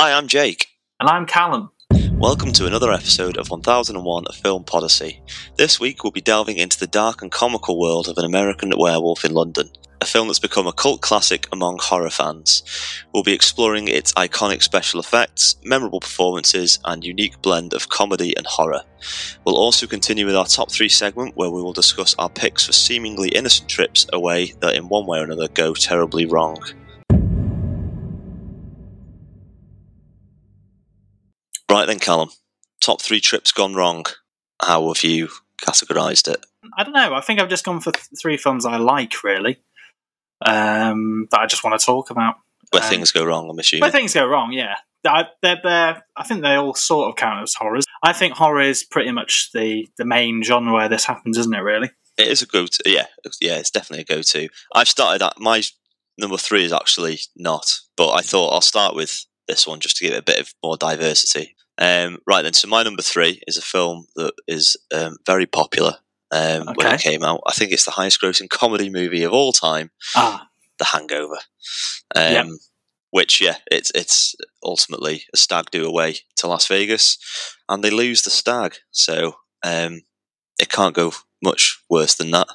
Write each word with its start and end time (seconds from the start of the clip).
Hi, 0.00 0.12
I'm 0.12 0.28
Jake. 0.28 0.68
And 1.00 1.08
I'm 1.08 1.26
Callum. 1.26 1.72
Welcome 2.12 2.52
to 2.52 2.66
another 2.66 2.92
episode 2.92 3.36
of 3.36 3.50
1001 3.50 4.26
A 4.28 4.32
Film 4.32 4.62
Podyssey. 4.62 5.20
This 5.56 5.80
week 5.80 6.04
we'll 6.04 6.12
be 6.12 6.20
delving 6.20 6.56
into 6.56 6.78
the 6.78 6.86
dark 6.86 7.20
and 7.20 7.32
comical 7.32 7.80
world 7.80 8.06
of 8.06 8.16
an 8.16 8.24
American 8.24 8.72
werewolf 8.78 9.24
in 9.24 9.34
London, 9.34 9.70
a 10.00 10.04
film 10.04 10.28
that's 10.28 10.38
become 10.38 10.68
a 10.68 10.72
cult 10.72 11.00
classic 11.00 11.48
among 11.50 11.78
horror 11.80 12.10
fans. 12.10 12.62
We'll 13.12 13.24
be 13.24 13.32
exploring 13.32 13.88
its 13.88 14.12
iconic 14.12 14.62
special 14.62 15.00
effects, 15.00 15.56
memorable 15.64 15.98
performances, 15.98 16.78
and 16.84 17.04
unique 17.04 17.42
blend 17.42 17.74
of 17.74 17.88
comedy 17.88 18.36
and 18.36 18.46
horror. 18.46 18.82
We'll 19.44 19.56
also 19.56 19.88
continue 19.88 20.26
with 20.26 20.36
our 20.36 20.46
top 20.46 20.70
three 20.70 20.90
segment 20.90 21.36
where 21.36 21.50
we 21.50 21.60
will 21.60 21.72
discuss 21.72 22.14
our 22.20 22.30
picks 22.30 22.64
for 22.64 22.72
seemingly 22.72 23.30
innocent 23.30 23.68
trips 23.68 24.06
away 24.12 24.52
that 24.60 24.76
in 24.76 24.88
one 24.88 25.08
way 25.08 25.18
or 25.18 25.24
another 25.24 25.48
go 25.48 25.74
terribly 25.74 26.24
wrong. 26.24 26.56
Right 31.70 31.86
then, 31.86 31.98
Callum. 31.98 32.30
Top 32.80 33.02
three 33.02 33.20
trips 33.20 33.52
gone 33.52 33.74
wrong. 33.74 34.06
How 34.62 34.86
have 34.88 35.04
you 35.04 35.28
categorised 35.62 36.32
it? 36.32 36.44
I 36.76 36.84
don't 36.84 36.92
know. 36.94 37.14
I 37.14 37.20
think 37.20 37.40
I've 37.40 37.48
just 37.48 37.64
gone 37.64 37.80
for 37.80 37.92
th- 37.92 38.06
three 38.20 38.36
films 38.36 38.64
I 38.64 38.76
like, 38.76 39.22
really, 39.22 39.58
um, 40.44 41.28
that 41.30 41.40
I 41.40 41.46
just 41.46 41.64
want 41.64 41.78
to 41.78 41.84
talk 41.84 42.10
about. 42.10 42.36
Where 42.70 42.82
Um, 42.82 42.88
things 42.88 43.12
go 43.12 43.24
wrong, 43.24 43.48
I'm 43.50 43.58
assuming. 43.58 43.82
Where 43.82 43.90
things 43.90 44.14
go 44.14 44.26
wrong, 44.26 44.52
yeah. 44.52 44.76
I, 45.06 45.26
they're, 45.42 45.60
they're, 45.62 46.04
I 46.16 46.24
think 46.24 46.42
they 46.42 46.54
all 46.54 46.74
sort 46.74 47.08
of 47.08 47.16
count 47.16 47.42
as 47.42 47.54
horrors. 47.54 47.84
I 48.02 48.12
think 48.12 48.34
horror 48.34 48.60
is 48.60 48.82
pretty 48.84 49.12
much 49.12 49.50
the, 49.52 49.88
the 49.96 50.04
main 50.04 50.42
genre 50.42 50.72
where 50.72 50.88
this 50.88 51.04
happens, 51.04 51.38
isn't 51.38 51.54
it, 51.54 51.60
really? 51.60 51.90
It 52.16 52.28
is 52.28 52.42
a 52.42 52.46
go 52.46 52.66
to. 52.66 52.82
Yeah, 52.84 53.06
yeah, 53.40 53.56
it's 53.58 53.70
definitely 53.70 54.02
a 54.02 54.16
go 54.16 54.22
to. 54.22 54.48
I've 54.74 54.88
started 54.88 55.24
at 55.24 55.38
my 55.38 55.62
number 56.18 56.36
three 56.36 56.64
is 56.64 56.72
actually 56.72 57.20
not, 57.36 57.78
but 57.96 58.10
I 58.12 58.22
thought 58.22 58.52
I'll 58.52 58.60
start 58.60 58.96
with 58.96 59.24
this 59.46 59.66
one 59.66 59.78
just 59.80 59.96
to 59.98 60.04
give 60.04 60.14
it 60.14 60.18
a 60.18 60.22
bit 60.22 60.40
of 60.40 60.52
more 60.62 60.76
diversity. 60.76 61.54
Um, 61.78 62.18
right 62.26 62.42
then, 62.42 62.54
so 62.54 62.68
my 62.68 62.82
number 62.82 63.02
three 63.02 63.40
is 63.46 63.56
a 63.56 63.62
film 63.62 64.06
that 64.16 64.32
is 64.48 64.76
um, 64.92 65.16
very 65.26 65.46
popular 65.46 65.94
um, 66.30 66.66
when 66.74 66.86
it 66.94 67.00
came 67.00 67.22
out. 67.22 67.40
I 67.46 67.52
think 67.52 67.70
it's 67.72 67.84
the 67.84 67.92
highest 67.92 68.20
grossing 68.20 68.48
comedy 68.48 68.90
movie 68.90 69.22
of 69.22 69.32
all 69.32 69.52
time, 69.52 69.90
Ah, 70.16 70.48
The 70.78 70.86
Hangover. 70.86 71.38
Um, 72.16 72.32
Yep. 72.32 72.46
Which, 73.10 73.40
yeah, 73.40 73.56
it's 73.70 73.90
it's 73.94 74.34
ultimately 74.62 75.22
a 75.32 75.38
stag 75.38 75.70
do 75.70 75.86
away 75.86 76.16
to 76.36 76.46
Las 76.46 76.66
Vegas, 76.66 77.16
and 77.66 77.82
they 77.82 77.88
lose 77.90 78.20
the 78.20 78.28
stag. 78.30 78.74
So 78.90 79.36
um, 79.64 80.02
it 80.60 80.68
can't 80.68 80.94
go 80.94 81.12
much 81.42 81.80
worse 81.88 82.14
than 82.16 82.32
that. 82.32 82.48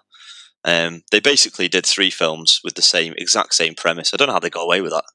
Um, 0.64 1.02
they 1.12 1.20
basically 1.20 1.68
did 1.68 1.88
three 1.88 2.12
films 2.12 2.60
with 2.64 2.76
the 2.76 2.84
same 2.84 3.14
exact 3.18 3.56
same 3.56 3.74
premise. 3.74 4.14
I 4.14 4.18
don't 4.18 4.28
know 4.28 4.34
how 4.34 4.40
they 4.40 4.52
got 4.52 4.62
away 4.66 4.82
with 4.82 4.92
that. 4.92 5.06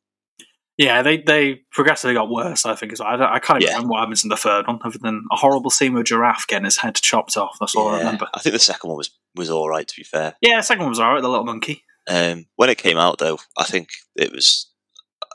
Yeah, 0.79 1.03
they, 1.03 1.19
they 1.19 1.57
progressively 1.73 2.15
got 2.15 2.31
worse, 2.31 2.65
I 2.65 2.75
think. 2.75 2.99
I, 3.01 3.35
I 3.35 3.39
can't 3.41 3.61
even 3.61 3.69
Yeah. 3.71 3.77
remember 3.77 3.93
what 3.93 4.01
happens 4.01 4.23
in 4.25 4.31
the 4.31 4.37
third 4.37 4.67
one, 4.67 4.79
other 4.83 4.99
than 4.99 5.25
a 5.31 5.37
horrible 5.37 5.71
scene 5.71 5.93
with 5.93 6.03
a 6.03 6.05
giraffe 6.05 6.47
getting 6.47 6.65
his 6.65 6.79
head 6.79 6.95
chopped 6.95 7.37
off. 7.37 7.57
That's 7.61 7.75
all 7.77 7.89
I 7.89 7.99
remember. 7.99 8.27
I 8.33 8.41
think 8.41 8.55
the 8.55 8.59
second 8.61 8.89
one 8.89 8.97
was 8.97 9.11
was 9.35 9.51
all 9.51 9.69
right. 9.69 9.87
To 9.87 9.95
be 9.97 10.05
fair, 10.05 10.35
Yeah, 10.41 10.57
the 10.57 10.63
second 10.63 10.83
one 10.85 10.91
was 10.91 11.01
alright, 11.01 11.21
the 11.23 11.29
little 11.29 11.45
monkey. 11.45 11.85
um, 12.09 12.47
when 12.57 12.71
it 12.71 12.79
came 12.79 12.97
out 12.97 13.19
though, 13.19 13.39
I 13.59 13.65
think 13.65 13.91
it 14.17 14.33
was. 14.33 14.71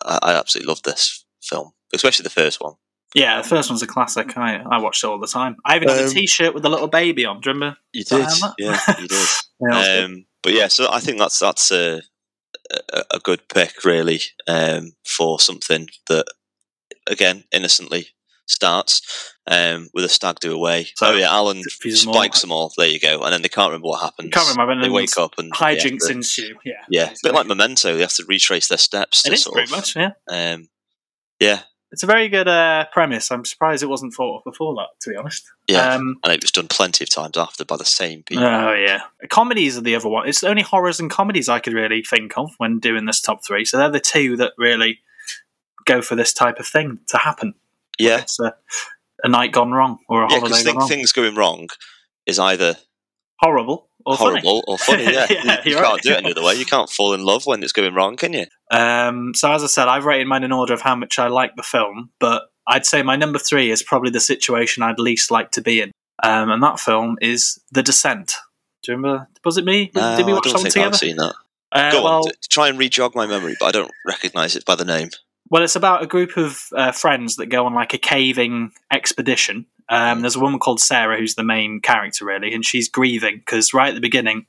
I, 0.03 0.19
I 0.23 0.33
absolutely 0.33 0.69
loved 0.69 0.85
this 0.85 1.25
film, 1.41 1.71
especially 1.93 2.23
the 2.23 2.29
first 2.29 2.59
one. 2.61 2.73
Yeah, 3.15 3.41
the 3.41 3.47
first 3.47 3.69
one's 3.69 3.83
a 3.83 3.87
classic. 3.87 4.35
I, 4.37 4.55
I 4.71 4.79
watched 4.79 5.03
it 5.03 5.07
all 5.07 5.19
the 5.19 5.27
time. 5.27 5.55
I 5.63 5.75
even 5.75 5.87
had 5.87 5.99
a 5.99 6.03
Um, 6.05 6.09
t-shirt 6.09 6.53
with 6.55 6.65
a 6.65 6.69
little 6.69 6.87
baby 6.87 7.25
on. 7.25 7.41
Do 7.41 7.49
you 7.51 7.53
remember? 7.53 7.77
You 7.91 8.03
did, 8.03 8.27
yeah, 8.57 8.79
you 8.99 9.07
did. 9.07 9.17
Yeah, 9.59 9.69
that 9.69 9.77
was 9.77 9.87
good. 9.87 10.03
Um, 10.05 10.25
but 10.41 10.53
yeah, 10.53 10.67
so 10.67 10.87
I 10.91 10.99
think 10.99 11.19
that's 11.19 11.37
that's 11.37 11.71
a 11.71 12.01
a, 12.91 13.03
a 13.15 13.19
good 13.19 13.47
pick 13.49 13.83
really 13.83 14.21
um, 14.47 14.93
for 15.05 15.39
something 15.39 15.87
that 16.07 16.25
again 17.09 17.43
innocently 17.51 18.07
starts 18.45 19.33
um, 19.47 19.89
with 19.93 20.05
a 20.05 20.09
stag 20.09 20.39
do 20.39 20.53
away. 20.53 20.87
So, 20.95 21.07
oh 21.07 21.15
yeah, 21.15 21.31
Alan 21.31 21.61
fuse 21.63 22.01
them 22.01 22.09
all. 22.09 22.13
spikes 22.15 22.41
them 22.41 22.51
all. 22.51 22.71
There 22.77 22.87
you 22.87 22.99
go, 22.99 23.21
and 23.21 23.33
then 23.33 23.41
they 23.41 23.49
can't 23.49 23.69
remember 23.69 23.87
what 23.87 24.01
happens. 24.01 24.31
Can't 24.31 24.55
remember. 24.57 24.81
They 24.83 24.89
wake 24.89 25.17
up 25.17 25.33
and 25.37 25.53
Hijinks 25.53 26.07
to- 26.07 26.13
ensue. 26.13 26.55
Yeah, 26.65 26.73
Yeah, 26.89 27.09
a 27.09 27.15
bit 27.23 27.33
like 27.33 27.47
Memento. 27.47 27.95
They 27.95 28.01
have 28.01 28.13
to 28.15 28.25
retrace 28.27 28.67
their 28.67 28.77
steps. 28.77 29.25
it 29.25 29.33
is 29.33 29.47
pretty 29.47 29.71
of, 29.71 29.77
much. 29.77 29.95
Yeah, 29.95 30.11
Um, 30.29 30.67
yeah, 31.39 31.61
it's 31.93 32.03
a 32.03 32.07
very 32.07 32.27
good 32.27 32.47
uh, 32.47 32.85
premise. 32.91 33.31
I'm 33.31 33.45
surprised 33.45 33.83
it 33.83 33.87
wasn't 33.87 34.13
thought 34.13 34.39
of 34.39 34.43
before 34.43 34.73
that. 34.75 34.87
To 35.01 35.11
be 35.11 35.15
honest. 35.15 35.45
yeah, 35.69 35.93
Um, 35.93 36.17
and 36.23 36.33
it 36.33 36.41
was 36.41 36.51
done 36.51 36.67
plenty 36.67 37.05
of 37.05 37.09
times 37.09 37.37
after 37.37 37.63
by 37.63 37.77
the 37.77 37.85
same 37.85 38.23
people. 38.23 38.43
Oh 38.43 38.73
yeah, 38.73 39.03
comedies 39.29 39.77
are 39.77 39.81
the 39.81 39.95
other 39.95 40.09
one. 40.09 40.27
It's 40.27 40.41
the 40.41 40.49
only 40.49 40.63
horrors 40.63 40.99
and 40.99 41.09
comedies 41.09 41.47
I 41.47 41.59
could 41.59 41.73
really 41.73 42.03
think 42.03 42.37
of 42.37 42.51
when 42.57 42.79
doing 42.79 43.05
this 43.05 43.21
top 43.21 43.45
three. 43.45 43.63
So 43.63 43.77
they're 43.77 43.89
the 43.89 43.99
two 44.01 44.35
that 44.37 44.53
really 44.57 44.99
go 45.85 46.01
for 46.01 46.15
this 46.15 46.33
type 46.33 46.59
of 46.59 46.65
thing 46.67 46.99
to 47.09 47.17
happen. 47.17 47.53
yeah, 47.99 48.21
It's 48.21 48.39
a, 48.39 48.55
a 49.23 49.29
night 49.29 49.51
gone 49.51 49.71
wrong 49.71 49.99
or 50.09 50.23
a 50.23 50.31
yeah. 50.31 50.39
holiday 50.39 50.49
Because 50.49 50.63
gone 50.65 50.77
wrong. 50.77 50.87
things 50.89 51.11
going 51.11 51.35
wrong 51.35 51.69
is 52.25 52.39
either 52.39 52.75
Horrible 53.39 53.89
or 54.05 54.17
funny. 54.17 54.41
horrible 54.41 54.63
or 54.67 54.77
funny. 54.77 55.03
Yeah, 55.03 55.25
Yeah, 55.29 55.61
you, 55.65 55.75
can't 55.75 56.01
do 56.01 56.11
it 56.11 56.17
any 56.17 56.31
other 56.31 56.43
way. 56.43 56.55
You 56.55 56.65
can't 56.65 56.89
fall 56.89 57.13
in 57.13 57.23
love 57.23 57.45
when 57.45 57.63
it's 57.63 57.71
going 57.71 57.93
wrong, 57.93 58.15
can 58.17 58.33
you? 58.33 58.45
Um, 58.71 59.33
so 59.33 59.51
as 59.51 59.63
I 59.63 59.67
said, 59.67 59.87
I've 59.87 60.05
rated 60.05 60.27
mine 60.27 60.43
in 60.43 60.51
order 60.51 60.73
of 60.73 60.81
how 60.81 60.95
much 60.95 61.19
I 61.19 61.27
like 61.27 61.55
the 61.55 61.63
film, 61.63 62.09
but 62.19 62.43
I'd 62.67 62.85
say 62.85 63.03
my 63.03 63.15
number 63.15 63.39
three 63.39 63.71
is 63.71 63.83
probably 63.83 64.09
the 64.11 64.19
situation 64.19 64.83
I'd 64.83 64.99
least 64.99 65.31
like 65.31 65.51
to 65.51 65.61
be 65.61 65.81
in, 65.81 65.91
um, 66.23 66.49
and 66.49 66.61
that 66.63 66.79
film 66.79 67.17
is 67.21 67.59
The 67.71 67.83
Descent. 67.83 68.33
Do 68.83 68.91
you 68.91 68.97
remember? 68.97 69.27
Was 69.45 69.57
it 69.57 69.65
me? 69.65 69.91
No, 69.95 70.17
Did 70.17 70.25
we 70.25 70.33
I 70.33 70.39
don't 70.39 70.53
think 70.59 70.73
together? 70.73 70.87
I've 70.87 70.95
seen 70.95 71.17
that. 71.17 71.33
Uh, 71.71 71.91
Go 71.91 72.03
well, 72.03 72.25
on, 72.25 72.31
try 72.49 72.67
and 72.69 72.77
re-jog 72.77 73.15
my 73.15 73.25
memory, 73.25 73.55
but 73.59 73.65
I 73.67 73.71
don't 73.71 73.91
recognise 74.05 74.55
it 74.55 74.65
by 74.65 74.75
the 74.75 74.85
name. 74.85 75.09
well, 75.49 75.63
it's 75.63 75.75
about 75.75 76.03
a 76.03 76.07
group 76.07 76.37
of 76.37 76.67
uh, 76.75 76.91
friends 76.91 77.35
that 77.37 77.47
go 77.47 77.65
on 77.65 77.73
like 77.73 77.93
a 77.93 77.97
caving 77.97 78.71
expedition. 78.91 79.65
Um, 79.89 80.21
there's 80.21 80.35
a 80.35 80.39
woman 80.39 80.59
called 80.59 80.79
Sarah 80.79 81.17
who's 81.17 81.35
the 81.35 81.43
main 81.43 81.79
character, 81.81 82.25
really, 82.25 82.53
and 82.53 82.65
she's 82.65 82.89
grieving 82.89 83.37
because 83.37 83.73
right 83.73 83.89
at 83.89 83.95
the 83.95 84.01
beginning, 84.01 84.45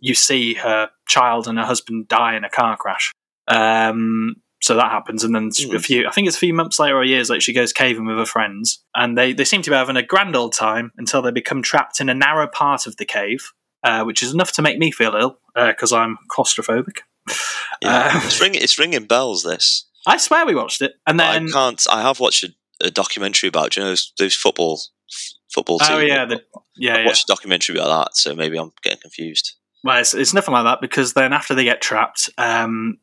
you 0.00 0.14
see 0.14 0.54
her 0.54 0.90
child 1.06 1.48
and 1.48 1.58
her 1.58 1.64
husband 1.64 2.08
die 2.08 2.36
in 2.36 2.44
a 2.44 2.50
car 2.50 2.76
crash. 2.76 3.12
Um, 3.48 4.36
so 4.60 4.74
that 4.74 4.90
happens, 4.90 5.22
and 5.24 5.34
then 5.34 5.50
Hmm. 5.56 5.76
a 5.76 5.78
few, 5.78 6.06
I 6.06 6.10
think 6.10 6.26
it's 6.26 6.36
a 6.36 6.40
few 6.40 6.52
months 6.52 6.78
later 6.80 6.96
or 6.96 7.04
years 7.04 7.30
later, 7.30 7.40
she 7.40 7.52
goes 7.52 7.72
caving 7.72 8.06
with 8.06 8.16
her 8.18 8.26
friends, 8.26 8.82
and 8.94 9.16
they, 9.16 9.32
they 9.32 9.44
seem 9.44 9.62
to 9.62 9.70
be 9.70 9.76
having 9.76 9.96
a 9.96 10.02
grand 10.02 10.34
old 10.34 10.52
time 10.52 10.92
until 10.98 11.22
they 11.22 11.30
become 11.30 11.62
trapped 11.62 12.00
in 12.00 12.08
a 12.08 12.14
narrow 12.14 12.48
part 12.48 12.86
of 12.86 12.96
the 12.96 13.04
cave, 13.04 13.52
uh, 13.84 14.02
which 14.02 14.22
is 14.22 14.34
enough 14.34 14.52
to 14.52 14.62
make 14.62 14.76
me 14.78 14.90
feel 14.90 15.14
ill 15.14 15.38
because 15.54 15.92
I'm 15.92 16.18
claustrophobic. 16.30 16.98
Yeah, 17.82 18.10
Uh, 18.14 18.20
it's 18.24 18.40
ringing. 18.40 18.60
It's 18.62 18.78
ringing 18.78 19.04
bells. 19.04 19.44
This. 19.44 19.84
I 20.06 20.16
swear 20.16 20.44
we 20.44 20.54
watched 20.56 20.82
it, 20.82 20.94
and 21.06 21.20
then 21.20 21.48
I 21.48 21.52
can't. 21.52 21.86
I 21.90 22.02
have 22.02 22.18
watched 22.18 22.42
a, 22.42 22.48
a 22.82 22.90
documentary 22.90 23.48
about 23.48 23.72
do 23.72 23.80
you 23.80 23.84
know 23.84 23.90
those, 23.90 24.12
those 24.18 24.34
football 24.34 24.80
football. 25.52 25.78
oh 25.82 25.98
team? 26.00 26.08
yeah, 26.08 26.24
the, 26.24 26.42
yeah, 26.76 26.94
I 26.94 26.98
yeah. 27.00 27.06
watched 27.06 27.24
a 27.28 27.32
documentary 27.32 27.76
about 27.76 28.04
that, 28.04 28.16
so 28.16 28.34
maybe 28.34 28.58
I'm 28.58 28.72
getting 28.82 29.00
confused. 29.00 29.54
Well, 29.84 29.98
it's, 30.00 30.14
it's 30.14 30.34
nothing 30.34 30.52
like 30.52 30.64
that 30.64 30.80
because 30.80 31.14
then 31.14 31.32
after 31.32 31.54
they 31.54 31.64
get 31.64 31.80
trapped, 31.80 32.28
um, 32.36 32.98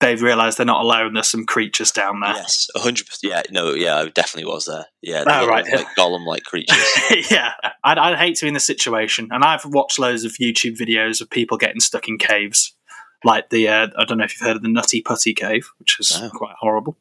they've 0.00 0.20
realised 0.20 0.58
they're 0.58 0.66
not 0.66 0.82
alone. 0.82 1.14
There's 1.14 1.28
some 1.28 1.46
creatures 1.46 1.90
down 1.90 2.20
there. 2.20 2.34
Yes, 2.34 2.68
hundred 2.76 3.06
percent. 3.06 3.32
Yeah, 3.32 3.42
no, 3.50 3.72
yeah, 3.72 3.96
I 3.96 4.08
definitely 4.08 4.50
was 4.50 4.66
there. 4.66 4.86
Yeah, 5.02 5.24
Oh, 5.26 5.46
right, 5.46 5.64
little, 5.64 5.80
yeah. 5.80 5.86
like 5.86 5.96
golem-like 5.96 6.44
creatures. 6.44 7.30
yeah, 7.30 7.52
I'd, 7.82 7.98
I'd 7.98 8.18
hate 8.18 8.36
to 8.36 8.44
be 8.44 8.48
in 8.48 8.54
this 8.54 8.66
situation. 8.66 9.28
And 9.30 9.42
I've 9.44 9.64
watched 9.64 9.98
loads 9.98 10.24
of 10.24 10.32
YouTube 10.32 10.78
videos 10.78 11.20
of 11.20 11.30
people 11.30 11.56
getting 11.56 11.80
stuck 11.80 12.08
in 12.08 12.18
caves. 12.18 12.74
Like 13.24 13.50
the, 13.50 13.68
uh, 13.68 13.88
I 13.96 14.04
don't 14.04 14.18
know 14.18 14.24
if 14.24 14.34
you've 14.34 14.46
heard 14.46 14.56
of 14.56 14.62
the 14.62 14.68
Nutty 14.68 15.02
Putty 15.02 15.34
Cave, 15.34 15.68
which 15.78 15.98
is 15.98 16.20
quite 16.34 16.54
horrible. 16.58 16.96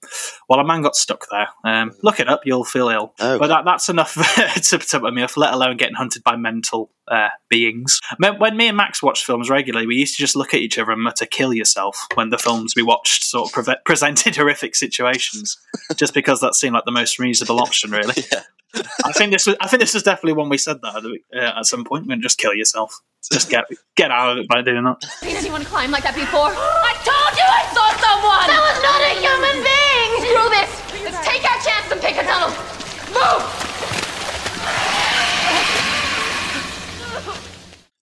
Well, 0.49 0.59
a 0.59 0.63
man 0.65 0.81
got 0.81 0.95
stuck 0.95 1.27
there. 1.29 1.49
Um, 1.63 1.91
look 2.01 2.19
it 2.19 2.27
up, 2.27 2.41
you'll 2.45 2.63
feel 2.63 2.89
ill. 2.89 3.13
Oh, 3.19 3.37
But 3.37 3.47
that, 3.47 3.65
that's 3.65 3.89
enough 3.89 4.13
to 4.61 4.99
put 4.99 5.13
me 5.13 5.21
off, 5.21 5.37
let 5.37 5.53
alone 5.53 5.77
getting 5.77 5.95
hunted 5.95 6.23
by 6.23 6.35
mental 6.35 6.91
uh, 7.07 7.29
beings. 7.49 7.99
When 8.17 8.57
me 8.57 8.67
and 8.67 8.77
Max 8.77 9.01
watched 9.01 9.25
films 9.25 9.49
regularly, 9.49 9.87
we 9.87 9.95
used 9.95 10.15
to 10.15 10.19
just 10.19 10.35
look 10.35 10.53
at 10.53 10.59
each 10.59 10.77
other 10.77 10.91
and 10.91 11.01
mutter, 11.01 11.25
kill 11.25 11.53
yourself, 11.53 12.07
when 12.15 12.29
the 12.29 12.37
films 12.37 12.73
we 12.75 12.83
watched 12.83 13.23
sort 13.23 13.49
of 13.49 13.65
preve- 13.65 13.77
presented 13.85 14.35
horrific 14.35 14.75
situations, 14.75 15.57
just 15.95 16.13
because 16.13 16.41
that 16.41 16.55
seemed 16.55 16.73
like 16.73 16.85
the 16.85 16.91
most 16.91 17.19
reasonable 17.19 17.59
option, 17.59 17.91
really. 17.91 18.15
yeah. 18.31 18.41
I 19.05 19.11
think 19.11 19.31
this 19.31 19.45
was, 19.45 19.55
I 19.59 19.67
think 19.67 19.81
this 19.81 19.93
was 19.93 20.03
definitely 20.03 20.33
when 20.33 20.49
we 20.49 20.57
said 20.57 20.81
that 20.81 21.21
uh, 21.35 21.59
at 21.59 21.65
some 21.65 21.83
point. 21.83 22.07
When 22.07 22.21
just 22.21 22.37
kill 22.37 22.53
yourself, 22.53 23.01
just 23.31 23.49
get 23.49 23.65
get 23.95 24.11
out 24.11 24.31
of 24.31 24.37
it 24.37 24.47
by 24.47 24.61
doing 24.61 24.83
that. 24.83 25.03
seen 25.03 25.35
anyone 25.35 25.63
climb 25.65 25.91
like 25.91 26.03
that 26.03 26.15
before? 26.15 26.51
I 26.51 26.93
told 27.03 27.33
you 27.37 27.45
I 27.45 27.63
saw 27.73 27.87
someone! 27.99 28.47
That 28.47 28.61
was 28.63 28.79
not 28.83 29.01
a 29.03 29.13
human 29.19 29.57
being! 29.63 30.11
Screw 30.23 30.49
this! 30.49 30.71
Let's 31.03 31.21
take 31.27 31.43
our 31.43 31.59
chance 31.61 31.91
and 31.91 31.99
pick 32.01 32.15
a 32.17 32.23
tunnel! 32.23 32.51
Move! 33.13 33.67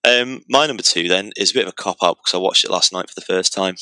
Um, 0.06 0.44
my 0.48 0.66
number 0.66 0.84
two 0.84 1.08
then 1.08 1.32
is 1.36 1.50
a 1.50 1.54
bit 1.54 1.66
of 1.66 1.70
a 1.70 1.72
cop 1.72 1.96
out 2.02 2.18
because 2.18 2.34
I 2.34 2.38
watched 2.38 2.64
it 2.64 2.70
last 2.70 2.92
night 2.92 3.10
for 3.10 3.18
the 3.18 3.26
first 3.26 3.52
time, 3.52 3.74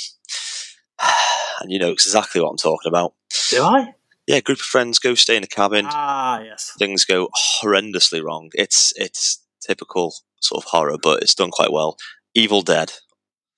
and 1.60 1.70
you 1.70 1.78
know 1.78 1.90
exactly 1.90 2.40
what 2.40 2.48
I'm 2.50 2.56
talking 2.56 2.88
about. 2.88 3.12
Do 3.50 3.62
I? 3.62 3.94
Yeah, 4.26 4.40
group 4.40 4.58
of 4.58 4.64
friends 4.64 4.98
go 4.98 5.14
stay 5.14 5.36
in 5.36 5.44
a 5.44 5.48
cabin. 5.48 5.86
Ah, 5.88 6.40
yes. 6.40 6.72
Things 6.78 7.04
go 7.04 7.28
horrendously 7.60 8.22
wrong. 8.22 8.50
It's 8.54 8.92
it's 8.96 9.44
typical 9.66 10.14
sort 10.40 10.64
of 10.64 10.70
horror, 10.70 10.96
but 11.00 11.22
it's 11.22 11.34
done 11.34 11.50
quite 11.50 11.72
well. 11.72 11.96
Evil 12.34 12.62
Dead. 12.62 12.92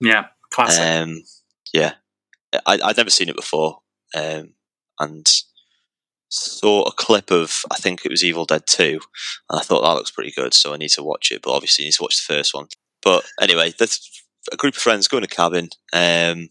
Yeah, 0.00 0.26
classic. 0.52 0.84
Um, 0.84 1.22
yeah, 1.72 1.92
I, 2.66 2.78
I'd 2.82 2.96
never 2.96 3.10
seen 3.10 3.28
it 3.28 3.36
before, 3.36 3.78
um, 4.14 4.54
and 4.98 5.26
saw 6.28 6.82
a 6.82 6.92
clip 6.92 7.30
of 7.30 7.60
I 7.70 7.76
think 7.76 8.04
it 8.04 8.10
was 8.10 8.24
Evil 8.24 8.44
Dead 8.44 8.66
Two, 8.66 9.00
and 9.48 9.60
I 9.60 9.62
thought 9.62 9.82
that 9.82 9.94
looks 9.94 10.10
pretty 10.10 10.32
good, 10.32 10.52
so 10.52 10.74
I 10.74 10.76
need 10.76 10.90
to 10.90 11.02
watch 11.02 11.30
it. 11.30 11.42
But 11.42 11.52
obviously, 11.52 11.84
you 11.84 11.88
need 11.88 11.94
to 11.94 12.02
watch 12.02 12.26
the 12.26 12.34
first 12.34 12.54
one. 12.54 12.66
But 13.02 13.24
anyway, 13.40 13.72
there's 13.78 14.00
a 14.52 14.56
group 14.56 14.74
of 14.74 14.82
friends 14.82 15.08
go 15.08 15.16
in 15.16 15.24
a 15.24 15.28
cabin. 15.28 15.70
Um, 15.92 16.50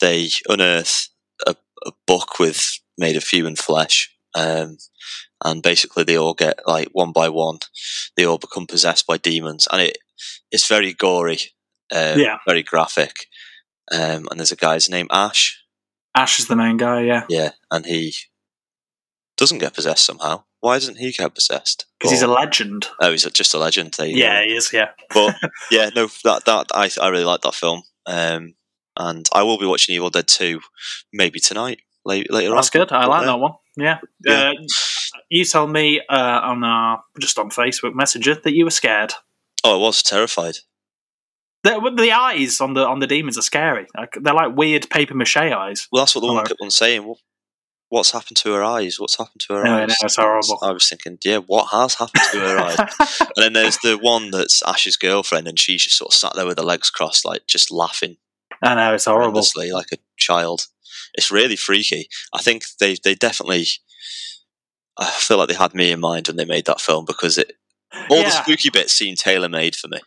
they 0.00 0.28
unearth 0.48 1.08
a, 1.86 1.92
book 2.06 2.38
with 2.38 2.78
made 2.98 3.16
of 3.16 3.24
human 3.24 3.56
flesh. 3.56 4.12
Um, 4.34 4.78
and 5.44 5.62
basically 5.62 6.04
they 6.04 6.16
all 6.18 6.34
get 6.34 6.60
like 6.66 6.88
one 6.92 7.12
by 7.12 7.28
one, 7.28 7.58
they 8.16 8.24
all 8.24 8.38
become 8.38 8.66
possessed 8.66 9.06
by 9.06 9.16
demons, 9.18 9.66
and 9.70 9.80
it 9.82 9.98
it's 10.50 10.66
very 10.66 10.92
gory, 10.92 11.38
um, 11.94 12.18
Yeah. 12.18 12.38
very 12.46 12.62
graphic. 12.62 13.26
Um, 13.92 14.26
and 14.30 14.38
there's 14.40 14.52
a 14.52 14.56
guy's 14.56 14.88
name 14.88 15.06
Ash, 15.10 15.62
Ash 16.14 16.38
is 16.40 16.48
the 16.48 16.56
main 16.56 16.76
guy, 16.76 17.02
yeah, 17.02 17.24
yeah, 17.28 17.50
and 17.70 17.84
he 17.86 18.14
doesn't 19.36 19.58
get 19.58 19.74
possessed 19.74 20.04
somehow. 20.04 20.44
Why 20.60 20.76
doesn't 20.76 20.96
he 20.98 21.12
get 21.12 21.34
possessed? 21.34 21.86
because 21.98 22.10
he's 22.10 22.22
a 22.22 22.26
legend. 22.26 22.88
oh, 23.00 23.10
he's 23.10 23.24
just 23.30 23.54
a 23.54 23.58
legend. 23.58 23.94
You. 23.98 24.06
Yeah, 24.06 24.42
he 24.42 24.56
is. 24.56 24.72
Yeah, 24.72 24.90
but 25.14 25.36
yeah, 25.70 25.90
no, 25.94 26.08
that 26.24 26.44
that 26.46 26.66
I 26.74 26.90
I 27.00 27.08
really 27.08 27.24
like 27.24 27.42
that 27.42 27.54
film. 27.54 27.82
Um, 28.06 28.54
and 28.96 29.26
I 29.32 29.42
will 29.42 29.58
be 29.58 29.66
watching 29.66 29.94
Evil 29.94 30.10
Dead 30.10 30.26
Two, 30.28 30.60
maybe 31.12 31.40
tonight, 31.40 31.80
late, 32.04 32.30
later 32.32 32.54
that's 32.54 32.74
on. 32.74 32.80
good. 32.80 32.92
I 32.92 33.06
like 33.06 33.22
Yeah. 33.22 33.26
that 33.26 33.38
one. 33.38 33.52
Yeah. 33.76 33.98
Yeah. 34.24 34.50
Uh, 34.50 34.62
you 35.30 35.44
told 35.44 35.70
me 35.70 36.00
uh, 36.08 36.40
on 36.44 36.64
our 36.64 37.02
just 37.20 37.38
on 37.38 37.50
Facebook 37.50 37.94
Messenger 37.94 38.36
that 38.36 38.54
you 38.54 38.64
were 38.64 38.70
scared. 38.70 39.12
Oh, 39.64 39.74
I 39.78 39.80
was 39.80 40.02
terrified. 40.02 40.56
The, 41.62 41.92
the 41.96 42.12
eyes 42.12 42.60
on 42.60 42.74
the 42.74 42.86
on 42.86 43.00
the 43.00 43.06
demons 43.06 43.36
are 43.36 43.42
scary. 43.42 43.86
Like, 43.96 44.16
they're 44.20 44.34
like 44.34 44.56
weird 44.56 44.88
paper 44.88 45.14
mache 45.14 45.36
eyes. 45.36 45.88
Well, 45.90 46.02
that's 46.02 46.14
what 46.14 46.20
the 46.20 46.28
woman 46.28 46.40
Hello. 46.44 46.48
kept 46.48 46.60
on 46.62 46.70
saying. 46.70 47.04
Well, 47.04 47.18
what's 47.88 48.12
happened 48.12 48.36
to 48.38 48.52
her 48.52 48.62
eyes? 48.62 49.00
What's 49.00 49.18
happened 49.18 49.40
to 49.48 49.54
her 49.54 49.66
I 49.66 49.82
eyes? 49.82 49.88
know, 49.88 49.94
it's 50.02 50.16
horrible. 50.16 50.58
I 50.62 50.70
was 50.70 50.88
thinking, 50.88 51.18
yeah, 51.24 51.38
what 51.38 51.66
has 51.72 51.94
happened 51.96 52.22
to 52.32 52.38
her 52.40 52.58
eyes? 52.58 52.78
And 53.20 53.44
then 53.44 53.52
there's 53.54 53.78
the 53.78 53.98
one 53.98 54.30
that's 54.30 54.62
Ash's 54.62 54.96
girlfriend, 54.96 55.48
and 55.48 55.58
she's 55.58 55.82
just 55.84 55.98
sort 55.98 56.12
of 56.12 56.18
sat 56.18 56.34
there 56.36 56.46
with 56.46 56.58
her 56.58 56.64
legs 56.64 56.88
crossed, 56.90 57.24
like 57.24 57.46
just 57.46 57.70
laughing 57.72 58.16
I 58.62 58.74
know 58.74 58.94
it's 58.94 59.04
horrible. 59.04 59.42
like 59.72 59.92
a 59.92 59.98
child. 60.16 60.66
It's 61.14 61.30
really 61.30 61.56
freaky. 61.56 62.08
I 62.32 62.42
think 62.42 62.64
they 62.80 62.96
they 63.02 63.14
definitely. 63.14 63.66
I 64.98 65.10
feel 65.10 65.36
like 65.38 65.48
they 65.48 65.54
had 65.54 65.74
me 65.74 65.92
in 65.92 66.00
mind 66.00 66.28
when 66.28 66.36
they 66.36 66.44
made 66.46 66.64
that 66.66 66.80
film 66.80 67.04
because 67.04 67.36
it 67.36 67.52
all 68.10 68.22
the 68.22 68.30
spooky 68.30 68.70
bits 68.70 68.92
seemed 68.92 69.18
tailor 69.18 69.48
made 69.48 69.76
for 69.76 69.88
me. 69.88 69.98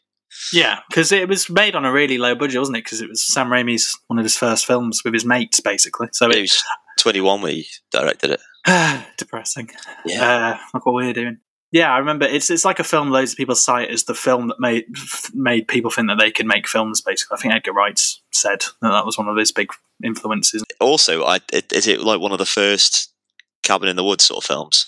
Yeah, 0.53 0.79
because 0.89 1.11
it 1.11 1.27
was 1.27 1.49
made 1.49 1.75
on 1.75 1.85
a 1.85 1.91
really 1.91 2.17
low 2.17 2.33
budget, 2.35 2.59
wasn't 2.59 2.77
it? 2.77 2.85
Because 2.85 3.01
it 3.01 3.09
was 3.09 3.21
Sam 3.25 3.49
Raimi's 3.49 3.97
one 4.07 4.19
of 4.19 4.25
his 4.25 4.37
first 4.37 4.65
films 4.65 5.01
with 5.03 5.13
his 5.13 5.25
mates, 5.25 5.59
basically. 5.59 6.07
So 6.11 6.29
it 6.29 6.39
was 6.41 6.63
21 6.99 7.41
when 7.41 7.51
he 7.53 7.67
directed 7.91 8.31
it. 8.31 8.39
depressing. 9.17 9.69
Yeah, 10.05 10.55
Uh, 10.55 10.57
look 10.73 10.85
what 10.85 10.95
we're 10.95 11.13
doing. 11.13 11.37
Yeah, 11.71 11.93
I 11.93 11.99
remember. 11.99 12.25
It's 12.25 12.49
it's 12.49 12.65
like 12.65 12.79
a 12.79 12.83
film 12.83 13.11
loads 13.11 13.31
of 13.33 13.37
people 13.37 13.53
cite 13.55 13.89
as 13.91 14.05
the 14.05 14.15
film 14.15 14.47
that 14.47 14.59
made 14.59 14.85
f- 14.95 15.29
made 15.35 15.67
people 15.67 15.91
think 15.91 16.07
that 16.07 16.17
they 16.17 16.31
could 16.31 16.47
make 16.47 16.67
films. 16.67 16.99
Basically, 17.01 17.35
I 17.37 17.39
think 17.41 17.53
Edgar 17.53 17.73
Wright 17.73 17.99
said 18.31 18.61
that 18.81 18.89
that 18.89 19.05
was 19.05 19.17
one 19.19 19.27
of 19.27 19.37
his 19.37 19.51
big 19.51 19.69
influences. 20.03 20.63
also, 20.81 21.23
I 21.25 21.39
it, 21.53 21.71
is 21.71 21.87
it 21.87 22.01
like 22.01 22.19
one 22.19 22.31
of 22.31 22.39
the 22.39 22.45
first 22.47 23.13
cabin 23.61 23.87
in 23.87 23.95
the 23.97 24.03
woods 24.03 24.23
sort 24.23 24.43
of 24.43 24.47
films? 24.47 24.87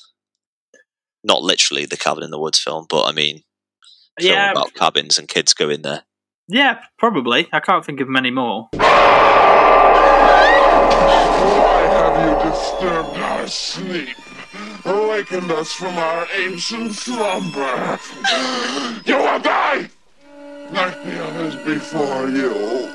Not 1.24 1.44
literally 1.44 1.86
the 1.86 1.98
cabin 1.98 2.24
in 2.24 2.32
the 2.32 2.40
woods 2.40 2.58
film, 2.58 2.88
but 2.90 3.04
I 3.06 3.12
mean, 3.12 3.44
film 4.20 4.34
Yeah, 4.34 4.50
about 4.52 4.74
cabins 4.74 5.20
and 5.20 5.28
kids 5.28 5.54
go 5.54 5.70
in 5.70 5.84
there. 5.84 6.02
yeah, 6.48 6.80
probably. 6.98 7.48
I 7.54 7.60
can't 7.60 7.86
think 7.86 8.00
of 8.02 8.08
many 8.10 8.32
more. 8.32 8.70
Why 11.42 11.82
have 11.92 12.18
you 12.28 12.50
disturbed 12.50 13.18
our 13.18 13.48
sleep? 13.48 14.18
Awakened 15.22 15.52
us 15.52 15.72
from 15.72 15.96
our 16.00 16.28
ancient 16.36 16.94
slumber. 16.94 18.00
You 19.06 19.18
will 19.18 19.40
die! 19.40 19.88
Like 20.72 21.04
the 21.04 21.24
others 21.24 21.56
before 21.58 22.28
you. 22.28 22.90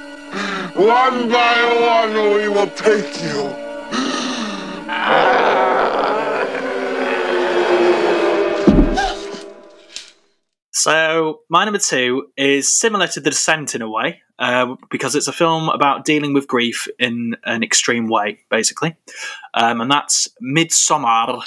One 0.75 1.29
by 1.29 2.03
one 2.03 2.15
we 2.35 2.49
will 2.49 2.67
take 2.71 3.23
you. 3.23 3.55
So 10.73 11.43
my 11.49 11.65
number 11.65 11.79
two 11.79 12.27
is 12.37 12.77
similar 12.77 13.07
to 13.07 13.21
The 13.21 13.31
Descent 13.31 13.77
in 13.77 13.83
a 13.83 13.89
way, 13.89 14.23
uh, 14.41 14.75
because 14.91 15.15
it's 15.15 15.29
a 15.29 15.33
film 15.33 15.69
about 15.69 16.05
dealing 16.05 16.33
with 16.35 16.49
grief 16.49 16.89
in 16.99 17.37
an 17.45 17.63
extreme 17.63 18.09
way, 18.09 18.41
basically, 18.51 18.97
um, 19.55 19.81
and 19.81 19.89
that's 19.89 20.27
Midsommar. 20.43 21.45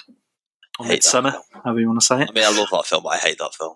That 0.80 0.88
Midsommar, 0.88 1.34
however 1.64 1.80
you 1.80 1.88
want 1.88 2.00
to 2.00 2.06
say 2.06 2.22
it. 2.22 2.30
I 2.30 2.34
mean, 2.34 2.46
I 2.46 2.58
love 2.58 2.70
that 2.72 2.86
film, 2.86 3.04
but 3.04 3.10
I 3.10 3.18
hate 3.18 3.38
that 3.40 3.54
film. 3.54 3.76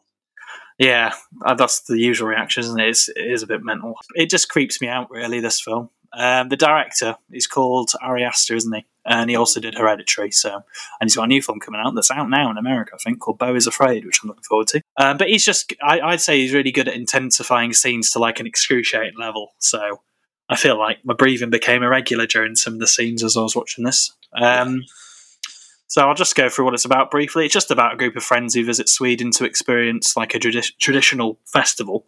Yeah, 0.80 1.14
uh, 1.46 1.54
that's 1.54 1.82
the 1.82 2.00
usual 2.00 2.28
reaction, 2.28 2.62
isn't 2.62 2.80
it? 2.80 2.90
It's, 2.90 3.10
it 3.10 3.32
is 3.32 3.44
a 3.44 3.48
bit 3.48 3.64
mental. 3.64 3.96
It 4.16 4.30
just 4.30 4.50
creeps 4.50 4.82
me 4.82 4.88
out, 4.88 5.12
really, 5.12 5.40
this 5.40 5.62
film. 5.62 5.90
Um, 6.16 6.50
the 6.50 6.58
director 6.58 7.16
is 7.32 7.48
called 7.48 7.92
Ari 8.02 8.24
Aster, 8.24 8.56
isn't 8.56 8.74
he? 8.74 8.86
And 9.06 9.30
he 9.30 9.36
also 9.36 9.60
did 9.60 9.76
Hereditary, 9.76 10.32
so 10.32 10.54
and 10.56 10.64
he's 11.10 11.16
got 11.16 11.26
a 11.26 11.28
new 11.28 11.42
film 11.42 11.60
coming 11.60 11.82
out 11.84 11.94
that's 11.94 12.12
out 12.12 12.30
now 12.30 12.50
in 12.50 12.58
America, 12.58 12.94
I 12.94 13.04
think, 13.04 13.20
called 13.20 13.38
Beau 13.38 13.56
is 13.56 13.68
Afraid, 13.68 14.06
which 14.06 14.20
I'm 14.24 14.30
looking 14.30 14.44
forward 14.44 14.68
to. 14.68 14.82
Um, 14.98 15.18
but 15.18 15.28
he's 15.28 15.44
just, 15.44 15.74
I, 15.82 16.00
I'd 16.00 16.22
say 16.22 16.40
he's 16.40 16.54
really 16.54 16.72
good 16.72 16.88
at 16.88 16.96
intensifying 16.96 17.74
scenes 17.74 18.12
to 18.12 18.20
like 18.20 18.40
an 18.40 18.48
excruciating 18.48 19.20
level. 19.20 19.54
So 19.60 20.02
I 20.48 20.56
feel 20.56 20.78
like 20.78 21.00
my 21.04 21.14
breathing 21.14 21.50
became 21.50 21.84
irregular 21.84 22.28
during 22.28 22.56
some 22.56 22.74
of 22.74 22.80
the 22.80 22.88
scenes 22.88 23.24
as 23.24 23.36
I 23.36 23.42
was 23.42 23.56
watching 23.56 23.84
this. 23.84 24.14
Um, 24.36 24.84
so 25.94 26.02
I'll 26.02 26.16
just 26.16 26.36
go 26.36 26.50
through 26.50 26.66
what 26.66 26.74
it's 26.74 26.86
about 26.86 27.12
briefly. 27.12 27.46
It's 27.46 27.54
just 27.54 27.70
about 27.70 27.94
a 27.94 27.98
group 27.98 28.16
of 28.16 28.24
friends 28.24 28.56
who 28.56 28.66
visit 28.66 28.90
Sweden 28.90 29.30
to 29.34 29.46
experience 29.46 30.18
like 30.18 30.34
a 30.34 30.40
tradi- 30.40 30.76
traditional 30.80 31.38
festival. 31.46 32.08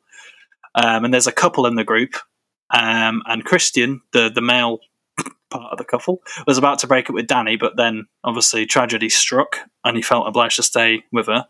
Um, 0.74 1.06
and 1.06 1.14
there's 1.14 1.28
a 1.28 1.32
couple 1.32 1.68
in 1.68 1.76
the 1.76 1.84
group, 1.84 2.16
um, 2.72 3.22
and 3.28 3.46
Christian, 3.46 4.02
the 4.12 4.32
the 4.34 4.42
male 4.42 4.80
part 5.52 5.72
of 5.72 5.78
the 5.78 5.84
couple, 5.84 6.24
was 6.48 6.58
about 6.58 6.80
to 6.80 6.88
break 6.88 7.12
up 7.12 7.14
with 7.14 7.28
Danny, 7.28 7.58
but 7.58 7.78
then 7.78 8.08
obviously 8.24 8.66
tragedy 8.66 9.08
struck, 9.08 9.58
and 9.84 9.96
he 9.96 10.02
felt 10.02 10.28
obliged 10.28 10.56
to 10.56 10.64
stay 10.64 11.04
with 11.12 11.28
her. 11.28 11.46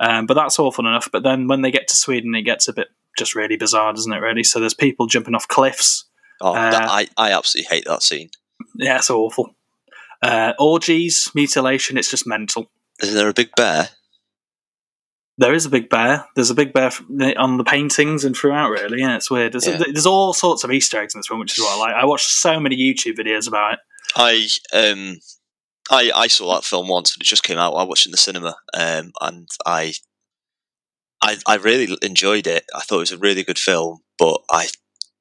Um, 0.00 0.26
but 0.26 0.34
that's 0.34 0.58
awful 0.58 0.84
enough. 0.84 1.08
But 1.12 1.22
then 1.22 1.46
when 1.46 1.62
they 1.62 1.70
get 1.70 1.86
to 1.88 1.96
Sweden, 1.96 2.34
it 2.34 2.42
gets 2.42 2.66
a 2.66 2.72
bit 2.72 2.88
just 3.16 3.36
really 3.36 3.56
bizarre, 3.56 3.92
doesn't 3.92 4.12
it? 4.12 4.18
Really. 4.18 4.42
So 4.42 4.58
there's 4.58 4.74
people 4.74 5.06
jumping 5.06 5.36
off 5.36 5.46
cliffs. 5.46 6.06
Oh, 6.40 6.56
Uh, 6.56 6.72
that, 6.72 6.90
I 6.90 7.06
I 7.16 7.30
absolutely 7.30 7.68
hate 7.68 7.84
that 7.86 8.02
scene. 8.02 8.30
Yeah, 8.74 8.96
it's 8.96 9.10
awful. 9.10 9.54
Uh, 10.22 10.52
orgies, 10.58 11.30
mutilation. 11.34 11.96
It's 11.96 12.10
just 12.10 12.26
mental. 12.26 12.70
Isn't 13.02 13.14
there 13.14 13.28
a 13.28 13.34
big 13.34 13.50
bear? 13.56 13.90
There 15.40 15.54
is 15.54 15.64
a 15.66 15.70
big 15.70 15.88
bear. 15.88 16.26
There's 16.34 16.50
a 16.50 16.54
big 16.54 16.72
bear 16.72 16.90
on 17.36 17.58
the 17.58 17.64
paintings 17.64 18.24
and 18.24 18.36
throughout. 18.36 18.70
Really, 18.70 18.98
yeah, 19.00 19.14
it's 19.16 19.30
weird. 19.30 19.52
There's, 19.52 19.68
Yeah. 19.68 19.76
there's 19.78 20.06
all 20.06 20.32
sorts 20.32 20.64
of 20.64 20.72
Easter 20.72 21.00
eggs 21.00 21.14
in 21.14 21.20
this 21.20 21.30
one, 21.30 21.38
which 21.38 21.56
is 21.56 21.62
what 21.62 21.76
I 21.76 21.78
like. 21.78 21.94
I 21.94 22.04
watched 22.06 22.28
so 22.28 22.58
many 22.58 22.76
YouTube 22.76 23.16
videos 23.16 23.46
about 23.46 23.74
it. 23.74 23.78
I 24.16 24.48
um 24.72 25.20
I 25.90 26.10
I 26.12 26.26
saw 26.26 26.54
that 26.54 26.64
film 26.64 26.88
once 26.88 27.16
when 27.16 27.22
it 27.22 27.26
just 27.26 27.44
came 27.44 27.58
out. 27.58 27.74
I 27.74 27.84
watched 27.84 28.06
it 28.06 28.08
in 28.08 28.12
the 28.12 28.16
cinema, 28.16 28.56
um, 28.74 29.12
and 29.20 29.48
I 29.64 29.92
I 31.22 31.36
I 31.46 31.54
really 31.56 31.96
enjoyed 32.02 32.48
it. 32.48 32.64
I 32.74 32.80
thought 32.80 32.96
it 32.96 33.00
was 33.00 33.12
a 33.12 33.18
really 33.18 33.44
good 33.44 33.58
film, 33.60 34.00
but 34.18 34.40
I 34.50 34.68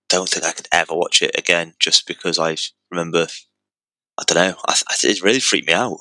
don't 0.10 0.30
think 0.30 0.46
I 0.46 0.52
could 0.54 0.68
ever 0.72 0.96
watch 0.96 1.22
it 1.22 1.38
again 1.38 1.76
just 1.80 2.08
because 2.08 2.40
I 2.40 2.56
remember. 2.90 3.28
I 4.20 4.24
don't 4.26 4.38
know. 4.38 4.58
I, 4.68 4.74
I, 4.90 4.96
it 5.04 5.22
really 5.22 5.40
freaked 5.40 5.68
me 5.68 5.74
out. 5.74 5.98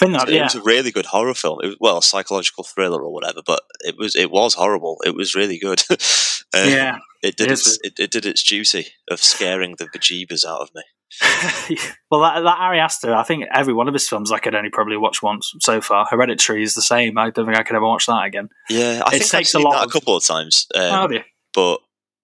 I 0.00 0.06
think 0.06 0.18
that, 0.18 0.28
It 0.28 0.42
was 0.42 0.54
a 0.56 0.62
really 0.62 0.90
good 0.90 1.06
horror 1.06 1.34
film. 1.34 1.60
It 1.62 1.66
was, 1.68 1.76
well, 1.80 1.98
a 1.98 2.02
psychological 2.02 2.64
thriller 2.64 3.02
or 3.02 3.12
whatever, 3.12 3.42
but 3.46 3.62
it 3.80 3.96
was 3.96 4.16
it 4.16 4.30
was 4.30 4.54
horrible. 4.54 5.00
It 5.04 5.14
was 5.14 5.34
really 5.34 5.58
good. 5.58 5.82
Um, 6.54 6.68
yeah. 6.68 6.98
it 7.20 7.36
did 7.36 7.48
it 7.48 7.54
its, 7.54 7.78
it, 7.82 7.98
it 7.98 8.10
did 8.12 8.24
its 8.24 8.40
duty 8.44 8.86
of 9.10 9.18
scaring 9.18 9.74
the 9.76 9.86
bejeebers 9.86 10.44
out 10.44 10.60
of 10.60 10.70
me. 10.72 10.82
well, 12.10 12.20
that, 12.20 12.42
that 12.42 12.58
Ari 12.60 12.78
Aster, 12.78 13.12
I 13.12 13.24
think 13.24 13.46
every 13.52 13.74
one 13.74 13.88
of 13.88 13.94
his 13.94 14.08
films 14.08 14.30
I 14.30 14.38
could 14.38 14.54
only 14.54 14.70
probably 14.70 14.96
watch 14.96 15.20
once 15.20 15.52
so 15.60 15.80
far. 15.80 16.06
Hereditary 16.08 16.62
is 16.62 16.74
the 16.74 16.82
same. 16.82 17.18
I 17.18 17.30
don't 17.30 17.46
think 17.46 17.58
I 17.58 17.64
could 17.64 17.74
ever 17.74 17.86
watch 17.86 18.06
that 18.06 18.24
again. 18.24 18.50
Yeah, 18.68 19.02
I 19.04 19.08
It 19.08 19.10
think 19.10 19.22
I've 19.22 19.30
takes 19.30 19.54
a 19.54 19.58
lot 19.58 19.80
that 19.80 19.88
a 19.88 19.90
couple 19.90 20.16
of 20.16 20.24
times. 20.24 20.66
Um, 20.76 21.10
you? 21.10 21.22
but 21.52 21.80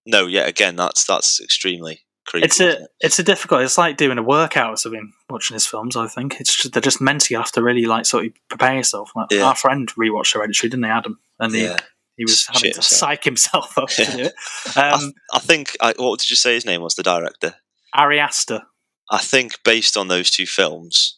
no, 0.07 0.27
yeah, 0.27 0.47
again, 0.47 0.77
that's 0.77 1.05
that's 1.07 1.41
extremely 1.41 2.03
creepy. 2.27 2.45
It's 2.47 2.61
a 2.61 2.71
it? 2.83 2.89
it's 3.01 3.19
a 3.19 3.23
difficult. 3.23 3.63
It's 3.63 3.79
like 3.79 3.97
doing 3.97 4.19
a 4.19 4.23
workout 4.23 4.71
or 4.73 4.77
something. 4.77 5.13
Watching 5.29 5.55
his 5.55 5.67
films, 5.67 5.97
I 5.97 6.07
think 6.09 6.41
it's 6.41 6.57
just, 6.57 6.73
they're 6.73 6.81
just 6.83 7.01
meant 7.01 7.23
to. 7.23 7.35
You 7.35 7.39
have 7.39 7.53
to 7.53 7.63
really 7.63 7.87
like 7.87 8.07
sort 8.07 8.27
of 8.27 8.33
prepare 8.49 8.77
yourself. 8.77 9.11
Like, 9.15 9.29
Yeah. 9.31 9.43
Our 9.43 9.55
friend 9.57 9.89
rewatched 9.95 10.35
Hereditary, 10.35 10.71
didn't 10.71 10.85
he, 10.85 10.91
Adam? 10.91 11.19
And 11.39 11.55
he, 11.55 11.65
yeah. 11.65 11.79
he 12.17 12.25
was 12.25 12.47
having 12.47 12.61
Shit 12.61 12.73
to 12.75 12.79
himself. 12.79 12.99
psych 12.99 13.25
himself 13.25 13.79
up 13.79 13.89
to 13.91 14.05
do 14.05 14.19
it. 14.25 14.33
I, 14.77 14.91
Um, 14.91 15.01
th- 15.01 15.13
I 15.35 15.39
think. 15.39 15.77
I, 15.81 15.95
what 15.97 16.21
did 16.21 16.31
you 16.31 16.37
say 16.37 16.55
his 16.55 16.67
name 16.67 16.83
was? 16.83 16.95
The 16.95 17.03
director. 17.03 17.55
Ari 17.95 18.21
Aster. 18.21 18.63
I 19.11 19.19
think 19.19 19.59
based 19.65 19.97
on 19.97 20.07
those 20.09 20.31
two 20.31 20.47
films, 20.47 21.17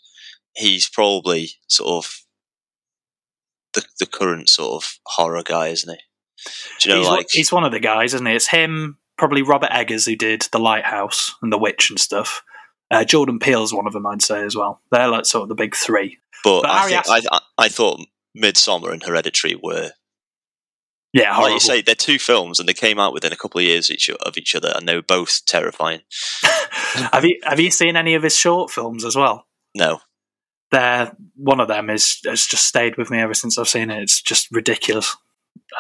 he's 0.55 0.89
probably 0.89 1.51
sort 1.69 2.05
of 2.05 2.19
the 3.75 3.85
the 3.99 4.07
current 4.07 4.49
sort 4.49 4.83
of 4.83 4.99
horror 5.05 5.43
guy, 5.45 5.69
isn't 5.69 5.91
he? 5.91 6.01
Do 6.81 6.89
you 6.89 6.95
know, 6.95 7.01
he's, 7.03 7.09
like 7.11 7.27
he's 7.31 7.53
one 7.53 7.65
of 7.65 7.73
the 7.73 7.81
guys, 7.81 8.15
isn't 8.15 8.27
he? 8.27 8.33
It's 8.35 8.49
him, 8.49 8.99
probably 9.19 9.43
Robert 9.43 9.71
Eggers, 9.73 10.07
who 10.07 10.17
did 10.17 10.43
The 10.53 10.59
Lighthouse 10.59 11.35
and 11.43 11.53
The 11.53 11.59
Witch 11.59 11.91
and 11.91 11.99
stuff. 11.99 12.43
Uh, 12.91 13.05
Jordan 13.05 13.39
Peele's 13.39 13.73
one 13.73 13.87
of 13.87 13.93
them, 13.93 14.07
I'd 14.07 14.23
say 14.23 14.43
as 14.45 14.55
well. 14.55 14.81
They're 14.91 15.09
like 15.09 15.25
sort 15.27 15.45
of 15.45 15.49
the 15.49 15.55
big 15.55 15.75
three. 15.75 16.19
But, 16.45 16.63
But 16.63 16.71
I, 16.71 16.87
think, 16.87 16.99
Aster- 16.99 17.29
I, 17.31 17.37
I 17.37 17.41
I 17.59 17.69
thought 17.69 18.01
Midsommar 18.37 18.93
and 18.93 19.03
Hereditary 19.03 19.55
were 19.63 19.91
Yeah, 21.13 21.37
like 21.39 21.53
you 21.55 21.61
say 21.61 21.83
they're 21.83 21.95
two 21.95 22.19
films 22.19 22.59
and 22.59 22.69
they 22.69 22.75
came 22.75 22.99
out 22.99 23.13
within 23.15 23.33
a 23.33 23.37
couple 23.37 23.61
of 23.61 23.65
years 23.65 23.91
each 23.91 24.11
of 24.11 24.37
each 24.37 24.55
other 24.55 24.73
and 24.75 24.89
they 24.89 24.95
were 24.95 25.03
both 25.03 25.45
terrifying. 25.47 26.01
have 27.13 27.25
you 27.25 27.39
have 27.45 27.61
you 27.61 27.71
seen 27.71 27.97
any 27.97 28.15
of 28.15 28.23
his 28.23 28.37
short 28.37 28.71
films 28.71 29.05
as 29.05 29.17
well? 29.17 29.47
No, 29.75 30.01
They're, 30.71 31.17
one 31.37 31.61
of 31.61 31.69
them 31.69 31.89
is 31.89 32.19
has 32.27 32.47
just 32.47 32.67
stayed 32.67 32.99
with 32.99 33.11
me 33.11 33.19
ever 33.21 33.35
since 33.35 33.57
I've 33.57 33.69
seen 33.69 33.91
it. 33.91 34.03
It's 34.03 34.21
just 34.21 34.51
ridiculous. 34.51 35.17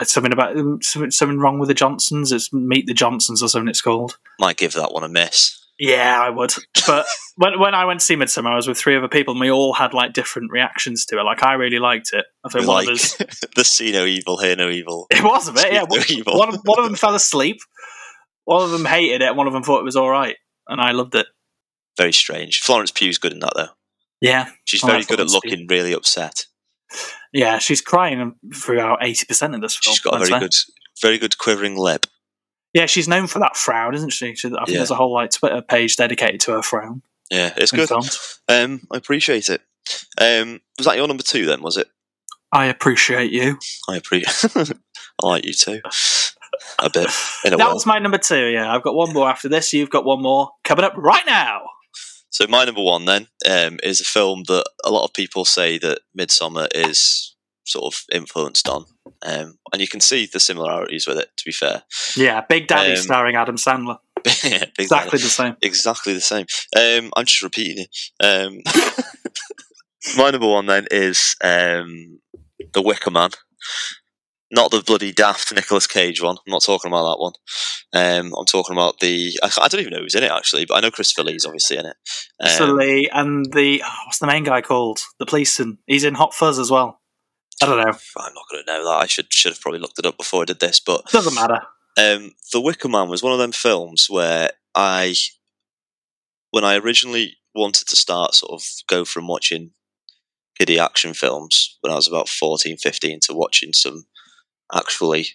It's 0.00 0.12
something 0.12 0.32
about 0.32 0.56
um, 0.56 0.80
something, 0.82 1.10
something 1.10 1.38
wrong 1.38 1.58
with 1.58 1.68
the 1.68 1.74
Johnsons. 1.74 2.32
It's 2.32 2.52
Meet 2.52 2.86
the 2.86 2.94
Johnsons 2.94 3.42
or 3.42 3.48
something. 3.48 3.68
It's 3.68 3.80
called. 3.82 4.16
might 4.40 4.56
give 4.56 4.72
that 4.74 4.92
one 4.92 5.04
a 5.04 5.08
miss. 5.08 5.58
Yeah, 5.78 6.20
I 6.20 6.30
would. 6.30 6.52
But 6.86 7.06
when 7.36 7.58
when 7.58 7.74
I 7.74 7.84
went 7.86 8.00
to 8.00 8.06
see 8.06 8.14
Midsommar, 8.16 8.52
I 8.52 8.56
was 8.56 8.68
with 8.68 8.78
three 8.78 8.96
other 8.96 9.08
people, 9.08 9.32
and 9.32 9.40
we 9.40 9.50
all 9.50 9.72
had 9.72 9.94
like 9.94 10.12
different 10.12 10.52
reactions 10.52 11.04
to 11.06 11.18
it. 11.18 11.22
Like 11.24 11.42
I 11.42 11.54
really 11.54 11.78
liked 11.78 12.10
it. 12.12 12.24
I 12.44 12.48
think 12.50 12.66
one 12.66 12.84
like 12.84 12.88
of 12.88 12.94
us. 12.94 13.16
the 13.56 13.64
see 13.64 13.90
no 13.92 14.04
evil, 14.04 14.38
hear 14.38 14.54
no 14.54 14.68
evil. 14.68 15.06
It 15.10 15.24
was 15.24 15.48
a 15.48 15.52
bit, 15.52 15.72
yeah. 15.72 15.84
No 15.90 16.02
evil. 16.08 16.38
One, 16.38 16.50
of- 16.54 16.60
one 16.64 16.78
of 16.78 16.84
them 16.84 16.94
fell 16.96 17.14
asleep. 17.14 17.58
One 18.44 18.62
of 18.62 18.70
them 18.70 18.84
hated 18.84 19.22
it. 19.22 19.34
One 19.36 19.46
of 19.46 19.52
them 19.52 19.62
thought 19.62 19.80
it 19.80 19.84
was 19.84 19.96
all 19.96 20.10
right, 20.10 20.36
and 20.68 20.80
I 20.80 20.92
loved 20.92 21.14
it. 21.14 21.26
Very 21.96 22.12
strange. 22.12 22.60
Florence 22.60 22.90
Pugh's 22.90 23.18
good 23.18 23.32
in 23.32 23.40
that 23.40 23.52
though. 23.56 23.68
Yeah, 24.20 24.50
She's 24.64 24.84
Oh, 24.84 24.86
very 24.86 25.02
good 25.04 25.20
at 25.20 25.26
Pugh. 25.26 25.34
looking 25.34 25.66
really 25.68 25.92
upset. 25.92 26.46
Yeah. 27.32 27.58
She's 27.58 27.80
crying 27.80 28.34
throughout 28.54 28.98
eighty 29.04 29.24
percent 29.26 29.54
of 29.54 29.60
this 29.60 29.76
film. 29.76 29.92
She's 29.94 30.00
got 30.00 30.20
a 30.20 30.24
very 30.24 30.40
good, 30.40 30.54
very 31.00 31.18
good 31.18 31.38
quivering 31.38 31.76
lip. 31.76 32.06
Yeah, 32.74 32.86
she's 32.86 33.06
known 33.08 33.26
for 33.26 33.38
that 33.40 33.56
frown, 33.56 33.94
isn't 33.94 34.10
she? 34.10 34.34
she 34.34 34.48
I 34.48 34.50
think 34.50 34.68
Yeah. 34.70 34.76
there's 34.78 34.90
a 34.90 34.94
whole 34.94 35.12
like 35.12 35.30
Twitter 35.30 35.60
page 35.62 35.96
dedicated 35.96 36.40
to 36.42 36.52
her 36.52 36.62
frown. 36.62 37.02
Yeah, 37.30 37.52
it's 37.56 37.70
good. 37.72 37.90
Um, 38.48 38.86
I 38.92 38.96
appreciate 38.96 39.48
it. 39.50 39.60
Um, 40.20 40.60
was 40.78 40.86
that 40.86 40.96
your 40.96 41.08
number 41.08 41.22
two 41.22 41.46
then? 41.46 41.62
Was 41.62 41.76
it? 41.76 41.88
I 42.52 42.66
appreciate 42.66 43.30
you. 43.32 43.58
I 43.88 43.96
appreciate. 43.96 44.72
I 45.22 45.26
like 45.26 45.44
you 45.46 45.52
too. 45.54 45.80
A 46.78 46.90
bit 46.90 47.08
in 47.44 47.54
a 47.54 47.56
That 47.56 47.68
way. 47.68 47.72
was 47.74 47.86
my 47.86 47.98
number 47.98 48.18
two. 48.18 48.46
Yeah, 48.48 48.72
I've 48.74 48.82
got 48.82 48.94
one 48.94 49.12
more 49.14 49.28
after 49.28 49.48
this. 49.48 49.72
You've 49.72 49.90
got 49.90 50.04
one 50.04 50.20
more 50.22 50.50
coming 50.64 50.84
up 50.84 50.92
right 50.96 51.24
now. 51.26 51.62
So 52.32 52.46
my 52.48 52.64
number 52.64 52.82
one 52.82 53.04
then 53.04 53.28
um, 53.48 53.78
is 53.82 54.00
a 54.00 54.04
film 54.04 54.44
that 54.48 54.64
a 54.84 54.90
lot 54.90 55.04
of 55.04 55.12
people 55.12 55.44
say 55.44 55.78
that 55.78 56.00
Midsommar 56.18 56.66
is 56.74 57.36
sort 57.64 57.94
of 57.94 58.00
influenced 58.10 58.68
on, 58.68 58.86
um, 59.24 59.58
and 59.72 59.80
you 59.80 59.86
can 59.86 60.00
see 60.00 60.26
the 60.26 60.40
similarities 60.40 61.06
with 61.06 61.18
it. 61.18 61.28
To 61.36 61.44
be 61.44 61.52
fair, 61.52 61.82
Yeah, 62.16 62.40
Big 62.48 62.66
Daddy 62.66 62.92
Um, 62.92 62.96
starring 62.96 63.36
Adam 63.36 63.56
Sandler. 63.56 63.98
Big 64.24 64.70
Exactly 64.78 65.18
Daddy. 65.18 65.22
the 65.22 65.28
same. 65.28 65.56
exactly 65.62 66.12
the 66.14 66.20
same. 66.20 66.46
Um, 66.76 67.12
I'm 67.16 67.26
just 67.26 67.42
repeating 67.42 67.84
it. 67.84 68.24
Um, 68.24 68.60
my 70.16 70.30
number 70.30 70.48
one 70.48 70.66
then 70.66 70.86
is 70.90 71.36
um, 71.44 72.18
The 72.72 72.82
Wicker 72.82 73.10
Man. 73.10 73.30
Not 74.54 74.70
the 74.70 74.82
bloody 74.82 75.12
daft 75.12 75.52
Nicolas 75.54 75.86
Cage 75.86 76.20
one. 76.22 76.36
I'm 76.46 76.50
not 76.52 76.62
talking 76.62 76.90
about 76.90 77.04
that 77.10 77.18
one. 77.18 77.32
Um, 77.94 78.34
I'm 78.38 78.44
talking 78.44 78.76
about 78.76 79.00
the. 79.00 79.32
I, 79.42 79.50
I 79.62 79.68
don't 79.68 79.80
even 79.80 79.94
know 79.94 80.00
who's 80.00 80.14
in 80.14 80.22
it 80.22 80.30
actually, 80.30 80.66
but 80.66 80.74
I 80.74 80.80
know 80.80 80.90
Christopher 80.90 81.24
Lee's 81.24 81.46
obviously 81.46 81.78
in 81.78 81.86
it. 81.86 81.96
Um, 82.38 82.48
So 82.50 82.66
Lee 82.66 83.08
and 83.12 83.50
the 83.52 83.82
oh, 83.84 83.96
what's 84.06 84.18
the 84.18 84.26
main 84.26 84.44
guy 84.44 84.60
called? 84.60 85.00
The 85.18 85.24
policeman. 85.26 85.78
He's 85.86 86.04
in 86.04 86.14
Hot 86.14 86.34
Fuzz 86.34 86.58
as 86.58 86.70
well. 86.70 87.00
I 87.62 87.66
don't 87.66 87.78
know. 87.78 87.92
I'm 88.18 88.34
not 88.34 88.44
going 88.50 88.62
to 88.64 88.72
know 88.72 88.84
that. 88.84 89.02
I 89.02 89.06
should 89.06 89.32
should 89.32 89.52
have 89.52 89.60
probably 89.60 89.80
looked 89.80 89.98
it 89.98 90.06
up 90.06 90.18
before 90.18 90.42
I 90.42 90.46
did 90.46 90.60
this. 90.60 90.80
But 90.80 91.06
Doesn't 91.06 91.34
matter. 91.34 91.60
um, 91.96 92.32
The 92.52 92.60
Wicker 92.60 92.88
Man 92.88 93.08
was 93.08 93.22
one 93.22 93.32
of 93.32 93.38
them 93.38 93.52
films 93.52 94.08
where 94.10 94.50
I, 94.74 95.14
when 96.50 96.64
I 96.64 96.76
originally 96.76 97.36
wanted 97.54 97.86
to 97.88 97.96
start 97.96 98.34
sort 98.34 98.52
of 98.52 98.66
go 98.88 99.04
from 99.04 99.28
watching 99.28 99.70
kiddie 100.58 100.78
action 100.78 101.14
films 101.14 101.78
when 101.80 101.92
I 101.92 101.96
was 101.96 102.08
about 102.08 102.28
14, 102.28 102.76
15 102.78 103.20
to 103.24 103.34
watching 103.34 103.72
some 103.72 104.04
actually 104.74 105.26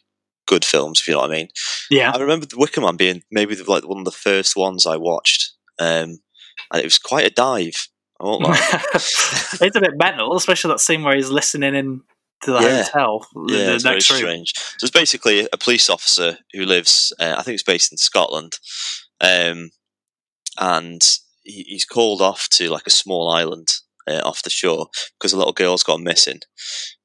good 0.48 0.64
films, 0.66 1.00
if 1.00 1.08
you 1.08 1.14
know 1.14 1.20
what 1.22 1.32
I 1.32 1.36
mean. 1.36 1.50
Yeah. 1.90 2.12
I 2.14 2.20
remember 2.20 2.46
The 2.46 2.58
Wicker 2.58 2.82
Man 2.82 2.96
being 2.96 3.24
maybe 3.32 3.56
the, 3.56 3.70
like 3.70 3.88
one 3.88 4.00
of 4.00 4.06
the 4.06 4.12
first 4.12 4.56
ones 4.56 4.86
I 4.86 4.98
watched. 4.98 5.52
Um, 5.80 6.20
and 6.72 6.82
it 6.82 6.84
was 6.86 6.98
quite 7.00 7.26
a 7.26 7.30
dive. 7.30 7.88
I 8.20 8.24
won't 8.26 8.44
lie. 8.44 8.58
it's 8.94 9.62
a 9.76 9.82
bit 9.82 9.98
mental, 9.98 10.36
especially 10.36 10.72
that 10.72 10.80
scene 10.80 11.04
where 11.04 11.16
he's 11.16 11.30
listening 11.30 11.76
in 11.76 12.02
to 12.44 12.52
the 12.52 12.60
Yeah. 12.62 12.84
hotel. 12.84 13.28
Yeah, 13.48 13.66
the 13.66 13.74
it's 13.76 13.84
very 13.84 13.96
room. 13.96 14.02
strange. 14.02 14.54
So 14.56 14.86
it's 14.86 14.92
basically 14.92 15.48
a 15.54 15.58
police 15.58 15.90
officer 15.90 16.38
who 16.54 16.66
lives, 16.66 17.14
uh, 17.20 17.36
I 17.38 17.44
think 17.44 17.56
it's 17.56 17.64
based 17.64 17.92
in 17.92 17.98
Scotland, 17.98 18.58
um, 19.22 19.70
and 20.60 21.02
he, 21.44 21.64
he's 21.64 21.86
called 21.86 22.22
off 22.22 22.48
to 22.54 22.70
like 22.70 22.88
a 22.88 22.92
small 22.92 23.30
island 23.32 23.76
uh, 24.08 24.22
off 24.24 24.44
the 24.44 24.50
shore 24.50 24.88
because 25.20 25.34
a 25.34 25.38
little 25.38 25.54
girl's 25.54 25.84
gone 25.84 26.04
missing. 26.04 26.40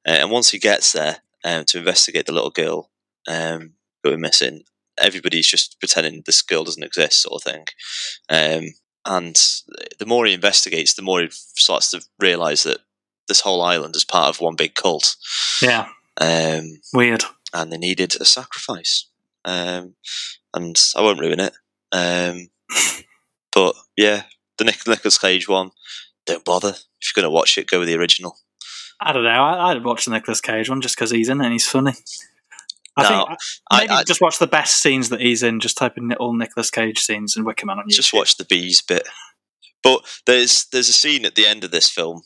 Uh, 0.07 0.11
and 0.21 0.31
once 0.31 0.49
he 0.51 0.59
gets 0.59 0.91
there 0.93 1.17
um, 1.43 1.65
to 1.65 1.79
investigate 1.79 2.25
the 2.25 2.33
little 2.33 2.49
girl 2.49 2.89
um, 3.27 3.73
going 4.03 4.21
missing, 4.21 4.63
everybody's 4.99 5.47
just 5.47 5.79
pretending 5.79 6.23
this 6.25 6.41
girl 6.41 6.63
doesn't 6.63 6.83
exist, 6.83 7.21
sort 7.21 7.41
of 7.41 7.51
thing. 7.51 7.65
Um, 8.29 8.73
and 9.05 9.35
the 9.99 10.05
more 10.05 10.25
he 10.25 10.33
investigates, 10.33 10.93
the 10.93 11.01
more 11.01 11.21
he 11.21 11.27
starts 11.31 11.91
to 11.91 12.01
realise 12.19 12.63
that 12.63 12.79
this 13.27 13.41
whole 13.41 13.61
island 13.61 13.95
is 13.95 14.05
part 14.05 14.29
of 14.29 14.41
one 14.41 14.55
big 14.55 14.75
cult. 14.75 15.15
Yeah. 15.61 15.87
Um, 16.19 16.81
Weird. 16.93 17.23
and 17.53 17.71
they 17.71 17.77
needed 17.77 18.15
a 18.19 18.25
sacrifice. 18.25 19.07
Um, 19.45 19.95
and 20.53 20.79
I 20.95 21.01
won't 21.01 21.19
ruin 21.19 21.39
it. 21.39 21.53
Um, 21.91 22.49
but 23.53 23.75
yeah, 23.97 24.23
the 24.57 24.63
Nick 24.63 24.87
Nicolas 24.87 25.17
Cage 25.17 25.47
one, 25.47 25.71
don't 26.25 26.45
bother. 26.45 26.69
If 26.69 27.11
you're 27.15 27.21
going 27.21 27.29
to 27.29 27.35
watch 27.35 27.57
it, 27.57 27.67
go 27.67 27.79
with 27.79 27.87
the 27.89 27.97
original. 27.97 28.37
I 29.03 29.11
don't 29.13 29.23
know. 29.23 29.29
I, 29.29 29.71
I'd 29.71 29.83
watch 29.83 30.05
the 30.05 30.11
Nicolas 30.11 30.41
Cage 30.41 30.69
one 30.69 30.81
just 30.81 30.95
because 30.95 31.11
he's 31.11 31.29
in 31.29 31.41
it 31.41 31.45
and 31.45 31.51
he's 31.53 31.67
funny. 31.67 31.93
I 32.95 33.03
No, 33.03 33.09
think 33.09 33.39
I- 33.71 33.79
maybe 33.81 33.89
I- 33.91 34.03
just 34.03 34.21
watch 34.21 34.39
the 34.39 34.47
best 34.47 34.81
scenes 34.81 35.09
that 35.09 35.19
he's 35.21 35.43
in. 35.43 35.59
Just 35.59 35.77
type 35.77 35.97
in 35.97 36.13
all 36.13 36.33
Nicolas 36.33 36.69
Cage 36.69 36.99
scenes 36.99 37.35
and 37.35 37.45
Wicker 37.45 37.65
Man 37.65 37.79
on 37.79 37.85
YouTube. 37.85 37.95
Just 37.95 38.13
watch 38.13 38.37
the 38.37 38.45
bees 38.45 38.81
bit. 38.81 39.07
But 39.83 40.01
there's 40.25 40.65
there's 40.71 40.89
a 40.89 40.93
scene 40.93 41.25
at 41.25 41.35
the 41.35 41.45
end 41.45 41.63
of 41.63 41.71
this 41.71 41.89
film, 41.89 42.21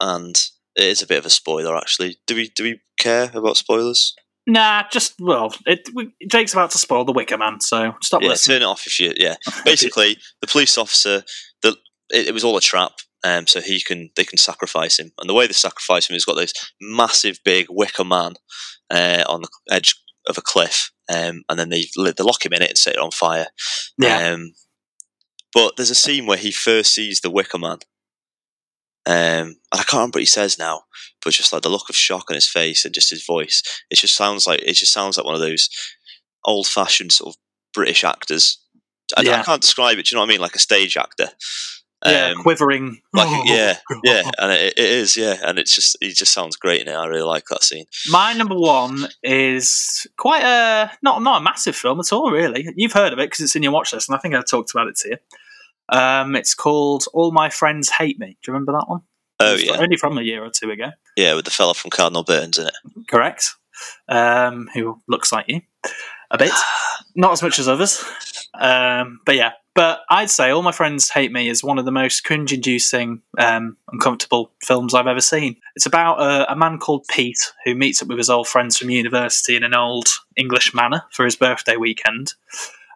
and 0.00 0.34
it 0.74 0.84
is 0.84 1.02
a 1.02 1.06
bit 1.06 1.18
of 1.18 1.26
a 1.26 1.30
spoiler. 1.30 1.76
Actually, 1.76 2.16
do 2.26 2.34
we 2.34 2.48
do 2.48 2.64
we 2.64 2.80
care 2.98 3.30
about 3.34 3.56
spoilers? 3.56 4.14
Nah, 4.46 4.82
just 4.90 5.14
well, 5.20 5.54
it, 5.66 5.88
we, 5.94 6.12
Jake's 6.28 6.54
about 6.54 6.70
to 6.72 6.78
spoil 6.78 7.04
the 7.04 7.12
Wicker 7.12 7.36
Man, 7.38 7.60
so 7.60 7.94
stop 8.02 8.22
yeah, 8.22 8.30
listening. 8.30 8.56
turn 8.56 8.62
it 8.62 8.70
off 8.70 8.86
if 8.86 8.98
you. 8.98 9.12
Yeah, 9.16 9.36
basically, 9.64 10.16
the 10.40 10.46
police 10.48 10.76
officer, 10.78 11.22
the 11.62 11.76
it, 12.12 12.28
it 12.28 12.34
was 12.34 12.42
all 12.42 12.56
a 12.56 12.60
trap. 12.60 12.92
Um, 13.22 13.46
so 13.46 13.60
he 13.60 13.80
can 13.80 14.10
they 14.16 14.24
can 14.24 14.38
sacrifice 14.38 14.98
him, 14.98 15.12
and 15.18 15.28
the 15.28 15.34
way 15.34 15.46
they 15.46 15.52
sacrifice 15.52 16.08
him 16.08 16.16
is 16.16 16.24
got 16.24 16.36
this 16.36 16.54
massive 16.80 17.38
big 17.44 17.66
wicker 17.68 18.04
man 18.04 18.34
uh, 18.90 19.24
on 19.28 19.42
the 19.42 19.48
edge 19.70 19.94
of 20.26 20.38
a 20.38 20.42
cliff, 20.42 20.90
um, 21.12 21.42
and 21.48 21.58
then 21.58 21.68
they 21.68 21.84
they 21.96 22.24
lock 22.24 22.44
him 22.44 22.52
in 22.54 22.62
it 22.62 22.70
and 22.70 22.78
set 22.78 22.94
it 22.94 23.00
on 23.00 23.10
fire. 23.10 23.48
Yeah. 23.98 24.32
Um, 24.32 24.54
but 25.52 25.76
there's 25.76 25.90
a 25.90 25.96
scene 25.96 26.26
where 26.26 26.38
he 26.38 26.50
first 26.50 26.94
sees 26.94 27.20
the 27.20 27.30
wicker 27.30 27.58
man, 27.58 27.78
um, 29.06 29.14
and 29.14 29.56
I 29.72 29.78
can't 29.78 29.94
remember 29.94 30.16
what 30.16 30.22
he 30.22 30.26
says 30.26 30.58
now, 30.58 30.82
but 31.24 31.32
just 31.32 31.52
like 31.52 31.62
the 31.62 31.68
look 31.68 31.88
of 31.88 31.96
shock 31.96 32.30
on 32.30 32.34
his 32.34 32.48
face 32.48 32.84
and 32.84 32.94
just 32.94 33.10
his 33.10 33.24
voice, 33.24 33.62
it 33.90 33.96
just 33.96 34.16
sounds 34.16 34.46
like 34.46 34.60
it 34.62 34.74
just 34.74 34.92
sounds 34.92 35.16
like 35.16 35.26
one 35.26 35.34
of 35.34 35.40
those 35.40 35.68
old 36.44 36.66
fashioned 36.66 37.12
sort 37.12 37.34
of 37.34 37.40
British 37.74 38.04
actors. 38.04 38.58
I, 39.16 39.22
I 39.22 39.42
can't 39.42 39.62
describe 39.62 39.98
it. 39.98 40.06
Do 40.06 40.14
you 40.14 40.16
know 40.16 40.22
what 40.22 40.30
I 40.30 40.32
mean? 40.34 40.40
Like 40.40 40.54
a 40.54 40.60
stage 40.60 40.96
actor. 40.96 41.30
Yeah, 42.06 42.32
Um, 42.36 42.42
quivering. 42.42 43.00
like 43.12 43.28
yeah, 43.46 43.76
yeah, 44.04 44.22
and 44.38 44.52
it, 44.52 44.74
it 44.78 44.84
is, 44.84 45.16
yeah, 45.16 45.36
and 45.44 45.58
it's 45.58 45.74
just 45.74 45.96
he 46.00 46.10
just 46.12 46.32
sounds 46.32 46.56
great 46.56 46.80
in 46.82 46.88
it. 46.88 46.94
I 46.96 47.06
really 47.06 47.22
like 47.22 47.44
that 47.50 47.62
scene. 47.62 47.84
My 48.10 48.32
number 48.32 48.54
one 48.56 49.06
is 49.22 50.06
quite 50.16 50.42
a 50.42 50.90
not 51.02 51.22
not 51.22 51.40
a 51.40 51.44
massive 51.44 51.76
film 51.76 52.00
at 52.00 52.12
all. 52.12 52.30
Really, 52.30 52.68
you've 52.76 52.92
heard 52.92 53.12
of 53.12 53.18
it 53.18 53.26
because 53.30 53.40
it's 53.44 53.56
in 53.56 53.62
your 53.62 53.72
watch 53.72 53.92
list, 53.92 54.08
and 54.08 54.16
I 54.16 54.20
think 54.20 54.34
I 54.34 54.42
talked 54.42 54.70
about 54.72 54.88
it 54.88 54.96
to 54.96 55.08
you. 55.10 55.16
Um, 55.98 56.36
it's 56.36 56.54
called 56.54 57.04
All 57.12 57.32
My 57.32 57.50
Friends 57.50 57.90
Hate 57.90 58.18
Me. 58.18 58.28
Do 58.28 58.32
you 58.46 58.52
remember 58.54 58.72
that 58.72 58.88
one? 58.88 59.00
Oh 59.40 59.54
It's 59.54 59.64
yeah, 59.64 59.76
only 59.78 59.96
from 59.96 60.18
a 60.18 60.22
year 60.22 60.44
or 60.44 60.50
two 60.50 60.70
ago. 60.70 60.90
yeah, 61.16 61.34
with 61.34 61.44
the 61.46 61.50
fella 61.50 61.74
from 61.74 61.90
Cardinal 61.90 62.22
Burns 62.24 62.58
in 62.58 62.66
it. 62.66 62.74
Correct. 63.08 63.54
Um, 64.08 64.68
who 64.74 65.00
looks 65.08 65.32
like 65.32 65.46
you 65.48 65.62
a 66.30 66.38
bit, 66.38 66.52
not 67.16 67.32
as 67.32 67.42
much 67.42 67.58
as 67.58 67.66
others. 67.66 68.04
Um, 68.54 69.20
but 69.24 69.34
yeah, 69.36 69.52
but 69.74 70.00
I'd 70.08 70.30
say 70.30 70.50
All 70.50 70.62
My 70.62 70.72
Friends 70.72 71.10
Hate 71.10 71.32
Me 71.32 71.48
is 71.48 71.62
one 71.62 71.78
of 71.78 71.84
the 71.84 71.92
most 71.92 72.24
cringe-inducing, 72.24 73.22
um, 73.38 73.76
uncomfortable 73.92 74.52
films 74.62 74.94
I've 74.94 75.06
ever 75.06 75.20
seen. 75.20 75.56
It's 75.76 75.86
about 75.86 76.20
a, 76.20 76.52
a 76.52 76.56
man 76.56 76.78
called 76.78 77.06
Pete 77.08 77.52
who 77.64 77.74
meets 77.74 78.02
up 78.02 78.08
with 78.08 78.18
his 78.18 78.30
old 78.30 78.48
friends 78.48 78.76
from 78.76 78.90
university 78.90 79.56
in 79.56 79.64
an 79.64 79.74
old 79.74 80.08
English 80.36 80.74
manor 80.74 81.04
for 81.12 81.24
his 81.24 81.36
birthday 81.36 81.76
weekend, 81.76 82.34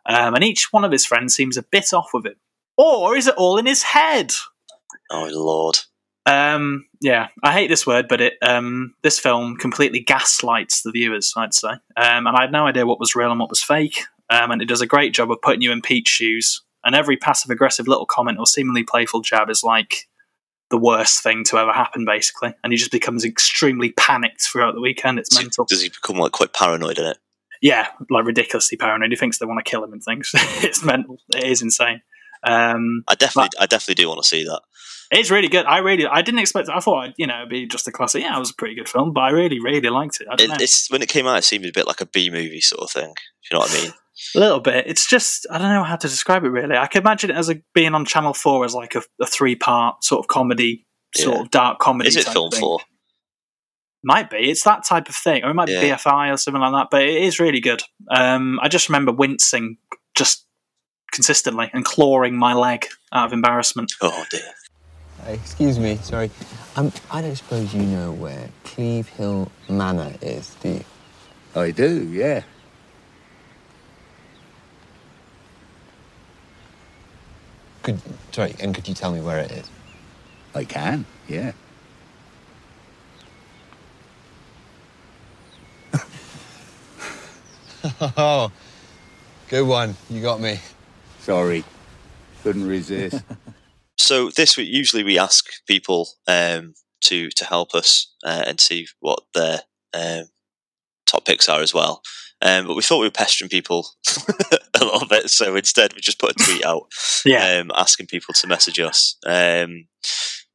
um, 0.06 0.34
and 0.34 0.44
each 0.44 0.72
one 0.72 0.84
of 0.84 0.92
his 0.92 1.06
friends 1.06 1.34
seems 1.34 1.56
a 1.56 1.62
bit 1.62 1.92
off 1.92 2.10
with 2.12 2.26
him. 2.26 2.36
Or 2.76 3.16
is 3.16 3.28
it 3.28 3.36
all 3.36 3.56
in 3.56 3.66
his 3.66 3.82
head? 3.82 4.32
Oh 5.10 5.28
lord, 5.30 5.78
Um, 6.26 6.86
yeah, 7.00 7.28
I 7.42 7.52
hate 7.52 7.68
this 7.68 7.86
word, 7.86 8.08
but 8.08 8.20
it 8.20 8.34
um, 8.42 8.94
this 9.02 9.18
film 9.18 9.56
completely 9.56 10.00
gaslights 10.00 10.82
the 10.82 10.90
viewers. 10.90 11.34
I'd 11.36 11.54
say, 11.54 11.68
um, 11.68 12.26
and 12.26 12.36
I 12.36 12.42
had 12.42 12.52
no 12.52 12.66
idea 12.66 12.86
what 12.86 13.00
was 13.00 13.14
real 13.14 13.30
and 13.30 13.38
what 13.38 13.50
was 13.50 13.62
fake. 13.62 14.04
Um, 14.30 14.50
and 14.50 14.62
it 14.62 14.68
does 14.68 14.80
a 14.80 14.86
great 14.86 15.12
job 15.12 15.30
of 15.30 15.42
putting 15.42 15.60
you 15.60 15.70
in 15.70 15.82
Pete's 15.82 16.10
shoes. 16.10 16.62
And 16.84 16.94
every 16.94 17.16
passive 17.16 17.50
aggressive 17.50 17.88
little 17.88 18.06
comment 18.06 18.38
or 18.38 18.46
seemingly 18.46 18.82
playful 18.84 19.20
jab 19.20 19.50
is 19.50 19.62
like, 19.64 20.06
the 20.70 20.78
worst 20.78 21.22
thing 21.22 21.44
to 21.44 21.58
ever 21.58 21.72
happen, 21.72 22.04
basically, 22.06 22.52
and 22.64 22.72
he 22.72 22.76
just 22.78 22.90
becomes 22.90 23.24
extremely 23.24 23.92
panicked 23.92 24.42
throughout 24.42 24.74
the 24.74 24.80
weekend. 24.80 25.18
It's 25.18 25.36
mental. 25.36 25.66
Does 25.66 25.82
he 25.82 25.90
become 25.90 26.16
like 26.16 26.32
quite 26.32 26.52
paranoid 26.54 26.98
in 26.98 27.04
it? 27.04 27.18
Yeah, 27.60 27.88
like 28.10 28.24
ridiculously 28.24 28.76
paranoid. 28.78 29.10
He 29.10 29.16
thinks 29.16 29.38
they 29.38 29.46
want 29.46 29.64
to 29.64 29.70
kill 29.70 29.84
him 29.84 29.92
and 29.92 30.02
things. 30.02 30.30
it's 30.34 30.82
mental. 30.82 31.18
It 31.34 31.44
is 31.44 31.62
insane. 31.62 32.00
Um, 32.42 33.04
I 33.06 33.14
definitely, 33.14 33.50
I 33.60 33.66
definitely 33.66 34.02
do 34.02 34.08
want 34.08 34.22
to 34.22 34.28
see 34.28 34.44
that. 34.44 34.62
it's 35.12 35.30
really 35.30 35.48
good. 35.48 35.64
I 35.66 35.78
really, 35.78 36.06
I 36.06 36.22
didn't 36.22 36.40
expect. 36.40 36.68
I 36.70 36.80
thought, 36.80 37.10
you 37.18 37.26
know, 37.26 37.36
it'd 37.36 37.50
be 37.50 37.66
just 37.66 37.86
a 37.86 37.92
classic. 37.92 38.22
Yeah, 38.22 38.34
it 38.34 38.40
was 38.40 38.50
a 38.50 38.54
pretty 38.54 38.74
good 38.74 38.88
film, 38.88 39.12
but 39.12 39.20
I 39.20 39.30
really, 39.30 39.60
really 39.60 39.90
liked 39.90 40.20
it. 40.22 40.26
I 40.30 40.34
don't 40.36 40.46
It, 40.46 40.48
know. 40.48 40.56
it's 40.60 40.90
when 40.90 41.02
it 41.02 41.08
came 41.08 41.26
out, 41.26 41.38
it 41.38 41.44
seemed 41.44 41.66
a 41.66 41.72
bit 41.72 41.86
like 41.86 42.00
a 42.00 42.06
B 42.06 42.30
movie 42.30 42.60
sort 42.62 42.82
of 42.82 42.90
thing. 42.90 43.10
If 43.42 43.50
you 43.50 43.54
know 43.56 43.60
what 43.60 43.70
I 43.78 43.82
mean? 43.82 43.92
A 44.34 44.38
little 44.38 44.60
bit. 44.60 44.86
It's 44.86 45.06
just 45.08 45.46
I 45.50 45.58
don't 45.58 45.70
know 45.72 45.82
how 45.84 45.96
to 45.96 46.08
describe 46.08 46.44
it 46.44 46.48
really. 46.50 46.76
I 46.76 46.86
could 46.86 47.02
imagine 47.02 47.30
it 47.30 47.36
as 47.36 47.48
a, 47.50 47.56
being 47.74 47.94
on 47.94 48.04
Channel 48.04 48.34
Four 48.34 48.64
as 48.64 48.74
like 48.74 48.94
a, 48.94 49.02
a 49.20 49.26
three 49.26 49.56
part 49.56 50.04
sort 50.04 50.20
of 50.24 50.28
comedy, 50.28 50.86
sort 51.16 51.36
Yeah. 51.36 51.42
of 51.42 51.50
dark 51.50 51.78
comedy. 51.80 52.08
Is 52.08 52.16
it 52.16 52.24
film 52.26 52.50
thing. 52.50 52.60
for? 52.60 52.80
Might 54.02 54.28
be. 54.30 54.50
It's 54.50 54.64
that 54.64 54.84
type 54.84 55.08
of 55.08 55.14
thing, 55.16 55.44
or 55.44 55.50
it 55.50 55.54
might 55.54 55.66
be 55.66 55.72
BFI 55.72 56.32
or 56.32 56.36
something 56.36 56.60
like 56.60 56.72
that. 56.72 56.88
But 56.90 57.02
it 57.02 57.22
is 57.22 57.40
really 57.40 57.60
good. 57.60 57.82
Um, 58.10 58.58
I 58.62 58.68
just 58.68 58.88
remember 58.88 59.12
wincing 59.12 59.78
just 60.14 60.46
consistently 61.10 61.70
and 61.72 61.84
clawing 61.84 62.36
my 62.36 62.52
leg 62.54 62.86
out 63.12 63.26
of 63.26 63.32
embarrassment. 63.32 63.92
Oh 64.02 64.24
dear. 64.30 64.42
Excuse 65.26 65.78
me, 65.78 65.96
sorry. 66.02 66.30
Um, 66.76 66.92
I 67.10 67.22
don't 67.22 67.34
suppose 67.36 67.72
you 67.72 67.82
know 67.82 68.12
where 68.12 68.50
Cleve 68.64 69.08
Hill 69.08 69.50
Manor 69.70 70.12
is, 70.20 70.54
do 70.60 70.68
you? 70.68 70.84
I 71.56 71.70
do, 71.70 72.02
yeah. 72.12 72.42
Could 77.84 78.00
sorry, 78.32 78.54
and 78.60 78.74
could 78.74 78.88
you 78.88 78.94
tell 78.94 79.12
me 79.12 79.20
where 79.20 79.38
it 79.38 79.52
is? 79.52 79.70
I 80.54 80.64
can, 80.64 81.04
yeah. 81.28 81.52
Oh, 88.16 88.50
good 89.48 89.66
one. 89.66 89.94
You 90.08 90.22
got 90.22 90.40
me. 90.40 90.58
Sorry. 91.20 91.64
Couldn't 92.42 92.66
resist. 92.66 93.22
So 93.96 94.28
this 94.28 94.56
week, 94.58 94.68
usually 94.68 95.02
we 95.02 95.18
ask 95.18 95.46
people 95.66 96.08
um, 96.26 96.74
to 97.02 97.30
to 97.30 97.44
help 97.46 97.74
us 97.74 98.12
uh, 98.22 98.42
and 98.46 98.60
see 98.60 98.86
what 99.00 99.20
their 99.32 99.60
um, 99.94 100.26
top 101.14 101.24
picks 101.24 101.48
are 101.48 101.60
as 101.60 101.72
well. 101.74 102.02
Um, 102.42 102.66
but 102.66 102.74
we 102.76 102.82
thought 102.82 102.98
we 102.98 103.06
were 103.06 103.10
pestering 103.10 103.48
people 103.48 103.86
a 104.80 104.84
little 104.84 105.06
bit, 105.08 105.30
so 105.30 105.56
instead 105.56 105.94
we 105.94 106.00
just 106.00 106.18
put 106.18 106.32
a 106.32 106.44
tweet 106.44 106.64
out 106.64 106.82
Yeah. 107.24 107.58
um, 107.60 107.70
asking 107.74 108.06
people 108.08 108.34
to 108.34 108.46
message 108.46 108.78
us. 108.80 109.16
Um, 109.24 109.86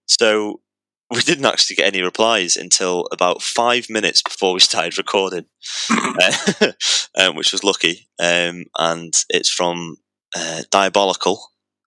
so 0.08 0.62
we 1.10 1.22
didn't 1.22 1.46
actually 1.46 1.78
get 1.78 1.88
any 1.94 2.04
replies 2.04 2.56
until 2.56 3.08
about 3.12 3.42
five 3.42 3.90
minutes 3.90 4.22
before 4.22 4.54
we 4.54 4.60
started 4.60 4.98
recording, 4.98 5.46
uh, 5.92 6.72
um, 7.18 7.36
which 7.36 7.52
was 7.52 7.64
lucky. 7.64 8.08
Um, 8.20 8.66
and 8.78 9.14
it's 9.30 9.50
from 9.50 9.98
uh, 10.38 10.64
Diabolical, 10.70 11.42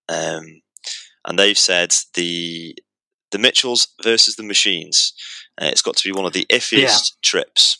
um, 0.08 0.62
and 1.24 1.38
they've 1.38 1.58
said 1.58 1.94
the 2.14 2.74
the 3.30 3.38
Mitchells 3.38 3.88
versus 4.02 4.34
the 4.36 4.42
Machines. 4.42 5.12
Uh, 5.60 5.66
it's 5.66 5.82
got 5.82 5.96
to 5.96 6.08
be 6.08 6.12
one 6.16 6.26
of 6.26 6.32
the 6.32 6.46
iffiest 6.50 6.80
Yeah. 6.80 6.98
trips. 7.22 7.78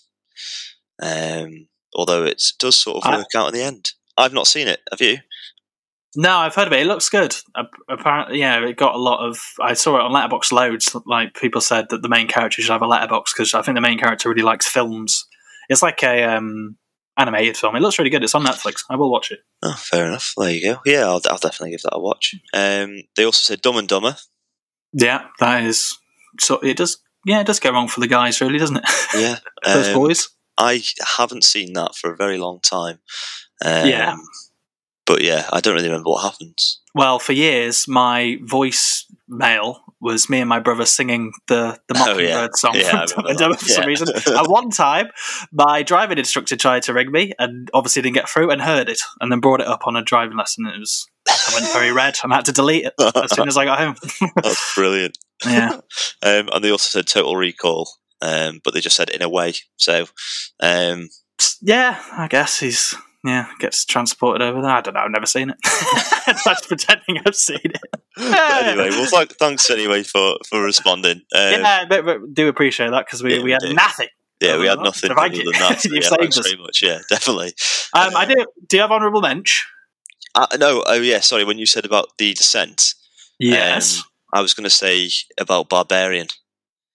Um, 1.03 1.67
although 1.95 2.25
it 2.25 2.43
does 2.59 2.77
sort 2.77 2.99
of 2.99 3.11
I- 3.13 3.17
work 3.19 3.35
out 3.37 3.49
in 3.49 3.55
the 3.55 3.63
end. 3.63 3.91
I've 4.17 4.33
not 4.33 4.47
seen 4.47 4.69
it. 4.69 4.81
Have 4.91 5.01
you? 5.01 5.19
No, 6.15 6.37
I've 6.37 6.55
heard 6.55 6.67
of 6.67 6.73
it. 6.75 6.81
It 6.81 6.87
looks 6.87 7.09
good. 7.09 7.35
Apparently, 7.89 8.39
yeah, 8.39 8.63
it 8.63 8.77
got 8.77 8.95
a 8.95 8.99
lot 8.99 9.27
of. 9.27 9.39
I 9.61 9.73
saw 9.73 9.97
it 9.97 10.03
on 10.03 10.13
Letterboxd 10.13 10.53
loads. 10.53 10.95
Like 11.07 11.35
people 11.35 11.63
said 11.63 11.87
that 11.89 12.03
the 12.03 12.09
main 12.11 12.29
character 12.29 12.61
should 12.61 12.71
have 12.71 12.83
a 12.83 12.87
Letterboxd 12.87 13.29
because 13.35 13.55
I 13.55 13.63
think 13.63 13.77
the 13.77 13.81
main 13.81 13.99
character 13.99 14.29
really 14.29 14.43
likes 14.43 14.67
films. 14.67 15.27
It's 15.71 15.83
like 15.83 16.03
a 16.03 16.23
um, 16.25 16.77
animated 17.17 17.57
film. 17.57 17.77
It 17.77 17.81
looks 17.81 17.99
really 17.99 18.11
good. 18.11 18.23
It's 18.23 18.35
on 18.35 18.45
Netflix. 18.45 18.85
I 18.91 18.97
will 18.97 19.11
watch 19.11 19.31
it. 19.31 19.41
Oh, 19.63 19.73
fair 19.73 20.07
enough. 20.07 20.35
There 20.37 20.51
you 20.51 20.75
go. 20.75 20.81
Yeah, 20.85 21.07
I'll, 21.07 21.23
I'll 21.31 21.39
definitely 21.39 21.71
give 21.71 21.83
that 21.83 21.97
a 21.97 22.01
watch. 22.01 22.35
Um, 22.53 23.05
they 23.17 23.25
also 23.25 23.41
said 23.41 23.63
Dumb 23.63 23.79
and 23.79 23.89
Dumber. 23.89 24.17
Yeah, 24.93 25.29
that 25.41 25.65
is. 25.65 25.97
So 26.41 26.59
it 26.61 26.77
does. 26.77 26.99
Yeah, 27.25 27.41
it 27.41 27.47
does 27.47 27.61
go 27.61 27.71
wrong 27.71 27.89
for 27.89 28.01
the 28.01 28.09
guys, 28.09 28.41
really, 28.43 28.59
doesn't 28.59 28.77
it? 28.77 28.85
Yeah, 29.15 29.39
Those 29.65 29.89
um, 29.89 29.95
boys. 29.95 30.29
I 30.59 30.83
haven't 31.17 31.45
seen 31.45 31.73
that 31.75 31.95
for 31.95 32.13
a 32.13 32.17
very 32.17 32.39
long 32.39 32.61
time. 32.61 32.99
Um, 33.65 33.87
Yeah. 33.87 34.17
but 35.07 35.23
yeah, 35.23 35.49
I 35.53 35.61
don't 35.61 35.75
really 35.75 35.89
remember 35.89 36.11
what 36.11 36.23
happens. 36.23 36.81
Well, 36.95 37.19
for 37.19 37.33
years, 37.33 37.89
my 37.89 38.39
voice 38.43 39.07
mail 39.29 39.81
was 40.01 40.29
me 40.29 40.41
and 40.41 40.49
my 40.49 40.59
brother 40.59 40.85
singing 40.85 41.33
the 41.47 41.79
the 41.89 41.95
Oh, 41.97 41.99
Mockingbird 42.01 42.27
yeah. 42.27 42.49
song 42.55 42.75
Yeah, 42.75 43.07
from 43.07 43.25
Dumb 43.25 43.37
Dumber 43.37 43.55
that. 43.55 43.61
for 43.63 43.69
some 43.69 43.83
Yeah. 43.85 43.89
reason. 43.89 44.09
At 44.37 44.49
one 44.49 44.71
time, 44.71 45.09
my 45.53 45.83
driving 45.83 46.19
instructor 46.19 46.57
tried 46.57 46.83
to 46.85 46.93
ring 46.93 47.11
me 47.11 47.33
and 47.39 47.71
obviously 47.73 48.03
didn't 48.03 48.17
get 48.17 48.29
through 48.29 48.51
and 48.51 48.61
heard 48.61 48.89
it 48.89 49.01
and 49.21 49.33
then 49.33 49.41
brought 49.41 49.61
it 49.61 49.67
up 49.67 49.87
on 49.87 49.97
a 49.97 50.03
driving 50.03 50.37
lesson. 50.37 50.67
It 50.67 50.79
was 50.79 51.09
I 51.29 51.55
went 51.55 51.73
very 51.73 51.93
red 52.03 52.19
and 52.23 52.33
I 52.33 52.37
had 52.37 52.45
to 52.47 52.53
delete 52.53 52.85
it 52.87 52.95
as 53.17 53.33
soon 53.33 53.49
as 53.49 53.57
I 53.57 53.65
got 53.65 53.79
home. 53.79 53.97
That's 54.43 54.75
brilliant. 54.75 55.17
yeah, 55.47 55.77
Um, 56.23 56.49
and 56.53 56.63
they 56.65 56.71
also 56.71 56.89
said 56.99 57.07
Total 57.07 57.35
Recall, 57.35 57.89
um, 58.23 58.61
but 58.65 58.73
they 58.73 58.81
just 58.81 58.97
said 58.97 59.11
in 59.11 59.21
a 59.23 59.29
way. 59.29 59.53
So 59.77 60.07
um, 60.61 61.09
yeah, 61.61 62.01
I 62.13 62.29
guess 62.29 62.61
he's 62.61 62.95
yeah 63.25 63.49
gets 63.59 63.85
transported 63.85 64.43
over 64.43 64.63
there. 64.63 64.71
I 64.71 64.81
don't 64.81 64.95
know. 64.95 65.01
I've 65.01 65.11
never 65.11 65.27
seen 65.27 65.51
it. 65.51 65.57
That's 66.45 66.67
pretending 66.67 67.21
I've 67.27 67.37
seen 67.37 67.59
it. 67.65 67.81
anyway, 68.19 68.91
well, 68.91 69.09
th- 69.11 69.33
thanks 69.39 69.69
anyway 69.71 70.03
for 70.03 70.37
for 70.49 70.63
responding. 70.63 71.23
Um, 71.35 71.53
yeah, 71.53 71.85
but, 71.89 72.05
but 72.05 72.33
do 72.35 72.49
appreciate 72.49 72.91
that 72.91 73.07
because 73.07 73.23
we, 73.23 73.37
Yeah, 73.37 73.43
we 73.43 73.51
had 73.53 73.61
do. 73.61 73.75
nothing. 73.75 74.09
Yeah, 74.41 74.59
we 74.59 74.67
had 74.67 74.81
nothing 74.81 75.11
thank 75.15 75.19
other 75.35 75.35
you. 75.37 75.53
than 75.53 75.61
that. 75.61 75.85
You've 75.85 75.95
yeah, 76.03 76.09
saved 76.09 76.39
us. 76.39 76.49
very 76.49 76.61
much. 76.61 76.83
Yeah, 76.83 76.99
definitely. 77.09 77.53
Um, 77.95 78.17
I 78.17 78.25
do. 78.25 78.45
Do 78.69 78.77
you 78.77 78.81
have 78.83 78.91
honourable 78.91 79.21
mensch? 79.21 79.65
Uh, 80.35 80.47
no, 80.59 80.83
oh 80.87 80.95
yeah, 81.01 81.21
sorry. 81.21 81.45
When 81.45 81.59
you 81.59 81.67
said 81.67 81.85
about 81.85 82.09
the 82.19 82.35
descent, 82.35 82.95
Yes. 83.39 83.99
um, 83.99 84.05
I 84.35 84.41
was 84.41 84.55
going 84.55 84.65
to 84.65 84.71
say 84.71 85.11
about 85.39 85.69
Barbarian, 85.69 86.27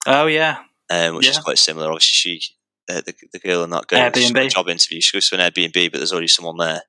oh 0.07 0.25
yeah. 0.25 0.57
Um, 0.89 1.15
which 1.15 1.27
is 1.27 1.39
quite 1.39 1.57
similar. 1.57 1.87
Obviously, 1.87 2.37
she, 2.39 2.41
uh, 2.89 3.01
the, 3.01 3.13
the 3.33 3.39
girl 3.39 3.63
in 3.63 3.69
that 3.71 3.87
girl 3.87 3.99
Airbnb. 3.99 4.31
for 4.31 4.39
a 4.39 4.49
job 4.49 4.69
interview. 4.69 5.01
She 5.01 5.15
goes 5.15 5.29
to 5.29 5.35
an 5.35 5.51
Airbnb, 5.51 5.91
but 5.91 5.97
there's 5.97 6.11
already 6.11 6.27
someone 6.27 6.57
there, 6.57 6.81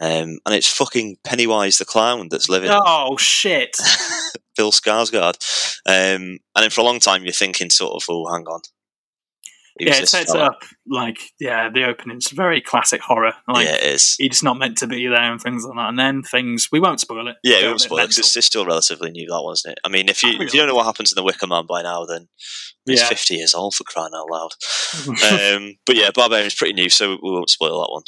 um, 0.00 0.38
and 0.46 0.54
it's 0.54 0.72
fucking 0.72 1.18
Pennywise 1.24 1.78
the 1.78 1.84
clown 1.84 2.28
that's 2.30 2.48
living. 2.48 2.70
Oh 2.72 3.16
shit. 3.16 3.76
Bill 4.56 4.72
Skarsgård, 4.72 5.36
um, 5.86 6.38
and 6.54 6.62
then 6.62 6.70
for 6.70 6.80
a 6.82 6.84
long 6.84 7.00
time 7.00 7.22
you're 7.22 7.32
thinking 7.32 7.70
sort 7.70 7.94
of, 7.94 8.02
oh, 8.10 8.30
hang 8.30 8.44
on. 8.46 8.60
Who's 9.80 9.88
yeah, 9.96 10.02
it 10.02 10.08
sets 10.08 10.34
it 10.34 10.40
up 10.40 10.62
like 10.88 11.18
yeah, 11.40 11.68
the 11.72 11.84
opening's 11.84 12.30
very 12.30 12.60
classic 12.60 13.00
horror. 13.00 13.32
Like 13.48 13.66
yeah, 13.66 13.74
it 13.74 13.82
is. 13.82 14.14
he's 14.18 14.42
not 14.42 14.58
meant 14.58 14.78
to 14.78 14.86
be 14.86 15.06
there 15.06 15.32
and 15.32 15.40
things 15.40 15.64
like 15.64 15.76
that. 15.76 15.88
And 15.88 15.98
then 15.98 16.22
things 16.22 16.68
we 16.70 16.80
won't 16.80 17.00
spoil 17.00 17.26
it. 17.28 17.36
Yeah, 17.42 17.60
Go 17.62 17.66
it 17.66 17.70
a 17.70 17.72
was 17.72 17.82
bit 17.82 17.86
spoiled 17.88 18.00
'cause 18.00 18.16
mental. 18.18 18.20
it's, 18.28 18.36
it's 18.36 18.46
still 18.46 18.66
relatively 18.66 19.10
new, 19.10 19.26
that 19.28 19.42
one, 19.42 19.52
isn't 19.54 19.72
it? 19.72 19.78
I 19.84 19.88
mean, 19.88 20.08
if 20.08 20.22
you 20.22 20.30
if 20.40 20.54
you 20.54 20.60
don't 20.60 20.68
know 20.68 20.74
what 20.74 20.86
happens 20.86 21.12
in 21.12 21.16
the 21.16 21.22
Wicker 21.24 21.46
Man 21.46 21.66
by 21.66 21.82
now, 21.82 22.04
then 22.04 22.28
he's 22.86 23.00
Yeah. 23.00 23.08
50 23.08 23.34
years 23.34 23.54
old 23.54 23.74
for 23.74 23.84
crying 23.84 24.12
out 24.14 24.30
loud. 24.30 24.50
um, 25.08 25.76
but 25.86 25.96
yeah, 25.96 26.10
Barbarian's 26.14 26.54
pretty 26.54 26.74
new, 26.74 26.88
so 26.88 27.10
we 27.22 27.30
won't 27.30 27.50
spoil 27.50 27.80
that 27.80 27.92
one. 27.92 28.02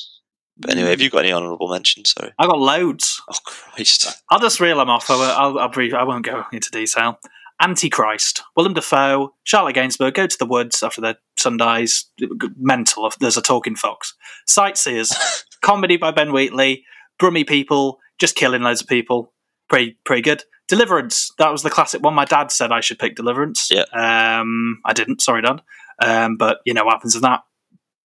But 0.59 0.73
anyway, 0.73 0.91
have 0.91 1.01
you 1.01 1.09
got 1.11 1.21
any 1.25 1.33
honourable 1.33 1.69
mentions? 1.69 2.13
Sorry. 2.17 2.33
I 2.39 2.47
got 2.47 2.59
loads. 2.59 3.21
Oh, 3.31 3.37
Christ. 3.47 4.07
I'll 4.31 4.39
just 4.39 4.61
reel 4.61 4.77
them 4.77 4.91
off. 4.91 5.09
I 5.11 5.15
will, 5.15 5.23
I'll, 5.23 5.59
I'll 5.61 5.69
brief. 5.71 5.95
I 5.95 6.05
won't 6.05 6.27
go 6.27 6.45
into 6.53 6.71
detail. 6.71 7.19
Antichrist, 7.61 8.43
Willem 8.57 8.75
Dafoe, 8.75 9.35
Charlotte 9.45 9.77
Gainsbourg 9.77 10.15
go 10.15 10.27
to 10.27 10.38
the 10.38 10.47
woods 10.47 10.83
after 10.83 11.01
their 11.01 11.17
son 11.38 11.57
dies. 11.57 12.07
Mental. 12.57 13.11
There's 13.21 13.37
a 13.37 13.43
talking 13.43 13.77
fox. 13.77 14.15
Sightseers, 14.47 15.12
comedy 15.62 15.97
by 15.97 16.11
Ben 16.11 16.33
Wheatley. 16.33 16.85
Brummy 17.19 17.45
people 17.45 17.99
just 18.19 18.37
killing 18.37 18.62
loads 18.62 18.83
of 18.83 18.88
people. 18.88 19.33
Pretty 19.69 19.99
pretty 20.05 20.23
good. 20.23 20.45
Deliverance. 20.69 21.31
That 21.38 21.53
was 21.53 21.62
the 21.62 21.71
classic 21.71 22.03
one. 22.03 22.15
My 22.15 22.25
dad 22.25 22.51
said 22.51 22.73
I 22.73 22.81
should 22.81 22.99
pick 22.99 23.15
Deliverance. 23.15 23.69
Yeah. 23.71 23.85
Um, 23.93 24.81
I 24.85 24.93
didn't. 24.93 25.21
Sorry, 25.21 25.43
Dad. 25.43 25.62
Um, 26.03 26.37
but 26.37 26.59
you 26.65 26.75
know 26.75 26.85
what 26.85 26.95
happens 26.95 27.15
with 27.15 27.23
that. 27.23 27.41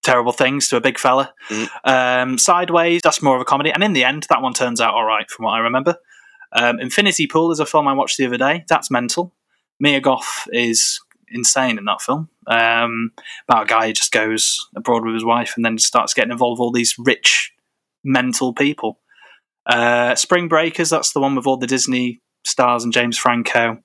Terrible 0.03 0.31
things 0.31 0.69
to 0.69 0.77
a 0.77 0.81
big 0.81 0.99
fella. 0.99 1.33
Mm. 1.49 1.69
Um, 1.83 2.37
Sideways. 2.37 3.01
That's 3.03 3.21
more 3.21 3.35
of 3.35 3.41
a 3.41 3.45
comedy. 3.45 3.71
And 3.71 3.83
in 3.83 3.93
the 3.93 4.03
end, 4.03 4.25
that 4.29 4.41
one 4.41 4.53
turns 4.53 4.81
out 4.81 4.93
all 4.93 5.05
right 5.05 5.29
from 5.29 5.45
what 5.45 5.51
I 5.51 5.59
remember. 5.59 5.95
Um, 6.53 6.79
Infinity 6.79 7.27
Pool 7.27 7.51
is 7.51 7.59
a 7.59 7.65
film 7.65 7.87
I 7.87 7.93
watched 7.93 8.17
the 8.17 8.25
other 8.25 8.37
day. 8.37 8.63
That's 8.67 8.89
mental. 8.89 9.33
Mia 9.79 10.01
Goth 10.01 10.47
is 10.51 10.99
insane 11.29 11.77
in 11.77 11.85
that 11.85 12.01
film. 12.01 12.29
Um, 12.47 13.11
about 13.47 13.63
a 13.63 13.67
guy 13.67 13.87
who 13.87 13.93
just 13.93 14.11
goes 14.11 14.57
abroad 14.75 15.05
with 15.05 15.13
his 15.13 15.25
wife 15.25 15.53
and 15.55 15.65
then 15.65 15.77
starts 15.77 16.13
getting 16.13 16.31
involved 16.31 16.59
with 16.59 16.65
all 16.65 16.71
these 16.71 16.95
rich, 16.97 17.53
mental 18.03 18.53
people. 18.53 18.99
Uh, 19.65 20.15
Spring 20.15 20.47
Breakers, 20.47 20.89
that's 20.89 21.11
the 21.11 21.19
one 21.19 21.35
with 21.35 21.45
all 21.45 21.57
the 21.57 21.67
Disney 21.67 22.21
stars 22.45 22.83
and 22.83 22.93
James 22.93 23.17
Franco 23.17 23.77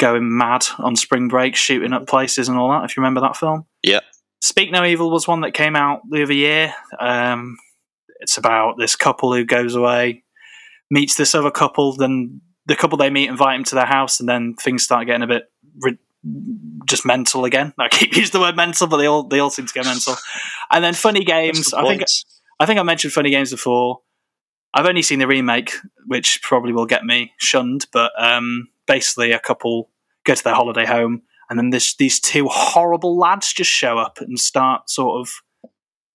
going 0.00 0.36
mad 0.36 0.64
on 0.78 0.96
spring 0.96 1.28
break, 1.28 1.54
shooting 1.54 1.92
up 1.92 2.08
places 2.08 2.48
and 2.48 2.58
all 2.58 2.70
that, 2.70 2.84
if 2.84 2.96
you 2.96 3.02
remember 3.02 3.20
that 3.20 3.36
film. 3.36 3.66
Yeah. 3.82 4.00
Speak 4.40 4.72
No 4.72 4.84
Evil 4.84 5.10
was 5.10 5.28
one 5.28 5.42
that 5.42 5.52
came 5.52 5.76
out 5.76 6.00
the 6.10 6.22
other 6.22 6.32
year. 6.32 6.74
Um, 6.98 7.58
it's 8.20 8.38
about 8.38 8.78
this 8.78 8.96
couple 8.96 9.34
who 9.34 9.44
goes 9.44 9.74
away, 9.74 10.24
meets 10.90 11.14
this 11.14 11.34
other 11.34 11.50
couple, 11.50 11.92
then 11.92 12.40
the 12.70 12.76
couple 12.76 12.96
they 12.96 13.10
meet 13.10 13.28
invite 13.28 13.56
him 13.56 13.64
to 13.64 13.74
their 13.74 13.84
house, 13.84 14.20
and 14.20 14.28
then 14.28 14.54
things 14.54 14.84
start 14.84 15.04
getting 15.04 15.22
a 15.22 15.26
bit 15.26 15.50
ri- 15.80 15.98
just 16.86 17.04
mental 17.04 17.44
again. 17.44 17.74
I 17.78 17.88
keep 17.88 18.14
using 18.14 18.32
the 18.32 18.40
word 18.40 18.54
mental, 18.54 18.86
but 18.86 18.98
they 18.98 19.06
all 19.06 19.24
they 19.24 19.40
all 19.40 19.50
seem 19.50 19.66
to 19.66 19.74
get 19.74 19.84
mental. 19.84 20.14
And 20.70 20.84
then 20.84 20.94
funny 20.94 21.24
games. 21.24 21.74
I 21.74 21.82
think 21.82 22.04
I 22.60 22.66
think 22.66 22.78
I 22.78 22.84
mentioned 22.84 23.12
funny 23.12 23.30
games 23.30 23.50
before. 23.50 24.02
I've 24.72 24.86
only 24.86 25.02
seen 25.02 25.18
the 25.18 25.26
remake, 25.26 25.72
which 26.06 26.40
probably 26.44 26.72
will 26.72 26.86
get 26.86 27.04
me 27.04 27.32
shunned. 27.38 27.86
But 27.92 28.12
um, 28.16 28.68
basically, 28.86 29.32
a 29.32 29.40
couple 29.40 29.90
go 30.24 30.34
to 30.36 30.44
their 30.44 30.54
holiday 30.54 30.86
home, 30.86 31.22
and 31.48 31.58
then 31.58 31.70
this 31.70 31.96
these 31.96 32.20
two 32.20 32.46
horrible 32.46 33.18
lads 33.18 33.52
just 33.52 33.70
show 33.70 33.98
up 33.98 34.20
and 34.20 34.38
start 34.38 34.88
sort 34.88 35.20
of 35.20 35.32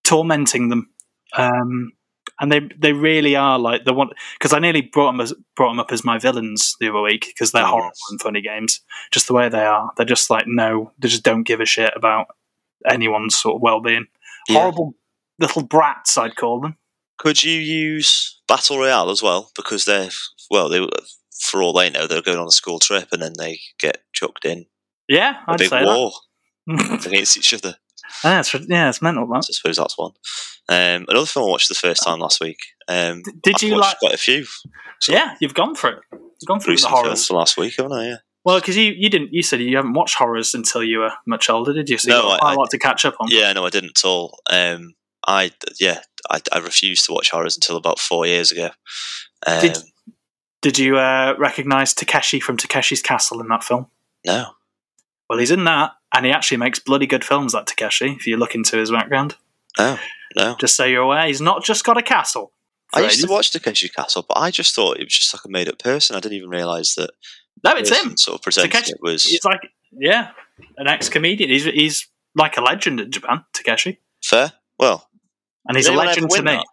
tormenting 0.05 0.69
them. 0.69 0.89
Um, 1.35 1.91
and 2.39 2.51
they 2.51 2.61
they 2.77 2.93
really 2.93 3.35
are 3.35 3.57
like 3.59 3.85
the 3.85 3.93
one 3.93 4.09
because 4.37 4.53
I 4.53 4.59
nearly 4.59 4.81
brought 4.81 5.11
them 5.11 5.21
as 5.21 5.33
brought 5.55 5.69
them 5.69 5.79
up 5.79 5.91
as 5.91 6.03
my 6.03 6.17
villains 6.17 6.75
the 6.79 6.89
other 6.89 7.01
week 7.01 7.25
because 7.27 7.51
they're 7.51 7.63
Mm. 7.63 7.69
horrible 7.69 7.91
and 8.11 8.21
funny 8.21 8.41
games. 8.41 8.81
Just 9.11 9.27
the 9.27 9.33
way 9.33 9.49
they 9.49 9.65
are, 9.65 9.91
they're 9.97 10.05
just 10.05 10.29
like 10.29 10.45
no, 10.47 10.91
they 10.99 11.07
just 11.07 11.23
don't 11.23 11.43
give 11.43 11.61
a 11.61 11.65
shit 11.65 11.93
about 11.95 12.27
anyone's 12.87 13.35
sort 13.35 13.55
of 13.55 13.61
well 13.61 13.79
being. 13.81 14.07
Yeah. 14.47 14.59
Horrible 14.59 14.93
little 15.39 15.63
brats, 15.63 16.17
I'd 16.17 16.35
call 16.35 16.59
them. 16.61 16.77
Could 17.17 17.43
you 17.43 17.59
use 17.59 18.39
battle 18.47 18.77
royale 18.77 19.09
as 19.09 19.23
well? 19.23 19.51
Because 19.55 19.85
they're 19.85 20.09
well, 20.51 20.69
they 20.69 20.87
for 21.39 21.61
all 21.61 21.73
they 21.73 21.89
know, 21.89 22.07
they're 22.07 22.21
going 22.21 22.37
on 22.39 22.47
a 22.47 22.51
school 22.51 22.79
trip 22.79 23.07
and 23.11 23.21
then 23.21 23.33
they 23.37 23.59
get 23.79 24.01
chucked 24.13 24.45
in 24.45 24.65
Yeah, 25.07 25.35
a 25.47 25.51
I'd 25.51 25.57
big 25.57 25.69
say 25.69 25.83
war 25.83 26.11
that. 26.67 27.05
against 27.07 27.37
each 27.37 27.53
other. 27.53 27.75
Yeah, 28.23 28.39
it's, 28.39 28.53
yeah, 28.67 28.89
it's 28.89 29.01
mental. 29.01 29.27
That. 29.27 29.37
I 29.37 29.41
suppose 29.51 29.77
that's 29.77 29.97
one. 29.97 30.11
Um, 30.67 31.05
another 31.07 31.25
film 31.25 31.45
I 31.47 31.49
watched 31.51 31.69
the 31.69 31.75
first 31.75 32.03
time 32.03 32.19
last 32.19 32.41
week. 32.41 32.57
Um, 32.87 33.21
did 33.43 33.61
you 33.61 33.75
like- 33.77 33.99
quite 33.99 34.13
a 34.13 34.17
few? 34.17 34.45
Yeah, 35.09 35.35
you've 35.39 35.53
gone 35.53 35.75
for 35.75 35.89
it. 35.89 35.99
You've 36.11 36.47
gone 36.47 36.59
through 36.59 36.77
the 36.77 36.87
horrors. 36.87 37.27
for 37.27 37.35
last 37.35 37.57
week, 37.57 37.75
haven't 37.77 37.91
I? 37.93 38.05
Yeah. 38.07 38.15
Well, 38.43 38.59
because 38.59 38.77
you, 38.77 38.93
you 38.95 39.09
didn't 39.09 39.33
you 39.33 39.41
said 39.43 39.59
you 39.59 39.75
haven't 39.75 39.93
watched 39.93 40.15
horrors 40.15 40.53
until 40.53 40.83
you 40.83 40.99
were 40.99 41.11
much 41.25 41.49
older, 41.49 41.73
did 41.73 41.89
you? 41.89 41.97
So 41.97 42.09
No, 42.09 42.21
you 42.23 42.29
I- 42.29 42.37
quite 42.39 42.49
I- 42.51 42.53
a 42.53 42.57
lot 42.57 42.69
to 42.71 42.77
catch 42.79 43.05
up 43.05 43.15
on. 43.19 43.27
Yeah, 43.29 43.51
no, 43.53 43.65
I 43.65 43.69
didn't 43.69 43.97
at 43.97 44.05
all. 44.05 44.39
Um, 44.49 44.93
I 45.27 45.51
yeah, 45.79 46.01
I, 46.29 46.39
I 46.51 46.59
refused 46.59 47.05
to 47.05 47.13
watch 47.13 47.31
horrors 47.31 47.55
until 47.57 47.77
about 47.77 47.99
four 47.99 48.25
years 48.27 48.51
ago. 48.51 48.69
Um, 49.47 49.61
Did- 49.61 49.77
Did 50.61 50.79
you 50.79 50.97
uh, 50.97 51.35
recognise 51.37 51.93
Takeshi 51.93 52.39
from 52.39 52.57
Takeshi's 52.57 53.01
Castle 53.01 53.39
in 53.41 53.47
that 53.49 53.63
film? 53.63 53.87
no, 54.25 54.47
Well, 55.29 55.39
he's 55.39 55.51
in 55.51 55.63
that, 55.65 55.91
and 56.13 56.25
he 56.25 56.31
actually 56.31 56.57
makes 56.57 56.79
bloody 56.79 57.07
good 57.07 57.25
films. 57.25 57.53
That 57.53 57.67
Takeshi, 57.67 58.11
if 58.11 58.27
you 58.27 58.37
look 58.37 58.55
into 58.55 58.77
his 58.77 58.91
background, 58.91 59.35
Oh, 59.79 59.99
no. 60.35 60.55
just 60.59 60.75
so 60.75 60.85
you're 60.85 61.01
aware, 61.03 61.25
he's 61.27 61.41
not 61.41 61.63
just 61.63 61.83
got 61.83 61.97
a 61.97 62.01
castle. 62.03 62.51
I 62.93 63.01
used 63.01 63.21
to 63.25 63.27
watch 63.31 63.51
Takeshi 63.51 63.89
Castle, 63.89 64.23
but 64.27 64.37
I 64.37 64.51
just 64.51 64.73
thought 64.75 64.97
it 64.99 65.03
was 65.05 65.17
just 65.17 65.33
like 65.33 65.43
a 65.43 65.49
made 65.49 65.67
up 65.67 65.79
person. 65.79 66.15
I 66.15 66.19
didn't 66.19 66.37
even 66.37 66.49
realise 66.49 66.95
that 66.95 67.09
No, 67.63 67.71
it's 67.75 67.89
him. 67.89 68.15
sort 68.15 68.35
of 68.35 68.41
presenting 68.43 68.71
Takeshi- 68.71 68.93
it 68.93 68.99
was 69.01 69.23
He's 69.23 69.43
like, 69.43 69.59
yeah, 69.91 70.29
an 70.77 70.87
ex 70.87 71.09
comedian. 71.09 71.49
He's 71.49 71.65
he's 71.65 72.07
like 72.35 72.55
a 72.57 72.61
legend 72.61 72.99
in 73.01 73.11
Japan, 73.11 73.43
Takeshi, 73.53 73.99
fair. 74.23 74.53
Well, 74.79 75.09
and 75.67 75.75
he's 75.75 75.87
a 75.87 75.93
legend 75.93 76.29
to 76.29 76.41
me. 76.43 76.51
that? 76.51 76.65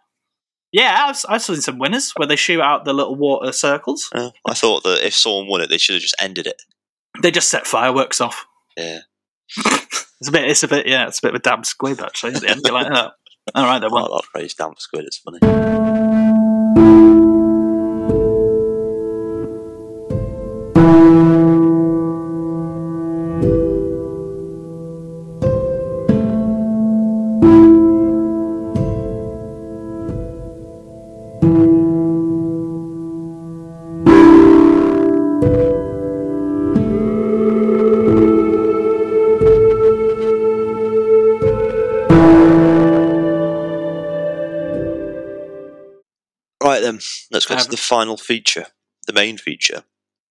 Yeah, 0.71 1.05
I've, 1.09 1.25
I've 1.27 1.41
seen 1.41 1.61
some 1.61 1.77
winners 1.79 2.11
where 2.15 2.27
they 2.27 2.35
shoot 2.35 2.61
out 2.61 2.85
the 2.85 2.93
little 2.93 3.15
water 3.15 3.51
circles. 3.51 4.09
uh, 4.13 4.31
I 4.47 4.53
thought 4.53 4.83
that 4.83 5.05
if 5.05 5.13
someone 5.15 5.47
won 5.47 5.61
it, 5.61 5.69
they 5.69 5.77
should 5.77 5.93
have 5.95 6.01
just 6.01 6.15
ended 6.19 6.47
it. 6.47 6.61
They 7.21 7.31
just 7.31 7.49
set 7.49 7.67
fireworks 7.67 8.21
off. 8.21 8.45
Yeah. 8.77 8.99
It's 10.23 10.29
a 10.29 10.31
bit. 10.31 10.49
It's 10.49 10.63
a 10.63 10.69
bit. 10.69 10.87
Yeah, 10.87 11.07
it's 11.07 11.19
a 11.19 11.21
bit 11.21 11.31
of 11.31 11.41
a 11.41 11.43
damp 11.43 11.65
squib 11.65 11.99
actually. 11.99 12.33
At 12.35 12.41
the 12.43 12.49
end, 12.49 12.61
you're 12.63 12.73
like, 12.73 12.87
oh, 12.89 13.11
all 13.55 13.65
right, 13.65 13.81
won. 13.91 14.03
like 14.03 14.21
that 14.21 14.29
phrase, 14.31 14.53
damn 14.53 14.73
squid. 14.77 15.03
It's 15.03 15.17
funny. 15.17 15.39
Final 47.93 48.17
feature, 48.17 48.65
the 49.05 49.13
main 49.13 49.37
feature. 49.37 49.83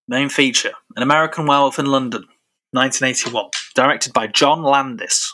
Main 0.09 0.29
feature: 0.29 0.73
An 0.97 1.05
American 1.05 1.47
Werewolf 1.47 1.79
in 1.79 1.87
London, 1.87 2.23
1981, 2.73 3.51
directed 3.77 4.13
by 4.13 4.27
John 4.27 4.65
Landis. 4.65 5.33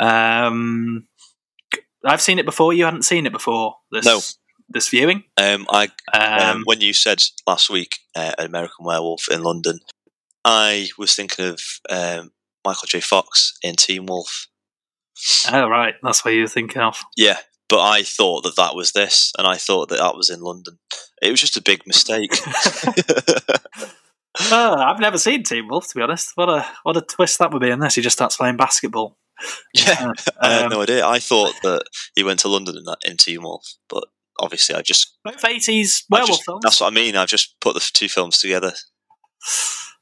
Um, 0.00 1.06
I've 2.04 2.20
seen 2.20 2.40
it 2.40 2.44
before. 2.44 2.72
You 2.72 2.86
hadn't 2.86 3.04
seen 3.04 3.24
it 3.24 3.30
before. 3.30 3.76
This, 3.92 4.04
No. 4.04 4.18
This 4.68 4.88
viewing. 4.88 5.22
Um, 5.36 5.66
I 5.70 5.84
um, 6.12 6.56
Um, 6.56 6.62
when 6.64 6.80
you 6.80 6.92
said 6.92 7.22
last 7.46 7.70
week 7.70 8.00
uh, 8.16 8.32
an 8.36 8.46
American 8.46 8.84
Werewolf 8.84 9.28
in 9.30 9.44
London, 9.44 9.78
I 10.44 10.88
was 10.98 11.14
thinking 11.14 11.44
of 11.44 11.60
um, 11.88 12.32
Michael 12.64 12.88
J. 12.88 13.00
Fox 13.00 13.56
in 13.62 13.76
Teen 13.76 14.06
Wolf. 14.06 14.48
oh 15.52 15.68
right, 15.68 15.94
that's 16.02 16.24
what 16.24 16.34
you 16.34 16.40
were 16.40 16.48
thinking 16.48 16.82
of. 16.82 16.98
Yeah, 17.16 17.38
but 17.68 17.80
I 17.80 18.02
thought 18.02 18.42
that 18.44 18.56
that 18.56 18.74
was 18.74 18.92
this, 18.92 19.32
and 19.38 19.46
I 19.46 19.56
thought 19.56 19.88
that 19.88 19.98
that 19.98 20.16
was 20.16 20.30
in 20.30 20.40
London. 20.40 20.78
It 21.22 21.30
was 21.30 21.40
just 21.40 21.56
a 21.56 21.62
big 21.62 21.86
mistake. 21.86 22.30
Uh, 24.50 24.74
I've 24.88 25.00
never 25.00 25.18
seen 25.18 25.42
Teen 25.42 25.68
Wolf 25.68 25.88
to 25.88 25.94
be 25.96 26.02
honest. 26.02 26.32
What 26.34 26.48
a 26.48 26.66
what 26.82 26.96
a 26.96 27.00
twist 27.02 27.38
that 27.38 27.52
would 27.52 27.62
be 27.62 27.70
unless 27.70 27.94
he 27.94 28.02
just 28.02 28.16
starts 28.16 28.36
playing 28.36 28.56
basketball. 28.56 29.16
yeah, 29.74 30.12
I 30.40 30.52
had 30.52 30.62
Um, 30.64 30.70
no 30.70 30.82
idea. 30.82 31.06
I 31.06 31.18
thought 31.18 31.54
that 31.62 31.84
he 32.14 32.22
went 32.22 32.40
to 32.40 32.48
London 32.48 32.76
in 32.76 32.84
that 32.84 32.98
in 33.04 33.16
Teen 33.16 33.42
Wolf, 33.42 33.66
but 33.88 34.04
obviously 34.38 34.74
I 34.76 34.82
just, 34.82 35.16
Both 35.24 35.44
eighties 35.44 36.04
werewolf 36.10 36.28
just 36.28 36.44
films. 36.44 36.60
that's 36.62 36.80
what 36.80 36.92
I 36.92 36.94
mean. 36.94 37.16
I've 37.16 37.28
just 37.28 37.56
put 37.60 37.74
the 37.74 37.90
two 37.94 38.08
films 38.08 38.38
together. 38.38 38.72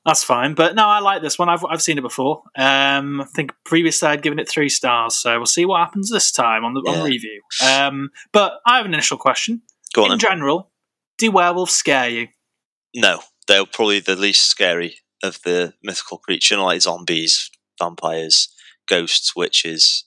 That's 0.05 0.25
fine, 0.25 0.55
but 0.55 0.75
no, 0.75 0.85
I 0.85 0.99
like 0.99 1.23
this 1.23 1.39
one. 1.39 1.49
I've 1.49 1.65
I've 1.65 1.81
seen 1.83 1.97
it 1.97 2.03
before. 2.03 2.43
Um, 2.57 3.21
I 3.21 3.25
think 3.37 3.53
previously 3.65 4.09
I'd 4.09 4.23
given 4.23 4.41
it 4.41 4.49
three 4.49 4.69
stars, 4.69 5.15
so 5.15 5.37
we'll 5.37 5.47
see 5.47 5.65
what 5.65 5.79
happens 5.79 6.11
this 6.11 6.33
time 6.33 6.65
on 6.65 6.75
the 6.75 6.81
on 6.81 6.95
Yeah. 6.97 7.03
the 7.05 7.09
review. 7.11 7.43
Um, 7.65 8.11
but 8.33 8.55
I 8.67 8.79
have 8.79 8.87
an 8.87 8.95
initial 8.95 9.17
question. 9.17 9.63
Go 9.95 10.03
on. 10.03 10.07
In 10.07 10.11
then. 10.13 10.19
general, 10.19 10.73
do 11.19 11.31
werewolves 11.31 11.73
scare 11.73 12.09
you? 12.09 12.29
No, 12.97 13.21
they're 13.47 13.65
probably 13.65 14.01
the 14.01 14.17
least 14.17 14.49
scary 14.51 14.97
of 15.23 15.39
the 15.45 15.75
mythical 15.85 16.19
creature, 16.19 16.57
like 16.57 16.83
zombies, 16.83 17.49
vampires, 17.81 18.49
ghosts, 18.89 19.37
witches. 19.37 20.05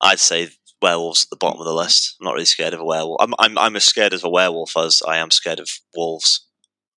I'd 0.00 0.20
say 0.20 0.48
werewolves 0.80 1.24
at 1.24 1.30
the 1.30 1.36
bottom 1.36 1.60
of 1.60 1.66
the 1.66 1.74
list. 1.74 2.16
I'm 2.18 2.24
not 2.24 2.32
really 2.32 2.46
scared 2.46 2.72
of 2.72 2.80
a 2.80 2.84
werewolf. 2.84 3.20
I'm 3.20 3.34
I'm 3.38 3.58
I'm 3.58 3.76
as 3.76 3.84
scared 3.84 4.14
of 4.14 4.24
a 4.24 4.30
werewolf 4.30 4.74
as 4.78 5.02
I 5.06 5.18
am 5.18 5.30
scared 5.30 5.60
of 5.60 5.68
wolves. 5.94 6.46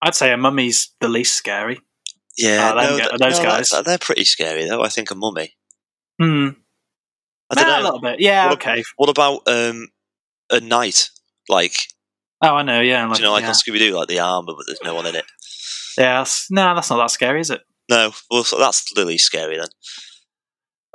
I'd 0.03 0.15
say 0.15 0.31
a 0.31 0.37
mummy's 0.37 0.91
the 0.99 1.07
least 1.09 1.35
scary. 1.35 1.79
Yeah, 2.37 2.73
them 2.73 2.97
no, 2.97 3.17
those 3.17 3.37
no, 3.39 3.43
guys. 3.43 3.69
They're, 3.69 3.83
they're 3.83 3.97
pretty 3.97 4.23
scary 4.25 4.67
though. 4.67 4.83
I 4.83 4.89
think 4.89 5.11
a 5.11 5.15
mummy. 5.15 5.53
Hmm. 6.19 6.49
I 7.49 7.55
don't 7.55 7.67
Nah, 7.67 7.79
a 7.79 7.83
little 7.83 8.01
bit. 8.01 8.19
Yeah. 8.19 8.45
What- 8.49 8.53
okay. 8.53 8.83
What 8.97 9.09
about 9.09 9.41
um 9.47 9.87
a 10.49 10.59
knight? 10.59 11.09
Like 11.49 11.75
Oh, 12.41 12.55
I 12.55 12.63
know. 12.63 12.81
Yeah. 12.81 13.03
do 13.03 13.09
Like, 13.09 13.19
you 13.19 13.23
know, 13.25 13.31
like 13.31 13.43
yeah. 13.43 13.49
on 13.49 13.53
Scooby 13.55 13.79
Doo, 13.79 13.95
like 13.95 14.07
the 14.09 14.19
armor, 14.19 14.53
but 14.57 14.65
there's 14.67 14.79
no 14.83 14.93
one 14.95 15.05
in 15.05 15.15
it. 15.15 15.25
yeah 15.97 16.19
that's, 16.19 16.51
no, 16.51 16.75
that's 16.75 16.89
not 16.89 16.97
that 16.97 17.11
scary, 17.11 17.39
is 17.39 17.49
it? 17.49 17.61
No, 17.89 18.11
well, 18.29 18.43
so 18.43 18.57
that's 18.59 18.91
the 18.93 19.05
least 19.05 19.25
scary 19.25 19.57
then. 19.57 19.67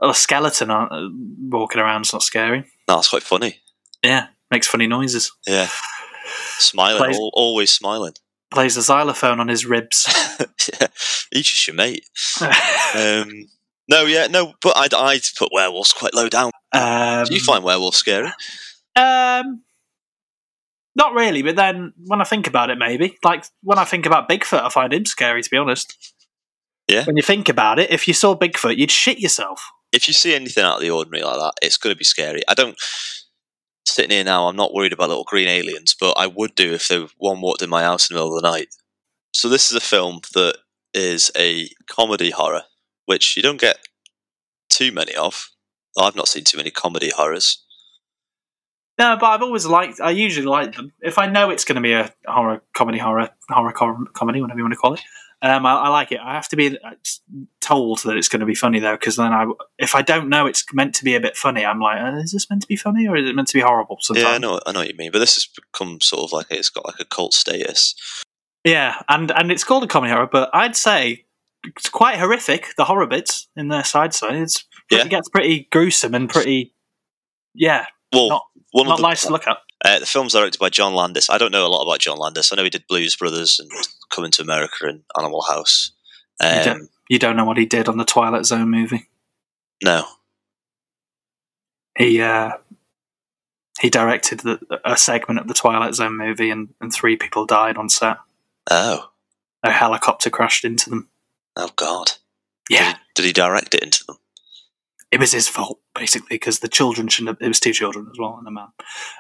A 0.03 0.13
skeleton 0.15 0.71
uh, 0.71 1.09
walking 1.41 1.81
around's 1.81 2.13
not 2.13 2.23
scary. 2.23 2.61
No, 2.89 2.97
that's 2.97 3.09
quite 3.09 3.23
funny. 3.23 3.61
Yeah, 4.03 4.29
makes 4.51 4.67
funny 4.67 4.87
noises. 4.87 5.33
Yeah, 5.47 5.69
smiling, 6.59 7.15
al- 7.15 7.31
always 7.35 7.71
smiling. 7.73 8.13
Plays 8.53 8.75
the 8.77 8.83
xylophone 8.83 9.41
on 9.41 9.49
his 9.49 9.67
ribs. 9.67 10.07
yeah, 10.81 10.87
he's 11.33 11.47
just 11.47 11.67
your 11.67 11.77
mate. 11.77 12.05
Um, 12.95 13.49
no, 13.91 14.05
yeah, 14.05 14.27
no, 14.27 14.55
but 14.63 14.77
I'd, 14.77 14.95
I'd 14.95 15.23
put 15.39 15.51
werewolves 15.53 15.93
quite 15.93 16.15
low 16.15 16.29
down. 16.29 16.51
um, 16.73 17.25
Do 17.25 17.35
you 17.35 17.41
find 17.41 17.63
werewolves 17.65 17.97
scary? 17.99 18.31
Um, 18.97 19.63
not 20.97 21.15
really, 21.15 21.43
but 21.43 21.57
then 21.57 21.93
when 22.07 22.21
I 22.21 22.25
think 22.25 22.47
about 22.47 22.71
it, 22.71 22.79
maybe 22.79 23.17
like 23.23 23.45
when 23.63 23.79
I 23.79 23.85
think 23.85 24.07
about 24.07 24.29
Bigfoot, 24.29 24.63
I 24.63 24.69
find 24.69 24.93
him 24.93 25.05
scary. 25.07 25.43
To 25.43 25.51
be 25.51 25.57
honest, 25.57 26.15
Yeah. 26.89 27.05
When 27.05 27.17
you 27.17 27.23
think 27.23 27.49
about 27.49 27.79
it, 27.79 27.91
if 27.91 28.09
you 28.09 28.15
saw 28.15 28.35
Bigfoot, 28.37 28.77
you'd 28.79 28.91
shit 28.91 29.19
yourself. 29.21 29.63
If 29.93 30.09
you 30.09 30.15
see 30.15 30.35
anything 30.35 30.65
out 30.65 30.77
of 30.77 30.83
the 30.83 30.91
ordinary 30.91 31.23
like 31.25 31.39
that, 31.39 31.53
it's 31.63 31.77
going 31.77 31.95
to 31.95 31.99
be 31.99 32.05
scary. 32.05 32.43
I 32.49 32.55
don't. 32.55 32.77
Sitting 33.99 34.15
here 34.15 34.23
now, 34.23 34.47
I'm 34.47 34.55
not 34.55 34.73
worried 34.73 34.93
about 34.93 35.09
little 35.09 35.25
green 35.25 35.49
aliens, 35.49 35.97
but 35.99 36.13
I 36.13 36.29
would 36.29 36.55
do 36.55 36.73
if 36.73 36.87
there 36.87 37.09
one 37.17 37.41
walked 37.41 37.63
in 37.63 37.69
my 37.69 37.83
house 37.83 38.09
in 38.09 38.15
the 38.15 38.21
middle 38.21 38.37
of 38.37 38.41
the 38.41 38.49
night. 38.49 38.69
So 39.33 39.49
this 39.49 39.73
is 39.73 39.77
a 39.77 39.81
film 39.81 40.21
that 40.35 40.57
is 40.95 41.33
a 41.37 41.69
comedy 41.91 42.31
horror, 42.31 42.63
which 43.07 43.37
you 43.37 43.43
don't 43.43 43.61
get 43.61 43.79
too 44.71 44.93
many 44.93 45.17
of. 45.17 45.51
I've 45.99 46.15
not 46.15 46.29
seen 46.29 46.45
too 46.45 46.59
many 46.59 46.71
comedy 46.71 47.11
horrors. 47.11 47.65
No, 49.01 49.17
but 49.17 49.27
I've 49.27 49.43
always 49.43 49.67
liked. 49.67 50.01
I 50.01 50.11
usually 50.11 50.47
like 50.47 50.77
them. 50.77 50.93
If 51.01 51.19
I 51.19 51.27
know 51.27 51.51
it's 51.51 51.65
going 51.65 51.75
to 51.75 51.83
be 51.83 51.95
a 51.95 52.15
horror 52.25 52.63
comedy, 52.77 52.99
horror 52.99 53.31
horror 53.51 53.73
com- 53.73 54.11
comedy, 54.13 54.41
whatever 54.41 54.61
you 54.61 54.65
want 54.65 54.75
to 54.75 54.79
call 54.79 54.95
it, 54.95 55.01
um, 55.43 55.65
I, 55.67 55.75
I 55.75 55.89
like 55.89 56.11
it. 56.13 56.21
I 56.23 56.35
have 56.35 56.49
to 56.49 56.57
be 56.57 56.77
uh, 56.79 56.91
told 57.61 58.01
that 58.03 58.17
it's 58.17 58.29
going 58.29 58.41
to 58.41 58.47
be 58.47 58.55
funny 58.55 58.81
though, 58.81 58.95
because 58.97 59.17
then 59.17 59.33
I, 59.33 59.47
if 59.79 59.95
I 59.95 60.03
don't 60.03 60.29
know 60.29 60.47
it's 60.47 60.65
meant 60.73 60.95
to 60.97 61.05
be 61.05 61.15
a 61.15 61.21
bit 61.21 61.37
funny, 61.37 61.65
I'm 61.65 61.81
like, 61.81 62.01
uh, 62.01 62.17
is 62.17 62.33
this 62.33 62.49
meant 62.51 62.63
to 62.63 62.69
be 62.69 62.77
funny 62.77 63.07
or 63.07 63.17
is 63.17 63.29
it 63.29 63.35
meant 63.37 63.49
to 63.49 63.55
be 63.57 63.61
horrible? 63.61 63.99
Sometimes. 64.01 64.25
Yeah, 64.27 64.35
I 64.35 64.39
know, 64.39 64.61
I 64.67 64.73
know 64.73 64.81
what 64.81 64.89
you 64.89 64.97
mean. 64.97 65.11
But 65.13 65.21
this 65.21 65.35
has 65.37 65.47
become 65.47 66.01
sort 66.01 66.25
of 66.25 66.33
like 66.33 66.47
it's 66.51 66.71
got 66.71 66.87
like 66.87 66.99
a 67.01 67.05
cult 67.05 67.35
status. 67.35 67.95
Yeah, 68.65 69.01
and 69.09 69.31
and 69.31 69.53
it's 69.53 69.65
called 69.65 69.85
a 69.85 69.87
comedy 69.87 70.13
horror, 70.13 70.29
but 70.31 70.51
I'd 70.53 70.75
say 70.77 71.27
it's 71.65 71.89
quite 71.89 72.19
horrific. 72.19 72.69
The 72.77 72.85
horror 72.85 73.07
bits 73.07 73.49
in 73.57 73.69
their 73.69 73.85
side 73.85 74.15
side, 74.15 74.35
it's 74.37 74.65
Yeah. 74.91 75.03
it 75.05 75.11
gets 75.11 75.29
pretty 75.29 75.69
gruesome 75.71 76.15
and 76.15 76.29
pretty, 76.29 76.75
yeah, 77.55 77.87
Well, 78.13 78.29
Not- 78.29 78.43
one 78.73 78.87
not 78.87 78.93
of 78.95 78.99
the, 78.99 79.09
nice 79.09 79.23
to 79.23 79.33
look 79.33 79.47
at. 79.47 79.59
Uh, 79.85 79.99
the 80.01 80.07
film's 80.07 80.33
directed 80.33 80.59
by 80.59 80.69
John 80.71 80.93
Landis. 80.95 81.31
I 81.31 81.39
don't 81.39 81.53
know 81.53 81.67
a 81.67 81.69
lot 81.69 81.85
about 81.85 82.01
John 82.01 82.19
Landis. 82.19 82.53
I 82.53 82.57
know 82.57 82.65
he 82.65 82.71
did 82.71 82.87
Blues 82.89 83.15
Brothers 83.17 83.61
and 83.61 83.71
Coming 84.11 84.31
to 84.33 84.43
America 84.43 84.87
and 84.89 85.03
Animal 85.19 85.43
House. 85.43 85.93
You 86.43 86.49
Um, 86.49 86.65
don't, 86.65 86.91
you 87.09 87.19
don't 87.19 87.37
know 87.37 87.45
what 87.45 87.59
he 87.59 87.67
did 87.67 87.89
on 87.89 87.97
the 87.99 88.05
Twilight 88.05 88.45
Zone 88.47 88.71
movie. 88.71 89.09
no, 89.85 90.05
He 91.97 92.21
uh, 92.21 92.53
he 93.81 93.91
directed 93.91 94.41
the, 94.41 94.59
a 94.85 94.97
segment 94.97 95.39
of 95.41 95.47
the 95.49 95.55
Twilight 95.55 95.95
Zone 95.95 96.17
movie, 96.17 96.51
and, 96.51 96.75
and 96.81 96.93
three 96.93 97.17
people 97.17 97.47
died 97.47 97.77
on 97.77 97.89
set. 97.89 98.17
oh, 98.71 99.11
A 99.63 99.71
helicopter 99.71 100.31
crashed 100.31 100.65
into 100.65 100.91
them. 100.91 101.09
oh 101.57 101.71
God! 101.77 102.13
Yeah, 102.69 102.97
Did 103.15 103.25
he 103.25 103.33
direct 103.33 103.75
it 103.75 103.83
into 103.83 104.05
them? 104.05 104.17
It 105.11 105.21
was 105.21 105.33
his 105.33 105.49
fault 105.49 105.81
basically 105.95 106.35
because 106.37 106.61
the 106.61 106.69
children 106.69 107.09
shouldn't 107.09 107.29
have. 107.29 107.45
It 107.45 107.49
was 107.49 107.61
two 107.61 107.73
children 107.73 108.09
as 108.11 108.19
well 108.19 108.37
and 108.39 108.47
a 108.47 108.51
man. 108.51 108.69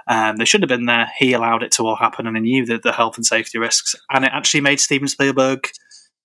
Um, 0.07 0.37
they 0.37 0.45
should 0.45 0.63
have 0.63 0.69
been 0.69 0.87
there. 0.87 1.11
He 1.17 1.33
allowed 1.33 1.63
it 1.63 1.73
to 1.73 1.87
all 1.87 1.97
happen, 1.97 2.27
and 2.27 2.37
he 2.37 2.43
knew 2.43 2.67
that 2.67 2.83
the 2.83 2.93
health 2.93 3.17
and 3.17 3.27
safety 3.27 3.59
risks. 3.59 3.95
And 4.11 4.25
it 4.25 4.31
actually 4.33 4.61
made 4.61 4.81
Steven 4.81 5.09
Spielberg 5.09 5.69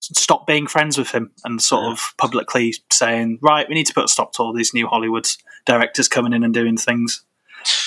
stop 0.00 0.46
being 0.46 0.66
friends 0.66 0.98
with 0.98 1.10
him 1.10 1.30
and 1.46 1.62
sort 1.62 1.90
of 1.90 2.12
publicly 2.18 2.74
saying, 2.92 3.38
"Right, 3.40 3.68
we 3.68 3.74
need 3.74 3.86
to 3.86 3.94
put 3.94 4.04
a 4.04 4.08
stop 4.08 4.32
to 4.34 4.42
all 4.42 4.52
these 4.52 4.74
new 4.74 4.86
Hollywood 4.86 5.26
directors 5.64 6.08
coming 6.08 6.34
in 6.34 6.44
and 6.44 6.52
doing 6.52 6.76
things." 6.76 7.24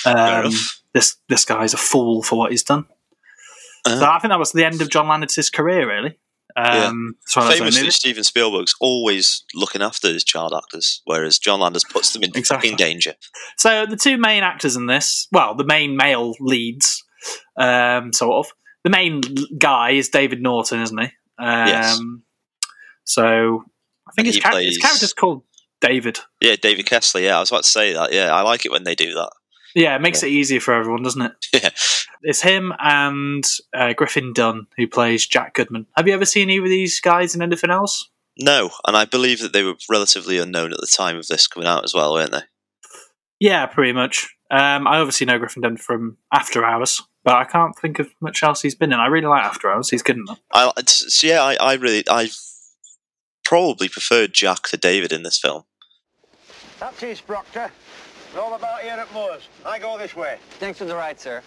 Um, 0.04 0.52
this 0.92 1.16
this 1.28 1.44
guy's 1.44 1.74
a 1.74 1.78
fool 1.78 2.22
for 2.22 2.36
what 2.36 2.50
he's 2.50 2.64
done. 2.64 2.86
Uh, 3.84 4.00
So 4.00 4.04
I 4.04 4.18
think 4.18 4.30
that 4.32 4.38
was 4.38 4.50
the 4.52 4.64
end 4.64 4.82
of 4.82 4.90
John 4.90 5.06
Landis's 5.06 5.50
career, 5.50 5.88
really. 5.88 6.18
Um, 6.58 7.14
that's 7.34 7.58
Famously. 7.58 7.90
Steven 7.90 8.24
Spielberg's 8.24 8.74
always 8.80 9.44
looking 9.54 9.82
after 9.82 10.08
his 10.08 10.24
child 10.24 10.52
actors, 10.56 11.02
whereas 11.04 11.38
John 11.38 11.60
Landis 11.60 11.84
puts 11.84 12.12
them 12.12 12.22
in 12.24 12.30
Exactly. 12.34 12.70
fucking 12.70 12.76
danger. 12.76 13.14
So 13.56 13.86
the 13.86 13.96
two 13.96 14.16
main 14.18 14.42
actors 14.42 14.74
in 14.76 14.86
this, 14.86 15.28
well, 15.32 15.54
the 15.54 15.64
main 15.64 15.96
male 15.96 16.34
leads, 16.40 17.04
um, 17.56 18.12
sort 18.12 18.46
of. 18.46 18.52
The 18.84 18.90
main 18.90 19.20
guy 19.58 19.90
is 19.90 20.08
David 20.08 20.40
Naughton, 20.42 20.80
isn't 20.82 20.98
he? 20.98 21.08
Um, 21.38 21.66
Yes. 21.68 22.00
So 23.04 23.64
I 24.08 24.12
think 24.12 24.26
his, 24.26 24.38
plays- 24.40 24.68
his 24.68 24.78
character's 24.78 25.12
called 25.12 25.42
David. 25.80 26.18
Yeah, 26.40 26.56
David 26.60 26.86
Kessler. 26.86 27.20
Yeah, 27.20 27.36
I 27.36 27.40
was 27.40 27.50
about 27.50 27.64
to 27.64 27.70
say 27.70 27.92
that. 27.92 28.12
Yeah, 28.12 28.34
I 28.34 28.42
like 28.42 28.64
it 28.66 28.72
when 28.72 28.84
they 28.84 28.94
do 28.94 29.14
that. 29.14 29.30
Yeah, 29.74 29.94
it 29.96 30.00
makes 30.00 30.22
it 30.22 30.28
easier 30.28 30.60
for 30.60 30.74
everyone, 30.74 31.02
doesn't 31.02 31.22
it? 31.22 31.46
Yeah. 31.62 31.70
It's 32.22 32.42
him 32.42 32.72
and 32.80 33.44
uh, 33.72 33.92
Griffin 33.92 34.32
Dunne 34.32 34.66
who 34.76 34.88
plays 34.88 35.24
Jack 35.24 35.54
Goodman. 35.54 35.86
Have 35.96 36.08
you 36.08 36.14
ever 36.14 36.24
seen 36.24 36.50
either 36.50 36.64
of 36.64 36.68
these 36.68 37.00
guys 37.00 37.34
in 37.34 37.42
anything 37.42 37.70
else? 37.70 38.10
No, 38.40 38.70
and 38.86 38.96
I 38.96 39.04
believe 39.04 39.40
that 39.40 39.52
they 39.52 39.62
were 39.62 39.76
relatively 39.88 40.38
unknown 40.38 40.72
at 40.72 40.80
the 40.80 40.92
time 40.92 41.16
of 41.16 41.28
this 41.28 41.46
coming 41.46 41.68
out 41.68 41.84
as 41.84 41.94
well, 41.94 42.12
weren't 42.12 42.32
they? 42.32 42.42
Yeah, 43.40 43.66
pretty 43.66 43.92
much. 43.92 44.34
Um, 44.50 44.86
I 44.86 44.98
obviously 44.98 45.26
know 45.26 45.38
Griffin 45.38 45.62
Dunne 45.62 45.76
from 45.76 46.16
After 46.32 46.64
Hours, 46.64 47.02
but 47.24 47.34
I 47.34 47.44
can't 47.44 47.76
think 47.76 47.98
of 47.98 48.08
much 48.20 48.42
else 48.42 48.62
he's 48.62 48.74
been 48.74 48.92
in. 48.92 48.98
I 48.98 49.06
really 49.06 49.26
like 49.26 49.44
After 49.44 49.70
Hours. 49.70 49.90
He's 49.90 50.02
good 50.02 50.16
enough. 50.16 50.40
I 50.52 50.72
it's, 50.76 51.22
yeah, 51.22 51.42
I, 51.42 51.54
I 51.60 51.74
really 51.74 52.04
I 52.08 52.30
probably 53.44 53.88
preferred 53.88 54.32
Jack 54.32 54.64
to 54.64 54.76
David 54.76 55.12
in 55.12 55.22
this 55.22 55.38
film. 55.38 55.64
That's 56.80 57.02
East 57.02 57.26
Proctor. 57.26 57.70
It's 58.38 58.46
all 58.46 58.54
about 58.54 58.82
here 58.82 58.92
at 58.92 59.12
Moors. 59.12 59.48
I 59.66 59.80
go 59.80 59.98
this 59.98 60.14
way. 60.14 60.38
Thanks 60.60 60.78
for 60.78 60.84
the 60.84 60.94
ride, 60.94 61.18
sir. 61.18 61.42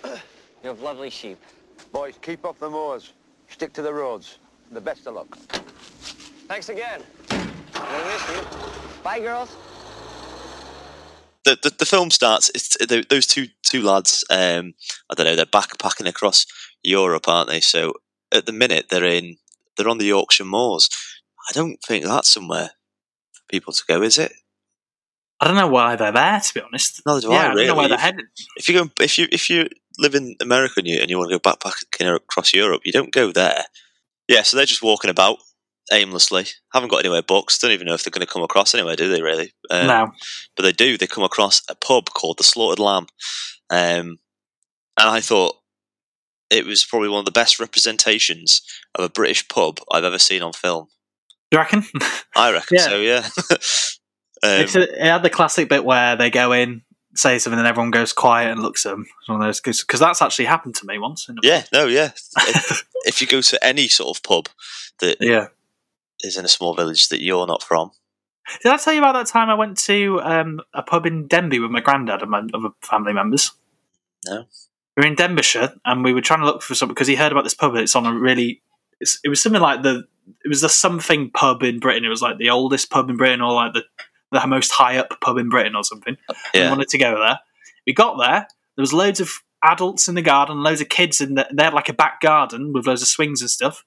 You 0.61 0.67
have 0.67 0.81
lovely 0.81 1.09
sheep. 1.09 1.41
Boys, 1.93 2.15
keep 2.21 2.43
off 2.43 2.59
the 2.59 2.69
moors. 2.69 3.13
Stick 3.47 3.71
to 3.75 3.81
the 3.81 3.93
roads. 3.93 4.39
The 4.73 4.81
best 4.81 5.07
of 5.07 5.13
luck. 5.13 5.37
Thanks 6.49 6.67
again. 6.67 7.01
I'm 7.29 7.49
gonna 7.75 8.05
miss 8.07 8.29
you. 8.35 8.43
Bye, 9.03 9.21
girls. 9.21 9.55
The 11.45 11.57
the, 11.63 11.73
the 11.79 11.85
film 11.85 12.11
starts. 12.11 12.51
It's 12.53 12.75
th 12.75 13.07
those 13.07 13.25
two 13.25 13.47
two 13.63 13.81
lads. 13.81 14.25
Um, 14.29 14.73
I 15.09 15.13
don't 15.15 15.27
know. 15.27 15.37
They're 15.37 15.45
backpacking 15.45 16.09
across 16.09 16.45
Europe, 16.83 17.29
aren't 17.29 17.47
they? 17.47 17.61
So 17.61 17.93
at 18.33 18.47
the 18.47 18.51
minute 18.51 18.87
they're 18.89 19.05
in 19.05 19.37
they're 19.77 19.87
on 19.87 19.97
the 19.97 20.07
Yorkshire 20.07 20.43
moors. 20.43 20.89
I 21.49 21.53
don't 21.53 21.77
think 21.87 22.03
that's 22.03 22.33
somewhere 22.33 22.71
for 23.31 23.43
people 23.47 23.71
to 23.71 23.83
go, 23.87 24.01
is 24.01 24.17
it? 24.17 24.33
I 25.41 25.47
don't 25.47 25.55
know 25.57 25.67
why 25.67 25.95
they're 25.95 26.11
there, 26.11 26.39
to 26.39 26.53
be 26.53 26.61
honest. 26.61 27.01
Neither 27.05 27.21
do 27.21 27.29
yeah, 27.31 27.47
I, 27.47 27.51
I 27.51 27.55
don't 27.55 27.67
know 27.67 27.75
where 27.75 27.87
they're 27.87 27.95
If- 27.97 28.01
headed. 28.01 28.25
If 28.57 28.69
you 28.69 28.75
go, 28.83 28.89
if 29.01 29.17
you 29.17 29.27
if 29.31 29.49
you 29.49 29.67
live 29.97 30.13
in 30.15 30.35
America 30.39 30.75
and 30.77 30.87
you, 30.87 30.99
and 31.01 31.09
you 31.09 31.17
want 31.17 31.31
to 31.31 31.37
go 31.39 31.49
backpacking 31.51 32.15
across 32.15 32.53
Europe, 32.53 32.81
you 32.85 32.91
don't 32.91 33.11
go 33.11 33.31
there. 33.31 33.63
Yeah, 34.27 34.43
so 34.43 34.55
they're 34.55 34.65
just 34.67 34.83
walking 34.83 35.09
about 35.09 35.37
aimlessly. 35.91 36.45
Haven't 36.73 36.89
got 36.89 36.99
anywhere 36.99 37.23
books. 37.23 37.57
Don't 37.57 37.71
even 37.71 37.87
know 37.87 37.95
if 37.95 38.03
they're 38.03 38.11
going 38.11 38.25
to 38.25 38.31
come 38.31 38.43
across 38.43 38.73
anywhere, 38.75 38.95
do 38.95 39.09
they? 39.09 39.21
Really? 39.21 39.51
Um, 39.71 39.87
no. 39.87 40.11
but 40.55 40.63
they 40.63 40.71
do. 40.71 40.97
They 40.97 41.07
come 41.07 41.23
across 41.23 41.61
a 41.69 41.75
pub 41.75 42.11
called 42.11 42.37
the 42.37 42.43
Slaughtered 42.43 42.79
Lamb, 42.79 43.07
um, 43.71 44.19
and 44.97 45.09
I 45.09 45.19
thought 45.21 45.55
it 46.51 46.65
was 46.65 46.85
probably 46.85 47.09
one 47.09 47.19
of 47.19 47.25
the 47.25 47.31
best 47.31 47.59
representations 47.59 48.61
of 48.95 49.03
a 49.05 49.09
British 49.09 49.47
pub 49.47 49.79
I've 49.91 50.03
ever 50.03 50.19
seen 50.19 50.41
on 50.43 50.53
film. 50.53 50.87
Do 51.49 51.57
you 51.57 51.59
reckon? 51.59 51.83
I 52.35 52.51
reckon 52.51 52.77
Yeah. 52.77 52.87
so. 52.87 52.97
Yeah. 52.97 53.27
um, 54.43 54.61
it's 54.61 54.75
a, 54.75 54.81
it 54.81 55.07
had 55.07 55.23
the 55.23 55.29
classic 55.29 55.69
bit 55.69 55.85
where 55.85 56.15
they 56.15 56.29
go 56.29 56.51
in, 56.51 56.81
say 57.15 57.37
something, 57.37 57.59
and 57.59 57.67
everyone 57.67 57.91
goes 57.91 58.13
quiet 58.13 58.51
and 58.51 58.61
looks 58.61 58.85
at 58.85 58.91
them. 58.91 59.05
It's 59.19 59.29
one 59.29 59.41
of 59.41 59.47
those 59.47 59.61
because 59.61 59.99
that's 59.99 60.21
actually 60.21 60.45
happened 60.45 60.75
to 60.75 60.85
me 60.85 60.97
once. 60.97 61.29
In 61.29 61.37
a 61.37 61.41
yeah. 61.43 61.63
No. 61.71 61.87
Yeah. 61.87 62.11
if, 62.37 62.87
if 63.05 63.21
you 63.21 63.27
go 63.27 63.41
to 63.41 63.63
any 63.63 63.87
sort 63.87 64.17
of 64.17 64.23
pub 64.23 64.49
that 64.99 65.17
yeah. 65.19 65.47
is 66.21 66.37
in 66.37 66.45
a 66.45 66.49
small 66.49 66.73
village 66.73 67.09
that 67.09 67.21
you're 67.21 67.47
not 67.47 67.63
from, 67.63 67.91
Did 68.63 68.71
I 68.71 68.77
tell 68.77 68.93
you 68.93 68.99
about 68.99 69.13
that 69.13 69.27
time 69.27 69.49
I 69.49 69.55
went 69.55 69.77
to 69.79 70.19
um, 70.21 70.61
a 70.73 70.81
pub 70.81 71.05
in 71.05 71.27
Denbigh 71.27 71.61
with 71.61 71.71
my 71.71 71.81
granddad 71.81 72.21
and 72.21 72.31
my 72.31 72.41
other 72.53 72.69
family 72.81 73.13
members? 73.13 73.51
No. 74.25 74.45
We 74.97 75.01
were 75.01 75.07
in 75.07 75.15
Denbighshire 75.15 75.77
and 75.85 76.03
we 76.03 76.13
were 76.13 76.21
trying 76.21 76.41
to 76.41 76.45
look 76.45 76.61
for 76.61 76.75
something 76.75 76.93
because 76.93 77.07
he 77.07 77.15
heard 77.15 77.31
about 77.31 77.43
this 77.43 77.53
pub. 77.53 77.75
It's 77.75 77.95
on 77.95 78.05
a 78.05 78.13
really. 78.13 78.61
It's, 78.99 79.19
it 79.23 79.29
was 79.29 79.41
something 79.41 79.61
like 79.61 79.83
the. 79.83 80.03
It 80.45 80.49
was 80.49 80.61
the 80.61 80.69
something 80.69 81.31
pub 81.31 81.63
in 81.63 81.79
Britain. 81.79 82.05
It 82.05 82.09
was 82.09 82.21
like 82.21 82.37
the 82.37 82.49
oldest 82.49 82.89
pub 82.89 83.09
in 83.09 83.17
Britain 83.17 83.41
or 83.41 83.53
like 83.53 83.73
the 83.73 83.83
the 84.31 84.45
most 84.47 84.71
high 84.71 84.97
up 84.97 85.19
pub 85.21 85.37
in 85.37 85.49
Britain 85.49 85.75
or 85.75 85.83
something. 85.83 86.17
We 86.53 86.61
wanted 86.61 86.87
to 86.89 86.97
go 86.97 87.19
there. 87.19 87.39
We 87.85 87.93
got 87.93 88.17
there. 88.19 88.47
There 88.77 88.81
was 88.83 88.93
loads 88.93 89.19
of 89.19 89.31
adults 89.63 90.07
in 90.07 90.15
the 90.15 90.21
garden, 90.21 90.63
loads 90.63 90.81
of 90.81 90.89
kids 90.89 91.21
in 91.21 91.35
the, 91.35 91.47
they 91.53 91.63
had 91.63 91.73
like 91.73 91.89
a 91.89 91.93
back 91.93 92.21
garden 92.21 92.71
with 92.73 92.87
loads 92.87 93.01
of 93.01 93.07
swings 93.07 93.41
and 93.41 93.49
stuff. 93.49 93.83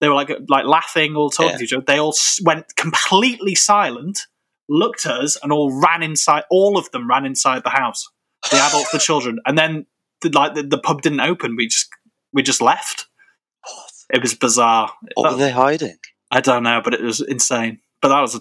They 0.00 0.08
were 0.08 0.14
like 0.14 0.30
like 0.48 0.64
laughing, 0.64 1.14
all 1.16 1.28
talking 1.30 1.52
Yeah. 1.52 1.58
to 1.58 1.64
each 1.64 1.72
other. 1.74 1.84
They 1.86 1.98
all 1.98 2.14
went 2.42 2.74
completely 2.76 3.54
silent, 3.54 4.20
looked 4.68 5.04
at 5.04 5.12
us, 5.20 5.36
and 5.42 5.52
all 5.52 5.78
ran 5.82 6.02
inside. 6.02 6.44
All 6.50 6.78
of 6.78 6.90
them 6.90 7.08
ran 7.08 7.26
inside 7.26 7.64
the 7.64 7.70
house. 7.70 8.08
The 8.50 8.56
adults, 8.68 8.92
the 8.92 8.98
children, 8.98 9.40
and 9.44 9.58
then 9.58 9.84
the, 10.22 10.30
like 10.30 10.54
the, 10.54 10.62
the 10.62 10.78
pub 10.78 11.02
didn't 11.02 11.20
open. 11.20 11.54
We 11.56 11.66
just 11.66 11.88
we 12.32 12.42
just 12.42 12.62
left. 12.62 13.08
It 14.12 14.22
was 14.22 14.34
bizarre. 14.34 14.90
what 15.14 15.24
That- 15.30 15.32
were 15.36 15.44
they 15.44 15.50
hiding? 15.52 15.96
I 16.30 16.40
don't 16.40 16.62
know, 16.62 16.80
but 16.82 16.94
it 16.94 17.02
was 17.02 17.20
insane. 17.20 17.80
But 18.00 18.08
that 18.08 18.20
was 18.20 18.36
a 18.36 18.40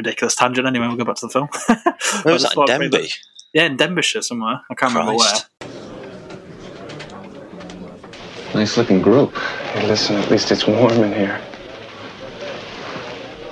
ridiculous 0.00 0.34
tangent. 0.34 0.66
Anyway, 0.66 0.86
we'll 0.86 0.96
go 0.96 1.04
back 1.04 1.16
to 1.16 1.26
the 1.26 1.32
film. 1.32 1.48
Where 2.24 2.34
was 2.34 2.44
I 2.44 2.48
that 2.48 2.52
in 2.52 2.54
thought 2.54 2.70
I'd 2.70 2.78
bring 2.78 2.90
Denbigh? 2.90 3.02
that- 3.02 3.18
Yeah, 3.52 3.64
in 3.64 3.76
Denbighshire 3.76 4.24
somewhere. 4.24 4.60
I 4.70 4.74
can't 4.74 4.94
remember 4.94 5.16
where. 5.16 5.34
Nice 8.54 8.76
looking 8.76 9.00
group. 9.00 9.34
Hey, 9.72 9.86
listen, 9.86 10.16
at 10.16 10.30
least 10.30 10.50
it's 10.50 10.66
warm 10.66 10.92
in 11.04 11.12
here. 11.12 11.40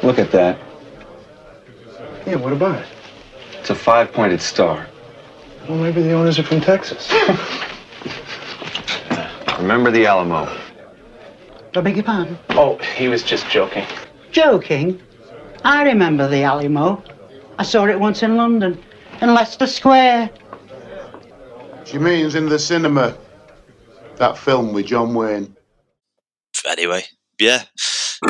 Look 0.02 0.18
at 0.18 0.30
that. 0.32 0.58
Yeah, 2.26 2.36
what 2.36 2.52
about 2.52 2.80
it? 2.82 2.88
It's 3.60 3.70
a 3.70 3.74
five 3.74 4.12
pointed 4.12 4.40
star. 4.40 4.86
Well, 5.68 5.78
maybe 5.78 6.02
the 6.02 6.12
owners 6.12 6.38
are 6.38 6.42
from 6.42 6.60
Texas. 6.60 7.10
Remember 9.58 9.90
the 9.90 10.06
Alamo. 10.06 10.48
I 11.74 11.80
beg 11.80 11.96
your 11.96 12.04
pardon? 12.04 12.38
oh, 12.50 12.78
he 12.96 13.08
was 13.08 13.22
just 13.22 13.46
joking. 13.48 13.84
Joking? 14.32 15.00
I 15.64 15.82
remember 15.84 16.28
the 16.28 16.42
Alamo. 16.42 17.02
I 17.58 17.62
saw 17.62 17.86
it 17.86 17.98
once 17.98 18.22
in 18.22 18.36
London, 18.36 18.82
in 19.20 19.34
Leicester 19.34 19.66
Square. 19.66 20.30
She 21.84 21.98
means 21.98 22.34
in 22.34 22.48
the 22.48 22.58
cinema. 22.58 23.16
That 24.16 24.36
film 24.36 24.72
with 24.72 24.86
John 24.86 25.14
Wayne. 25.14 25.56
Anyway, 26.66 27.04
yeah. 27.38 27.62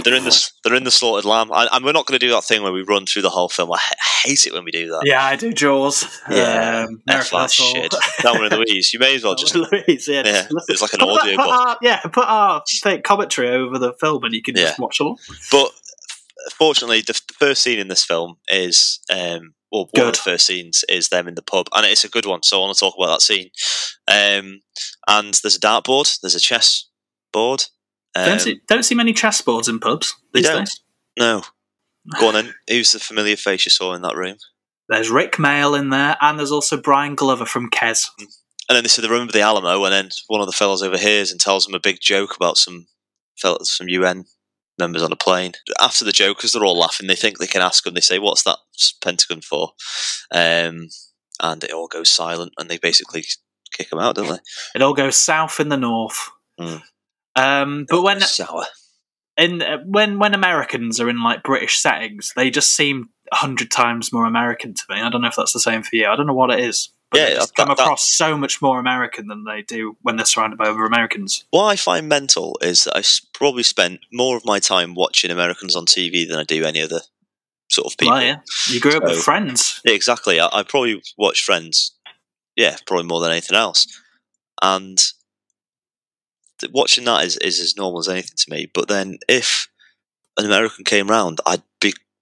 they're 0.04 0.14
in 0.14 0.24
the 0.24 0.50
they're 0.62 0.74
in 0.74 0.84
the 0.84 0.90
slaughtered 0.90 1.24
lamb, 1.24 1.50
and, 1.50 1.68
and 1.72 1.82
we're 1.82 1.92
not 1.92 2.04
going 2.04 2.18
to 2.18 2.26
do 2.26 2.30
that 2.32 2.44
thing 2.44 2.62
where 2.62 2.72
we 2.72 2.82
run 2.82 3.06
through 3.06 3.22
the 3.22 3.30
whole 3.30 3.48
film. 3.48 3.72
I 3.72 3.78
hate 4.22 4.46
it 4.46 4.52
when 4.52 4.64
we 4.64 4.70
do 4.70 4.88
that. 4.88 5.02
Yeah, 5.06 5.24
I 5.24 5.34
do 5.34 5.50
Jaws. 5.50 6.04
Yeah, 6.30 6.86
um, 6.88 7.02
F 7.08 7.30
that 7.30 7.50
shit. 7.50 7.94
Thelma 8.18 8.44
and 8.44 8.56
Louise. 8.58 8.92
You 8.92 8.98
may 8.98 9.14
as 9.14 9.24
well 9.24 9.34
just 9.34 9.54
Louise, 9.54 10.06
yeah, 10.06 10.22
yeah. 10.26 10.42
just. 10.42 10.68
It's 10.68 10.82
like 10.82 10.92
an 10.92 11.00
Put 11.00 11.20
audio 11.20 11.36
put 11.36 11.46
book. 11.46 11.54
our- 11.54 11.78
yeah, 11.80 12.00
put 12.00 12.26
our 12.26 12.62
fake 12.82 13.02
commentary 13.02 13.48
over 13.48 13.78
the 13.78 13.94
film, 13.94 14.24
and 14.24 14.34
you 14.34 14.42
can 14.42 14.54
just 14.56 14.78
watch 14.78 15.00
along. 15.00 15.16
But 15.50 15.72
fortunately, 16.58 17.00
the, 17.00 17.12
the 17.12 17.34
first 17.38 17.62
scene 17.62 17.78
in 17.78 17.88
this 17.88 18.04
film 18.04 18.36
is, 18.48 19.00
um, 19.10 19.54
well, 19.70 19.88
one 19.92 20.08
of 20.08 20.14
the 20.14 20.20
first 20.20 20.46
scenes 20.46 20.84
is 20.88 21.08
them 21.08 21.28
in 21.28 21.34
the 21.34 21.42
pub, 21.42 21.68
and 21.74 21.86
it's 21.86 22.04
a 22.04 22.08
good 22.08 22.26
one. 22.26 22.42
So 22.42 22.58
I 22.58 22.60
want 22.60 22.74
to 22.74 22.80
talk 22.80 22.94
about 22.98 23.14
that 23.14 23.22
scene. 23.22 23.50
Um, 24.08 24.62
and 25.06 25.34
there's 25.42 25.56
a 25.56 25.60
dartboard, 25.60 26.20
there's 26.20 26.34
a 26.34 26.40
chess 26.40 26.88
board. 27.32 27.64
Um, 28.14 28.24
don't 28.26 28.40
see 28.40 28.60
don't 28.66 28.82
see 28.82 28.94
many 28.94 29.12
chessboards 29.12 29.68
in 29.68 29.78
pubs 29.78 30.14
these 30.32 30.48
days. 30.48 30.80
No. 31.18 31.42
Go 32.18 32.28
on 32.28 32.34
then. 32.34 32.54
Who's 32.68 32.92
the 32.92 32.98
familiar 32.98 33.36
face 33.36 33.66
you 33.66 33.70
saw 33.70 33.92
in 33.94 34.02
that 34.02 34.16
room? 34.16 34.36
There's 34.88 35.10
Rik 35.10 35.32
Mayall 35.32 35.78
in 35.78 35.90
there, 35.90 36.16
and 36.22 36.38
there's 36.38 36.52
also 36.52 36.80
Brian 36.80 37.14
Glover 37.14 37.44
from 37.44 37.68
Kes. 37.68 38.06
And 38.18 38.76
then 38.76 38.82
they 38.82 38.88
said 38.88 39.04
they 39.04 39.08
remember 39.08 39.32
the 39.32 39.42
Alamo, 39.42 39.84
and 39.84 39.92
then 39.92 40.08
one 40.28 40.40
of 40.40 40.46
the 40.46 40.52
fellas 40.52 40.82
overhears 40.82 41.30
and 41.30 41.38
tells 41.38 41.66
them 41.66 41.74
a 41.74 41.80
big 41.80 42.00
joke 42.00 42.34
about 42.34 42.56
some 42.56 42.86
fellas, 43.36 43.76
some 43.76 43.88
UN 43.88 44.24
members 44.78 45.02
on 45.02 45.12
a 45.12 45.16
plane. 45.16 45.52
After 45.80 46.04
the 46.04 46.12
joke, 46.12 46.38
because 46.38 46.52
they're 46.52 46.64
all 46.64 46.78
laughing, 46.78 47.06
they 47.06 47.16
think 47.16 47.38
they 47.38 47.46
can 47.46 47.62
ask 47.62 47.84
them. 47.84 47.94
They 47.94 48.00
say, 48.00 48.18
"What's 48.18 48.42
that 48.44 48.58
Pentagon 49.02 49.40
for?" 49.40 49.72
Um, 50.32 50.88
and 51.40 51.64
it 51.64 51.72
all 51.72 51.88
goes 51.88 52.10
silent, 52.10 52.52
and 52.58 52.68
they 52.68 52.78
basically 52.78 53.24
kick 53.72 53.90
them 53.90 53.98
out, 53.98 54.16
don't 54.16 54.28
they? 54.28 54.38
It 54.74 54.82
all 54.82 54.94
goes 54.94 55.16
south 55.16 55.60
in 55.60 55.68
the 55.68 55.76
north. 55.76 56.30
Mm. 56.60 56.82
Um, 57.36 57.86
but 57.88 58.02
when 58.02 58.20
Sour. 58.20 58.64
in 59.36 59.62
uh, 59.62 59.78
when 59.86 60.18
when 60.18 60.34
Americans 60.34 61.00
are 61.00 61.08
in 61.08 61.22
like 61.22 61.42
British 61.42 61.78
settings, 61.78 62.32
they 62.34 62.50
just 62.50 62.74
seem 62.74 63.10
a 63.30 63.36
hundred 63.36 63.70
times 63.70 64.12
more 64.12 64.26
American 64.26 64.74
to 64.74 64.82
me. 64.90 65.00
I 65.00 65.08
don't 65.10 65.22
know 65.22 65.28
if 65.28 65.36
that's 65.36 65.52
the 65.52 65.60
same 65.60 65.82
for 65.82 65.94
you. 65.94 66.06
I 66.06 66.16
don't 66.16 66.26
know 66.26 66.34
what 66.34 66.50
it 66.50 66.60
is. 66.60 66.90
But 67.10 67.20
Yeah, 67.20 67.26
they 67.30 67.34
that- 67.36 67.54
come 67.56 67.68
that- 67.68 67.78
across 67.80 68.08
so 68.14 68.36
much 68.36 68.60
more 68.60 68.78
American 68.78 69.28
than 69.28 69.44
they 69.44 69.62
do 69.62 69.96
when 70.02 70.16
they're 70.16 70.26
surrounded 70.26 70.58
by 70.58 70.66
other 70.68 70.84
Americans. 70.84 71.44
What 71.50 71.64
I 71.64 71.76
find 71.76 72.08
mental 72.08 72.58
is 72.60 72.84
that 72.84 72.96
I 72.96 73.02
probably 73.32 73.62
spent 73.62 74.00
more 74.12 74.36
of 74.36 74.44
my 74.44 74.58
time 74.58 74.94
watching 74.94 75.30
Americans 75.30 75.74
on 75.74 75.86
TV 75.86 76.26
than 76.28 76.38
I 76.38 76.44
do 76.44 76.64
any 76.64 76.82
other 76.82 77.00
sort 77.70 77.86
of 77.92 77.96
people. 77.98 78.14
Well, 78.14 78.22
yeah, 78.24 78.40
you 78.68 78.80
grew 78.80 78.96
up 78.96 79.04
with 79.04 79.22
friends. 79.22 79.80
Yeah, 79.84 79.92
exactly. 79.94 80.38
I, 80.40 80.48
I 80.52 80.62
probably 80.62 81.02
watch 81.16 81.42
Friends, 81.42 81.92
yeah, 82.56 82.76
probably 82.86 83.06
more 83.06 83.20
than 83.20 83.30
anything 83.30 83.56
else. 83.56 83.86
And 84.60 84.98
th- 86.60 86.72
watching 86.72 87.04
that 87.04 87.24
is, 87.24 87.36
is 87.38 87.60
as 87.60 87.76
normal 87.76 88.00
as 88.00 88.08
anything 88.08 88.36
to 88.36 88.50
me. 88.50 88.70
But 88.72 88.88
then 88.88 89.18
if 89.28 89.68
an 90.36 90.44
American 90.44 90.84
came 90.84 91.08
round, 91.08 91.40
I'd 91.46 91.62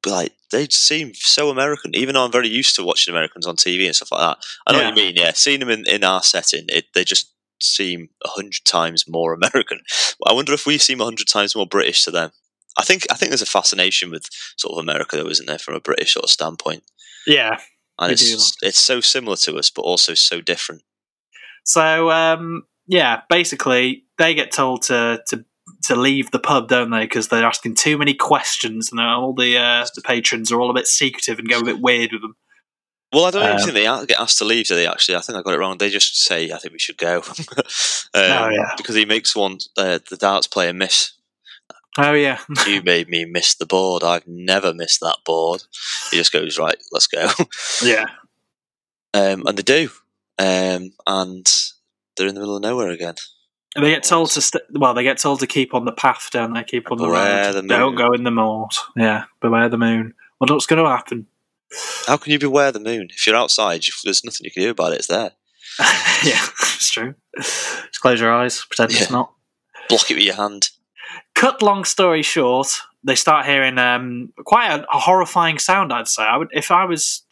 like, 0.06 0.32
they 0.52 0.68
seem 0.68 1.12
so 1.14 1.50
American, 1.50 1.94
even 1.94 2.14
though 2.14 2.24
I'm 2.24 2.32
very 2.32 2.48
used 2.48 2.76
to 2.76 2.84
watching 2.84 3.12
Americans 3.12 3.46
on 3.46 3.56
TV 3.56 3.86
and 3.86 3.94
stuff 3.94 4.12
like 4.12 4.20
that. 4.20 4.38
I 4.66 4.72
know 4.72 4.84
what 4.84 4.96
you 4.96 5.04
mean, 5.04 5.14
yeah. 5.16 5.32
Seeing 5.32 5.60
them 5.60 5.70
in, 5.70 5.88
in 5.88 6.04
our 6.04 6.22
setting, 6.22 6.64
it, 6.68 6.86
they 6.94 7.04
just 7.04 7.32
seem 7.60 8.08
a 8.24 8.28
hundred 8.28 8.64
times 8.64 9.04
more 9.08 9.32
American. 9.32 9.80
I 10.26 10.32
wonder 10.32 10.52
if 10.52 10.66
we 10.66 10.78
seem 10.78 11.00
a 11.00 11.04
hundred 11.04 11.28
times 11.28 11.56
more 11.56 11.66
British 11.66 12.04
to 12.04 12.10
them. 12.10 12.30
I 12.78 12.84
think 12.84 13.06
I 13.10 13.14
think 13.14 13.30
there's 13.30 13.42
a 13.42 13.46
fascination 13.46 14.10
with 14.10 14.28
sort 14.56 14.72
of 14.72 14.84
America, 14.84 15.16
though, 15.16 15.28
isn't 15.28 15.46
there, 15.46 15.58
from 15.58 15.74
a 15.74 15.80
British 15.80 16.14
sort 16.14 16.24
of 16.24 16.30
standpoint? 16.30 16.84
Yeah, 17.26 17.58
and 17.98 18.12
it's 18.12 18.56
it's 18.62 18.78
so 18.78 19.00
similar 19.00 19.36
to 19.36 19.56
us, 19.56 19.70
but 19.70 19.82
also 19.82 20.14
so 20.14 20.40
different. 20.40 20.82
So 21.64 22.10
um, 22.10 22.64
yeah, 22.86 23.22
basically 23.28 24.04
they 24.18 24.34
get 24.34 24.52
told 24.52 24.82
to 24.82 25.20
to 25.28 25.44
to 25.86 25.96
leave 25.96 26.30
the 26.30 26.38
pub, 26.38 26.68
don't 26.68 26.90
they? 26.90 27.00
Because 27.04 27.28
they're 27.28 27.44
asking 27.44 27.74
too 27.74 27.98
many 27.98 28.14
questions, 28.14 28.90
and 28.90 29.00
all 29.00 29.32
the 29.34 29.56
uh, 29.58 29.86
the 29.94 30.02
patrons 30.02 30.52
are 30.52 30.60
all 30.60 30.70
a 30.70 30.74
bit 30.74 30.86
secretive 30.86 31.38
and 31.38 31.48
go 31.48 31.60
a 31.60 31.64
bit 31.64 31.80
weird 31.80 32.12
with 32.12 32.22
them. 32.22 32.36
Well, 33.12 33.24
I 33.26 33.30
don't 33.30 33.50
Um, 33.52 33.58
think 33.58 33.72
they 33.74 33.82
get 33.84 34.20
asked 34.20 34.38
to 34.38 34.44
leave, 34.44 34.66
do 34.66 34.74
they? 34.74 34.86
Actually, 34.86 35.16
I 35.16 35.20
think 35.20 35.38
I 35.38 35.42
got 35.42 35.54
it 35.54 35.58
wrong. 35.58 35.78
They 35.78 35.90
just 35.90 36.16
say, 36.22 36.50
"I 36.50 36.58
think 36.58 36.72
we 36.72 36.78
should 36.78 36.98
go," 36.98 37.18
um, 37.28 37.62
Oh, 38.14 38.48
yeah. 38.50 38.74
because 38.76 38.94
he 38.96 39.04
makes 39.04 39.34
one 39.36 39.58
uh, 39.76 39.98
the 40.10 40.16
darts 40.16 40.46
player 40.46 40.72
miss. 40.72 41.12
Oh 41.98 42.12
yeah, 42.12 42.40
you 42.66 42.82
made 42.82 43.08
me 43.08 43.24
miss 43.24 43.54
the 43.54 43.64
board. 43.64 44.02
I've 44.04 44.26
never 44.26 44.74
missed 44.74 45.00
that 45.00 45.18
board. 45.24 45.62
He 46.10 46.16
just 46.18 46.32
goes 46.32 46.58
right. 46.58 46.76
Let's 46.92 47.06
go. 47.06 47.30
yeah. 47.82 48.06
um, 49.14 49.46
and 49.46 49.56
they 49.56 49.62
do, 49.62 49.88
um, 50.38 50.90
and 51.06 51.46
they're 52.16 52.26
in 52.26 52.34
the 52.34 52.40
middle 52.40 52.56
of 52.56 52.62
nowhere 52.62 52.90
again. 52.90 53.14
And 53.76 53.84
they 53.84 53.90
get 53.90 54.04
told 54.04 54.30
to 54.30 54.40
st- 54.40 54.64
well, 54.72 54.94
they 54.94 55.02
get 55.02 55.18
told 55.18 55.40
to 55.40 55.46
keep 55.46 55.74
on 55.74 55.84
the 55.84 55.92
path, 55.92 56.28
don't 56.32 56.54
they? 56.54 56.64
Keep 56.64 56.90
on 56.90 56.98
the 56.98 57.08
road. 57.08 57.54
the 57.54 57.62
moon. 57.62 57.68
Don't 57.68 57.94
go 57.94 58.12
in 58.12 58.24
the 58.24 58.30
moat. 58.30 58.74
Yeah, 58.96 59.24
beware 59.40 59.68
the 59.68 59.78
moon. 59.78 60.14
Wonder 60.40 60.54
what's 60.54 60.66
going 60.66 60.82
to 60.82 60.90
happen. 60.90 61.26
How 62.06 62.16
can 62.16 62.32
you 62.32 62.38
beware 62.38 62.72
the 62.72 62.80
moon 62.80 63.08
if 63.10 63.26
you're 63.26 63.36
outside? 63.36 63.82
There's 64.04 64.24
nothing 64.24 64.44
you 64.44 64.50
can 64.50 64.62
do 64.62 64.70
about 64.70 64.92
it. 64.92 64.98
It's 64.98 65.08
there. 65.08 65.32
yeah, 66.24 66.42
it's 66.60 66.90
true. 66.90 67.14
Just 67.36 68.00
close 68.00 68.20
your 68.20 68.32
eyes, 68.32 68.64
pretend 68.64 68.92
it's 68.92 69.10
not. 69.10 69.32
Block 69.88 70.10
it 70.10 70.14
with 70.14 70.24
your 70.24 70.36
hand. 70.36 70.70
Cut 71.34 71.62
long 71.62 71.84
story 71.84 72.22
short, 72.22 72.80
they 73.04 73.14
start 73.14 73.46
hearing 73.46 73.78
um, 73.78 74.32
quite 74.44 74.68
a, 74.70 74.86
a 74.90 74.98
horrifying 74.98 75.58
sound. 75.58 75.92
I'd 75.92 76.08
say. 76.08 76.22
I 76.22 76.36
would, 76.36 76.48
if 76.52 76.70
I 76.70 76.84
was 76.86 77.24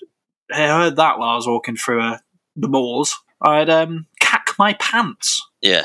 I 0.52 0.66
heard 0.68 0.96
that 0.96 1.18
while 1.18 1.30
I 1.30 1.37
was 1.37 1.46
walking 1.46 1.76
through 1.76 2.02
uh, 2.02 2.18
the 2.57 2.68
moors, 2.68 3.14
I'd 3.40 3.70
um, 3.70 4.07
cack 4.20 4.50
my 4.59 4.74
pants. 4.74 5.42
Yeah. 5.61 5.85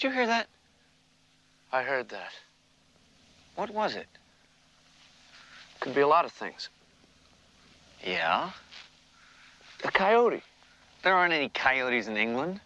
Did 0.00 0.08
you 0.08 0.14
hear 0.14 0.26
that? 0.28 0.46
I 1.70 1.82
heard 1.82 2.08
that. 2.08 2.32
What 3.54 3.68
was 3.68 3.96
it? 3.96 4.06
Could 5.80 5.94
be 5.94 6.00
a 6.00 6.08
lot 6.08 6.24
of 6.24 6.32
things. 6.32 6.70
Yeah? 8.02 8.52
A 9.84 9.90
coyote. 9.90 10.42
There 11.02 11.12
aren't 11.12 11.34
any 11.34 11.50
coyotes 11.50 12.06
in 12.06 12.16
England. 12.16 12.62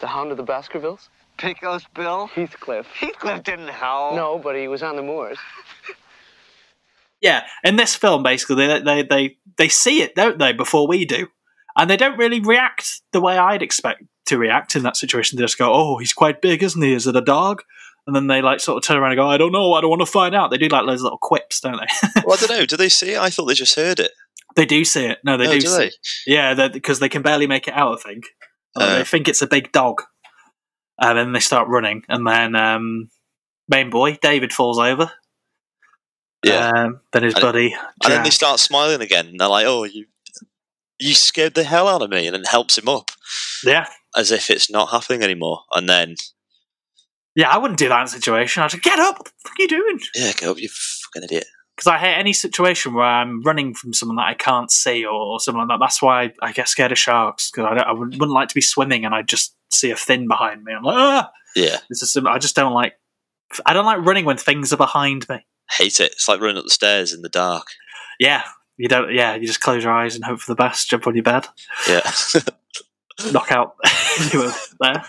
The 0.00 0.08
hound 0.08 0.32
of 0.32 0.36
the 0.36 0.42
Baskervilles? 0.42 1.10
Pecos 1.38 1.84
Bill? 1.94 2.26
Heathcliff. 2.26 2.86
Heathcliff 2.86 3.44
didn't 3.44 3.68
howl. 3.68 4.16
No, 4.16 4.36
but 4.36 4.56
he 4.56 4.66
was 4.66 4.82
on 4.82 4.96
the 4.96 5.02
moors. 5.02 5.38
Yeah, 7.22 7.44
in 7.64 7.76
this 7.76 7.96
film, 7.96 8.22
basically, 8.22 8.66
they 8.66 8.80
they 8.82 9.02
they, 9.02 9.36
they 9.56 9.68
see 9.68 10.02
it, 10.02 10.14
don't 10.14 10.38
they, 10.38 10.52
before 10.52 10.86
we 10.86 11.06
do, 11.06 11.28
and 11.74 11.88
they 11.88 11.96
don't 11.96 12.18
really 12.18 12.40
react 12.40 13.00
the 13.12 13.22
way 13.22 13.38
I'd 13.38 13.62
expect 13.62 14.02
to 14.26 14.38
react 14.38 14.76
in 14.76 14.82
that 14.84 14.96
situation. 14.96 15.36
They 15.36 15.44
just 15.44 15.58
go, 15.58 15.72
"Oh, 15.72 15.98
he's 15.98 16.12
quite 16.12 16.40
big, 16.42 16.62
isn't 16.62 16.80
he? 16.82 16.92
Is 16.92 17.06
it 17.06 17.16
a 17.16 17.20
dog?" 17.20 17.62
And 18.06 18.14
then 18.14 18.26
they 18.28 18.40
like 18.42 18.60
sort 18.60 18.76
of 18.76 18.84
turn 18.86 18.98
around 18.98 19.12
and 19.12 19.18
go, 19.18 19.28
"I 19.28 19.36
don't 19.38 19.52
know. 19.52 19.72
I 19.74 19.80
don't 19.80 19.90
want 19.90 20.02
to 20.02 20.06
find 20.06 20.34
out." 20.34 20.50
They 20.50 20.58
do 20.58 20.68
like 20.68 20.86
those 20.86 21.02
little 21.02 21.18
quips, 21.18 21.60
don't 21.60 21.78
they? 21.78 22.20
Well, 22.24 22.36
I 22.36 22.46
don't 22.46 22.50
know. 22.58 22.66
Do 22.66 22.76
they 22.76 22.88
see 22.88 23.12
it? 23.12 23.18
I 23.18 23.30
thought 23.30 23.46
they 23.46 23.54
just 23.54 23.76
heard 23.76 23.98
it. 24.00 24.12
they 24.54 24.66
do 24.66 24.84
see 24.84 25.06
it. 25.06 25.18
No, 25.24 25.36
they 25.36 25.46
Oh, 25.48 25.52
do. 25.52 25.60
do 25.60 25.66
see 25.66 25.76
they? 25.78 25.86
It. 25.86 25.96
Yeah, 26.26 26.68
because 26.68 26.98
they 27.00 27.08
can 27.08 27.22
barely 27.22 27.46
make 27.46 27.66
it 27.68 27.74
out. 27.74 27.98
I 27.98 28.02
think 28.08 28.24
Uh, 28.76 28.98
they 28.98 29.04
think 29.04 29.26
it's 29.28 29.42
a 29.42 29.46
big 29.46 29.72
dog, 29.72 30.02
and 31.00 31.18
then 31.18 31.32
they 31.32 31.40
start 31.40 31.68
running, 31.68 32.02
and 32.08 32.26
then 32.26 32.54
um, 32.54 33.10
main 33.68 33.90
boy 33.90 34.18
David 34.22 34.52
falls 34.52 34.78
over. 34.78 35.10
Yeah. 36.44 36.70
Um, 36.74 37.00
then 37.12 37.22
his 37.24 37.34
And- 37.34 37.42
buddy, 37.42 37.74
And 38.04 38.12
then 38.12 38.22
they 38.22 38.30
start 38.30 38.60
smiling 38.60 39.00
again. 39.00 39.26
And 39.26 39.40
they're 39.40 39.48
like, 39.48 39.66
"Oh, 39.66 39.84
you, 39.84 40.06
you 40.98 41.14
scared 41.14 41.54
the 41.54 41.64
hell 41.64 41.88
out 41.88 42.02
of 42.02 42.10
me," 42.10 42.26
and 42.26 42.34
then 42.36 42.44
helps 42.44 42.78
him 42.78 42.88
up 42.88 43.10
yeah, 43.64 43.86
as 44.16 44.30
if 44.32 44.50
it's 44.50 44.70
not 44.70 44.90
happening 44.90 45.22
anymore. 45.22 45.60
And 45.72 45.88
then, 45.88 46.14
yeah, 47.34 47.50
I 47.50 47.58
wouldn't 47.58 47.78
do 47.78 47.88
that 47.88 47.98
in 48.00 48.04
a 48.04 48.08
situation. 48.08 48.62
I'd 48.62 48.70
just 48.70 48.82
get 48.82 48.98
up. 48.98 49.18
What 49.18 49.26
the 49.26 49.32
fuck 49.44 49.52
are 49.58 49.62
you 49.62 49.68
doing? 49.68 50.00
yeah, 50.14 50.32
go, 50.40 50.56
you 50.56 50.68
fucking 50.68 51.24
idiot. 51.24 51.46
Because 51.76 51.88
I 51.88 51.98
hate 51.98 52.14
any 52.14 52.32
situation 52.32 52.94
where 52.94 53.04
I'm 53.04 53.42
running 53.42 53.74
from 53.74 53.92
someone 53.92 54.16
that 54.16 54.26
I 54.28 54.32
can't 54.34 54.70
see 54.70 55.04
or, 55.04 55.12
or 55.12 55.40
something 55.40 55.58
like 55.60 55.68
that. 55.68 55.78
That's 55.78 56.00
why 56.00 56.32
I 56.40 56.52
get 56.52 56.68
scared 56.68 56.90
of 56.92 56.98
sharks 56.98 57.50
because 57.50 57.66
I, 57.70 57.82
I 57.82 57.92
wouldn't 57.92 58.14
wouldn't 58.18 58.34
like 58.34 58.48
to 58.48 58.54
be 58.54 58.62
swimming 58.62 59.04
and 59.04 59.14
I 59.14 59.20
just 59.20 59.54
see 59.74 59.90
a 59.90 59.96
fin 59.96 60.26
behind 60.26 60.64
me. 60.64 60.72
I'm 60.72 60.82
like, 60.82 60.96
ah! 60.96 61.30
Yeah, 61.54 61.76
It's 61.90 62.00
just, 62.00 62.16
I 62.26 62.38
just 62.38 62.56
don't 62.56 62.72
like. 62.72 62.94
I 63.66 63.74
don't 63.74 63.84
like 63.84 64.04
running 64.06 64.24
when 64.24 64.36
things 64.38 64.72
are 64.72 64.76
behind 64.78 65.28
me. 65.28 65.44
hate 65.70 66.00
it. 66.00 66.12
It's 66.12 66.28
like 66.28 66.40
running 66.40 66.56
up 66.58 66.64
the 66.64 66.70
stairs 66.70 67.12
in 67.12 67.20
the 67.22 67.28
dark. 67.28 67.66
Yeah, 68.18 68.42
you 68.78 68.88
don't. 68.88 69.12
Yeah, 69.12 69.34
you 69.34 69.46
just 69.46 69.60
close 69.60 69.84
your 69.84 69.92
eyes 69.92 70.14
and 70.14 70.24
hope 70.24 70.40
for 70.40 70.50
the 70.52 70.56
best. 70.56 70.88
Jump 70.88 71.06
on 71.06 71.14
your 71.14 71.22
bed, 71.24 71.46
Yeah. 71.86 72.10
knock 73.32 73.50
out 73.52 73.74
anyone 74.20 74.52
there. 74.80 75.04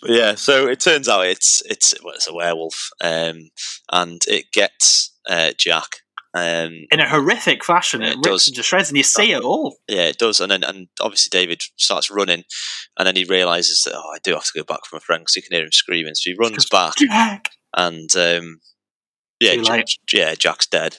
But 0.00 0.10
yeah, 0.10 0.34
so 0.34 0.66
it 0.68 0.80
turns 0.80 1.08
out 1.08 1.26
it's 1.26 1.62
it's 1.66 1.94
well, 2.04 2.14
it's 2.14 2.28
a 2.28 2.34
werewolf, 2.34 2.90
um, 3.00 3.50
and 3.92 4.20
it 4.26 4.46
gets 4.52 5.14
uh, 5.28 5.52
Jack. 5.58 5.88
Um, 6.36 6.86
In 6.90 6.98
a 6.98 7.08
horrific 7.08 7.64
fashion, 7.64 8.02
it, 8.02 8.08
it 8.08 8.16
rips 8.16 8.26
does. 8.28 8.48
into 8.48 8.62
shreds, 8.64 8.88
and 8.88 8.96
you 8.96 9.04
see 9.04 9.30
it 9.32 9.42
all. 9.42 9.76
yeah, 9.88 10.06
it 10.08 10.18
does, 10.18 10.40
and 10.40 10.50
then 10.50 10.64
and 10.64 10.88
obviously 11.00 11.30
David 11.30 11.62
starts 11.76 12.10
running, 12.10 12.42
and 12.98 13.06
then 13.06 13.14
he 13.16 13.24
realizes 13.24 13.82
that 13.84 13.94
oh, 13.94 14.10
I 14.14 14.18
do 14.24 14.32
have 14.34 14.44
to 14.44 14.52
go 14.58 14.64
back 14.64 14.84
for 14.84 14.96
my 14.96 15.00
friend 15.00 15.20
because 15.22 15.36
you 15.36 15.42
can 15.42 15.56
hear 15.56 15.64
him 15.64 15.72
screaming. 15.72 16.14
So 16.14 16.30
he 16.30 16.36
runs 16.38 16.66
back, 16.68 16.94
Jack. 16.96 17.50
and 17.76 18.10
um, 18.16 18.58
Yeah, 19.40 19.56
Jack- 19.62 19.86
yeah, 20.12 20.34
Jack's 20.34 20.66
dead. 20.66 20.98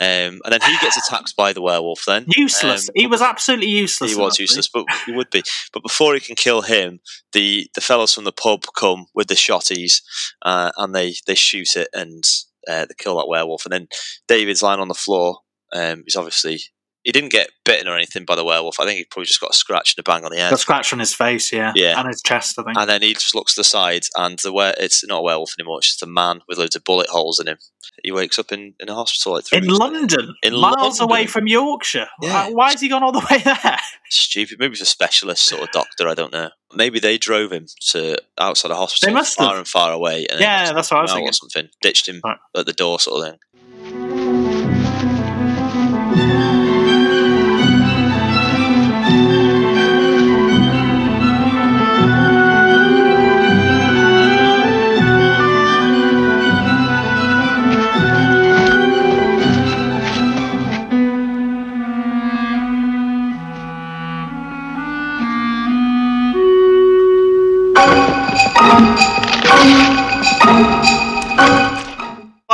Um, 0.00 0.40
and 0.44 0.52
then 0.52 0.60
he 0.60 0.76
gets 0.80 0.96
attacked 0.96 1.34
by 1.36 1.52
the 1.52 1.60
werewolf. 1.60 2.04
Then 2.06 2.24
Useless. 2.28 2.88
Um, 2.88 2.92
he 2.94 3.06
was 3.08 3.20
absolutely 3.20 3.68
useless. 3.68 4.12
he 4.12 4.20
was 4.20 4.38
useless, 4.38 4.68
but 4.68 4.84
he 5.06 5.12
would 5.12 5.30
be. 5.30 5.42
But 5.72 5.82
before 5.82 6.14
he 6.14 6.20
can 6.20 6.36
kill 6.36 6.62
him, 6.62 7.00
the 7.32 7.68
the 7.74 7.80
fellows 7.80 8.14
from 8.14 8.24
the 8.24 8.32
pub 8.32 8.62
come 8.76 9.06
with 9.14 9.26
the 9.26 9.34
shotties, 9.34 10.02
uh, 10.42 10.70
and 10.76 10.94
they 10.94 11.14
they 11.26 11.34
shoot 11.34 11.74
it 11.74 11.88
and 11.92 12.22
uh, 12.68 12.86
they 12.86 12.94
kill 12.96 13.16
that 13.16 13.28
werewolf. 13.28 13.64
And 13.64 13.72
then 13.72 13.88
David's 14.28 14.62
lying 14.62 14.80
on 14.80 14.88
the 14.88 14.94
floor. 14.94 15.40
Um, 15.72 16.02
he's 16.06 16.16
obviously 16.16 16.60
he 17.04 17.12
didn't 17.12 17.30
get 17.32 17.50
bitten 17.64 17.88
or 17.88 17.96
anything 17.96 18.24
by 18.24 18.34
the 18.34 18.44
werewolf. 18.44 18.80
I 18.80 18.84
think 18.84 18.98
he 18.98 19.04
probably 19.04 19.26
just 19.26 19.40
got 19.40 19.50
a 19.50 19.54
scratch 19.54 19.94
and 19.96 20.02
a 20.02 20.10
bang 20.10 20.24
on 20.24 20.30
the 20.32 20.38
head. 20.38 20.52
The 20.52 20.58
scratch 20.58 20.92
on 20.92 20.98
his 20.98 21.14
face, 21.14 21.52
yeah, 21.52 21.72
Yeah. 21.74 21.98
and 21.98 22.08
his 22.08 22.20
chest, 22.22 22.58
I 22.58 22.62
think. 22.64 22.76
And 22.78 22.88
then 22.90 23.02
he 23.02 23.14
just 23.14 23.34
looks 23.34 23.54
to 23.54 23.60
the 23.60 23.64
side, 23.64 24.04
and 24.16 24.38
the 24.40 24.52
were 24.52 24.74
it's 24.78 25.06
not 25.06 25.18
a 25.18 25.22
werewolf 25.22 25.54
anymore. 25.58 25.78
It's 25.78 25.88
just 25.88 26.02
a 26.02 26.06
man 26.06 26.40
with 26.48 26.58
loads 26.58 26.76
of 26.76 26.84
bullet 26.84 27.08
holes 27.08 27.38
in 27.40 27.46
him. 27.46 27.58
He 28.04 28.12
wakes 28.12 28.38
up 28.38 28.52
in, 28.52 28.74
in 28.78 28.88
a 28.88 28.94
hospital 28.94 29.32
like 29.34 29.52
in 29.52 29.66
London, 29.66 30.34
In 30.42 30.52
miles 30.54 31.00
London. 31.00 31.02
away 31.04 31.26
from 31.26 31.48
Yorkshire. 31.48 32.06
Yeah. 32.22 32.48
Why, 32.50 32.70
has 32.70 32.80
he 32.80 32.88
gone 32.88 33.02
all 33.02 33.10
the 33.12 33.26
way 33.30 33.38
there? 33.38 33.78
stupid. 34.10 34.58
Maybe 34.60 34.72
he's 34.72 34.82
a 34.82 34.86
specialist 34.86 35.44
sort 35.46 35.62
of 35.62 35.70
doctor. 35.72 36.06
I 36.08 36.14
don't 36.14 36.32
know. 36.32 36.50
Maybe 36.74 37.00
they 37.00 37.18
drove 37.18 37.50
him 37.50 37.66
to 37.90 38.16
outside 38.38 38.70
a 38.70 38.76
hospital, 38.76 39.12
They 39.12 39.18
must 39.18 39.36
far 39.36 39.48
have. 39.48 39.58
and 39.58 39.68
far 39.68 39.92
away. 39.92 40.26
And 40.30 40.38
Yeah, 40.40 40.72
that's 40.72 40.90
what 40.90 40.98
I 40.98 41.02
was 41.02 41.10
took 41.10 41.18
him 41.18 41.22
out 41.22 41.26
thinking. 41.26 41.28
Or 41.28 41.32
something, 41.32 41.68
ditched 41.82 42.08
him 42.08 42.22
at 42.56 42.66
the 42.66 42.72
door, 42.72 43.00
sort 43.00 43.20
of 43.24 43.30
thing. 43.30 43.38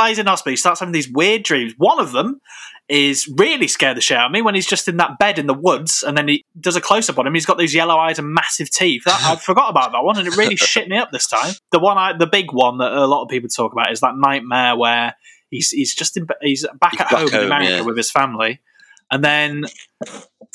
He's 0.09 0.19
in 0.19 0.27
hospital, 0.27 0.51
he 0.51 0.57
starts 0.57 0.79
having 0.79 0.93
these 0.93 1.09
weird 1.09 1.43
dreams. 1.43 1.73
One 1.77 1.99
of 1.99 2.11
them 2.11 2.41
is 2.87 3.27
really 3.37 3.67
scared 3.67 3.97
the 3.97 4.01
shit 4.01 4.17
out 4.17 4.27
of 4.27 4.31
me 4.31 4.41
when 4.41 4.53
he's 4.53 4.67
just 4.67 4.87
in 4.87 4.97
that 4.97 5.17
bed 5.17 5.39
in 5.39 5.47
the 5.47 5.53
woods, 5.53 6.03
and 6.05 6.17
then 6.17 6.27
he 6.27 6.45
does 6.59 6.75
a 6.75 6.81
close 6.81 7.09
up 7.09 7.17
on 7.17 7.25
him. 7.25 7.33
He's 7.33 7.45
got 7.45 7.57
those 7.57 7.73
yellow 7.73 7.97
eyes 7.97 8.19
and 8.19 8.33
massive 8.33 8.69
teeth. 8.69 9.03
That, 9.05 9.19
I 9.23 9.35
forgot 9.41 9.69
about 9.69 9.91
that 9.91 10.03
one, 10.03 10.17
and 10.17 10.27
it 10.27 10.37
really 10.37 10.55
shit 10.55 10.87
me 10.87 10.97
up 10.97 11.11
this 11.11 11.27
time. 11.27 11.53
The 11.71 11.79
one, 11.79 11.97
I, 11.97 12.13
the 12.17 12.27
big 12.27 12.51
one 12.51 12.77
that 12.77 12.91
a 12.91 13.07
lot 13.07 13.23
of 13.23 13.29
people 13.29 13.49
talk 13.49 13.71
about 13.71 13.91
is 13.91 14.01
that 14.01 14.13
nightmare 14.15 14.75
where 14.75 15.15
he's 15.49 15.71
he's 15.71 15.95
just 15.95 16.17
in, 16.17 16.27
he's 16.41 16.65
back 16.79 16.99
at 16.99 17.09
back 17.09 17.29
home, 17.29 17.33
in 17.33 17.45
America 17.45 17.71
yeah. 17.71 17.81
with 17.81 17.97
his 17.97 18.11
family, 18.11 18.61
and 19.11 19.23
then 19.23 19.63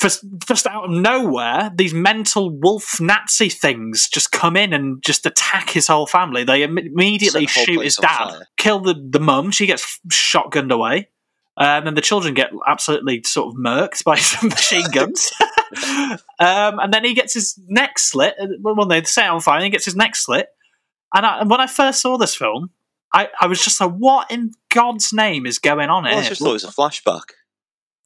just 0.01 0.23
just 0.47 0.67
out 0.67 0.85
of 0.85 0.91
nowhere, 0.91 1.71
these 1.73 1.93
mental 1.93 2.49
wolf 2.49 2.99
Nazi 2.99 3.49
things 3.49 4.09
just 4.09 4.31
come 4.31 4.57
in 4.57 4.73
and 4.73 5.01
just 5.03 5.25
attack 5.25 5.69
his 5.69 5.87
whole 5.87 6.07
family. 6.07 6.43
They 6.43 6.63
im- 6.63 6.77
immediately 6.77 7.41
the 7.41 7.47
shoot 7.47 7.81
his 7.83 7.95
dad, 7.95 8.29
fire. 8.29 8.47
kill 8.57 8.79
the 8.79 8.93
the 8.93 9.19
mum. 9.19 9.51
She 9.51 9.65
gets 9.67 9.99
shotgunned 10.09 10.71
away. 10.71 11.09
Uh, 11.57 11.63
and 11.77 11.85
then 11.85 11.93
the 11.95 12.01
children 12.01 12.33
get 12.33 12.49
absolutely 12.65 13.21
sort 13.23 13.53
of 13.53 13.59
murked 13.59 14.03
by 14.05 14.15
some 14.17 14.49
machine 14.49 14.89
guns. 14.91 15.31
um, 16.39 16.79
and 16.79 16.93
then 16.93 17.03
he 17.03 17.13
gets 17.13 17.33
his 17.33 17.59
neck 17.67 17.99
slit. 17.99 18.35
uh, 18.41 18.47
Well, 18.61 18.85
they 18.85 19.03
set 19.03 19.29
on 19.29 19.41
fire 19.41 19.57
and 19.57 19.65
he 19.65 19.69
gets 19.69 19.85
his 19.85 19.95
neck 19.95 20.15
slit. 20.15 20.47
And, 21.13 21.25
I, 21.25 21.41
and 21.41 21.49
when 21.49 21.59
I 21.59 21.67
first 21.67 22.01
saw 22.01 22.17
this 22.17 22.33
film, 22.33 22.71
I, 23.13 23.27
I 23.39 23.47
was 23.47 23.61
just 23.61 23.81
like, 23.81 23.91
what 23.91 24.31
in 24.31 24.53
God's 24.73 25.11
name 25.11 25.45
is 25.45 25.59
going 25.59 25.89
on 25.89 26.03
Well, 26.05 26.17
I 26.17 26.23
just 26.23 26.41
thought 26.41 26.51
it 26.51 26.53
was 26.53 26.63
a 26.63 26.67
flashback. 26.69 27.23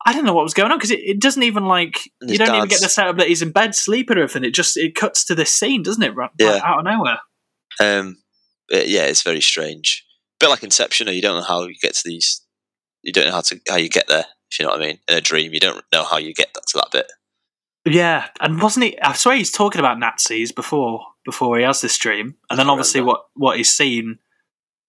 I 0.06 0.14
don't 0.14 0.24
know 0.26 0.34
what 0.34 0.44
was 0.44 0.54
going 0.54 0.72
on 0.72 0.78
because 0.78 0.92
it, 0.92 1.00
it 1.00 1.20
doesn't 1.20 1.42
even 1.44 1.66
like 1.66 2.12
And 2.22 2.30
you 2.30 2.38
don't 2.38 2.56
even 2.56 2.68
get 2.70 2.82
the 2.82 2.90
setup 2.90 3.18
that 3.18 3.28
he's 3.28 3.42
in 3.42 3.52
bed 3.52 3.74
sleeping 3.74 4.18
or 4.18 4.22
anything. 4.22 4.44
It 4.44 4.54
just 4.54 4.78
it 4.78 4.94
cuts 4.96 5.26
to 5.26 5.36
this 5.36 5.52
scene, 5.52 5.82
doesn't 5.84 6.04
it? 6.04 6.16
Right, 6.16 6.30
Yeah. 6.40 6.60
out 6.64 6.80
of 6.80 6.86
nowhere. 6.86 7.20
Um, 7.80 8.18
yeah, 8.70 9.06
it's 9.06 9.24
very 9.24 9.42
strange. 9.42 10.06
bit 10.40 10.50
like 10.50 10.64
Inception. 10.64 11.08
You 11.08 11.22
don't 11.22 11.38
know 11.38 11.44
how 11.46 11.64
you 11.64 11.76
get 11.82 11.96
to 11.96 12.02
these. 12.06 12.42
You 13.04 13.14
don't 13.14 13.26
know 13.28 13.32
how 13.34 13.42
to 13.42 13.60
how 13.68 13.78
you 13.78 13.90
get 13.90 14.08
there. 14.08 14.26
If 14.52 14.60
you 14.60 14.66
know 14.66 14.72
what 14.72 14.82
I 14.82 14.86
mean. 14.86 15.00
In 15.08 15.18
a 15.18 15.22
dream, 15.22 15.54
you 15.54 15.60
don't 15.60 15.84
know 15.92 16.04
how 16.04 16.18
you 16.18 16.34
get 16.34 16.54
that 16.54 16.64
to 16.70 16.78
that 16.78 16.92
bit. 16.92 17.12
Yeah, 17.88 18.28
and 18.40 18.62
wasn't 18.62 18.86
he? 18.86 19.00
I 19.00 19.14
swear 19.14 19.36
he's 19.36 19.52
talking 19.52 19.80
about 19.80 20.00
Nazis 20.00 20.52
before 20.52 21.02
before 21.26 21.58
he 21.58 21.64
has 21.64 21.82
this 21.82 21.98
dream, 21.98 22.36
and 22.50 22.58
then 22.60 22.70
obviously 22.70 23.02
what 23.02 23.26
what 23.36 23.58
he's 23.58 23.76
seen 23.76 24.20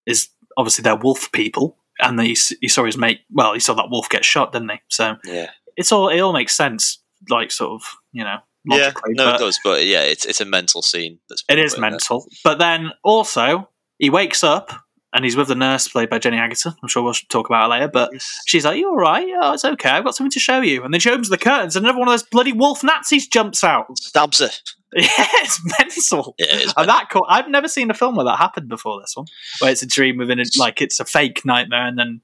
is 0.06 0.28
obviously 0.56 0.82
they're 0.82 0.96
wolf 0.96 1.30
people, 1.32 1.76
and 2.00 2.20
he 2.20 2.36
he 2.60 2.68
saw 2.68 2.84
his 2.84 2.96
mate. 2.98 3.20
Well, 3.30 3.54
he 3.54 3.60
saw 3.60 3.74
that 3.74 3.90
wolf 3.90 4.08
get 4.08 4.24
shot, 4.24 4.52
didn't 4.52 4.70
he? 4.70 4.78
So 4.88 5.16
Yeah. 5.24 5.50
it's 5.76 5.92
all 5.92 6.08
it 6.08 6.20
all 6.20 6.32
makes 6.32 6.54
sense, 6.56 7.02
like 7.30 7.50
sort 7.50 7.72
of 7.80 7.88
you 8.12 8.24
know. 8.24 8.38
Yeah, 8.68 8.92
no, 9.06 9.34
it 9.34 9.38
does. 9.38 9.60
But 9.62 9.86
yeah, 9.86 10.02
it's 10.02 10.24
it's 10.24 10.40
a 10.40 10.44
mental 10.44 10.82
scene. 10.82 11.20
That's 11.28 11.44
It 11.48 11.58
is 11.60 11.78
mental. 11.78 12.26
But 12.42 12.58
then 12.58 12.90
also, 13.04 13.68
he 13.98 14.10
wakes 14.10 14.42
up 14.42 14.72
and 15.16 15.24
he's 15.24 15.34
with 15.36 15.48
the 15.48 15.54
nurse 15.56 15.88
played 15.88 16.10
by 16.10 16.18
Jenny 16.20 16.36
Agutter. 16.36 16.76
I'm 16.82 16.88
sure 16.88 17.02
we'll 17.02 17.14
talk 17.28 17.48
about 17.48 17.62
her 17.64 17.68
later. 17.68 17.88
But 17.88 18.12
she's 18.46 18.64
like, 18.64 18.78
You 18.78 18.90
all 18.90 18.96
right? 18.96 19.26
Oh, 19.42 19.52
it's 19.54 19.64
okay. 19.64 19.88
I've 19.90 20.04
got 20.04 20.14
something 20.14 20.30
to 20.30 20.38
show 20.38 20.60
you. 20.60 20.84
And 20.84 20.92
then 20.94 21.00
she 21.00 21.10
opens 21.10 21.28
the 21.30 21.38
curtains 21.38 21.74
and 21.74 21.84
another 21.84 21.98
one 21.98 22.06
of 22.08 22.12
those 22.12 22.22
bloody 22.22 22.52
wolf 22.52 22.84
Nazis 22.84 23.26
jumps 23.26 23.64
out. 23.64 23.98
Stabs 23.98 24.38
her. 24.38 24.50
Yeah, 24.94 25.08
it's 25.08 25.60
mental. 25.78 26.34
Yeah, 26.38 26.46
it 26.54 26.64
is 26.66 26.74
And 26.76 26.88
that 26.88 27.08
cool. 27.10 27.26
I've 27.28 27.48
never 27.48 27.66
seen 27.68 27.90
a 27.90 27.94
film 27.94 28.14
where 28.14 28.24
that 28.24 28.38
happened 28.38 28.68
before 28.68 29.00
this 29.00 29.14
one, 29.16 29.26
where 29.58 29.72
it's 29.72 29.82
a 29.82 29.86
dream 29.86 30.16
within 30.16 30.38
a, 30.38 30.44
like 30.58 30.80
it's 30.80 31.00
a 31.00 31.04
fake 31.04 31.44
nightmare 31.44 31.86
and 31.86 31.98
then 31.98 32.20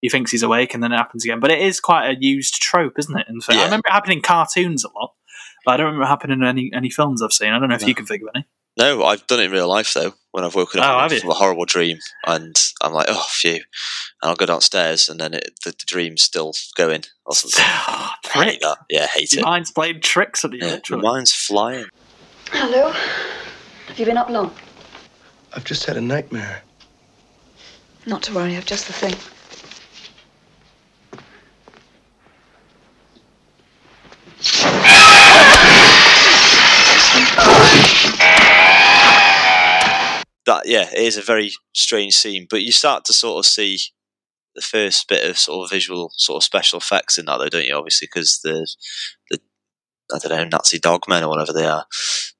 he 0.00 0.08
thinks 0.08 0.30
he's 0.30 0.42
awake 0.42 0.72
and 0.72 0.82
then 0.82 0.92
it 0.92 0.96
happens 0.96 1.24
again. 1.24 1.40
But 1.40 1.50
it 1.50 1.60
is 1.60 1.78
quite 1.78 2.08
a 2.08 2.16
used 2.18 2.54
trope, 2.62 2.98
isn't 2.98 3.16
it? 3.18 3.26
And 3.28 3.42
I 3.48 3.54
Yeah. 3.54 3.64
remember 3.64 3.86
it 3.88 3.92
happening 3.92 4.18
in 4.18 4.22
cartoons 4.22 4.82
a 4.82 4.88
lot, 4.98 5.12
but 5.64 5.72
I 5.72 5.76
don't 5.76 5.86
remember 5.86 6.04
it 6.04 6.08
happening 6.08 6.40
in 6.40 6.46
any, 6.46 6.70
any 6.74 6.88
films 6.90 7.22
I've 7.22 7.32
seen. 7.34 7.52
I 7.52 7.58
don't 7.58 7.68
know 7.68 7.74
if 7.76 7.86
you 7.86 7.94
can 7.94 8.06
think 8.06 8.22
of 8.22 8.28
any. 8.34 8.46
No, 8.76 9.04
I've 9.04 9.26
done 9.26 9.40
it 9.40 9.44
in 9.46 9.50
real 9.52 9.68
life 9.68 9.92
though. 9.94 10.14
When 10.32 10.44
I've 10.44 10.54
woken 10.54 10.80
Oh, 10.80 10.84
up 10.84 11.10
have 11.10 11.20
from 11.20 11.30
a 11.30 11.34
horrible 11.34 11.64
dream, 11.64 11.98
and 12.24 12.54
I'm 12.80 12.92
like, 12.92 13.06
oh, 13.08 13.26
phew, 13.28 13.54
and 13.54 13.62
I'll 14.22 14.36
go 14.36 14.46
downstairs, 14.46 15.08
and 15.08 15.18
then 15.18 15.34
it, 15.34 15.58
the, 15.64 15.70
the 15.72 15.84
dream's 15.86 16.22
still 16.22 16.52
going 16.76 17.02
or 17.26 17.34
something. 17.34 17.64
I 17.64 18.44
hate 18.44 18.60
that. 18.60 18.78
Yeah, 18.88 19.06
hate 19.08 19.32
Your 19.32 19.40
it. 19.40 19.44
mind's 19.46 19.72
playing 19.72 20.00
tricks 20.02 20.44
on 20.44 20.52
you, 20.52 20.58
Yeah, 20.62 20.74
literally. 20.74 21.02
mind's 21.02 21.32
flying. 21.32 21.86
Hello? 22.50 22.92
Have 23.88 23.98
you 23.98 24.06
been 24.06 24.16
up 24.18 24.30
long? 24.30 24.54
I've 25.52 25.64
just 25.64 25.84
had 25.86 25.96
a 25.96 26.00
nightmare. 26.00 26.62
Not 28.06 28.22
to 28.24 28.34
worry, 28.34 28.56
I've 28.56 28.66
just 28.66 28.86
the 28.86 28.92
thing. 28.92 29.16
That 40.50 40.66
yeah, 40.66 40.90
it 40.90 40.98
is 40.98 41.16
a 41.16 41.22
very 41.22 41.52
strange 41.76 42.14
scene, 42.14 42.48
but 42.50 42.62
you 42.62 42.72
start 42.72 43.04
to 43.04 43.12
sort 43.12 43.38
of 43.38 43.48
see 43.48 43.78
the 44.56 44.60
first 44.60 45.08
bit 45.08 45.30
of 45.30 45.38
sort 45.38 45.64
of 45.64 45.70
visual 45.70 46.10
sort 46.16 46.38
of 46.38 46.44
special 46.44 46.78
effects 46.78 47.18
in 47.18 47.26
that, 47.26 47.36
though, 47.38 47.48
don't 47.48 47.66
you? 47.66 47.76
Obviously, 47.76 48.08
because 48.12 48.40
the 48.42 48.66
the 49.30 49.38
I 50.12 50.18
don't 50.18 50.50
know 50.50 50.58
Nazi 50.58 50.80
dogmen 50.80 51.22
or 51.22 51.28
whatever 51.28 51.52
they 51.52 51.66
are. 51.66 51.86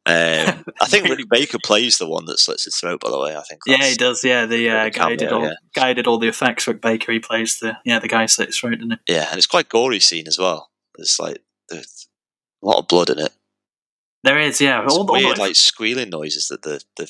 Um, 0.06 0.64
I 0.80 0.86
think 0.86 1.08
Rick 1.08 1.26
Baker 1.30 1.58
plays 1.62 1.98
the 1.98 2.08
one 2.08 2.24
that 2.24 2.40
slits 2.40 2.64
his 2.64 2.74
throat. 2.74 2.98
By 2.98 3.10
the 3.10 3.20
way, 3.20 3.36
I 3.36 3.42
think. 3.42 3.60
Yeah, 3.64 3.84
he 3.84 3.94
does. 3.94 4.24
Yeah, 4.24 4.44
the 4.46 4.70
uh, 4.70 4.88
guy 4.88 5.14
did 5.14 5.30
all 5.30 5.44
yeah. 5.44 5.54
guy 5.72 5.92
did 5.92 6.08
all 6.08 6.18
the 6.18 6.26
effects. 6.26 6.66
Rick 6.66 6.82
Baker. 6.82 7.12
He 7.12 7.20
plays 7.20 7.60
the 7.60 7.76
yeah 7.84 8.00
the 8.00 8.08
guy 8.08 8.22
who 8.22 8.26
slit 8.26 8.48
his 8.48 8.58
throat, 8.58 8.80
didn't 8.80 8.98
he? 9.06 9.14
Yeah, 9.14 9.28
and 9.30 9.38
it's 9.38 9.46
quite 9.46 9.68
gory 9.68 10.00
scene 10.00 10.26
as 10.26 10.36
well. 10.36 10.70
There's 10.96 11.20
like 11.20 11.44
there's 11.68 12.08
a 12.60 12.66
lot 12.66 12.80
of 12.80 12.88
blood 12.88 13.10
in 13.10 13.20
it. 13.20 13.30
There 14.24 14.40
is. 14.40 14.60
Yeah, 14.60 14.84
all, 14.84 15.08
all 15.08 15.12
weird, 15.12 15.36
the, 15.36 15.40
like 15.40 15.54
squealing 15.54 16.10
noises 16.10 16.48
that 16.48 16.62
the 16.62 16.82
the 16.96 17.08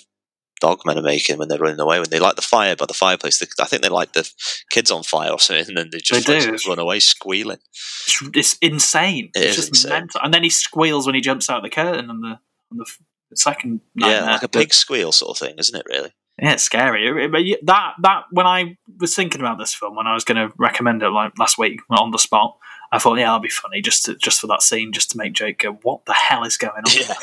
dogmen 0.60 0.96
are 0.96 1.02
making 1.02 1.38
when 1.38 1.48
they're 1.48 1.58
running 1.58 1.80
away. 1.80 1.98
When 1.98 2.10
they 2.10 2.18
light 2.18 2.36
the 2.36 2.42
fire 2.42 2.76
by 2.76 2.86
the 2.86 2.94
fireplace, 2.94 3.38
they, 3.38 3.46
I 3.60 3.66
think 3.66 3.82
they 3.82 3.88
light 3.88 4.12
the 4.12 4.30
kids 4.70 4.90
on 4.90 5.02
fire 5.02 5.30
or 5.30 5.38
something, 5.38 5.68
and 5.68 5.76
then 5.76 5.90
they 5.90 5.98
just 5.98 6.26
They 6.26 6.34
like, 6.34 6.42
do. 6.42 6.58
sort 6.58 6.60
of 6.60 6.78
run 6.78 6.78
away 6.78 7.00
squealing. 7.00 7.58
it's, 7.72 8.28
it's 8.34 8.58
insane. 8.60 9.30
It 9.34 9.44
it's 9.44 9.56
just 9.56 9.68
insane. 9.70 9.90
mental. 9.90 10.20
And 10.22 10.32
then 10.32 10.42
he 10.42 10.50
squeals 10.50 11.06
when 11.06 11.14
he 11.14 11.20
jumps 11.20 11.50
out 11.50 11.58
of 11.58 11.62
the 11.64 11.70
curtain 11.70 12.10
on 12.10 12.20
the 12.20 12.38
on 12.70 12.78
the, 12.78 12.86
the 13.30 13.36
second. 13.36 13.80
Yeah, 13.94 14.24
like 14.24 14.42
a 14.42 14.48
pig 14.48 14.72
squeal 14.72 15.12
sort 15.12 15.30
of 15.30 15.38
thing, 15.46 15.56
isn't 15.58 15.78
it? 15.78 15.86
Really? 15.88 16.12
Yeah, 16.40 16.52
it's 16.52 16.62
scary. 16.62 17.28
But 17.28 17.42
that 17.66 17.94
that 18.02 18.22
when 18.30 18.46
I 18.46 18.76
was 18.98 19.14
thinking 19.14 19.40
about 19.40 19.58
this 19.58 19.74
film, 19.74 19.96
when 19.96 20.06
I 20.06 20.14
was 20.14 20.24
going 20.24 20.36
to 20.36 20.54
recommend 20.58 21.02
it 21.02 21.10
like 21.10 21.38
last 21.38 21.58
week 21.58 21.80
on 21.90 22.12
the 22.12 22.18
spot, 22.18 22.56
I 22.92 22.98
thought, 22.98 23.18
yeah, 23.18 23.26
that'll 23.26 23.40
be 23.40 23.48
funny 23.48 23.80
just 23.80 24.04
to, 24.06 24.16
just 24.16 24.40
for 24.40 24.46
that 24.48 24.62
scene, 24.62 24.92
just 24.92 25.10
to 25.12 25.16
make 25.16 25.32
Jake 25.32 25.60
go, 25.60 25.72
"What 25.82 26.06
the 26.06 26.12
hell 26.12 26.44
is 26.44 26.56
going 26.56 26.72
on?" 26.84 26.84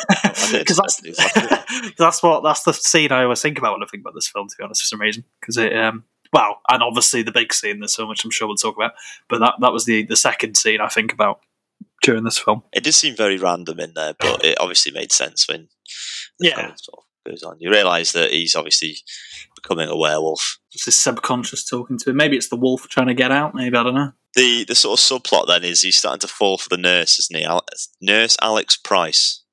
Because 0.51 0.77
that's 0.77 1.01
that's 1.97 2.23
what 2.23 2.41
that's 2.43 2.63
the 2.63 2.73
scene 2.73 3.11
I 3.11 3.23
always 3.23 3.41
think 3.41 3.57
about 3.57 3.73
when 3.73 3.83
I 3.83 3.87
think 3.91 4.01
about 4.01 4.13
this 4.15 4.27
film. 4.29 4.47
To 4.47 4.55
be 4.57 4.63
honest, 4.63 4.81
for 4.81 4.87
some 4.87 5.01
reason, 5.01 5.23
because 5.41 5.57
it 5.57 5.75
um 5.75 6.03
well, 6.33 6.61
and 6.69 6.81
obviously 6.83 7.21
the 7.21 7.31
big 7.31 7.53
scene, 7.53 7.79
there's 7.79 7.93
so 7.93 8.07
much 8.07 8.23
I'm 8.23 8.31
sure 8.31 8.47
we'll 8.47 8.55
talk 8.57 8.75
about, 8.77 8.93
but 9.29 9.39
that 9.39 9.55
that 9.59 9.73
was 9.73 9.85
the 9.85 10.03
the 10.03 10.15
second 10.15 10.55
scene 10.55 10.79
I 10.81 10.87
think 10.87 11.11
about 11.11 11.41
during 12.03 12.23
this 12.23 12.37
film. 12.37 12.63
It 12.71 12.83
did 12.83 12.93
seem 12.93 13.15
very 13.15 13.37
random 13.37 13.79
in 13.79 13.93
there, 13.93 14.13
but 14.19 14.45
it 14.45 14.57
obviously 14.59 14.91
made 14.91 15.11
sense 15.11 15.47
when 15.47 15.67
the 16.39 16.47
Yeah. 16.49 16.55
sort 16.75 16.99
of 16.99 17.03
goes 17.29 17.43
on. 17.43 17.57
You 17.59 17.69
realise 17.71 18.11
that 18.13 18.31
he's 18.31 18.55
obviously 18.55 18.97
becoming 19.55 19.89
a 19.89 19.97
werewolf. 19.97 20.59
It's 20.71 20.85
his 20.85 20.97
subconscious 21.01 21.65
talking 21.65 21.97
to 21.99 22.11
him. 22.11 22.15
Maybe 22.15 22.37
it's 22.37 22.49
the 22.49 22.55
wolf 22.55 22.87
trying 22.87 23.07
to 23.07 23.13
get 23.13 23.31
out. 23.31 23.55
Maybe 23.55 23.75
I 23.75 23.83
don't 23.83 23.95
know. 23.95 24.13
The 24.37 24.63
the 24.65 24.75
sort 24.75 24.99
of 24.99 25.03
subplot 25.03 25.47
then 25.47 25.63
is 25.63 25.81
he's 25.81 25.97
starting 25.97 26.19
to 26.19 26.27
fall 26.27 26.57
for 26.57 26.69
the 26.69 26.77
nurse, 26.77 27.17
isn't 27.19 27.35
he? 27.35 27.43
Al- 27.43 27.65
nurse 27.99 28.37
Alex 28.41 28.77
Price 28.77 29.43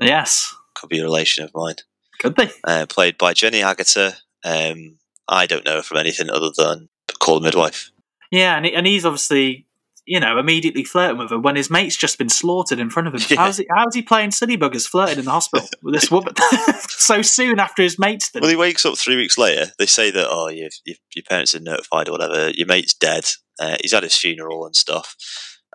Yes, 0.00 0.52
could 0.74 0.90
be 0.90 0.98
a 0.98 1.04
relation 1.04 1.44
of 1.44 1.52
mine. 1.54 1.76
could 2.18 2.34
be. 2.34 2.50
Uh, 2.64 2.86
played 2.88 3.18
by 3.18 3.34
Jenny 3.34 3.60
Agutter. 3.60 4.16
Um, 4.44 4.98
I 5.28 5.46
don't 5.46 5.64
know 5.64 5.80
from 5.82 5.98
anything 5.98 6.28
other 6.30 6.50
than 6.56 6.88
Call 7.20 7.40
Midwife. 7.40 7.90
Yeah, 8.32 8.56
and, 8.56 8.64
he, 8.64 8.74
and 8.74 8.86
he's 8.86 9.04
obviously, 9.04 9.66
you 10.06 10.18
know, 10.20 10.38
immediately 10.38 10.84
flirting 10.84 11.18
with 11.18 11.30
her 11.30 11.38
when 11.38 11.56
his 11.56 11.68
mate's 11.70 11.96
just 11.96 12.16
been 12.18 12.28
slaughtered 12.28 12.78
in 12.78 12.90
front 12.90 13.08
of 13.08 13.14
him. 13.14 13.20
How's 13.36 13.58
he? 13.58 13.66
How's 13.76 13.94
he 13.94 14.02
playing 14.02 14.30
silly 14.30 14.56
buggers 14.56 14.88
flirting 14.88 15.18
in 15.18 15.24
the 15.26 15.30
hospital 15.30 15.68
with 15.82 15.94
this 15.94 16.10
woman 16.10 16.34
so 16.88 17.22
soon 17.22 17.60
after 17.60 17.82
his 17.82 17.98
mate's 17.98 18.30
been? 18.30 18.40
Well, 18.40 18.50
he 18.50 18.56
wakes 18.56 18.86
up 18.86 18.96
three 18.96 19.16
weeks 19.16 19.36
later. 19.36 19.66
They 19.78 19.86
say 19.86 20.10
that 20.10 20.28
oh, 20.30 20.48
you, 20.48 20.68
you, 20.84 20.94
your 21.14 21.24
parents 21.28 21.54
are 21.54 21.60
notified 21.60 22.08
or 22.08 22.12
whatever. 22.12 22.50
Your 22.50 22.66
mate's 22.66 22.94
dead. 22.94 23.26
Uh, 23.60 23.76
he's 23.82 23.92
had 23.92 24.02
his 24.02 24.16
funeral 24.16 24.64
and 24.66 24.74
stuff, 24.74 25.14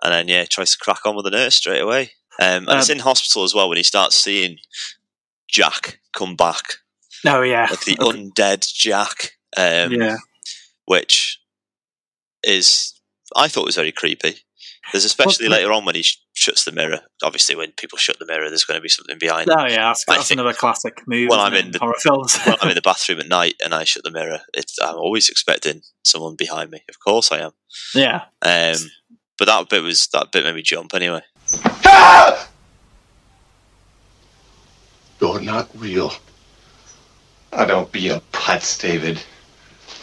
and 0.02 0.12
then 0.12 0.28
yeah, 0.28 0.44
tries 0.44 0.72
to 0.72 0.78
crack 0.78 1.06
on 1.06 1.14
with 1.16 1.24
the 1.24 1.30
nurse 1.30 1.54
straight 1.54 1.80
away. 1.80 2.10
Um, 2.40 2.68
and 2.68 2.78
it's 2.78 2.90
Um, 2.90 2.96
in 2.96 3.02
hospital 3.02 3.44
as 3.44 3.54
well 3.54 3.68
when 3.68 3.78
he 3.78 3.82
starts 3.84 4.16
seeing 4.16 4.58
Jack 5.48 6.00
come 6.12 6.36
back, 6.36 6.74
Oh 7.24 7.42
yeah, 7.42 7.68
like 7.70 7.84
the 7.84 7.96
undead 7.96 8.66
Jack. 8.74 9.32
Um, 9.56 9.92
yeah. 9.92 10.16
which 10.84 11.40
is 12.42 12.92
I 13.34 13.48
thought 13.48 13.64
was 13.64 13.76
very 13.76 13.92
creepy. 13.92 14.40
There's 14.92 15.04
especially 15.04 15.48
Well, 15.48 15.58
later 15.58 15.72
on 15.72 15.84
when 15.84 15.94
he 15.96 16.02
sh- 16.02 16.20
shuts 16.34 16.64
the 16.64 16.72
mirror. 16.72 17.00
Obviously, 17.22 17.56
when 17.56 17.72
people 17.72 17.98
shut 17.98 18.18
the 18.18 18.26
mirror, 18.26 18.48
there's 18.48 18.64
going 18.64 18.78
to 18.78 18.82
be 18.82 18.88
something 18.88 19.18
behind. 19.18 19.48
it. 19.48 19.54
Oh 19.58 19.64
yeah, 19.66 19.88
that's, 19.88 20.04
I 20.08 20.14
that's 20.16 20.28
think- 20.28 20.40
another 20.40 20.54
classic 20.56 21.02
move. 21.06 21.28
When 21.28 21.38
isn't 21.40 21.52
I'm 21.54 21.54
in 21.66 21.70
the- 21.72 21.78
horror 21.80 21.94
films. 22.00 22.38
when 22.44 22.56
I'm 22.62 22.68
in 22.68 22.74
the 22.76 22.80
bathroom 22.84 23.18
at 23.20 23.28
night 23.28 23.54
and 23.64 23.74
I 23.74 23.84
shut 23.84 24.04
the 24.04 24.10
mirror, 24.10 24.40
it's, 24.54 24.78
I'm 24.80 24.96
always 24.96 25.28
expecting 25.28 25.82
someone 26.04 26.36
behind 26.36 26.70
me. 26.70 26.82
Of 26.88 26.98
course, 27.00 27.32
I 27.32 27.38
am. 27.40 27.52
yeah, 27.94 28.22
Um, 28.42 28.76
but 29.38 29.46
that 29.46 29.68
bit 29.68 29.82
was 29.82 30.06
that 30.12 30.30
bit 30.32 30.44
made 30.44 30.54
me 30.54 30.62
jump 30.62 30.94
anyway. 30.94 31.22
You're 35.20 35.40
not 35.40 35.68
real. 35.74 36.12
I 37.52 37.64
don't 37.64 37.90
be 37.90 38.08
a 38.08 38.20
putz, 38.32 38.78
David. 38.80 39.22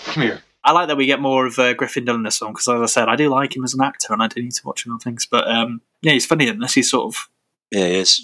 Come 0.05 0.23
here. 0.23 0.42
I 0.65 0.71
like 0.71 0.87
that 0.87 0.97
we 0.97 1.05
get 1.05 1.19
more 1.19 1.45
of 1.45 1.59
uh, 1.59 1.73
Griffin 1.73 2.05
Dunne 2.05 2.17
in 2.17 2.23
this 2.23 2.39
one 2.41 2.53
because, 2.53 2.67
as 2.67 2.81
I 2.81 2.85
said, 2.85 3.09
I 3.09 3.15
do 3.15 3.29
like 3.29 3.55
him 3.55 3.63
as 3.63 3.73
an 3.73 3.81
actor, 3.83 4.13
and 4.13 4.23
I 4.23 4.27
do 4.27 4.41
need 4.41 4.53
to 4.53 4.65
watch 4.65 4.85
him 4.85 4.93
on 4.93 4.99
things. 4.99 5.25
But 5.25 5.47
um, 5.47 5.81
yeah, 6.01 6.13
he's 6.13 6.25
funny 6.25 6.47
in 6.47 6.59
this. 6.59 6.73
He's 6.73 6.89
sort 6.89 7.13
of 7.13 7.29
Yeah, 7.71 7.87
he 7.87 7.95
is. 7.95 8.21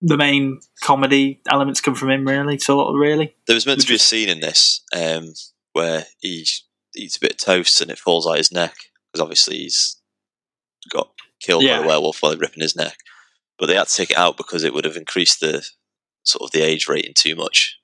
the 0.00 0.16
main 0.16 0.60
comedy 0.80 1.40
elements 1.50 1.80
come 1.80 1.94
from 1.94 2.10
him, 2.10 2.26
really. 2.26 2.58
Sort 2.58 2.88
of, 2.88 2.94
really. 2.94 3.34
There 3.46 3.54
was 3.54 3.66
meant 3.66 3.80
to 3.80 3.88
be 3.88 3.96
a 3.96 3.98
scene 3.98 4.28
in 4.28 4.40
this 4.40 4.82
um, 4.96 5.34
where 5.72 6.06
he 6.20 6.46
eats 6.96 7.16
a 7.16 7.20
bit 7.20 7.32
of 7.32 7.38
toast 7.38 7.80
and 7.80 7.90
it 7.90 7.98
falls 7.98 8.26
out 8.26 8.36
his 8.36 8.52
neck 8.52 8.74
because 9.10 9.22
obviously 9.22 9.58
he's 9.58 9.96
got 10.90 11.10
killed 11.40 11.64
by 11.64 11.78
a 11.78 11.86
werewolf 11.86 12.22
while 12.22 12.30
they're 12.30 12.38
ripping 12.38 12.62
his 12.62 12.76
neck. 12.76 12.96
But 13.58 13.66
they 13.66 13.74
had 13.76 13.88
to 13.88 13.94
take 13.94 14.10
it 14.10 14.18
out 14.18 14.36
because 14.36 14.64
it 14.64 14.74
would 14.74 14.84
have 14.84 14.96
increased 14.96 15.40
the 15.40 15.66
sort 16.24 16.42
of 16.42 16.50
the 16.52 16.62
age 16.62 16.88
rating 16.88 17.14
too 17.14 17.34
much. 17.36 17.78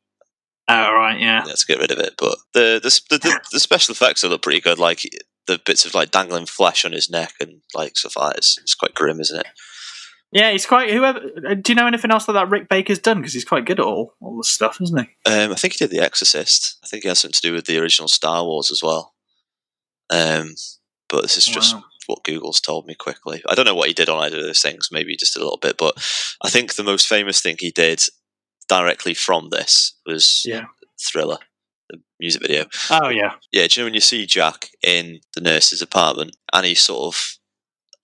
Oh 0.69 0.93
right, 0.93 1.19
yeah. 1.19 1.43
Let's 1.47 1.65
get 1.65 1.79
rid 1.79 1.91
of 1.91 1.99
it. 1.99 2.15
But 2.19 2.37
the 2.53 2.81
the, 2.83 3.19
the 3.19 3.41
the 3.53 3.61
special 3.61 3.93
effects 3.93 4.23
are 4.25 4.29
look 4.29 4.43
pretty 4.43 4.61
good. 4.61 4.79
Like 4.79 5.01
the 5.47 5.59
bits 5.65 5.85
of 5.87 5.95
like 5.95 6.11
dangling 6.11 6.47
flesh 6.47 6.85
on 6.85 6.93
his 6.93 7.09
neck 7.09 7.33
and 7.41 7.63
like 7.75 7.97
stuff 7.97 8.17
like 8.17 8.33
that. 8.33 8.39
It's, 8.39 8.59
it's 8.59 8.75
quite 8.75 8.95
grim, 8.95 9.19
isn't 9.21 9.41
it? 9.41 9.47
Yeah, 10.31 10.51
he's 10.51 10.67
quite. 10.67 10.91
Whoever. 10.91 11.21
uh, 11.49 11.55
Do 11.55 11.73
you 11.73 11.75
know 11.75 11.87
anything 11.87 12.11
else 12.11 12.27
that 12.27 12.35
that 12.35 12.51
Rick 12.51 12.69
Baker's 12.69 12.99
done? 12.99 13.17
Because 13.19 13.33
he's 13.33 13.47
quite 13.47 13.65
good 13.65 13.81
at 13.81 13.87
all 13.87 14.13
all 14.21 14.37
the 14.37 14.45
stuff, 14.45 14.79
isn't 14.83 14.99
he? 14.99 15.31
Um, 15.31 15.53
I 15.53 15.55
think 15.55 15.73
he 15.73 15.79
did 15.79 15.91
The 15.91 16.05
Exorcist. 16.05 16.77
I 16.85 16.87
think 16.87 17.03
he 17.03 17.09
has 17.09 17.21
something 17.21 17.33
to 17.41 17.49
do 17.49 17.55
with 17.55 17.65
the 17.65 17.79
original 17.79 18.09
Star 18.09 18.45
Wars 18.45 18.71
as 18.71 18.83
well. 18.83 19.15
Um, 20.11 20.55
but 21.09 21.23
this 21.23 21.39
is 21.39 21.47
just 21.47 21.75
Wow. 21.75 21.85
what 22.07 22.25
Google's 22.25 22.61
told 22.61 22.87
me 22.87 22.95
quickly. 22.95 23.43
I 23.49 23.55
don't 23.55 23.65
know 23.65 23.75
what 23.75 23.89
he 23.89 23.95
did 23.95 24.11
on 24.11 24.23
either 24.23 24.37
of 24.37 24.43
those 24.43 24.61
things. 24.61 24.89
Maybe 24.93 25.17
just 25.17 25.37
a 25.37 25.41
little 25.41 25.57
bit, 25.59 25.77
but 25.79 25.95
I 26.45 26.51
think 26.51 26.75
the 26.75 26.83
most 26.85 27.07
famous 27.07 27.41
thing 27.41 27.57
he 27.59 27.71
did 27.71 28.03
directly 28.69 29.15
from 29.15 29.49
this 29.51 29.95
was 30.07 30.43
Yeah. 30.45 30.65
Thriller, 31.01 31.39
the 31.91 31.99
music 32.21 32.43
video. 32.43 32.67
Oh 32.91 33.09
yeah. 33.09 33.33
Yeah, 33.53 33.67
do 33.67 33.81
you 33.81 33.83
know 33.83 33.87
when 33.87 33.95
you 33.95 34.01
see 34.01 34.27
Jack 34.27 34.71
in 34.83 35.21
the 35.35 35.41
nurse's 35.41 35.83
apartment 35.83 36.37
and 36.53 36.67
he's 36.67 36.83
sort 36.83 37.15
of 37.15 37.39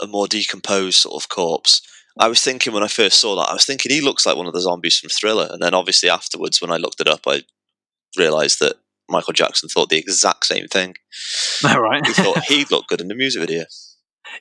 a 0.00 0.06
more 0.06 0.26
decomposed 0.28 0.98
sort 0.98 1.22
of 1.22 1.28
corpse? 1.28 1.82
I 2.18 2.28
was 2.28 2.40
thinking 2.42 2.72
when 2.72 2.84
I 2.84 2.88
first 2.88 3.18
saw 3.18 3.34
that, 3.36 3.50
I 3.50 3.54
was 3.54 3.64
thinking 3.66 3.90
he 3.90 4.00
looks 4.00 4.24
like 4.24 4.36
one 4.36 4.46
of 4.46 4.52
the 4.54 4.60
zombies 4.60 4.98
from 4.98 5.10
Thriller. 5.10 5.48
And 5.50 5.60
then 5.60 5.74
obviously 5.74 6.08
afterwards, 6.08 6.60
when 6.62 6.70
I 6.70 6.76
looked 6.76 7.00
it 7.00 7.08
up, 7.08 7.22
I 7.26 7.42
realised 8.16 8.60
that 8.60 8.76
Michael 9.10 9.32
Jackson 9.32 9.68
thought 9.68 9.88
the 9.90 9.98
exact 9.98 10.46
same 10.46 10.68
thing. 10.68 10.94
All 11.68 11.80
right. 11.80 12.06
He 12.06 12.12
thought 12.12 12.44
he'd 12.44 12.70
look 12.70 12.86
good 12.86 13.00
in 13.00 13.08
the 13.08 13.16
music 13.16 13.40
video. 13.40 13.64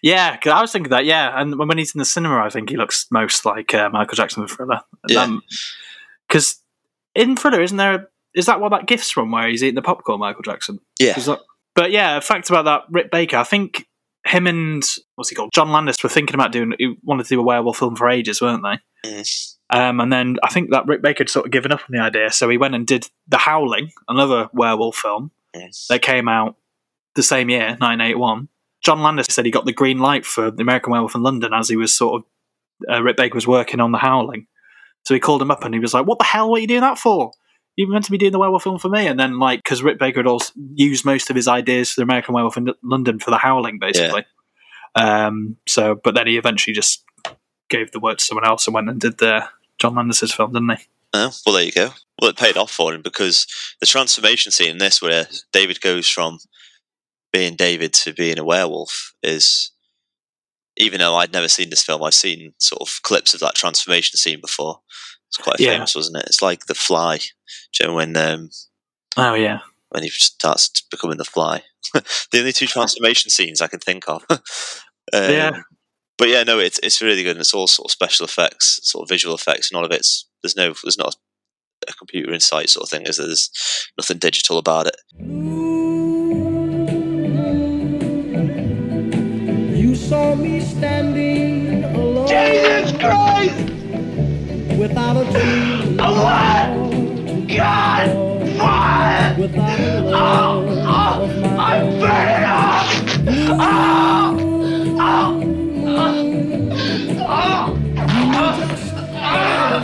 Yeah, 0.03 0.37
'cause 0.37 0.53
I 0.53 0.61
was 0.61 0.71
thinking 0.71 0.91
that. 0.91 1.05
Yeah, 1.05 1.39
and 1.39 1.57
when 1.57 1.77
he's 1.77 1.93
in 1.95 1.99
the 1.99 2.05
cinema, 2.05 2.43
I 2.43 2.49
think 2.49 2.69
he 2.69 2.77
looks 2.77 3.07
most 3.11 3.43
like 3.45 3.73
uh, 3.73 3.89
Michael 3.91 4.15
Jackson 4.15 4.43
in 4.43 4.47
Thriller. 4.49 4.81
Yeah. 5.07 5.25
Because 6.27 6.61
in 7.15 7.35
Thriller, 7.35 7.61
isn't 7.61 7.77
there? 7.77 8.09
Is 8.35 8.47
that 8.47 8.59
what 8.59 8.69
that 8.69 8.87
gift's 8.87 9.11
from? 9.11 9.31
Where 9.31 9.47
he's 9.47 9.63
eating 9.63 9.75
the 9.75 9.81
popcorn, 9.81 10.19
Michael 10.19 10.41
Jackson? 10.41 10.79
Yeah. 10.99 11.13
That- 11.13 11.41
but 11.75 11.91
yeah, 11.91 12.17
a 12.17 12.21
fact 12.21 12.49
about 12.49 12.65
that 12.65 12.83
Rick 12.89 13.11
Baker. 13.11 13.37
I 13.37 13.43
think 13.43 13.87
him 14.25 14.47
and 14.47 14.83
what's 15.15 15.29
he 15.29 15.35
called, 15.35 15.51
John 15.53 15.71
Landis, 15.71 16.01
were 16.03 16.09
thinking 16.09 16.35
about 16.35 16.51
doing. 16.51 16.73
He 16.77 16.95
wanted 17.03 17.23
to 17.23 17.29
do 17.29 17.39
a 17.39 17.43
werewolf 17.43 17.77
film 17.77 17.95
for 17.95 18.09
ages, 18.09 18.41
weren't 18.41 18.63
they? 18.63 19.09
Mm. 19.09 19.55
Um, 19.69 19.99
and 19.99 20.13
then 20.13 20.37
I 20.43 20.49
think 20.49 20.71
that 20.71 20.85
Rick 20.85 21.01
Baker 21.01 21.21
had 21.23 21.29
sort 21.29 21.45
of 21.45 21.51
given 21.51 21.71
up 21.71 21.81
on 21.81 21.87
the 21.89 22.01
idea, 22.01 22.31
so 22.31 22.47
he 22.49 22.57
went 22.57 22.75
and 22.75 22.85
did 22.85 23.09
The 23.27 23.37
Howling, 23.37 23.91
another 24.07 24.49
werewolf 24.53 24.95
film 24.97 25.31
yes. 25.53 25.87
that 25.89 26.01
came 26.01 26.27
out 26.27 26.55
the 27.15 27.23
same 27.23 27.49
year, 27.49 27.69
1981. 27.79 28.49
John 28.83 29.01
Landis 29.01 29.27
said 29.29 29.45
he 29.45 29.51
got 29.51 29.65
the 29.65 29.73
green 29.73 29.99
light 29.99 30.25
for 30.25 30.51
the 30.51 30.61
American 30.61 30.91
Werewolf 30.91 31.15
in 31.15 31.23
London 31.23 31.53
as 31.53 31.69
he 31.69 31.75
was 31.75 31.95
sort 31.95 32.21
of 32.21 32.93
uh, 32.93 33.01
Rick 33.01 33.17
Baker 33.17 33.35
was 33.35 33.47
working 33.47 33.79
on 33.79 33.91
The 33.91 33.97
Howling. 33.97 34.47
So 35.03 35.13
he 35.13 35.19
called 35.19 35.41
him 35.41 35.51
up 35.51 35.63
and 35.63 35.73
he 35.73 35.79
was 35.79 35.93
like, 35.93 36.05
"What 36.05 36.19
the 36.19 36.25
hell? 36.25 36.49
What 36.49 36.57
are 36.57 36.61
you 36.61 36.67
doing 36.67 36.81
that 36.81 36.97
for? 36.97 37.31
You 37.75 37.87
were 37.87 37.93
meant 37.93 38.05
to 38.05 38.11
be 38.11 38.17
doing 38.17 38.31
the 38.31 38.39
werewolf 38.39 38.63
film 38.63 38.79
for 38.79 38.89
me." 38.89 39.07
And 39.07 39.19
then 39.19 39.39
like 39.39 39.63
because 39.63 39.83
Rick 39.83 39.99
Baker 39.99 40.19
had 40.19 40.27
also 40.27 40.53
used 40.75 41.05
most 41.05 41.29
of 41.29 41.35
his 41.35 41.47
ideas 41.47 41.91
for 41.91 42.01
the 42.01 42.03
American 42.03 42.33
Werewolf 42.33 42.57
in 42.57 42.69
London 42.83 43.19
for 43.19 43.31
The 43.31 43.37
Howling, 43.37 43.79
basically. 43.79 44.25
Um, 44.95 45.57
so, 45.67 45.95
but 46.03 46.15
then 46.15 46.27
he 46.27 46.37
eventually 46.37 46.73
just 46.73 47.03
gave 47.69 47.91
the 47.91 47.99
word 47.99 48.19
to 48.19 48.23
someone 48.23 48.45
else 48.45 48.67
and 48.67 48.73
went 48.73 48.89
and 48.89 48.99
did 48.99 49.17
the 49.17 49.47
John 49.79 49.95
Landis's 49.95 50.33
film, 50.33 50.53
didn't 50.53 50.77
he? 50.77 50.85
Oh, 51.13 51.31
well, 51.45 51.55
there 51.55 51.63
you 51.63 51.71
go. 51.71 51.89
Well, 52.21 52.31
it 52.31 52.37
paid 52.37 52.57
off 52.57 52.71
for 52.71 52.93
him 52.93 53.01
because 53.01 53.47
the 53.79 53.85
transformation 53.85 54.51
scene 54.51 54.71
in 54.71 54.77
this, 54.77 55.01
where 55.01 55.27
David 55.51 55.81
goes 55.81 56.07
from 56.07 56.39
being 57.31 57.55
David 57.55 57.93
to 57.93 58.13
being 58.13 58.39
a 58.39 58.43
werewolf, 58.43 59.13
is 59.21 59.71
even 60.77 60.99
though 60.99 61.15
I'd 61.15 61.33
never 61.33 61.47
seen 61.47 61.69
this 61.69 61.83
film, 61.83 62.03
I've 62.03 62.13
seen 62.13 62.53
sort 62.59 62.81
of 62.81 62.99
clips 63.03 63.33
of 63.33 63.39
that 63.41 63.55
transformation 63.55 64.17
scene 64.17 64.41
before. 64.41 64.79
It's 65.29 65.37
quite 65.37 65.59
Yeah. 65.59 65.73
famous, 65.73 65.95
wasn't 65.95 66.17
it? 66.17 66.25
It's 66.27 66.41
like 66.41 66.65
The 66.65 66.75
Fly. 66.75 67.17
Do 67.17 67.23
you 67.79 67.87
know 67.87 67.93
when 67.95 68.15
um, 68.17 68.49
Oh 69.17 69.33
yeah. 69.33 69.59
when 69.89 70.03
he 70.03 70.09
starts 70.09 70.69
becoming 70.91 71.17
the 71.17 71.25
Fly? 71.25 71.63
the 71.93 72.39
only 72.39 72.51
two 72.53 72.67
transformation 72.67 73.29
scenes 73.29 73.61
I 73.61 73.67
can 73.67 73.79
think 73.79 74.07
of. 74.07 74.23
um, 74.29 74.39
Yeah. 75.13 75.51
But 76.17 76.29
yeah, 76.29 76.43
no, 76.43 76.59
it's 76.59 76.79
it's 76.83 77.01
really 77.01 77.23
good. 77.23 77.31
and 77.31 77.39
It's 77.41 77.53
all 77.53 77.67
sort 77.67 77.87
of 77.87 77.91
special 77.91 78.25
effects, 78.25 78.79
sort 78.83 79.03
of 79.03 79.09
visual 79.09 79.33
effects. 79.35 79.71
None 79.71 79.83
of 79.83 79.91
it's 79.91 80.27
there's 80.43 80.55
no 80.55 80.73
there's 80.83 80.97
not 80.97 81.15
a 81.87 81.93
computer 81.93 82.31
in 82.31 82.39
sight 82.39 82.69
sort 82.69 82.83
of 82.83 82.89
thing. 82.89 83.05
Is 83.07 83.17
there? 83.17 83.25
there's 83.27 83.49
nothing 83.97 84.19
digital 84.19 84.57
about 84.59 84.87
it. 84.87 84.95
Saw 90.13 90.35
me 90.35 90.59
standing 90.59 91.83
alone. 91.85 92.27
Jesus 92.27 92.91
Christ! 93.01 93.57
Without 94.77 95.17
a 95.17 95.25
tree. 95.33 95.97
What? 95.97 96.67
God! 97.57 98.07
Fire! 98.59 99.35
Without 99.39 99.79
a 99.79 99.81
Oh, 100.13 100.69
oh, 100.85 101.21
I'm 101.57 101.85
burning 101.99 102.45
up! 102.45 102.85
Oh 103.49 103.57
oh, 103.59 104.99
oh! 104.99 105.41
oh! 107.17 107.25
Oh! 107.25 107.73
Oh! 109.15 109.81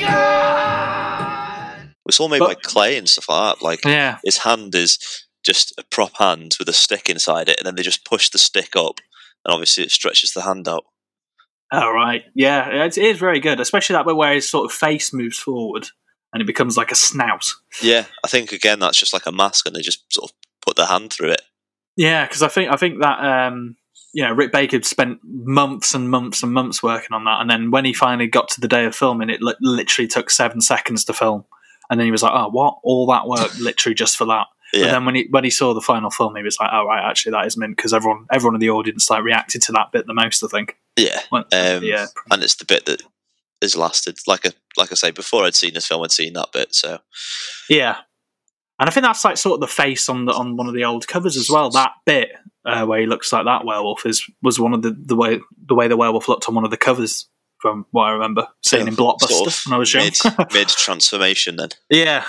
God! 0.00 1.88
It's 2.06 2.20
all 2.20 2.28
made 2.28 2.38
by 2.38 2.54
clay 2.54 2.96
and 2.96 3.08
stuff 3.08 3.28
like 3.28 3.56
that. 3.58 3.64
Like 3.64 3.84
Yeah. 3.84 4.18
his 4.24 4.38
hand 4.38 4.72
is 4.76 4.98
just 5.42 5.74
a 5.76 5.82
prop 5.82 6.16
hand 6.18 6.52
with 6.60 6.68
a 6.68 6.72
stick 6.72 7.08
inside 7.10 7.48
it, 7.48 7.58
and 7.58 7.66
then 7.66 7.74
they 7.74 7.82
just 7.82 8.04
push 8.04 8.30
the 8.30 8.38
stick 8.38 8.76
up, 8.76 9.00
and 9.44 9.52
obviously 9.52 9.84
it 9.84 9.90
stretches 9.90 10.32
the 10.32 10.42
hand 10.42 10.68
out. 10.68 10.84
Oh 11.72 11.90
right, 11.92 12.24
yeah, 12.34 12.84
it 12.84 12.98
is 12.98 13.18
very 13.18 13.40
good, 13.40 13.60
especially 13.60 13.94
that 13.94 14.06
bit 14.06 14.16
where 14.16 14.34
his 14.34 14.48
sort 14.48 14.66
of 14.70 14.72
face 14.72 15.12
moves 15.12 15.38
forward 15.38 15.88
and 16.34 16.42
it 16.42 16.46
becomes 16.46 16.76
like 16.76 16.90
a 16.90 16.96
snout. 16.96 17.46
Yeah, 17.80 18.04
I 18.24 18.28
think 18.28 18.52
again 18.52 18.80
that's 18.80 18.98
just 18.98 19.14
like 19.14 19.26
a 19.26 19.32
mask, 19.32 19.66
and 19.66 19.74
they 19.74 19.80
just 19.80 20.12
sort 20.12 20.30
of 20.30 20.36
put 20.60 20.76
their 20.76 20.86
hand 20.86 21.12
through 21.12 21.30
it. 21.30 21.42
Yeah, 21.96 22.26
because 22.26 22.42
I 22.42 22.48
think 22.48 22.70
I 22.70 22.76
think 22.76 23.00
that 23.00 23.20
um, 23.20 23.76
you 24.12 24.24
know 24.24 24.32
Rick 24.32 24.52
Baker 24.52 24.82
spent 24.82 25.20
months 25.22 25.94
and 25.94 26.10
months 26.10 26.42
and 26.42 26.52
months 26.52 26.82
working 26.82 27.12
on 27.12 27.24
that, 27.24 27.40
and 27.40 27.48
then 27.48 27.70
when 27.70 27.84
he 27.84 27.94
finally 27.94 28.26
got 28.26 28.48
to 28.50 28.60
the 28.60 28.68
day 28.68 28.84
of 28.84 28.96
filming, 28.96 29.30
it 29.30 29.40
li- 29.40 29.54
literally 29.60 30.08
took 30.08 30.28
seven 30.28 30.60
seconds 30.60 31.04
to 31.04 31.14
film. 31.14 31.44
And 31.88 32.00
then 32.00 32.06
he 32.06 32.10
was 32.10 32.22
like, 32.22 32.32
"Oh, 32.34 32.48
what? 32.48 32.78
All 32.82 33.06
that 33.06 33.28
work 33.28 33.56
literally 33.60 33.94
just 33.94 34.16
for 34.16 34.24
that?" 34.26 34.46
Yeah. 34.74 34.86
And 34.86 34.94
then 34.94 35.04
when 35.04 35.14
he 35.14 35.26
when 35.30 35.44
he 35.44 35.50
saw 35.50 35.72
the 35.72 35.80
final 35.80 36.10
film, 36.10 36.34
he 36.36 36.42
was 36.42 36.58
like, 36.60 36.70
"Oh 36.72 36.86
right, 36.86 37.08
actually 37.08 37.32
that 37.32 37.46
is 37.46 37.56
mint," 37.56 37.76
because 37.76 37.92
everyone 37.92 38.26
everyone 38.32 38.54
in 38.56 38.60
the 38.60 38.70
audience 38.70 39.08
like 39.08 39.22
reacted 39.22 39.62
to 39.62 39.72
that 39.72 39.92
bit 39.92 40.06
the 40.06 40.14
most. 40.14 40.42
I 40.42 40.48
think. 40.48 40.76
Yeah, 40.96 41.20
Well, 41.32 41.44
um, 41.52 41.82
yeah. 41.82 42.06
and 42.30 42.42
it's 42.42 42.54
the 42.54 42.64
bit 42.64 42.86
that 42.86 43.02
has 43.62 43.76
lasted. 43.76 44.18
Like 44.26 44.44
a 44.44 44.52
like 44.76 44.92
I 44.92 44.94
say, 44.94 45.10
before 45.10 45.44
I'd 45.44 45.54
seen 45.54 45.74
this 45.74 45.86
film, 45.86 46.02
I'd 46.02 46.12
seen 46.12 46.32
that 46.34 46.52
bit. 46.52 46.74
So 46.74 46.98
Yeah, 47.68 47.98
and 48.78 48.88
I 48.88 48.92
think 48.92 49.04
that's 49.04 49.24
like 49.24 49.36
sort 49.36 49.54
of 49.54 49.60
the 49.60 49.66
face 49.72 50.08
on 50.08 50.24
the 50.24 50.32
on 50.32 50.56
one 50.56 50.66
of 50.66 50.74
the 50.74 50.84
old 50.84 51.06
covers 51.06 51.36
as 51.36 51.48
well. 51.48 51.70
That 51.70 51.92
bit 52.04 52.32
uh, 52.64 52.84
where 52.86 53.00
he 53.00 53.06
looks 53.06 53.32
like 53.32 53.44
that 53.44 53.64
werewolf 53.64 54.06
is 54.06 54.28
was 54.42 54.58
one 54.58 54.74
of 54.74 54.82
the 54.82 54.90
the 54.90 55.16
way 55.16 55.40
the 55.66 55.74
way 55.74 55.88
the 55.88 55.96
werewolf 55.96 56.28
looked 56.28 56.48
on 56.48 56.54
one 56.54 56.64
of 56.64 56.70
the 56.70 56.76
covers 56.76 57.28
from 57.58 57.86
what 57.92 58.04
I 58.04 58.12
remember 58.12 58.48
seeing 58.62 58.88
in 58.88 58.96
Blockbuster 58.96 59.28
sort 59.28 59.46
of 59.48 59.60
when 59.64 59.74
I 59.74 59.78
was 59.78 59.94
young. 59.94 60.04
mid 60.04 60.16
mid 60.52 60.68
transformation 60.68 61.56
then, 61.56 61.70
yeah, 61.88 62.24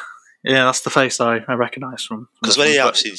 yeah, 0.45 0.65
that's 0.65 0.81
the 0.81 0.89
face 0.89 1.19
I, 1.19 1.39
I 1.47 1.53
recognise 1.53 2.03
from. 2.03 2.27
because 2.41 2.57
when 2.57 2.67
he 2.67 2.79
actually 2.79 3.13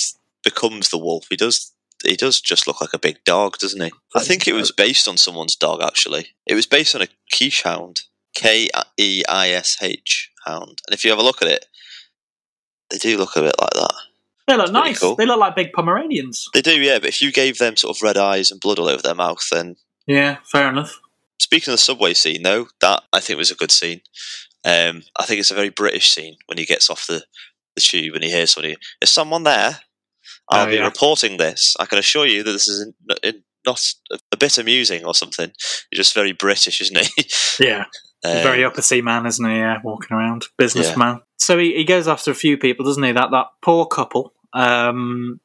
becomes 0.44 0.90
the 0.90 0.98
wolf, 0.98 1.26
he 1.28 1.36
does 1.36 1.72
he 2.04 2.14
does 2.16 2.40
just 2.40 2.66
look 2.66 2.80
like 2.80 2.92
a 2.92 2.98
big 2.98 3.24
dog, 3.24 3.58
doesn't 3.58 3.80
he? 3.80 3.90
I 4.14 4.20
think 4.22 4.46
it 4.46 4.52
was 4.52 4.70
based 4.70 5.08
on 5.08 5.16
someone's 5.16 5.56
dog. 5.56 5.82
Actually, 5.82 6.28
it 6.46 6.54
was 6.54 6.66
based 6.66 6.94
on 6.94 7.02
a 7.02 7.08
Keeshond, 7.32 8.00
K 8.34 8.68
E 8.96 9.22
I 9.28 9.48
S 9.50 9.76
H 9.82 10.30
hound, 10.44 10.80
and 10.86 10.92
if 10.94 11.04
you 11.04 11.10
have 11.10 11.18
a 11.18 11.22
look 11.24 11.42
at 11.42 11.48
it, 11.48 11.66
they 12.90 12.98
do 12.98 13.18
look 13.18 13.36
a 13.36 13.40
bit 13.40 13.56
like 13.60 13.70
that. 13.70 13.94
they 14.46 14.56
look 14.56 14.72
nice. 14.72 15.00
cool. 15.00 15.16
They 15.16 15.26
look 15.26 15.40
like 15.40 15.56
big 15.56 15.72
Pomeranians. 15.72 16.48
They 16.54 16.62
do, 16.62 16.80
yeah. 16.80 16.98
But 16.98 17.08
if 17.08 17.20
you 17.22 17.32
gave 17.32 17.58
them 17.58 17.76
sort 17.76 17.96
of 17.96 18.02
red 18.02 18.16
eyes 18.16 18.50
and 18.50 18.60
blood 18.60 18.78
all 18.78 18.88
over 18.88 19.02
their 19.02 19.14
mouth, 19.14 19.44
then 19.50 19.76
Yeah, 20.06 20.36
fair 20.44 20.68
enough. 20.68 21.00
Speaking 21.38 21.72
of 21.72 21.74
the 21.74 21.78
subway 21.78 22.14
scene, 22.14 22.42
though, 22.42 22.68
that 22.80 23.02
I 23.12 23.20
think 23.20 23.38
was 23.38 23.50
a 23.50 23.56
good 23.56 23.70
scene. 23.72 24.00
Um, 24.66 25.02
I 25.18 25.24
think 25.24 25.40
it's 25.40 25.50
a 25.52 25.54
very 25.54 25.68
British 25.70 26.10
scene 26.10 26.36
when 26.46 26.58
he 26.58 26.64
gets 26.66 26.90
off 26.90 27.06
the, 27.06 27.22
the 27.76 27.80
tube 27.82 28.14
and 28.14 28.24
he 28.24 28.30
hears 28.30 28.50
somebody. 28.52 28.76
Is 29.00 29.10
someone 29.10 29.44
there? 29.44 29.78
I'll 30.50 30.66
Oh, 30.66 30.70
be 30.70 30.76
yeah. 30.76 30.84
reporting 30.84 31.36
this. 31.36 31.76
I 31.78 31.86
can 31.86 31.98
assure 31.98 32.26
you 32.26 32.42
that 32.42 32.50
this 32.52 32.66
is 32.68 32.80
in, 32.82 32.94
in, 33.22 33.42
not 33.64 33.80
a, 34.12 34.18
a 34.32 34.36
bit 34.36 34.58
amusing 34.58 35.04
or 35.04 35.14
something. 35.14 35.50
He's 35.90 35.98
just 35.98 36.14
very 36.14 36.32
British, 36.32 36.80
isn't 36.80 36.98
he? 36.98 37.24
Yeah. 37.64 37.84
Um, 38.24 38.42
Very 38.42 38.64
upper 38.64 38.82
sea 38.82 39.02
man, 39.02 39.24
isn't 39.26 39.48
he? 39.48 39.56
Yeah, 39.58 39.78
walking 39.84 40.16
around, 40.16 40.46
businessman. 40.58 41.20
So 41.38 41.58
he, 41.58 41.76
he 41.76 41.84
goes 41.84 42.08
after 42.08 42.30
a 42.30 42.34
few 42.34 42.56
people, 42.58 42.84
doesn't 42.84 43.02
he? 43.02 43.12
That 43.12 43.30
that 43.30 43.46
poor 43.62 43.86
couple. 43.86 44.32
Um, 44.52 45.38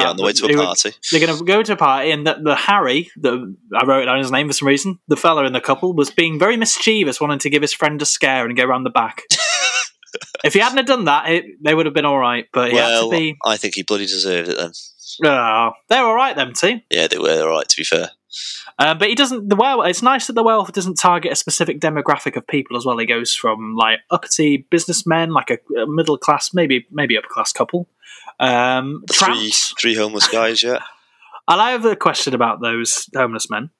yeah, 0.00 0.10
on 0.10 0.16
the 0.16 0.22
way 0.22 0.32
to 0.32 0.46
a 0.46 0.56
party. 0.56 0.92
They're 1.10 1.24
going 1.24 1.36
to 1.38 1.44
go 1.44 1.62
to 1.62 1.72
a 1.72 1.76
party, 1.76 2.10
and 2.10 2.26
the, 2.26 2.36
the 2.42 2.54
Harry, 2.54 3.10
the, 3.16 3.54
I 3.74 3.84
wrote 3.84 4.04
down 4.04 4.18
his 4.18 4.30
name 4.30 4.46
for 4.48 4.52
some 4.52 4.68
reason. 4.68 4.98
The 5.08 5.16
fella 5.16 5.44
in 5.44 5.52
the 5.52 5.60
couple 5.60 5.94
was 5.94 6.10
being 6.10 6.38
very 6.38 6.56
mischievous, 6.56 7.20
wanting 7.20 7.38
to 7.40 7.50
give 7.50 7.62
his 7.62 7.72
friend 7.72 8.00
a 8.00 8.06
scare 8.06 8.46
and 8.46 8.56
go 8.56 8.64
around 8.64 8.84
the 8.84 8.90
back. 8.90 9.22
if 10.44 10.54
he 10.54 10.60
hadn't 10.60 10.78
have 10.78 10.86
done 10.86 11.04
that, 11.04 11.28
it, 11.30 11.44
they 11.62 11.74
would 11.74 11.86
have 11.86 11.94
been 11.94 12.04
all 12.04 12.18
right. 12.18 12.46
But 12.52 12.70
he 12.70 12.76
Well, 12.76 13.10
had 13.10 13.16
to 13.16 13.18
be. 13.18 13.36
I 13.44 13.56
think 13.56 13.74
he 13.74 13.82
bloody 13.82 14.06
deserved 14.06 14.48
it 14.48 14.56
then. 14.56 14.72
Oh, 15.24 15.70
they're 15.88 16.04
all 16.04 16.14
right, 16.14 16.36
them 16.36 16.52
two. 16.52 16.80
Yeah, 16.90 17.06
they 17.06 17.18
were 17.18 17.42
all 17.42 17.56
right, 17.56 17.68
to 17.68 17.76
be 17.76 17.84
fair. 17.84 18.10
Uh, 18.78 18.94
but 18.94 19.08
he 19.08 19.14
doesn't. 19.14 19.48
The 19.48 19.56
werewolf. 19.56 19.88
It's 19.88 20.02
nice 20.02 20.26
that 20.26 20.34
the 20.34 20.42
werewolf 20.42 20.72
doesn't 20.72 20.98
target 20.98 21.32
a 21.32 21.36
specific 21.36 21.80
demographic 21.80 22.36
of 22.36 22.46
people 22.46 22.76
as 22.76 22.84
well. 22.84 22.98
He 22.98 23.06
goes 23.06 23.34
from 23.34 23.74
like 23.76 24.00
uppity 24.10 24.66
businessmen, 24.70 25.30
like 25.30 25.50
a, 25.50 25.80
a 25.80 25.86
middle 25.86 26.18
class, 26.18 26.52
maybe 26.52 26.86
maybe 26.90 27.16
upper 27.16 27.28
class 27.28 27.52
couple, 27.52 27.88
um, 28.38 29.04
three, 29.10 29.52
three 29.80 29.94
homeless 29.94 30.28
guys, 30.28 30.62
yeah. 30.62 30.80
And 31.48 31.60
I 31.60 31.70
have 31.70 31.84
a 31.84 31.94
question 31.94 32.34
about 32.34 32.60
those 32.60 33.08
homeless 33.14 33.48
men. 33.48 33.70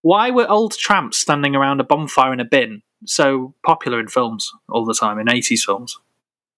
Why 0.00 0.30
were 0.30 0.48
old 0.48 0.72
tramps 0.72 1.18
standing 1.18 1.54
around 1.54 1.80
a 1.80 1.84
bonfire 1.84 2.32
in 2.32 2.40
a 2.40 2.46
bin 2.46 2.80
so 3.04 3.54
popular 3.64 4.00
in 4.00 4.08
films 4.08 4.50
all 4.70 4.86
the 4.86 4.94
time 4.94 5.18
in 5.18 5.30
eighties 5.30 5.62
films? 5.62 5.98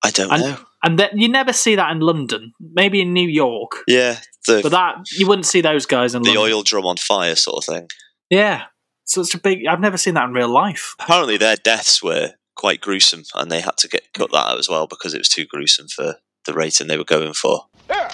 I 0.04 0.10
don't 0.12 0.30
and, 0.30 0.42
know. 0.42 0.56
And 0.84 0.98
that 1.00 1.18
you 1.18 1.28
never 1.28 1.52
see 1.52 1.74
that 1.74 1.90
in 1.90 1.98
London. 1.98 2.52
Maybe 2.60 3.00
in 3.00 3.12
New 3.12 3.28
York, 3.28 3.72
Yeah, 3.88 4.20
the, 4.46 4.60
but 4.62 4.70
that 4.70 5.10
you 5.10 5.26
wouldn't 5.26 5.46
see 5.46 5.60
those 5.60 5.84
guys 5.84 6.14
in 6.14 6.22
the 6.22 6.28
London. 6.32 6.52
oil 6.52 6.62
drum 6.62 6.86
on 6.86 6.96
fire 6.96 7.34
sort 7.34 7.58
of 7.58 7.74
thing. 7.74 7.88
Yeah, 8.30 8.66
so 9.04 9.20
it's 9.22 9.34
a 9.34 9.38
big. 9.38 9.66
I've 9.66 9.80
never 9.80 9.96
seen 9.96 10.14
that 10.14 10.24
in 10.24 10.32
real 10.32 10.48
life. 10.48 10.94
Apparently, 11.00 11.36
their 11.36 11.56
deaths 11.56 12.02
were 12.02 12.34
quite 12.54 12.80
gruesome, 12.80 13.24
and 13.34 13.50
they 13.50 13.60
had 13.60 13.76
to 13.78 13.88
get 13.88 14.12
cut 14.12 14.30
that 14.32 14.48
out 14.48 14.58
as 14.58 14.68
well 14.68 14.86
because 14.86 15.14
it 15.14 15.18
was 15.18 15.28
too 15.28 15.44
gruesome 15.44 15.88
for 15.88 16.16
the 16.46 16.54
rating 16.54 16.86
they 16.86 16.96
were 16.96 17.04
going 17.04 17.34
for. 17.34 17.66
There! 17.88 18.10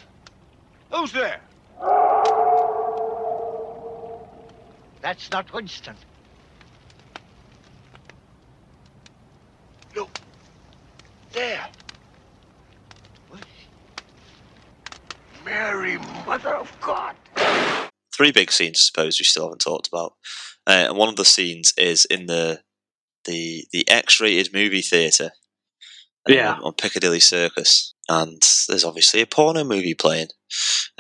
Who's 0.92 1.12
there? 1.12 1.40
That's 5.00 5.30
not 5.30 5.52
Winston. 5.52 5.96
There! 11.32 11.66
Mary, 15.44 15.98
Mother 16.26 16.54
of 16.56 16.70
God! 16.80 17.16
Three 18.14 18.32
big 18.32 18.52
scenes, 18.52 18.78
I 18.78 18.84
suppose, 18.86 19.18
we 19.18 19.24
still 19.24 19.44
haven't 19.44 19.60
talked 19.60 19.88
about. 19.88 20.12
Uh, 20.66 20.86
and 20.88 20.96
one 20.96 21.08
of 21.08 21.16
the 21.16 21.24
scenes 21.24 21.72
is 21.76 22.04
in 22.04 22.26
the 22.26 22.60
the 23.24 23.64
the 23.72 23.88
X-rated 23.88 24.52
movie 24.52 24.82
um, 26.28 26.34
Yeah. 26.34 26.58
on 26.62 26.74
Piccadilly 26.74 27.20
Circus, 27.20 27.94
and 28.08 28.42
there's 28.68 28.84
obviously 28.84 29.20
a 29.20 29.26
porno 29.26 29.64
movie 29.64 29.94
playing. 29.94 30.28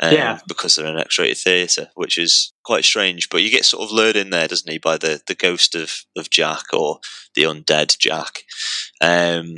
Um, 0.00 0.14
Yeah. 0.14 0.38
because 0.48 0.74
they're 0.76 0.86
an 0.86 0.98
X-rated 0.98 1.36
theatre, 1.38 1.90
which 1.94 2.16
is 2.16 2.52
quite 2.64 2.84
strange. 2.84 3.28
But 3.28 3.42
you 3.42 3.50
get 3.50 3.64
sort 3.66 3.82
of 3.84 3.92
lured 3.92 4.16
in 4.16 4.30
there, 4.30 4.48
doesn't 4.48 4.70
he, 4.70 4.78
by 4.78 4.96
the, 4.96 5.20
the 5.26 5.34
ghost 5.34 5.74
of, 5.74 6.04
of 6.16 6.30
Jack 6.30 6.64
or 6.72 7.00
the 7.34 7.42
undead 7.42 7.98
Jack. 7.98 8.44
Um, 9.00 9.54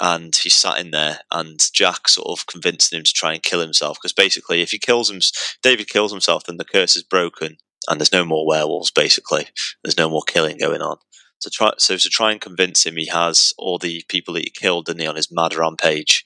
and 0.00 0.34
he's 0.34 0.54
sat 0.54 0.78
in 0.78 0.90
there, 0.90 1.20
and 1.30 1.60
Jack 1.72 2.08
sort 2.08 2.28
of 2.28 2.46
convincing 2.46 2.98
him 2.98 3.04
to 3.04 3.12
try 3.12 3.34
and 3.34 3.42
kill 3.42 3.60
himself 3.60 3.98
because 3.98 4.12
basically, 4.12 4.62
if 4.62 4.70
he 4.70 4.78
kills 4.78 5.10
him, 5.10 5.20
David 5.62 5.88
kills 5.88 6.10
himself, 6.12 6.44
then 6.44 6.56
the 6.56 6.64
curse 6.64 6.96
is 6.96 7.02
broken, 7.02 7.56
and 7.88 8.00
there's 8.00 8.12
no 8.12 8.24
more 8.24 8.46
werewolves. 8.46 8.90
Basically, 8.90 9.48
there's 9.84 9.98
no 9.98 10.08
more 10.08 10.22
killing 10.26 10.56
going 10.58 10.80
on. 10.82 10.96
So 11.42 11.50
try 11.52 11.72
so 11.78 11.96
to 11.96 12.08
try 12.08 12.30
and 12.30 12.40
convince 12.40 12.86
him, 12.86 12.96
he 12.96 13.06
has 13.08 13.52
all 13.58 13.76
the 13.78 14.04
people 14.08 14.32
that 14.34 14.44
he 14.44 14.50
killed, 14.50 14.88
and 14.88 15.00
he 15.00 15.08
on 15.08 15.16
his 15.16 15.28
mad 15.32 15.56
rampage, 15.56 16.24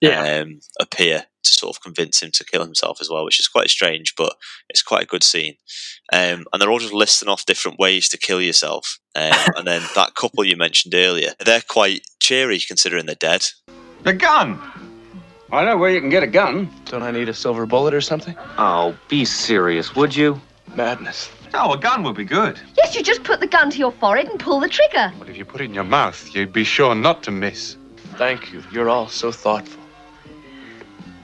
Yeah. 0.00 0.40
um, 0.40 0.58
appear 0.80 1.26
to 1.44 1.52
sort 1.52 1.76
of 1.76 1.80
convince 1.80 2.20
him 2.20 2.32
to 2.32 2.44
kill 2.44 2.64
himself 2.64 2.98
as 3.00 3.08
well, 3.08 3.24
which 3.24 3.38
is 3.38 3.46
quite 3.46 3.70
strange, 3.70 4.14
but 4.16 4.34
it's 4.68 4.82
quite 4.82 5.04
a 5.04 5.06
good 5.06 5.22
scene. 5.22 5.54
Um, 6.12 6.46
and 6.52 6.60
they're 6.60 6.70
all 6.72 6.80
just 6.80 6.92
listing 6.92 7.28
off 7.28 7.46
different 7.46 7.78
ways 7.78 8.08
to 8.08 8.18
kill 8.18 8.42
yourself. 8.42 8.98
Um, 9.14 9.30
and 9.56 9.66
then 9.68 9.82
that 9.94 10.16
couple 10.16 10.44
you 10.44 10.56
mentioned 10.56 10.94
earlier, 10.96 11.34
they're 11.44 11.60
quite 11.60 12.00
cheery 12.18 12.58
considering 12.58 13.06
they're 13.06 13.14
dead. 13.14 13.46
The 14.02 14.14
gun! 14.14 14.60
I 15.52 15.64
know 15.64 15.76
where 15.76 15.90
you 15.92 16.00
can 16.00 16.10
get 16.10 16.24
a 16.24 16.26
gun. 16.26 16.68
Don't 16.86 17.04
I 17.04 17.12
need 17.12 17.28
a 17.28 17.34
silver 17.34 17.66
bullet 17.66 17.94
or 17.94 18.00
something? 18.00 18.34
Oh, 18.58 18.96
be 19.06 19.24
serious, 19.24 19.94
would 19.94 20.16
you? 20.16 20.40
Madness. 20.74 21.30
No, 21.56 21.72
a 21.72 21.78
gun 21.78 22.02
would 22.02 22.16
be 22.16 22.24
good. 22.26 22.60
Yes, 22.76 22.94
you 22.94 23.02
just 23.02 23.24
put 23.24 23.40
the 23.40 23.46
gun 23.46 23.70
to 23.70 23.78
your 23.78 23.90
forehead 23.90 24.28
and 24.28 24.38
pull 24.38 24.60
the 24.60 24.68
trigger. 24.68 25.10
But 25.18 25.30
if 25.30 25.38
you 25.38 25.46
put 25.46 25.62
it 25.62 25.64
in 25.64 25.72
your 25.72 25.84
mouth, 25.84 26.34
you'd 26.34 26.52
be 26.52 26.64
sure 26.64 26.94
not 26.94 27.22
to 27.22 27.30
miss. 27.30 27.78
Thank 28.18 28.52
you. 28.52 28.62
You're 28.70 28.90
all 28.90 29.08
so 29.08 29.32
thoughtful. 29.32 29.82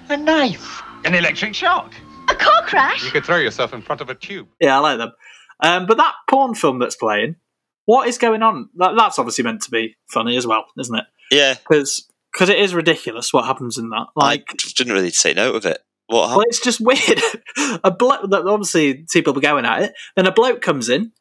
A 0.08 0.16
knife. 0.16 0.82
An 1.04 1.14
electric 1.14 1.54
shock. 1.54 1.92
A 2.30 2.34
car 2.34 2.62
crash? 2.62 3.04
You 3.04 3.10
could 3.10 3.26
throw 3.26 3.36
yourself 3.36 3.74
in 3.74 3.82
front 3.82 4.00
of 4.00 4.08
a 4.08 4.14
tube. 4.14 4.48
Yeah, 4.58 4.78
I 4.78 4.80
like 4.80 4.96
them. 4.96 5.12
Um, 5.60 5.84
but 5.84 5.98
that 5.98 6.14
porn 6.30 6.54
film 6.54 6.78
that's 6.78 6.96
playing, 6.96 7.36
what 7.84 8.08
is 8.08 8.16
going 8.16 8.42
on? 8.42 8.70
That, 8.76 8.94
that's 8.96 9.18
obviously 9.18 9.44
meant 9.44 9.60
to 9.64 9.70
be 9.70 9.96
funny 10.08 10.38
as 10.38 10.46
well, 10.46 10.64
isn't 10.80 10.96
it? 10.96 11.04
Yeah, 11.30 11.56
Because 11.68 12.08
it 12.48 12.58
is 12.58 12.74
ridiculous 12.74 13.34
what 13.34 13.44
happens 13.44 13.76
in 13.76 13.90
that. 13.90 14.06
Like, 14.16 14.46
I 14.50 14.70
didn't 14.78 14.94
really 14.94 15.10
take 15.10 15.36
note 15.36 15.56
of 15.56 15.66
it. 15.66 15.84
What 16.06 16.28
well, 16.28 16.40
it's 16.42 16.60
just 16.60 16.80
weird. 16.80 17.20
a 17.84 17.90
bloke, 17.90 18.28
that 18.30 18.46
obviously, 18.46 19.04
two 19.10 19.22
people 19.22 19.40
going 19.40 19.64
at 19.64 19.82
it. 19.82 19.94
Then 20.16 20.26
a 20.26 20.32
bloke 20.32 20.60
comes 20.60 20.88
in, 20.88 21.12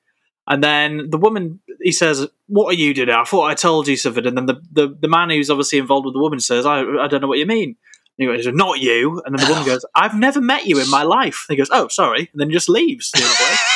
and 0.48 0.64
then 0.64 1.10
the 1.10 1.18
woman, 1.18 1.60
he 1.82 1.92
says, 1.92 2.28
"What 2.48 2.68
are 2.68 2.78
you 2.78 2.94
doing? 2.94 3.10
I 3.10 3.24
thought 3.24 3.50
I 3.50 3.54
told 3.54 3.88
you 3.88 3.96
something." 3.96 4.26
And 4.26 4.38
then 4.38 4.46
the, 4.48 4.62
the, 4.72 4.98
the 5.00 5.08
man 5.08 5.30
who's 5.30 5.50
obviously 5.50 5.80
involved 5.80 6.06
with 6.06 6.14
the 6.14 6.20
woman 6.20 6.40
says, 6.40 6.66
"I 6.66 6.82
I 6.82 7.08
don't 7.08 7.22
know 7.22 7.28
what 7.28 7.40
you 7.40 7.46
mean." 7.46 7.76
And 8.18 8.18
he 8.18 8.26
goes, 8.26 8.48
"Not 8.48 8.80
you." 8.80 9.22
And 9.26 9.38
then 9.38 9.46
the 9.46 9.52
woman 9.52 9.66
goes, 9.72 9.86
"I've 9.96 10.16
never 10.16 10.42
met 10.42 10.66
you 10.66 10.80
in 10.80 10.90
my 10.90 11.04
life." 11.04 11.46
And 11.48 11.56
he 11.56 11.62
goes, 11.62 11.70
"Oh, 11.72 11.88
sorry," 11.88 12.30
and 12.32 12.42
then 12.42 12.50
he 12.50 12.54
just 12.54 12.70
leaves. 12.70 13.12
The 13.12 13.24
other 13.24 13.52
way. 13.52 13.58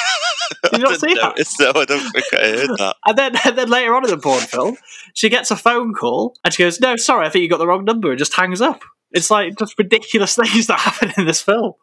Did 0.63 0.79
you 0.79 0.85
not 0.85 0.99
see 0.99 1.13
that? 1.13 1.55
No, 1.59 1.81
I 1.81 1.85
don't 1.85 2.11
think 2.11 2.25
I 2.33 2.37
heard 2.37 2.77
that. 2.77 2.95
And 3.05 3.17
then, 3.17 3.35
and 3.45 3.57
then 3.57 3.69
later 3.69 3.95
on 3.95 4.03
in 4.03 4.11
the 4.11 4.17
porn 4.17 4.41
film, 4.41 4.77
she 5.13 5.29
gets 5.29 5.49
a 5.49 5.55
phone 5.55 5.93
call 5.93 6.35
and 6.43 6.53
she 6.53 6.63
goes, 6.63 6.79
"No, 6.79 6.95
sorry, 6.95 7.25
I 7.25 7.29
think 7.29 7.43
you 7.43 7.49
got 7.49 7.57
the 7.57 7.67
wrong 7.67 7.85
number," 7.85 8.09
and 8.09 8.19
just 8.19 8.33
hangs 8.33 8.61
up. 8.61 8.81
It's 9.11 9.31
like 9.31 9.57
just 9.57 9.77
ridiculous 9.77 10.35
things 10.41 10.67
that 10.67 10.79
happen 10.79 11.13
in 11.17 11.25
this 11.25 11.41
film. 11.41 11.73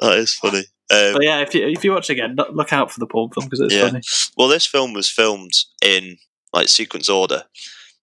That 0.00 0.18
is 0.18 0.34
funny. 0.34 0.64
Um, 0.90 1.14
But 1.14 1.22
yeah, 1.24 1.40
if 1.40 1.54
you 1.54 1.66
if 1.66 1.84
you 1.84 1.92
watch 1.92 2.10
again, 2.10 2.34
look- 2.36 2.52
look 2.52 2.72
out 2.72 2.90
for 2.92 3.00
the 3.00 3.06
porn 3.06 3.30
film 3.30 3.46
because 3.46 3.60
it's 3.60 3.74
yeah. 3.74 3.88
funny. 3.88 4.02
Well, 4.36 4.48
this 4.48 4.66
film 4.66 4.92
was 4.92 5.08
filmed 5.08 5.52
in 5.82 6.18
like 6.52 6.68
sequence 6.68 7.08
order. 7.08 7.44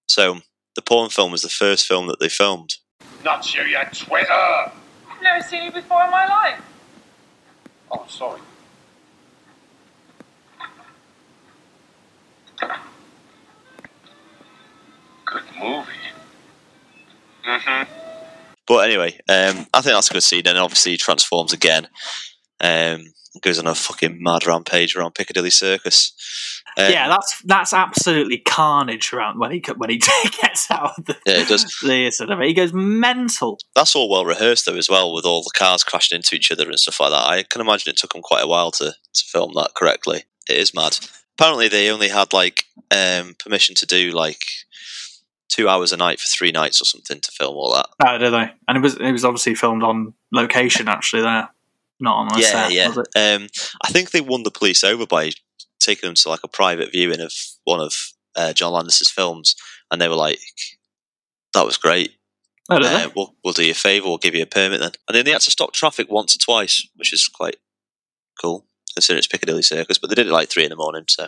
So 0.08 0.40
the 0.76 0.82
porn 0.82 1.10
film 1.10 1.32
was 1.32 1.42
the 1.44 1.50
first 1.50 1.86
film 1.88 2.08
that 2.08 2.20
they 2.20 2.30
filmed. 2.30 2.76
Not 3.24 3.54
you, 3.54 3.64
you 3.64 3.78
Twitter! 3.94 4.32
I've 4.32 5.22
never 5.22 5.44
seen 5.44 5.64
you 5.64 5.72
before 5.72 6.04
in 6.04 6.12
my 6.12 6.26
life. 6.26 6.62
Oh, 7.92 8.06
sorry. 8.08 8.42
Good 15.26 15.44
movie. 15.60 15.91
But 18.72 18.86
anyway, 18.90 19.20
um, 19.28 19.68
I 19.74 19.82
think 19.82 19.94
that's 19.96 20.10
a 20.10 20.14
good 20.14 20.24
scene. 20.24 20.48
And 20.48 20.58
obviously, 20.58 20.94
he 20.94 20.98
transforms 20.98 21.52
again. 21.52 21.88
Um, 22.62 23.04
goes 23.42 23.60
on 23.60 23.68
a 23.68 23.76
fucking 23.76 24.18
mad 24.22 24.46
rampage 24.46 24.96
around 24.96 25.16
Piccadilly 25.16 25.50
Circus. 25.50 26.14
Um, 26.78 26.90
yeah, 26.90 27.10
that's 27.10 27.42
that's 27.44 27.74
absolutely 27.74 28.38
carnage 28.38 29.12
around 29.12 29.40
when 29.40 29.52
he 29.52 29.62
when 29.76 29.90
he 29.90 29.98
gets 30.42 30.72
out 30.72 30.94
of 30.98 31.06
the, 31.06 31.18
Yeah, 31.26 31.42
it 31.42 31.50
does. 31.50 31.64
the 31.84 32.12
sort 32.12 32.30
of 32.30 32.40
he 32.40 32.54
goes 32.54 32.72
mental. 32.74 33.58
that's 33.76 33.94
all 33.94 34.10
well 34.10 34.24
rehearsed 34.24 34.66
though 34.66 34.78
as 34.78 34.90
well, 34.90 35.14
with 35.14 35.26
all 35.26 35.44
the 35.44 35.52
cars 35.54 35.84
crashing 35.84 36.16
into 36.16 36.34
each 36.36 36.50
other 36.50 36.70
and 36.70 36.80
stuff 36.80 37.02
like 37.02 37.12
that. 37.12 37.28
I 37.28 37.44
can 37.44 37.60
imagine 37.60 37.90
it 37.92 37.98
took 37.98 38.16
him 38.16 38.22
quite 38.22 38.44
a 38.44 38.48
while 38.48 38.72
to, 38.72 38.86
to 38.92 39.24
film 39.26 39.52
that 39.56 39.72
correctly. 39.76 40.24
It 40.50 40.56
is 40.58 40.74
mad. 40.74 40.98
Apparently, 41.38 41.68
they 41.68 41.90
only 41.90 42.08
had 42.10 42.32
like 42.32 42.66
um, 42.90 43.36
permission 43.38 43.76
to 43.76 43.86
do 43.86 44.12
like 44.12 44.42
two 45.52 45.68
hours 45.70 45.92
a 45.92 45.98
night 45.98 46.20
for 46.20 46.28
three 46.28 46.52
nights 46.52 46.82
or 46.82 46.86
something 46.86 47.20
to 47.20 47.32
film 47.32 47.56
all 47.56 47.74
that. 47.74 47.88
Oh, 48.06 48.18
did 48.18 48.32
they? 48.32 48.52
And 48.68 48.78
it 48.78 48.82
was 48.82 48.96
it 48.96 49.12
was 49.12 49.26
obviously 49.26 49.54
filmed 49.56 49.84
on 49.84 50.14
location 50.32 50.88
actually 50.88 51.22
there, 51.24 51.50
not 52.00 52.16
on 52.18 52.28
a 52.38 52.40
yeah, 52.42 52.48
set. 52.48 52.72
yeah. 52.72 52.88
Was 52.88 52.98
it? 52.98 53.08
Um, 53.42 53.48
I 53.84 53.90
think 53.90 54.12
they 54.12 54.22
won 54.22 54.44
the 54.44 54.52
police 54.52 54.84
over 54.84 55.06
by 55.06 55.32
taking 55.80 56.08
them 56.08 56.16
to 56.16 56.30
like 56.30 56.42
a 56.44 56.48
private 56.48 56.92
viewing 56.92 57.20
of 57.22 57.34
one 57.66 57.80
of 57.82 57.94
uh, 58.36 58.54
John 58.54 58.72
Landis's 58.74 59.12
films, 59.12 59.56
and 59.92 60.02
they 60.02 60.08
were 60.08 60.16
like, 60.16 60.40
"That 61.54 61.66
was 61.66 61.78
great. 61.78 62.14
Oh, 62.70 62.78
Uh, 62.82 63.10
we'll, 63.16 63.36
we'll 63.44 63.54
do 63.54 63.66
you 63.66 63.72
a 63.72 63.76
favour. 63.76 64.08
We'll 64.08 64.18
give 64.18 64.36
you 64.36 64.44
a 64.44 64.48
permit 64.48 64.80
then." 64.80 64.92
And 65.08 65.16
then 65.18 65.26
they 65.26 65.32
had 65.32 65.42
to 65.42 65.52
stop 65.52 65.74
traffic 65.74 66.10
once 66.10 66.36
or 66.36 66.40
twice, 66.40 66.88
which 66.96 67.12
is 67.12 67.28
quite 67.28 67.58
cool 68.42 68.66
considering 68.96 69.18
it's 69.20 69.28
Piccadilly 69.28 69.62
Circus. 69.64 69.98
But 69.98 70.10
they 70.10 70.16
did 70.16 70.28
it 70.28 70.32
like 70.34 70.50
three 70.50 70.64
in 70.64 70.70
the 70.70 70.76
morning. 70.76 71.06
So 71.10 71.28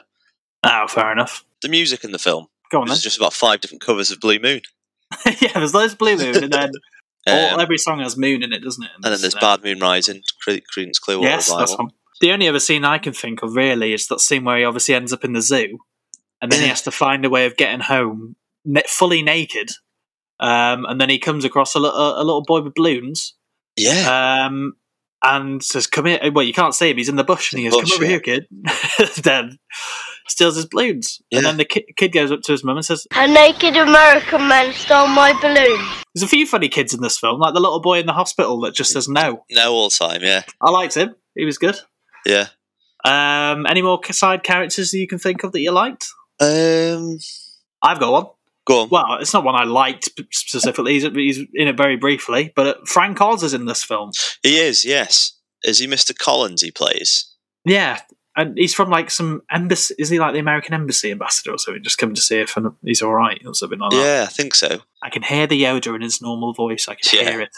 Oh, 0.63 0.87
fair 0.87 1.11
enough. 1.11 1.43
the 1.61 1.67
music 1.69 2.03
in 2.05 2.11
the 2.13 2.19
film 2.19 2.47
Go 2.73 2.81
on 2.81 2.87
just 2.87 3.17
about 3.17 3.33
five 3.33 3.61
different 3.61 3.81
covers 3.81 4.11
of 4.11 4.19
Blue 4.19 4.39
Moon, 4.39 4.61
yeah, 5.41 5.53
there's 5.53 5.73
loads 5.73 5.93
of 5.93 5.99
Blue 5.99 6.17
Moon, 6.17 6.43
and 6.43 6.51
then 6.51 6.71
all, 7.27 7.53
Um, 7.53 7.59
every 7.59 7.77
song 7.77 7.99
has 7.99 8.17
moon 8.17 8.41
in 8.43 8.51
it, 8.51 8.63
doesn't 8.63 8.83
it? 8.83 8.89
and 8.95 9.03
then 9.13 9.21
there's 9.21 9.35
uh, 9.35 9.39
Bad 9.39 9.63
Moon 9.63 9.79
Rising, 9.79 10.23
Creedence 10.47 10.99
Clearwater 10.99 11.29
Yes, 11.29 11.47
that's 11.49 11.71
Revival. 11.71 11.85
one. 11.85 11.93
The 12.21 12.31
only 12.31 12.47
other 12.47 12.59
scene 12.59 12.83
I 12.83 12.97
can 12.97 13.13
think 13.13 13.43
of 13.43 13.55
really 13.55 13.93
is 13.93 14.07
that 14.07 14.19
scene 14.21 14.43
where 14.43 14.57
he 14.57 14.63
obviously 14.63 14.95
ends 14.95 15.13
up 15.13 15.23
in 15.23 15.33
the 15.33 15.41
zoo, 15.41 15.77
and 16.41 16.51
then 16.51 16.61
he 16.61 16.67
has 16.67 16.81
to 16.83 16.91
find 16.91 17.23
a 17.25 17.29
way 17.29 17.45
of 17.45 17.55
getting 17.57 17.79
home 17.81 18.35
fully 18.87 19.21
naked, 19.21 19.69
um, 20.39 20.85
and 20.85 20.99
then 20.99 21.09
he 21.09 21.19
comes 21.19 21.45
across 21.45 21.75
a, 21.75 21.79
a, 21.79 22.21
a 22.21 22.23
little 22.23 22.43
boy 22.43 22.61
with 22.61 22.73
balloons. 22.73 23.35
Yeah. 23.77 24.45
Um, 24.47 24.73
and 25.23 25.63
says, 25.63 25.87
"Come 25.87 26.05
here." 26.05 26.19
Well, 26.31 26.45
you 26.45 26.53
can't 26.53 26.75
see 26.75 26.89
him; 26.89 26.97
he's 26.97 27.09
in 27.09 27.15
the 27.15 27.23
bush, 27.23 27.53
and 27.53 27.59
he 27.59 27.69
goes, 27.69 27.79
bush, 27.79 27.91
"Come 27.91 27.95
over 27.95 28.05
yeah. 28.05 28.09
here, 28.09 28.19
kid." 28.19 28.47
then 29.23 29.57
steals 30.27 30.55
his 30.55 30.65
balloons, 30.65 31.21
and 31.31 31.45
then 31.45 31.57
the 31.57 31.65
ki- 31.65 31.85
kid 31.97 32.09
goes 32.09 32.31
up 32.31 32.41
to 32.41 32.51
his 32.51 32.63
mum 32.63 32.77
and 32.77 32.85
says, 32.85 33.05
A 33.13 33.27
naked 33.27 33.75
American 33.75 34.47
man 34.47 34.73
stole 34.73 35.07
my 35.07 35.33
balloon. 35.41 35.79
"There's 36.13 36.23
a 36.23 36.27
few 36.27 36.45
funny 36.45 36.69
kids 36.69 36.93
in 36.93 37.01
this 37.01 37.17
film, 37.17 37.39
like 37.39 37.53
the 37.53 37.59
little 37.59 37.81
boy 37.81 37.99
in 37.99 38.05
the 38.05 38.13
hospital 38.13 38.59
that 38.61 38.73
just 38.73 38.91
says 38.91 39.07
no." 39.07 39.45
No, 39.51 39.73
all 39.73 39.89
the 39.89 39.95
time. 39.95 40.21
Yeah, 40.21 40.43
I 40.61 40.69
liked 40.69 40.95
him; 40.95 41.15
he 41.35 41.45
was 41.45 41.57
good. 41.57 41.77
yeah. 42.25 42.47
Um, 43.05 43.65
any 43.65 43.81
more 43.81 43.99
side 44.11 44.43
characters 44.43 44.91
that 44.91 44.97
you 44.97 45.07
can 45.07 45.19
think 45.19 45.43
of 45.43 45.51
that 45.51 45.59
you 45.59 45.71
liked? 45.71 46.07
Um, 46.39 47.17
I've 47.81 47.99
got 47.99 48.11
one. 48.13 48.25
Go 48.65 48.83
on. 48.83 48.89
Well, 48.89 49.17
it's 49.19 49.33
not 49.33 49.43
one 49.43 49.55
I 49.55 49.63
liked 49.65 50.09
specifically. 50.31 50.93
He's, 50.93 51.03
he's 51.03 51.39
in 51.53 51.67
it 51.67 51.75
very 51.77 51.97
briefly, 51.97 52.53
but 52.55 52.87
Frank 52.87 53.19
Oz 53.19 53.43
is 53.43 53.53
in 53.53 53.65
this 53.65 53.83
film. 53.83 54.11
He 54.41 54.57
is. 54.57 54.85
Yes. 54.85 55.37
Is 55.63 55.79
he 55.79 55.87
Mr. 55.87 56.17
Collins? 56.17 56.61
He 56.61 56.71
plays. 56.71 57.29
Yeah, 57.65 57.99
and 58.35 58.57
he's 58.57 58.73
from 58.73 58.89
like 58.89 59.09
some 59.11 59.41
embassy. 59.51 59.95
Is 59.99 60.09
he 60.09 60.19
like 60.19 60.33
the 60.33 60.39
American 60.39 60.73
embassy 60.73 61.11
ambassador 61.11 61.51
or 61.51 61.57
something? 61.57 61.83
Just 61.83 61.97
coming 61.97 62.15
to 62.15 62.21
see 62.21 62.39
if 62.39 62.55
and 62.57 62.71
he's 62.83 63.01
all 63.01 63.13
right 63.13 63.41
or 63.45 63.53
something 63.53 63.79
like 63.79 63.91
that. 63.91 63.97
Yeah, 63.97 64.23
I 64.27 64.31
think 64.31 64.55
so. 64.55 64.79
I 65.01 65.09
can 65.09 65.23
hear 65.23 65.47
the 65.47 65.61
Yoda 65.63 65.95
in 65.95 66.01
his 66.01 66.21
normal 66.21 66.53
voice. 66.53 66.87
I 66.87 66.95
can 66.95 67.19
Yeah. 67.19 67.29
hear 67.31 67.41
it. 67.41 67.51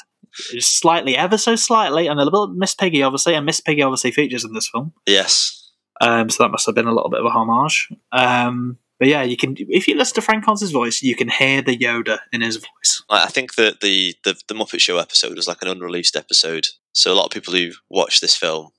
It's 0.51 0.67
slightly, 0.67 1.15
ever 1.15 1.37
so 1.37 1.55
slightly, 1.55 2.07
and 2.07 2.19
a 2.19 2.23
little 2.23 2.47
bit 2.47 2.57
Miss 2.59 2.75
Piggy, 2.75 3.01
obviously, 3.03 3.35
and 3.35 3.45
Miss 3.45 3.61
Piggy 3.61 3.81
obviously 3.81 4.11
features 4.11 4.43
in 4.43 4.53
this 4.53 4.67
film. 4.67 4.91
Yes. 5.07 5.71
Um, 6.01 6.29
so 6.29 6.43
that 6.43 6.49
must 6.49 6.65
have 6.65 6.75
been 6.75 6.87
a 6.87 6.93
little 6.93 7.09
bit 7.09 7.21
of 7.21 7.25
a 7.25 7.29
homage. 7.29 7.87
Um, 8.11 8.77
but 8.99 9.07
yeah, 9.07 9.23
you 9.23 9.35
can 9.35 9.55
if 9.57 9.87
you 9.87 9.95
listen 9.95 10.15
to 10.15 10.21
Frank 10.21 10.47
Oz's 10.47 10.71
voice, 10.71 11.01
you 11.01 11.15
can 11.15 11.29
hear 11.29 11.61
the 11.61 11.77
Yoda 11.77 12.19
in 12.31 12.41
his 12.41 12.57
voice. 12.57 13.03
I 13.09 13.27
think 13.27 13.55
that 13.55 13.81
the, 13.81 14.15
the 14.23 14.35
the 14.47 14.53
Muppet 14.53 14.79
Show 14.79 14.97
episode 14.97 15.35
was 15.35 15.47
like 15.47 15.61
an 15.61 15.67
unreleased 15.67 16.15
episode, 16.15 16.67
so 16.93 17.11
a 17.11 17.15
lot 17.15 17.25
of 17.25 17.31
people 17.31 17.53
who 17.53 17.71
watched 17.89 18.21
this 18.21 18.35
film 18.35 18.69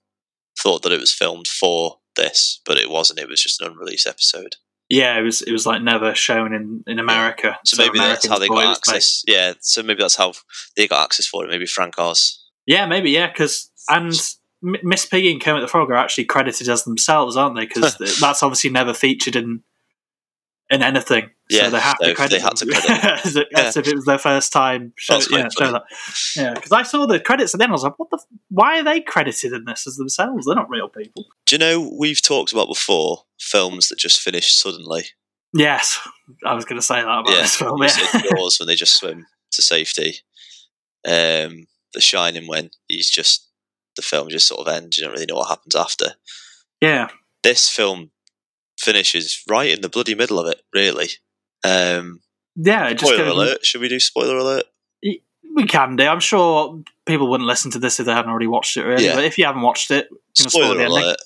thought 0.59 0.83
that 0.83 0.93
it 0.93 1.01
was 1.01 1.13
filmed 1.13 1.47
for 1.47 1.99
this, 2.17 2.61
but 2.65 2.79
it 2.79 2.91
wasn't. 2.91 3.21
It 3.21 3.29
was 3.29 3.43
just 3.43 3.61
an 3.61 3.71
unreleased 3.71 4.07
episode. 4.07 4.57
Yeah, 4.89 5.19
it 5.19 5.23
was 5.23 5.43
it 5.43 5.53
was 5.53 5.67
like 5.67 5.83
never 5.83 6.15
shown 6.15 6.55
in, 6.55 6.83
in 6.87 6.99
America. 6.99 7.59
So, 7.65 7.83
maybe 7.83 7.99
that's 7.99 8.27
how 8.27 8.39
they 8.39 8.49
got 8.49 8.55
was 8.55 8.65
made. 8.65 8.71
access. 8.73 9.23
Yeah, 9.27 9.55
so 9.61 9.83
maybe 9.83 10.03
that's 10.03 10.17
how 10.17 10.33
they 10.77 10.87
got 10.87 11.05
access 11.05 11.27
for 11.27 11.45
it. 11.45 11.51
Maybe 11.51 11.67
Frank 11.67 11.99
Oz. 11.99 12.43
Yeah, 12.67 12.87
maybe 12.87 13.11
yeah, 13.11 13.27
because 13.27 13.71
and 13.89 14.13
Miss 14.63 15.07
Piggy 15.07 15.31
and 15.33 15.41
Kermit 15.41 15.63
the 15.63 15.69
Frog 15.69 15.91
are 15.91 15.97
actually 15.97 16.25
credited 16.25 16.69
as 16.69 16.85
themselves, 16.85 17.37
aren't 17.37 17.57
they? 17.57 17.67
Because 17.67 17.97
that's 18.21 18.43
obviously 18.43 18.71
never 18.71 18.95
featured 18.95 19.37
in 19.37 19.63
in 20.71 20.83
anything. 20.83 21.31
Yeah, 21.49 21.65
so 21.65 21.71
they 21.71 21.79
have 21.81 21.97
so 22.01 22.09
to 22.09 22.15
credit. 22.15 22.37
they 22.37 22.41
had 22.43 22.57
to 22.57 22.67
credit 22.67 22.91
as, 23.25 23.37
if- 23.37 23.47
as 23.55 23.77
if 23.77 23.87
it 23.87 23.95
was 23.95 24.05
their 24.05 24.19
first 24.19 24.53
time. 24.53 24.93
Show, 24.97 25.21
yeah, 25.31 25.47
show 25.57 25.71
that. 25.73 25.83
Yeah, 26.35 26.55
because 26.55 26.73
I 26.73 26.83
saw 26.83 27.07
the 27.07 27.21
credits 27.21 27.55
and 27.55 27.61
then 27.61 27.69
I 27.69 27.73
was 27.73 27.85
like, 27.85 27.99
"What 27.99 28.11
the? 28.11 28.17
F- 28.21 28.39
why 28.49 28.81
are 28.81 28.83
they 28.85 29.01
credited 29.01 29.53
in 29.53 29.65
this 29.65 29.87
as 29.87 29.95
themselves? 29.97 30.47
They're 30.47 30.57
not 30.57 30.69
real 30.69 30.89
people." 30.89 31.25
Do 31.47 31.55
you 31.55 31.59
know 31.61 31.95
we've 31.99 32.21
talked 32.21 32.53
about 32.53 32.67
before 32.69 33.25
films 33.39 33.89
that 33.89 33.99
just 33.99 34.21
finish 34.21 34.55
suddenly? 34.55 35.05
Yes, 35.55 36.01
I 36.45 36.55
was 36.55 36.65
going 36.65 36.81
to 36.81 36.87
say 36.87 36.97
that 36.97 37.05
about 37.07 37.29
yeah, 37.31 37.43
this 37.43 37.55
film. 37.57 37.81
Yeah. 37.81 38.21
Jaws 38.35 38.57
when 38.61 38.67
they 38.67 38.75
just 38.75 38.95
swim 38.99 39.27
to 39.53 39.63
safety. 39.63 40.17
Um, 41.07 41.67
the 41.95 42.01
Shining 42.01 42.49
when 42.49 42.71
he's 42.89 43.09
just 43.09 43.49
the 43.95 44.03
film 44.03 44.29
just 44.29 44.49
sort 44.49 44.67
of 44.67 44.75
ends. 44.75 44.99
You 44.99 45.05
don't 45.05 45.13
really 45.15 45.27
know 45.27 45.37
what 45.37 45.49
happens 45.49 45.77
after. 45.77 46.15
yeah, 46.81 47.09
This 47.45 47.69
film 47.69 48.11
finishes 48.79 49.43
right 49.49 49.71
in 49.71 49.81
the 49.81 49.89
bloody 49.89 50.15
middle 50.15 50.39
of 50.39 50.47
it. 50.49 50.63
Really. 50.75 51.09
Um, 51.65 52.21
yeah. 52.55 52.93
Just 52.93 53.13
spoiler 53.13 53.29
alert! 53.31 53.65
Should 53.67 53.81
we 53.81 53.89
do 53.89 54.01
spoiler 54.01 54.37
alert? 54.37 54.65
We 55.55 55.65
can 55.67 55.97
do. 55.97 56.05
I'm 56.07 56.21
sure 56.21 56.83
people 57.07 57.31
wouldn't 57.31 57.47
listen 57.49 57.71
to 57.71 57.79
this 57.79 57.99
if 57.99 58.05
they 58.05 58.13
haven't 58.13 58.31
already 58.31 58.47
watched 58.47 58.77
it. 58.77 58.85
Really, 58.85 59.07
Yeah. 59.07 59.15
but 59.15 59.25
if 59.25 59.39
you 59.39 59.47
haven't 59.47 59.63
watched 59.63 59.91
it, 59.91 60.09
spoil 60.35 60.51
Spoiler 60.65 60.81
ending. 60.83 60.87
alert! 61.03 61.17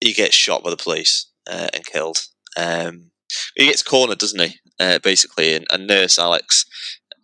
He 0.00 0.12
gets 0.12 0.34
shot 0.34 0.64
by 0.64 0.70
the 0.70 0.76
police 0.76 1.26
uh, 1.48 1.68
and 1.72 1.84
killed. 1.86 2.26
Um, 2.56 3.12
he 3.54 3.66
gets 3.66 3.84
cornered, 3.84 4.18
doesn't 4.18 4.40
he? 4.40 4.56
Uh, 4.80 4.98
basically, 4.98 5.54
and, 5.54 5.66
and 5.70 5.86
Nurse 5.86 6.18
Alex 6.18 6.64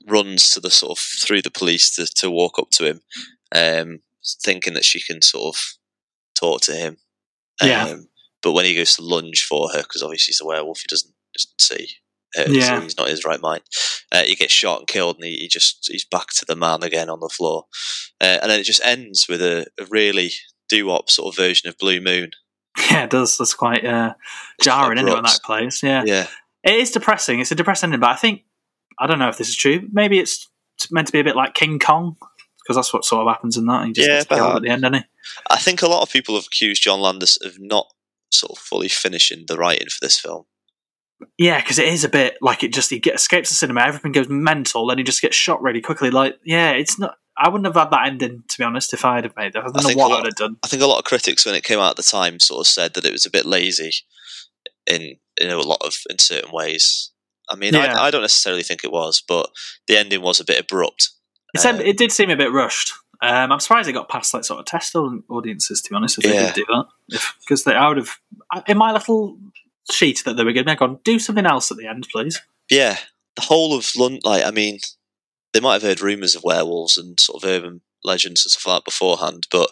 runs 0.06 0.50
to 0.50 0.60
the 0.60 0.70
sort 0.70 0.92
of 0.92 0.98
through 1.02 1.42
the 1.42 1.50
police 1.50 1.92
to, 1.96 2.06
to 2.06 2.30
walk 2.30 2.60
up 2.60 2.70
to 2.72 2.84
him, 2.84 3.00
um, 3.52 4.00
thinking 4.44 4.74
that 4.74 4.84
she 4.84 5.00
can 5.00 5.22
sort 5.22 5.56
of 5.56 5.62
talk 6.38 6.60
to 6.62 6.72
him. 6.76 6.98
Um, 7.60 7.68
Yeah. 7.68 7.96
But 8.43 8.53
when 8.53 8.64
he 8.64 8.74
goes 8.74 8.95
to 8.97 9.03
lunge 9.03 9.45
for 9.45 9.70
her, 9.70 9.82
because 9.82 10.03
obviously 10.03 10.32
he's 10.32 10.41
a 10.41 10.47
werewolf, 10.47 10.80
he 10.80 10.87
doesn't 10.89 11.12
doesn't 11.34 11.61
see. 11.61 11.89
Her, 12.34 12.47
so 12.47 12.53
Yeah. 12.53 12.80
he's 12.80 12.97
not 12.97 13.07
in 13.09 13.12
his 13.12 13.24
right 13.24 13.41
mind. 13.41 13.62
Uh, 14.12 14.22
he 14.22 14.34
gets 14.34 14.53
shot 14.53 14.80
and 14.80 14.89
killed, 14.89 15.16
and 15.16 15.24
he, 15.24 15.37
he 15.37 15.49
just 15.49 15.87
he's 15.91 16.05
back 16.05 16.28
to 16.37 16.45
the 16.47 16.57
man 16.57 16.82
again 16.82 17.09
on 17.11 17.20
the 17.20 17.28
floor. 17.28 17.64
Uh, 18.20 18.39
and 18.43 18.51
then 18.51 18.61
it 18.61 18.64
just 18.64 18.84
ends 18.84 19.26
with 19.28 19.43
a, 19.43 19.66
a 19.80 19.84
really 19.87 20.30
doo-wop 20.68 21.11
sort 21.11 21.32
of 21.32 21.37
version 21.37 21.68
of 21.68 21.78
Blue 21.78 22.01
Moon. 22.01 22.30
Yeah, 22.91 23.05
it 23.05 23.11
does. 23.11 23.39
That's 23.39 23.55
quite 23.55 23.84
uh, 23.84 24.14
jarring, 24.62 24.99
isn't 24.99 25.09
it, 25.09 25.14
when 25.14 25.22
that 25.22 25.41
plays? 25.45 25.82
Yeah. 25.82 26.03
Yeah. 26.05 26.26
It 26.62 26.74
is 26.74 26.91
depressing. 26.91 27.41
It's 27.41 27.53
a 27.53 27.55
depressing 27.55 27.89
ending, 27.89 28.01
but 28.01 28.11
I 28.11 28.16
think, 28.16 28.43
I 28.99 29.07
don't 29.07 29.18
know 29.18 29.28
if 29.28 29.39
this 29.39 29.49
is 29.49 29.57
true. 29.57 29.89
Maybe 29.93 30.18
it's 30.18 30.49
meant 30.91 31.07
to 31.07 31.12
be 31.12 31.20
a 31.20 31.24
bit 31.24 31.37
like 31.37 31.55
King 31.55 31.78
Kong, 31.78 32.16
because 32.62 32.76
that's 32.76 32.93
what 32.93 33.05
sort 33.05 33.26
of 33.26 33.32
happens 33.32 33.57
in 33.57 33.66
that. 33.66 33.87
He 33.87 33.93
just 33.93 34.09
Yeah, 34.09 34.16
gets 34.16 34.26
killed 34.26 34.57
at 34.57 34.62
the 34.62 34.68
end, 34.68 34.82
doesn't 34.82 34.95
he? 34.95 35.05
I 35.49 35.57
think 35.59 35.82
a 35.82 35.89
lot 35.89 36.03
of 36.03 36.11
people 36.12 36.34
have 36.34 36.47
accused 36.47 36.82
John 36.82 37.01
Landis 37.01 37.37
of 37.39 37.55
not 37.59 37.87
sort 38.30 38.52
of 38.52 38.58
fully 38.58 38.88
finishing 38.88 39.44
the 39.46 39.56
writing 39.56 39.88
for 39.88 39.98
this 40.00 40.18
film. 40.18 40.44
Yeah, 41.38 41.60
because 41.60 41.78
it 41.78 41.88
is 41.88 42.04
a 42.04 42.08
bit 42.10 42.36
like 42.42 42.62
it 42.62 42.74
just, 42.74 42.90
he 42.90 42.96
escapes 42.96 43.48
the 43.48 43.54
cinema, 43.54 43.80
everything 43.80 44.12
goes 44.12 44.28
mental, 44.28 44.86
then 44.86 44.98
he 44.98 45.04
just 45.04 45.22
gets 45.22 45.34
shot 45.36 45.62
really 45.62 45.80
quickly. 45.80 46.10
Like, 46.10 46.36
yeah, 46.44 46.72
it's 46.72 46.98
not, 46.98 47.16
I 47.38 47.48
wouldn't 47.48 47.66
have 47.66 47.74
had 47.74 47.90
that 47.90 48.06
ending, 48.06 48.42
to 48.48 48.58
be 48.58 48.64
honest, 48.64 48.92
if 48.92 49.04
I'd 49.04 49.24
have 49.24 49.36
made 49.36 49.54
it. 49.54 49.56
I 49.56 49.62
don't 49.62 49.76
know 49.76 49.94
what 49.94 50.10
lot- 50.10 50.20
I'd 50.20 50.26
have 50.26 50.34
done. 50.36 50.56
I 50.64 50.68
think 50.68 50.82
a 50.82 50.86
lot 50.86 50.98
of 50.98 51.04
critics, 51.04 51.46
when 51.46 51.54
it 51.54 51.64
came 51.64 51.78
out 51.78 51.90
at 51.90 51.96
the 51.96 52.02
time, 52.02 52.38
sort 52.40 52.60
of 52.60 52.66
said 52.66 52.94
that 52.94 53.04
it 53.04 53.12
was 53.12 53.26
a 53.26 53.30
bit 53.30 53.46
lazy 53.46 53.92
in 54.86 55.16
in 55.38 55.50
a 55.50 55.58
lot 55.58 55.82
of 55.84 55.96
in 56.08 56.18
certain 56.18 56.50
ways. 56.52 57.12
I 57.50 57.56
mean, 57.56 57.74
Yeah. 57.74 57.94
I, 57.98 58.06
I 58.06 58.10
don't 58.10 58.22
necessarily 58.22 58.62
think 58.62 58.84
it 58.84 58.92
was, 58.92 59.22
but 59.26 59.50
the 59.86 59.98
ending 59.98 60.22
was 60.22 60.40
a 60.40 60.44
bit 60.44 60.60
abrupt. 60.60 61.10
It, 61.54 61.60
said, 61.60 61.76
um, 61.76 61.80
it 61.82 61.96
did 61.96 62.10
seem 62.12 62.30
a 62.30 62.36
bit 62.36 62.52
rushed. 62.52 62.92
Um, 63.22 63.52
I'm 63.52 63.60
surprised 63.60 63.88
it 63.88 63.92
got 63.92 64.08
past 64.08 64.34
like 64.34 64.44
sort 64.44 64.60
of 64.60 64.66
test 64.66 64.94
au- 64.96 65.22
audiences. 65.28 65.80
To 65.82 65.90
be 65.90 65.96
honest, 65.96 66.18
if 66.18 66.24
they 66.24 66.34
Yeah. 66.34 66.52
did 66.52 66.66
do 66.66 66.66
that, 66.68 67.20
because 67.40 67.66
I 67.66 67.88
would 67.88 67.96
have 67.98 68.18
in 68.66 68.76
my 68.78 68.92
little 68.92 69.38
sheet 69.90 70.22
that 70.24 70.36
they 70.36 70.44
were 70.44 70.52
giving, 70.52 70.68
I'd 70.68 70.78
gone 70.78 70.98
do 71.04 71.18
something 71.18 71.46
else 71.46 71.70
at 71.70 71.76
the 71.76 71.86
end, 71.86 72.06
please. 72.12 72.40
Yeah, 72.70 72.96
the 73.36 73.42
whole 73.42 73.76
of 73.76 73.90
London. 73.96 74.20
Like, 74.24 74.44
I 74.44 74.50
mean, 74.50 74.78
they 75.52 75.60
might 75.60 75.74
have 75.74 75.82
heard 75.82 76.00
rumours 76.00 76.34
of 76.34 76.42
werewolves 76.44 76.96
and 76.98 77.18
sort 77.20 77.42
of 77.42 77.48
urban 77.48 77.80
legends 78.04 78.44
and 78.44 78.50
stuff 78.50 78.66
like 78.66 78.76
that 78.80 78.84
beforehand, 78.84 79.46
but 79.50 79.70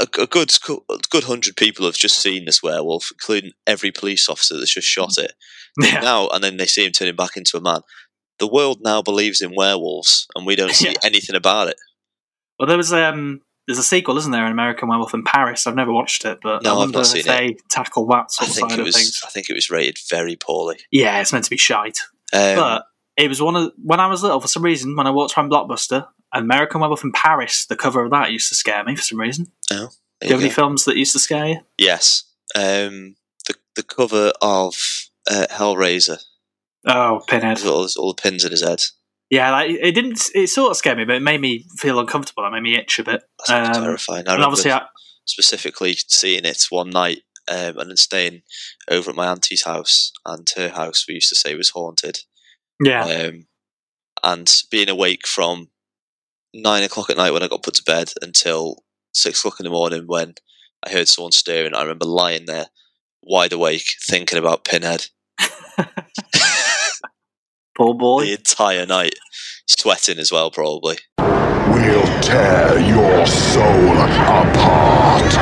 a, 0.00 0.04
a 0.20 0.26
good 0.26 0.52
a 0.90 0.98
good 1.10 1.24
hundred 1.24 1.56
people 1.56 1.84
have 1.86 1.94
just 1.94 2.20
seen 2.20 2.44
this 2.44 2.62
werewolf, 2.62 3.10
including 3.12 3.52
every 3.66 3.90
police 3.90 4.28
officer 4.28 4.56
that's 4.56 4.74
just 4.74 4.88
shot 4.88 5.18
it. 5.18 5.32
Yeah. 5.80 6.00
Now 6.00 6.28
and 6.28 6.42
then 6.42 6.56
they 6.56 6.66
see 6.66 6.84
him 6.84 6.90
turning 6.90 7.14
back 7.14 7.36
into 7.36 7.56
a 7.56 7.60
man. 7.60 7.80
the 8.40 8.48
world 8.48 8.78
now 8.82 9.02
believes 9.02 9.40
in 9.40 9.54
werewolves, 9.54 10.26
and 10.34 10.44
we 10.44 10.56
don't 10.56 10.74
see 10.82 10.94
anything 11.04 11.36
about 11.36 11.68
it. 11.68 11.76
Well, 12.60 12.66
there 12.68 12.76
was 12.76 12.92
um, 12.92 13.40
there's 13.66 13.78
a 13.78 13.82
sequel, 13.82 14.18
isn't 14.18 14.30
there, 14.32 14.44
an 14.44 14.52
American 14.52 14.86
Werewolf 14.88 15.14
in 15.14 15.24
Paris? 15.24 15.66
I've 15.66 15.74
never 15.74 15.92
watched 15.92 16.26
it, 16.26 16.40
but 16.42 16.62
No, 16.62 16.70
I 16.70 16.72
I've 16.74 16.78
wonder 16.80 16.98
not 16.98 17.06
if 17.16 17.24
seen 17.24 17.26
they 17.26 17.56
tackle 17.70 18.06
that 18.08 18.14
I 18.16 18.24
sort 18.28 18.48
of 18.50 18.54
think 18.54 18.70
side 18.70 18.78
it 18.78 18.82
of 18.82 18.86
was. 18.86 18.96
things. 18.96 19.20
I 19.24 19.30
think 19.30 19.48
it 19.48 19.54
was 19.54 19.70
rated 19.70 19.96
very 20.10 20.36
poorly. 20.36 20.76
Yeah, 20.90 21.20
it's 21.22 21.32
meant 21.32 21.44
to 21.46 21.50
be 21.50 21.56
shite. 21.56 22.00
Um, 22.34 22.56
but 22.56 22.84
it 23.16 23.28
was 23.28 23.40
one 23.40 23.56
of 23.56 23.72
when 23.82 23.98
I 23.98 24.08
was 24.08 24.22
little. 24.22 24.40
For 24.42 24.46
some 24.48 24.62
reason, 24.62 24.94
when 24.94 25.06
I 25.06 25.10
walked 25.10 25.38
around 25.38 25.50
Blockbuster, 25.50 26.06
American 26.34 26.80
Werewolf 26.82 27.02
in 27.02 27.12
Paris, 27.12 27.64
the 27.64 27.76
cover 27.76 28.04
of 28.04 28.10
that 28.10 28.30
used 28.30 28.50
to 28.50 28.54
scare 28.54 28.84
me 28.84 28.94
for 28.94 29.02
some 29.02 29.18
reason. 29.18 29.50
Oh, 29.72 29.88
Do 30.20 30.28
you 30.28 30.34
have 30.34 30.42
any 30.42 30.50
films 30.50 30.84
that 30.84 30.96
used 30.98 31.14
to 31.14 31.18
scare 31.18 31.46
you? 31.48 31.60
Yes. 31.78 32.24
Um, 32.54 33.16
the 33.48 33.54
the 33.74 33.82
cover 33.82 34.32
of 34.42 34.74
uh, 35.30 35.46
Hellraiser. 35.50 36.22
Oh, 36.86 37.22
Pinhead. 37.26 37.64
All, 37.64 37.88
all 37.98 38.12
the 38.14 38.20
pins 38.22 38.44
in 38.44 38.50
his 38.50 38.62
head. 38.62 38.82
Yeah, 39.30 39.52
like, 39.52 39.70
it 39.70 39.92
didn't. 39.92 40.20
It 40.34 40.48
sort 40.48 40.72
of 40.72 40.76
scared 40.76 40.98
me, 40.98 41.04
but 41.04 41.14
it 41.14 41.22
made 41.22 41.40
me 41.40 41.64
feel 41.78 42.00
uncomfortable. 42.00 42.44
It 42.44 42.50
made 42.50 42.62
me 42.62 42.76
itch 42.76 42.98
a 42.98 43.04
bit. 43.04 43.22
Um, 43.48 43.72
terrifying. 43.72 44.26
I 44.26 44.32
and 44.32 44.40
remember 44.40 44.46
obviously, 44.46 44.72
I, 44.72 44.82
specifically 45.24 45.94
seeing 46.08 46.44
it 46.44 46.66
one 46.68 46.90
night 46.90 47.18
um, 47.48 47.78
and 47.78 47.90
then 47.90 47.96
staying 47.96 48.42
over 48.90 49.10
at 49.10 49.16
my 49.16 49.28
auntie's 49.28 49.64
house, 49.64 50.12
and 50.26 50.48
her 50.56 50.70
house 50.70 51.06
we 51.06 51.14
used 51.14 51.28
to 51.28 51.36
say 51.36 51.54
was 51.54 51.70
haunted. 51.70 52.18
Yeah. 52.82 53.04
Um, 53.04 53.46
and 54.24 54.52
being 54.70 54.90
awake 54.90 55.26
from 55.26 55.68
nine 56.52 56.82
o'clock 56.82 57.08
at 57.08 57.16
night 57.16 57.32
when 57.32 57.44
I 57.44 57.48
got 57.48 57.62
put 57.62 57.74
to 57.74 57.84
bed 57.84 58.12
until 58.20 58.82
six 59.12 59.38
o'clock 59.38 59.60
in 59.60 59.64
the 59.64 59.70
morning 59.70 60.04
when 60.06 60.34
I 60.84 60.90
heard 60.90 61.08
someone 61.08 61.32
stirring. 61.32 61.74
I 61.74 61.82
remember 61.82 62.06
lying 62.06 62.46
there, 62.46 62.66
wide 63.22 63.52
awake, 63.52 63.94
thinking 64.08 64.38
about 64.38 64.64
Pinhead 64.64 65.06
poor 67.80 67.94
boy. 67.94 68.26
the 68.26 68.32
entire 68.32 68.84
night, 68.84 69.14
sweating 69.66 70.18
as 70.18 70.30
well, 70.30 70.50
probably. 70.50 70.98
We'll 71.18 72.20
tear 72.20 72.78
your 72.78 73.26
soul 73.26 73.92
apart. 73.96 75.32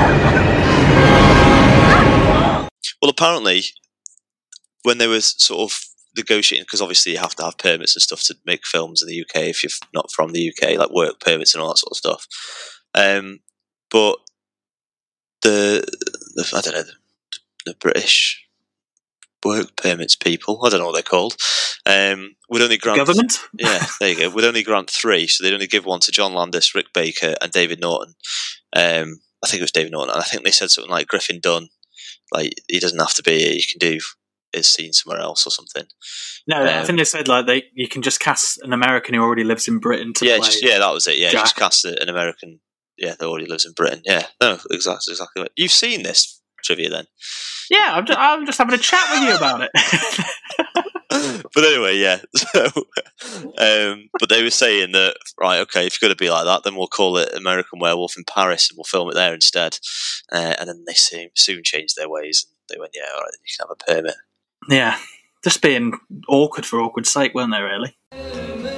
Well, 3.02 3.10
apparently, 3.10 3.62
when 4.84 4.98
they 4.98 5.08
were 5.08 5.20
sort 5.20 5.70
of 5.70 5.80
negotiating, 6.16 6.64
because 6.64 6.80
obviously 6.80 7.12
you 7.12 7.18
have 7.18 7.34
to 7.36 7.44
have 7.44 7.58
permits 7.58 7.96
and 7.96 8.02
stuff 8.02 8.22
to 8.24 8.36
make 8.46 8.66
films 8.66 9.02
in 9.02 9.08
the 9.08 9.20
UK 9.20 9.48
if 9.48 9.64
you're 9.64 9.70
not 9.92 10.12
from 10.12 10.32
the 10.32 10.52
UK, 10.52 10.78
like 10.78 10.90
work 10.90 11.20
permits 11.20 11.54
and 11.54 11.62
all 11.62 11.70
that 11.70 11.78
sort 11.78 11.92
of 11.92 11.96
stuff. 11.96 12.26
Um, 12.94 13.40
but 13.90 14.16
the, 15.42 15.84
the 16.34 16.52
I 16.54 16.60
don't 16.60 16.74
know 16.74 16.82
the, 16.82 16.92
the 17.66 17.74
British 17.80 18.47
work 19.44 19.76
permits 19.76 20.16
people, 20.16 20.60
I 20.64 20.68
don't 20.70 20.80
know 20.80 20.86
what 20.86 20.94
they're 20.94 21.02
called, 21.02 21.36
um, 21.86 22.34
would 22.50 22.62
only 22.62 22.76
grant 22.78 22.98
Government? 22.98 23.38
Yeah, 23.58 23.84
there 24.00 24.10
you 24.10 24.16
go. 24.18 24.30
Would 24.30 24.44
only 24.44 24.62
grant 24.62 24.90
three, 24.90 25.26
so 25.26 25.42
they'd 25.44 25.54
only 25.54 25.66
give 25.66 25.84
one 25.84 26.00
to 26.00 26.12
John 26.12 26.32
Landis, 26.34 26.74
Rick 26.74 26.86
Baker, 26.94 27.34
and 27.40 27.52
David 27.52 27.80
Naughton. 27.80 28.14
Um, 28.74 29.20
I 29.44 29.48
think 29.48 29.60
it 29.60 29.64
was 29.64 29.72
David 29.72 29.92
Naughton, 29.92 30.10
and 30.10 30.20
I 30.20 30.24
think 30.24 30.44
they 30.44 30.50
said 30.50 30.70
something 30.70 30.90
like 30.90 31.06
Griffin 31.06 31.40
Dunne, 31.42 31.68
like 32.32 32.52
he 32.68 32.78
doesn't 32.80 32.98
have 32.98 33.14
to 33.14 33.22
be 33.22 33.38
here. 33.38 33.52
You 33.52 33.62
can 33.70 33.78
do 33.78 33.98
his 34.52 34.68
scene 34.68 34.92
somewhere 34.92 35.20
else 35.20 35.46
or 35.46 35.50
something. 35.50 35.84
No, 36.46 36.56
I 36.62 36.78
Um, 36.78 36.86
think 36.86 36.98
they 36.98 37.04
said 37.04 37.28
like 37.28 37.46
they 37.46 37.64
you 37.74 37.86
can 37.88 38.02
just 38.02 38.18
cast 38.20 38.58
an 38.62 38.72
American 38.72 39.14
who 39.14 39.20
already 39.22 39.44
lives 39.44 39.68
in 39.68 39.78
Britain 39.78 40.12
to 40.14 40.26
yeah, 40.26 40.38
play. 40.38 40.46
just 40.46 40.64
yeah, 40.64 40.78
that 40.78 40.92
was 40.92 41.06
it. 41.06 41.18
Yeah, 41.18 41.30
Jack. 41.30 41.42
just 41.44 41.56
cast 41.56 41.84
an 41.84 42.08
American. 42.08 42.60
Yeah, 42.96 43.14
that 43.18 43.26
already 43.26 43.46
lives 43.46 43.64
in 43.64 43.72
Britain. 43.72 44.02
Yeah, 44.04 44.26
no, 44.40 44.58
exactly, 44.70 45.12
exactly. 45.12 45.42
Right. 45.42 45.52
You've 45.54 45.70
seen 45.70 46.02
this 46.02 46.37
trivia 46.62 46.90
then, 46.90 47.06
Yeah, 47.70 47.92
I'm 47.92 48.06
just, 48.06 48.18
I'm 48.18 48.46
just 48.46 48.58
having 48.58 48.74
a 48.74 48.78
chat 48.78 49.04
with 49.10 49.28
you 49.28 49.36
about 49.36 49.62
it. 49.62 49.70
but 51.54 51.64
anyway, 51.64 51.96
yeah. 51.96 52.20
So, 52.36 52.64
um, 53.58 54.08
but 54.18 54.28
they 54.28 54.42
were 54.42 54.50
saying 54.50 54.92
that 54.92 55.16
right, 55.40 55.60
okay, 55.60 55.86
if 55.86 56.00
you're 56.00 56.08
going 56.08 56.16
to 56.16 56.22
be 56.22 56.30
like 56.30 56.44
that, 56.44 56.62
then 56.64 56.76
we'll 56.76 56.86
call 56.86 57.18
it 57.18 57.32
American 57.34 57.78
Werewolf 57.78 58.16
in 58.16 58.24
Paris, 58.24 58.70
and 58.70 58.76
we'll 58.76 58.84
film 58.84 59.10
it 59.10 59.14
there 59.14 59.34
instead. 59.34 59.78
Uh, 60.32 60.54
and 60.58 60.68
then 60.68 60.84
they 60.86 60.94
soon 60.94 61.28
soon 61.34 61.62
changed 61.64 61.96
their 61.96 62.08
ways, 62.08 62.46
and 62.48 62.54
they 62.68 62.80
went, 62.80 62.92
yeah, 62.94 63.02
all 63.14 63.22
right, 63.22 63.30
then 63.32 63.40
you 63.44 63.52
can 63.58 63.68
have 63.68 63.76
a 63.80 63.84
permit. 63.84 64.16
yeah, 64.68 64.98
just 65.44 65.62
being 65.62 65.98
awkward 66.28 66.64
for 66.66 66.80
awkward's 66.80 67.12
sake, 67.12 67.34
weren't 67.34 67.52
they? 67.52 67.62
Really? 67.62 68.77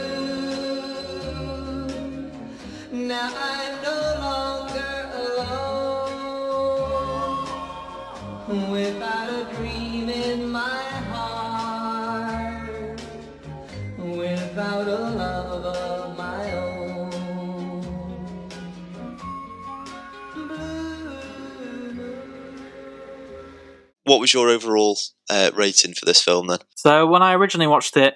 What 24.04 24.20
was 24.20 24.32
your 24.32 24.48
overall 24.48 24.98
uh, 25.28 25.50
rating 25.54 25.94
for 25.94 26.06
this 26.06 26.22
film 26.22 26.46
then? 26.46 26.58
So 26.74 27.06
when 27.06 27.22
I 27.22 27.34
originally 27.34 27.66
watched 27.66 27.96
it, 27.96 28.14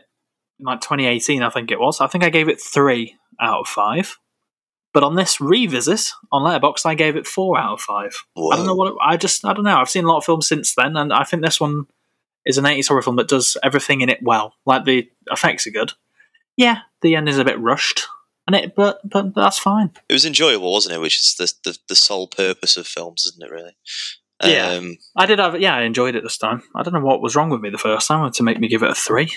in 0.59 0.67
like 0.67 0.81
2018, 0.81 1.43
I 1.43 1.51
think 1.51 1.71
it 1.71 1.81
was. 1.81 2.01
I 2.01 2.07
think 2.07 2.25
I 2.25 2.31
gave 2.31 2.49
it 2.49 2.61
three 2.61 3.17
out 3.41 3.61
of 3.61 3.67
five. 3.67 4.19
But 4.93 5.03
on 5.03 5.17
this 5.17 5.41
revisit 5.41 6.13
on 6.31 6.43
Letterboxd, 6.43 6.87
I 6.87 6.95
gave 6.95 7.17
it 7.17 7.27
four 7.27 7.59
out 7.59 7.75
of 7.75 7.81
five. 7.81 8.15
I 8.39 8.57
don't 8.57 8.65
know 8.67 8.77
what 8.77 8.93
it, 8.93 8.99
I 9.03 9.17
just 9.17 9.45
I 9.45 9.53
don't 9.53 9.65
know. 9.65 9.77
I've 9.77 9.91
seen 9.91 10.05
a 10.05 10.09
lot 10.09 10.19
of 10.19 10.25
films 10.25 10.47
since 10.47 10.75
then, 10.75 10.97
and 10.97 11.13
I 11.13 11.25
think 11.25 11.43
this 11.43 11.61
one 11.61 11.87
is 12.47 12.59
an 12.59 12.65
80s 12.65 12.89
horror 12.89 13.03
film 13.03 13.17
that 13.17 13.29
does 13.29 13.57
everything 13.65 14.03
in 14.03 14.09
it 14.09 14.23
well. 14.23 14.55
Like 14.65 14.85
the 14.85 15.11
effects 15.31 15.67
are 15.67 15.73
good. 15.73 15.93
Yeah, 16.57 16.83
the 17.03 17.17
end 17.17 17.29
is 17.29 17.39
a 17.39 17.45
bit 17.45 17.59
rushed, 17.59 18.07
and 18.47 18.55
it 18.55 18.77
but 18.77 19.01
but 19.05 19.35
that's 19.35 19.59
fine. 19.59 19.91
It 20.09 20.13
was 20.13 20.25
enjoyable, 20.25 20.73
wasn't 20.73 20.95
it? 20.95 21.01
Which 21.01 21.19
is 21.19 21.35
the 21.35 21.53
the, 21.69 21.79
the 21.89 21.97
sole 21.97 22.29
purpose 22.29 22.77
of 22.77 22.87
films, 22.87 23.27
isn't 23.27 23.43
it? 23.43 23.51
Really. 23.51 23.77
Yeah. 24.51 24.69
Um, 24.73 24.97
I 25.17 25.27
did 25.27 25.39
have 25.39 25.61
yeah, 25.61 25.75
I 25.77 25.83
enjoyed 25.83 26.15
it 26.17 26.23
this 26.23 26.39
time. 26.39 26.63
I 26.75 26.83
don't 26.83 26.95
know 26.95 27.01
what 27.01 27.23
was 27.23 27.35
wrong 27.37 27.51
with 27.51 27.61
me 27.61 27.71
the 27.71 27.79
first 27.79 28.09
time 28.09 28.31
to 28.31 28.43
make 28.43 28.59
me 28.61 28.69
give 28.69 28.83
it 28.83 28.91
a 28.91 28.95
three. 28.95 29.33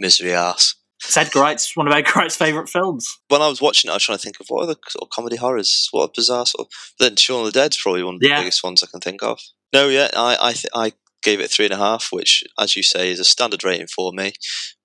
misery 0.00 0.32
ass. 0.32 0.74
It's 1.04 1.16
Edgar 1.16 1.40
Wright's 1.40 1.76
one 1.76 1.86
of 1.86 1.92
Edgar 1.92 2.12
Wright's 2.16 2.34
favourite 2.36 2.68
films. 2.68 3.06
When 3.28 3.40
I 3.40 3.48
was 3.48 3.60
watching 3.62 3.88
it, 3.88 3.92
I 3.92 3.96
was 3.96 4.02
trying 4.04 4.18
to 4.18 4.22
think 4.22 4.40
of 4.40 4.46
what 4.48 4.64
other 4.64 4.74
sort 4.88 5.02
of 5.04 5.10
comedy 5.10 5.36
horrors. 5.36 5.88
What 5.92 6.04
a 6.04 6.12
bizarre 6.14 6.44
sort 6.46 6.66
of. 6.66 6.72
Then 6.98 7.14
Shaun 7.16 7.40
of 7.46 7.52
the 7.52 7.60
Dead's 7.60 7.76
probably 7.80 8.02
one 8.02 8.14
of 8.16 8.20
the 8.20 8.28
Yeah. 8.28 8.40
biggest 8.40 8.64
ones 8.64 8.82
I 8.82 8.86
can 8.90 9.00
think 9.00 9.22
of. 9.22 9.40
No, 9.72 9.88
yeah, 9.88 10.08
I 10.16 10.36
I, 10.40 10.52
th- 10.54 10.72
I 10.74 10.92
gave 11.22 11.40
it 11.40 11.50
three 11.50 11.66
and 11.66 11.74
a 11.74 11.78
half, 11.78 12.08
which, 12.10 12.42
as 12.58 12.74
you 12.76 12.82
say, 12.82 13.10
is 13.10 13.20
a 13.20 13.24
standard 13.24 13.62
rating 13.64 13.86
for 13.86 14.12
me. 14.12 14.32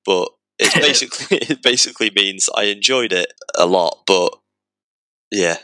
But 0.06 0.30
it 0.60 0.74
basically 0.82 1.38
it 1.42 1.64
basically 1.64 2.12
means 2.16 2.48
I 2.56 2.66
enjoyed 2.66 3.12
it 3.14 3.34
a 3.58 3.66
lot. 3.66 4.04
But 4.06 4.36
yeah, 5.32 5.58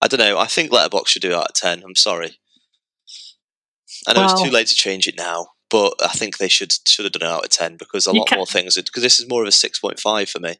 I 0.00 0.08
don't 0.08 0.20
know. 0.20 0.38
I 0.38 0.46
think 0.46 0.70
Letterboxd 0.70 1.08
should 1.08 1.22
do 1.22 1.32
it 1.32 1.34
out 1.34 1.48
of 1.50 1.54
ten. 1.54 1.82
I'm 1.84 1.94
sorry. 1.96 2.38
I 4.06 4.12
know 4.12 4.24
it's 4.24 4.42
too 4.42 4.50
late 4.50 4.66
to 4.68 4.74
change 4.74 5.06
it 5.08 5.16
now, 5.16 5.48
but 5.70 5.94
I 6.02 6.08
think 6.08 6.38
they 6.38 6.48
should 6.48 6.72
should 6.86 7.04
have 7.04 7.12
done 7.12 7.28
it 7.28 7.32
out 7.32 7.44
of 7.44 7.50
ten 7.50 7.76
because 7.76 8.06
a 8.06 8.12
You 8.12 8.20
lot 8.20 8.32
more 8.34 8.46
things. 8.46 8.74
Because 8.76 9.02
this 9.02 9.20
is 9.20 9.28
more 9.28 9.42
of 9.42 9.48
a 9.48 9.52
six 9.52 9.78
point 9.78 9.98
five 10.00 10.28
for 10.28 10.40
me. 10.40 10.56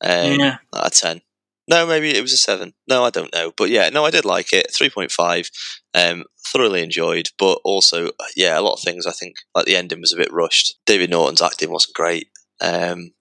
Um, 0.00 0.38
Yeah. 0.40 0.56
out 0.74 0.86
of 0.86 0.92
ten. 0.92 1.22
No, 1.68 1.86
maybe 1.86 2.10
it 2.16 2.22
was 2.22 2.32
a 2.32 2.36
seven. 2.38 2.74
No, 2.88 3.04
I 3.04 3.10
don't 3.10 3.32
know. 3.32 3.52
But 3.56 3.70
yeah, 3.70 3.88
no, 3.88 4.04
I 4.04 4.10
did 4.10 4.24
like 4.24 4.52
it. 4.52 4.72
Three 4.74 4.90
point 4.90 5.12
five. 5.12 5.48
Um, 5.94 6.24
thoroughly 6.52 6.82
enjoyed, 6.82 7.28
but 7.38 7.60
also 7.64 8.10
yeah, 8.36 8.58
a 8.58 8.62
lot 8.62 8.74
of 8.74 8.80
things. 8.80 9.06
I 9.06 9.12
think 9.12 9.36
like 9.54 9.66
the 9.66 9.76
ending 9.76 10.00
was 10.00 10.12
a 10.12 10.16
bit 10.16 10.32
rushed. 10.32 10.74
David 10.86 11.10
Naughton's 11.10 11.42
acting 11.42 11.70
wasn't 11.70 11.94
great, 11.94 12.28
um, 12.60 13.12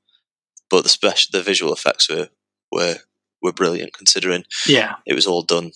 but 0.69 0.83
the 0.83 0.89
special, 0.89 1.29
the 1.31 1.43
visual 1.43 1.71
effects 1.73 2.09
were 2.09 2.29
were 2.71 2.95
were 3.43 3.53
brilliant 3.53 3.93
considering 3.93 4.43
Yeah. 4.67 4.95
it 5.05 5.13
was 5.13 5.27
all 5.27 5.41
done 5.43 5.71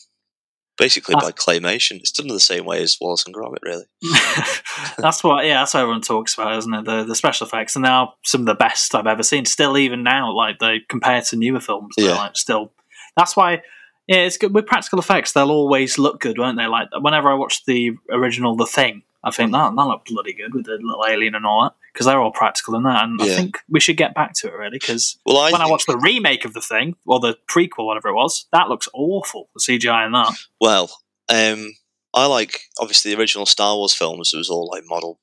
basically 0.78 1.15
Ah. 1.15 1.19
by 1.21 1.32
claymation. 1.32 1.97
It's 1.99 2.11
done 2.11 2.28
in 2.28 2.34
the 2.34 2.39
same 2.39 2.65
way 2.65 2.82
as 2.82 2.97
Wallace 2.99 3.26
and 3.26 3.34
Gromit, 3.36 3.61
really. 3.63 3.86
that's 4.97 5.23
what 5.23 5.45
yeah, 5.45 5.61
that's 5.61 5.73
what 5.73 5.82
everyone 5.82 6.01
talks 6.01 6.34
about, 6.34 6.57
isn't 6.57 6.73
it? 6.73 6.86
The 6.86 7.03
the 7.03 7.15
special 7.15 7.47
effects, 7.47 7.76
and 7.76 7.86
they 7.86 7.89
are 7.89 8.13
some 8.23 8.41
of 8.41 8.47
the 8.47 8.55
best 8.55 8.93
I've 8.95 9.07
ever 9.07 9.23
seen. 9.23 9.45
Still, 9.45 9.78
even 9.78 10.03
now, 10.03 10.32
like 10.34 10.59
they 10.59 10.80
compare 10.89 11.21
to 11.21 11.36
newer 11.36 11.59
films, 11.59 11.95
they're 11.97 12.07
Yeah. 12.09 12.15
like 12.15 12.38
still. 12.38 12.71
That's 13.17 13.36
why. 13.36 13.61
Yeah, 14.07 14.17
it's 14.17 14.38
good 14.38 14.53
with 14.53 14.67
practical 14.67 14.99
effects. 14.99 15.32
They'll 15.34 15.49
always 15.49 15.97
look 15.97 16.19
good, 16.19 16.38
won't 16.38 16.57
they? 16.57 16.67
Like 16.67 16.89
whenever 17.01 17.28
I 17.30 17.34
watch 17.34 17.65
the 17.65 17.91
original 18.11 18.55
The 18.55 18.67
Thing, 18.67 19.01
I 19.26 19.32
think 19.32 19.51
that 19.51 19.76
that 19.76 19.84
looked 19.86 20.07
bloody 20.09 20.34
good 20.34 20.53
with 20.53 20.65
the 20.65 20.73
little 20.82 21.03
alien 21.07 21.36
and 21.36 21.45
all 21.45 21.63
that 21.63 21.73
because 21.91 22.05
they're 22.05 22.19
all 22.21 22.32
practical 22.32 22.76
in 22.76 22.84
that. 22.84 23.03
And 23.03 23.19
I 23.21 23.26
think 23.28 23.57
we 23.67 23.80
should 23.80 23.97
get 23.97 24.13
back 24.13 24.34
to 24.36 24.47
it 24.47 24.53
really 24.53 24.78
because 24.80 25.17
Well, 25.26 25.38
I 25.38 25.51
when 25.51 25.55
I 25.61 25.65
think- 25.65 25.71
watched 25.71 25.88
the 25.88 25.97
remake 25.97 26.45
of 26.45 26.53
The 26.53 26.61
Thing 26.61 26.95
or 27.07 27.19
the 27.19 27.38
prequel, 27.49 27.86
whatever 27.88 28.09
it 28.09 28.13
was, 28.13 28.45
that 28.53 28.69
looks 28.69 28.88
awful. 28.93 29.49
The 29.55 29.61
CGI 29.61 30.05
in 30.05 30.11
that. 30.11 30.34
Well, 30.61 30.91
um, 31.30 31.73
I 32.13 32.28
like 32.28 32.61
obviously 32.80 33.13
the 33.13 33.19
original 33.19 33.45
Star 33.45 33.76
Wars 33.76 33.93
films. 33.95 34.32
It 34.34 34.38
was 34.38 34.49
all 34.49 34.69
like 34.71 34.84
model 34.86 35.19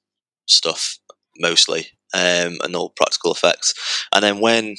stuff 0.46 0.98
mostly, 1.38 1.86
um, 2.12 2.58
and 2.64 2.74
all 2.76 2.90
practical 2.90 3.32
effects. 3.32 3.72
And 4.12 4.22
then 4.22 4.40
when 4.40 4.76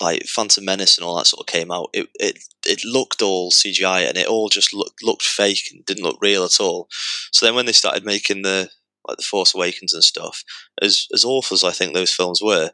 like 0.00 0.24
Phantom 0.24 0.64
Menace 0.64 0.96
and 0.96 1.04
all 1.04 1.16
that 1.16 1.26
sort 1.26 1.40
of 1.40 1.46
came 1.46 1.70
out, 1.70 1.90
it 1.92 2.08
it, 2.14 2.38
it 2.66 2.84
looked 2.84 3.22
all 3.22 3.50
CGI 3.50 4.08
and 4.08 4.16
it 4.16 4.28
all 4.28 4.48
just 4.48 4.74
looked 4.74 5.02
looked 5.02 5.22
fake 5.22 5.70
and 5.72 5.84
didn't 5.84 6.04
look 6.04 6.18
real 6.20 6.44
at 6.44 6.60
all. 6.60 6.88
So 7.32 7.44
then 7.46 7.54
when 7.54 7.66
they 7.66 7.72
started 7.72 8.04
making 8.04 8.42
the 8.42 8.70
like 9.08 9.16
The 9.16 9.24
Force 9.24 9.54
Awakens 9.54 9.92
and 9.92 10.04
stuff, 10.04 10.42
as 10.80 11.06
as 11.14 11.24
awful 11.24 11.54
as 11.54 11.64
I 11.64 11.70
think 11.70 11.94
those 11.94 12.12
films 12.12 12.40
were, 12.42 12.70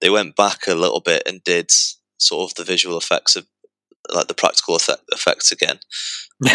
they 0.00 0.10
went 0.10 0.36
back 0.36 0.66
a 0.66 0.74
little 0.74 1.00
bit 1.00 1.22
and 1.26 1.42
did 1.44 1.70
sort 2.18 2.50
of 2.50 2.54
the 2.56 2.64
visual 2.64 2.98
effects 2.98 3.36
of 3.36 3.46
like 4.12 4.28
the 4.28 4.34
practical 4.34 4.76
effect, 4.76 5.02
effects 5.12 5.52
again, 5.52 5.78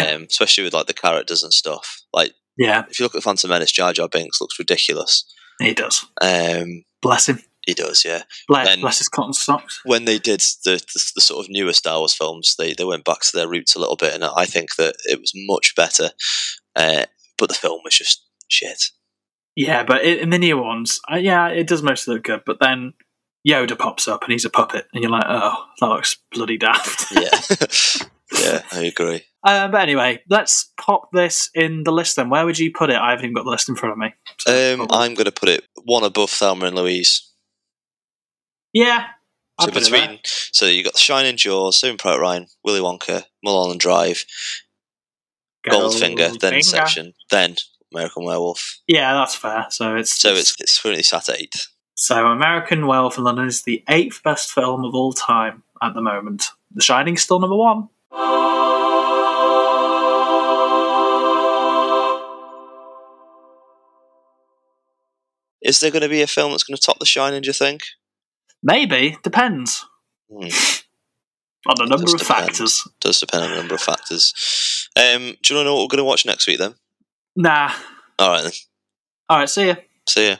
um, 0.00 0.26
especially 0.28 0.64
with 0.64 0.74
like 0.74 0.86
the 0.86 0.94
characters 0.94 1.42
and 1.42 1.52
stuff. 1.52 2.02
Like, 2.12 2.32
Yeah, 2.56 2.84
if 2.90 2.98
you 2.98 3.04
look 3.04 3.14
at 3.14 3.22
Phantom 3.22 3.50
Menace, 3.50 3.72
Jar 3.72 3.92
Jar 3.92 4.08
Binks 4.08 4.40
looks 4.40 4.58
ridiculous. 4.58 5.24
he 5.60 5.74
does. 5.74 6.04
Um, 6.20 6.84
Bless 7.02 7.28
him. 7.28 7.40
He 7.66 7.74
does, 7.74 8.04
yeah. 8.04 8.22
Bless, 8.48 8.66
Then- 8.66 8.80
bless 8.80 8.98
his 8.98 9.08
cotton 9.08 9.32
socks. 9.32 9.80
when 9.84 10.04
they 10.06 10.18
did 10.18 10.40
the, 10.64 10.76
the 10.94 11.12
the 11.16 11.20
sort 11.20 11.44
of 11.44 11.50
newer 11.50 11.72
Star 11.72 11.98
Wars 11.98 12.14
films, 12.14 12.54
they 12.58 12.72
they 12.72 12.84
went 12.84 13.04
back 13.04 13.20
to 13.20 13.36
their 13.36 13.48
roots 13.48 13.74
a 13.74 13.78
little 13.78 13.96
bit, 13.96 14.14
and 14.14 14.24
I 14.24 14.46
think 14.46 14.76
that 14.76 14.94
it 15.04 15.20
was 15.20 15.32
much 15.34 15.74
better. 15.74 16.10
Uh, 16.74 17.04
but 17.38 17.48
the 17.48 17.54
film 17.54 17.80
was 17.84 17.94
just 17.94 18.24
shit. 18.48 18.84
Yeah, 19.56 19.82
but 19.84 20.04
in, 20.04 20.18
in 20.18 20.30
the 20.30 20.38
new 20.38 20.58
ones, 20.58 21.00
uh, 21.10 21.16
yeah, 21.16 21.48
it 21.48 21.66
does 21.66 21.82
mostly 21.82 22.14
look 22.14 22.24
good. 22.24 22.42
But 22.46 22.60
then 22.60 22.92
Yoda 23.46 23.78
pops 23.78 24.06
up 24.06 24.22
and 24.22 24.32
he's 24.32 24.44
a 24.44 24.50
puppet, 24.50 24.86
and 24.92 25.02
you're 25.02 25.10
like, 25.12 25.26
oh, 25.28 25.64
that 25.80 25.86
looks 25.86 26.16
bloody 26.32 26.58
daft. 26.58 27.06
Yeah, 27.12 28.06
yeah, 28.42 28.62
I 28.72 28.84
agree. 28.84 29.22
Uh, 29.42 29.68
but 29.68 29.80
anyway, 29.80 30.20
let's 30.28 30.72
pop 30.80 31.08
this 31.12 31.50
in 31.54 31.84
the 31.84 31.92
list 31.92 32.16
then. 32.16 32.28
Where 32.30 32.44
would 32.44 32.58
you 32.58 32.72
put 32.72 32.90
it? 32.90 32.96
I 32.96 33.10
haven't 33.10 33.26
even 33.26 33.34
got 33.34 33.44
the 33.44 33.50
list 33.50 33.68
in 33.68 33.76
front 33.76 33.92
of 33.92 33.98
me. 33.98 34.12
Um, 34.46 34.88
I'm 34.90 35.14
going 35.14 35.26
to 35.26 35.32
put 35.32 35.48
it 35.48 35.64
one 35.84 36.02
above 36.02 36.30
Thelma 36.30 36.66
and 36.66 36.74
Louise. 36.76 37.30
Yeah. 38.72 39.06
So 39.60 39.70
between, 39.70 40.18
so 40.24 40.66
you 40.66 40.84
got 40.84 40.92
The 40.92 40.98
Shining 40.98 41.36
Jaws, 41.38 41.80
Saving 41.80 41.96
Private 41.96 42.20
Ryan, 42.20 42.46
Willy 42.62 42.80
Wonka, 42.80 43.24
Mulholland 43.42 43.80
Drive, 43.80 44.26
Goldfinger, 45.66 46.38
then 46.38 46.52
Goldfinger. 46.52 46.56
Inception, 46.56 47.14
then 47.30 47.56
American 47.92 48.24
Werewolf. 48.24 48.80
Yeah, 48.86 49.14
that's 49.14 49.34
fair. 49.34 49.66
So 49.70 49.96
it's 49.96 50.18
So 50.20 50.34
it's 50.34 50.54
it's 50.60 50.80
currently 50.80 51.02
sat 51.02 51.30
at 51.30 51.40
eight. 51.40 51.68
so 51.94 52.26
American 52.26 52.86
Werewolf 52.86 53.16
in 53.16 53.24
London 53.24 53.46
is 53.46 53.62
the 53.62 53.82
eighth 53.88 54.22
best 54.22 54.52
film 54.52 54.84
of 54.84 54.94
all 54.94 55.14
time 55.14 55.62
at 55.82 55.94
the 55.94 56.02
moment. 56.02 56.44
The 56.74 56.82
Shining's 56.82 57.22
still 57.22 57.38
number 57.40 57.56
one. 57.56 57.88
Is 65.62 65.80
there 65.80 65.90
going 65.90 66.02
to 66.02 66.08
be 66.08 66.22
a 66.22 66.26
film 66.26 66.52
that's 66.52 66.62
going 66.64 66.76
to 66.76 66.82
top 66.82 66.98
The 66.98 67.06
Shining? 67.06 67.42
Do 67.42 67.48
you 67.48 67.52
think? 67.52 67.82
Maybe 68.62 69.16
depends 69.22 69.84
Hmm. 70.30 70.48
on 71.68 71.76
a 71.80 71.86
number 71.86 72.04
of 72.12 72.18
depend. 72.18 72.46
factors. 72.46 72.82
Does 73.00 73.20
depend 73.20 73.44
on 73.44 73.52
a 73.52 73.56
number 73.56 73.74
of 73.74 73.80
factors. 73.80 74.88
Um, 74.96 75.04
do 75.20 75.24
you 75.24 75.28
want 75.28 75.40
to 75.42 75.64
know 75.64 75.74
what 75.74 75.82
we're 75.82 75.88
going 75.88 75.98
to 75.98 76.04
watch 76.04 76.26
next 76.26 76.46
week 76.46 76.58
then? 76.58 76.74
Nah. 77.36 77.72
All 78.18 78.30
right 78.30 78.42
then. 78.42 78.52
All 79.28 79.38
right. 79.38 79.48
See 79.48 79.66
ya. 79.68 79.74
See 80.08 80.28
ya. 80.30 80.36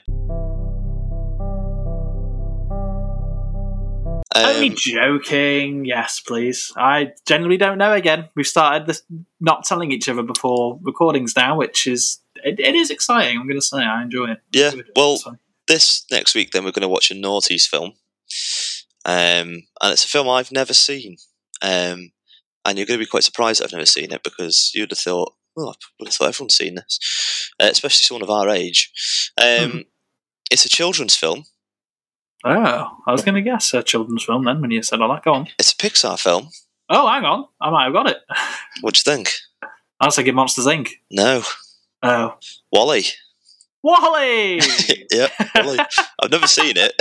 Only 4.34 4.68
Um, 4.70 4.74
joking. 4.76 5.84
Yes, 5.86 6.20
please. 6.20 6.72
I 6.76 7.12
generally 7.26 7.56
don't 7.56 7.78
know. 7.78 7.92
Again, 7.92 8.28
we've 8.34 8.46
started 8.46 8.86
this 8.86 9.02
not 9.40 9.64
telling 9.64 9.92
each 9.92 10.08
other 10.08 10.22
before 10.22 10.78
recordings 10.82 11.34
now, 11.36 11.56
which 11.56 11.86
is 11.86 12.20
it, 12.44 12.60
it 12.60 12.74
is 12.74 12.90
exciting. 12.90 13.38
I'm 13.38 13.46
going 13.46 13.58
to 13.58 13.64
say 13.66 13.78
I 13.78 14.02
enjoy 14.02 14.32
it. 14.32 14.38
yeah. 14.52 14.72
Well, 14.94 15.18
this 15.68 16.04
next 16.10 16.34
week 16.34 16.50
then 16.52 16.64
we're 16.64 16.72
going 16.72 16.82
to 16.82 16.88
watch 16.88 17.10
a 17.10 17.14
Naughties 17.14 17.66
film, 17.66 17.94
um, 19.04 19.62
and 19.82 19.92
it's 19.92 20.04
a 20.04 20.08
film 20.08 20.28
I've 20.28 20.52
never 20.52 20.74
seen. 20.74 21.16
Um, 21.62 22.10
and 22.64 22.76
you're 22.76 22.86
going 22.86 22.98
to 22.98 23.04
be 23.04 23.10
quite 23.10 23.24
surprised 23.24 23.60
that 23.60 23.66
I've 23.66 23.72
never 23.72 23.86
seen 23.86 24.12
it 24.12 24.22
because 24.22 24.72
you'd 24.74 24.90
have 24.90 24.98
thought, 24.98 25.32
well, 25.54 25.68
I 25.70 25.74
would 26.00 26.08
have 26.08 26.14
thought 26.14 26.28
everyone's 26.28 26.54
seen 26.56 26.74
this, 26.74 27.50
uh, 27.60 27.68
especially 27.70 28.04
someone 28.04 28.22
of 28.22 28.30
our 28.30 28.48
age. 28.48 28.90
Um, 29.40 29.84
It's 30.50 30.64
a 30.64 30.68
children's 30.68 31.16
film. 31.16 31.44
Oh, 32.44 32.88
I 33.06 33.12
was 33.12 33.22
going 33.22 33.34
to 33.34 33.42
guess 33.42 33.74
a 33.74 33.82
children's 33.82 34.24
film 34.24 34.44
then 34.44 34.60
when 34.60 34.70
you 34.70 34.82
said 34.82 35.00
all 35.00 35.12
that. 35.12 35.24
Go 35.24 35.32
on. 35.32 35.48
It's 35.58 35.72
a 35.72 35.76
Pixar 35.76 36.20
film. 36.20 36.50
Oh, 36.88 37.08
hang 37.08 37.24
on. 37.24 37.46
I 37.60 37.70
might 37.70 37.84
have 37.84 37.92
got 37.92 38.08
it. 38.10 38.18
What 38.82 38.94
do 38.94 38.98
you 39.04 39.16
think? 39.16 39.32
I 39.98 40.04
was 40.06 40.14
thinking 40.16 40.34
Monsters 40.34 40.66
Inc. 40.66 40.90
No, 41.10 41.42
Oh, 42.02 42.34
WALL-E. 42.70 43.06
WALL-E. 43.86 44.60
yeah, 45.12 45.28
WALL-E. 45.54 45.78
I've 46.22 46.30
never 46.32 46.48
seen 46.48 46.74
it, 46.76 46.92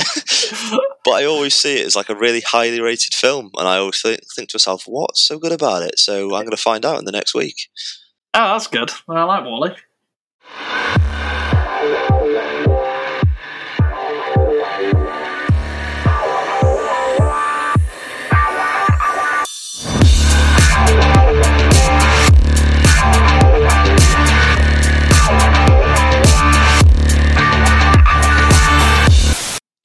but 1.03 1.11
I 1.11 1.25
always 1.25 1.55
see 1.55 1.79
it 1.79 1.85
as 1.87 1.95
like 1.95 2.09
a 2.09 2.15
really 2.15 2.41
highly 2.41 2.79
rated 2.79 3.15
film, 3.15 3.49
and 3.57 3.67
I 3.67 3.77
always 3.77 3.99
think, 3.99 4.21
think 4.35 4.49
to 4.49 4.57
myself, 4.57 4.83
"What's 4.85 5.27
so 5.27 5.39
good 5.39 5.51
about 5.51 5.81
it?" 5.81 5.97
So 5.97 6.35
I'm 6.35 6.43
going 6.43 6.51
to 6.51 6.57
find 6.57 6.85
out 6.85 6.99
in 6.99 7.05
the 7.05 7.11
next 7.11 7.33
week. 7.33 7.69
oh, 8.35 8.53
that's 8.53 8.67
good. 8.67 8.91
I 9.09 9.23
like 9.23 9.45
WALL-E. 9.45 11.14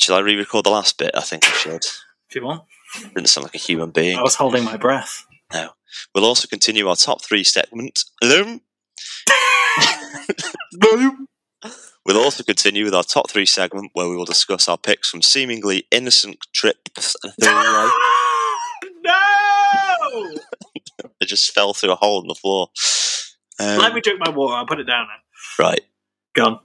Shall 0.01 0.17
I 0.17 0.21
re-record 0.21 0.65
the 0.65 0.71
last 0.71 0.97
bit? 0.99 1.11
I 1.15 1.21
think 1.21 1.45
I 1.47 1.53
should. 1.53 1.85
If 1.85 2.35
you 2.35 2.45
want. 2.45 2.63
Didn't 3.15 3.27
sound 3.29 3.45
like 3.45 3.55
a 3.55 3.59
human 3.59 3.91
being. 3.91 4.17
I 4.19 4.23
was 4.23 4.35
holding 4.35 4.65
my 4.65 4.77
breath. 4.77 5.27
No. 5.53 5.71
We'll 6.15 6.25
also 6.25 6.49
continue 6.49 6.89
our 6.89 6.97
top 6.97 7.23
three 7.23 7.45
segment. 7.45 8.01
Hello? 8.21 8.59
We'll 12.07 12.17
also 12.25 12.43
continue 12.43 12.85
with 12.85 12.95
our 12.95 13.03
top 13.05 13.31
three 13.31 13.45
segment 13.47 13.91
where 13.93 14.09
we 14.09 14.17
will 14.17 14.25
discuss 14.25 14.69
our 14.69 14.79
picks 14.79 15.11
from 15.11 15.21
seemingly 15.23 15.87
innocent 15.93 16.39
trips 16.53 17.15
life. 17.39 17.93
No! 19.03 20.35
It 21.21 21.27
just 21.27 21.53
fell 21.53 21.75
through 21.75 21.93
a 21.93 21.97
hole 21.97 22.21
in 22.23 22.27
the 22.29 22.35
floor. 22.35 22.69
Um, 23.61 23.79
Let 23.79 23.95
me 23.95 24.01
drink 24.01 24.19
my 24.19 24.31
water. 24.31 24.55
I'll 24.55 24.67
put 24.67 24.81
it 24.81 24.85
down 24.85 25.07
now. 25.07 25.65
Right. 25.65 25.83
Gone. 26.35 26.61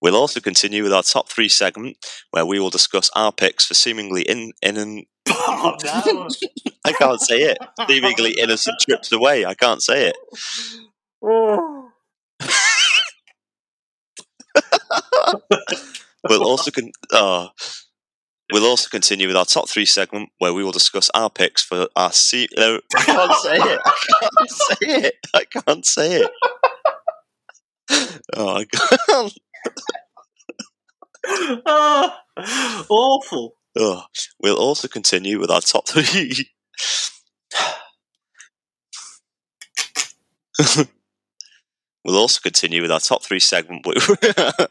We'll 0.00 0.16
also 0.16 0.40
continue 0.40 0.82
with 0.82 0.92
our 0.92 1.02
top 1.02 1.28
three 1.28 1.48
segment 1.48 1.96
where 2.30 2.46
we 2.46 2.60
will 2.60 2.70
discuss 2.70 3.10
our 3.16 3.32
picks 3.32 3.66
for 3.66 3.74
seemingly 3.74 4.22
in 4.22 4.52
in 4.62 4.76
an 4.76 5.04
Oh, 5.30 5.76
no. 5.84 6.28
I 6.84 6.92
can't 6.92 7.20
say 7.20 7.42
it. 7.42 7.58
Seemingly 7.88 8.32
innocent 8.38 8.80
trips 8.80 9.12
away. 9.12 9.44
I 9.44 9.54
can't 9.54 9.82
say 9.82 10.08
it. 10.08 10.16
We'll 16.28 16.44
also 16.44 16.70
con- 16.70 16.92
oh. 17.12 17.50
We'll 18.52 18.64
also 18.64 18.88
continue 18.88 19.26
with 19.26 19.36
our 19.36 19.44
top 19.44 19.68
three 19.68 19.84
segment 19.84 20.30
where 20.38 20.54
we 20.54 20.64
will 20.64 20.72
discuss 20.72 21.10
our 21.14 21.28
picks 21.28 21.62
for 21.62 21.86
our 21.96 22.10
se- 22.12 22.48
no, 22.56 22.80
I 22.96 23.02
can't 23.04 23.34
say 23.34 23.56
it. 23.56 23.80
I 23.84 23.92
can't 24.20 24.50
say 24.50 24.76
it. 24.80 25.14
I 25.34 25.44
can't 25.44 25.86
say 25.86 26.22
it. 26.22 26.30
Oh, 28.34 28.56
I 28.56 28.64
can't. 28.64 29.38
Ah, 31.66 32.22
awful. 32.88 33.56
Oh. 33.76 34.02
We'll 34.40 34.58
also 34.58 34.88
continue 34.88 35.38
with 35.38 35.50
our 35.50 35.60
top 35.60 35.86
three. 35.86 36.48
we'll 42.04 42.16
also 42.16 42.40
continue 42.42 42.82
with 42.82 42.90
our 42.90 43.00
top 43.00 43.22
three 43.22 43.40
segment. 43.40 43.86
I 43.86 44.66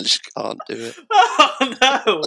just 0.00 0.22
can't 0.34 0.58
do 0.68 0.76
it. 0.76 0.96
Oh, 1.10 1.74
no. 1.80 2.22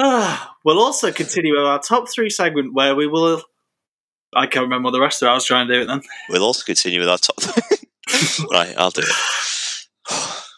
Ah, 0.00 0.54
we'll 0.64 0.78
also 0.78 1.10
continue 1.10 1.56
with 1.56 1.66
our 1.66 1.80
top 1.80 2.08
three 2.08 2.30
segment 2.30 2.74
where 2.74 2.94
we 2.94 3.06
will. 3.06 3.42
I 4.34 4.46
can't 4.46 4.64
remember 4.64 4.86
what 4.86 4.92
the 4.92 5.00
rest 5.00 5.22
of 5.22 5.26
it. 5.26 5.30
I 5.30 5.34
was 5.34 5.44
trying 5.44 5.68
to 5.68 5.74
do 5.74 5.82
it 5.82 5.86
then. 5.86 6.02
We'll 6.28 6.44
also 6.44 6.64
continue 6.64 7.00
with 7.00 7.08
our 7.08 7.18
top. 7.18 7.36
right, 8.52 8.74
I'll 8.76 8.90
do 8.90 9.02
it. 9.02 9.47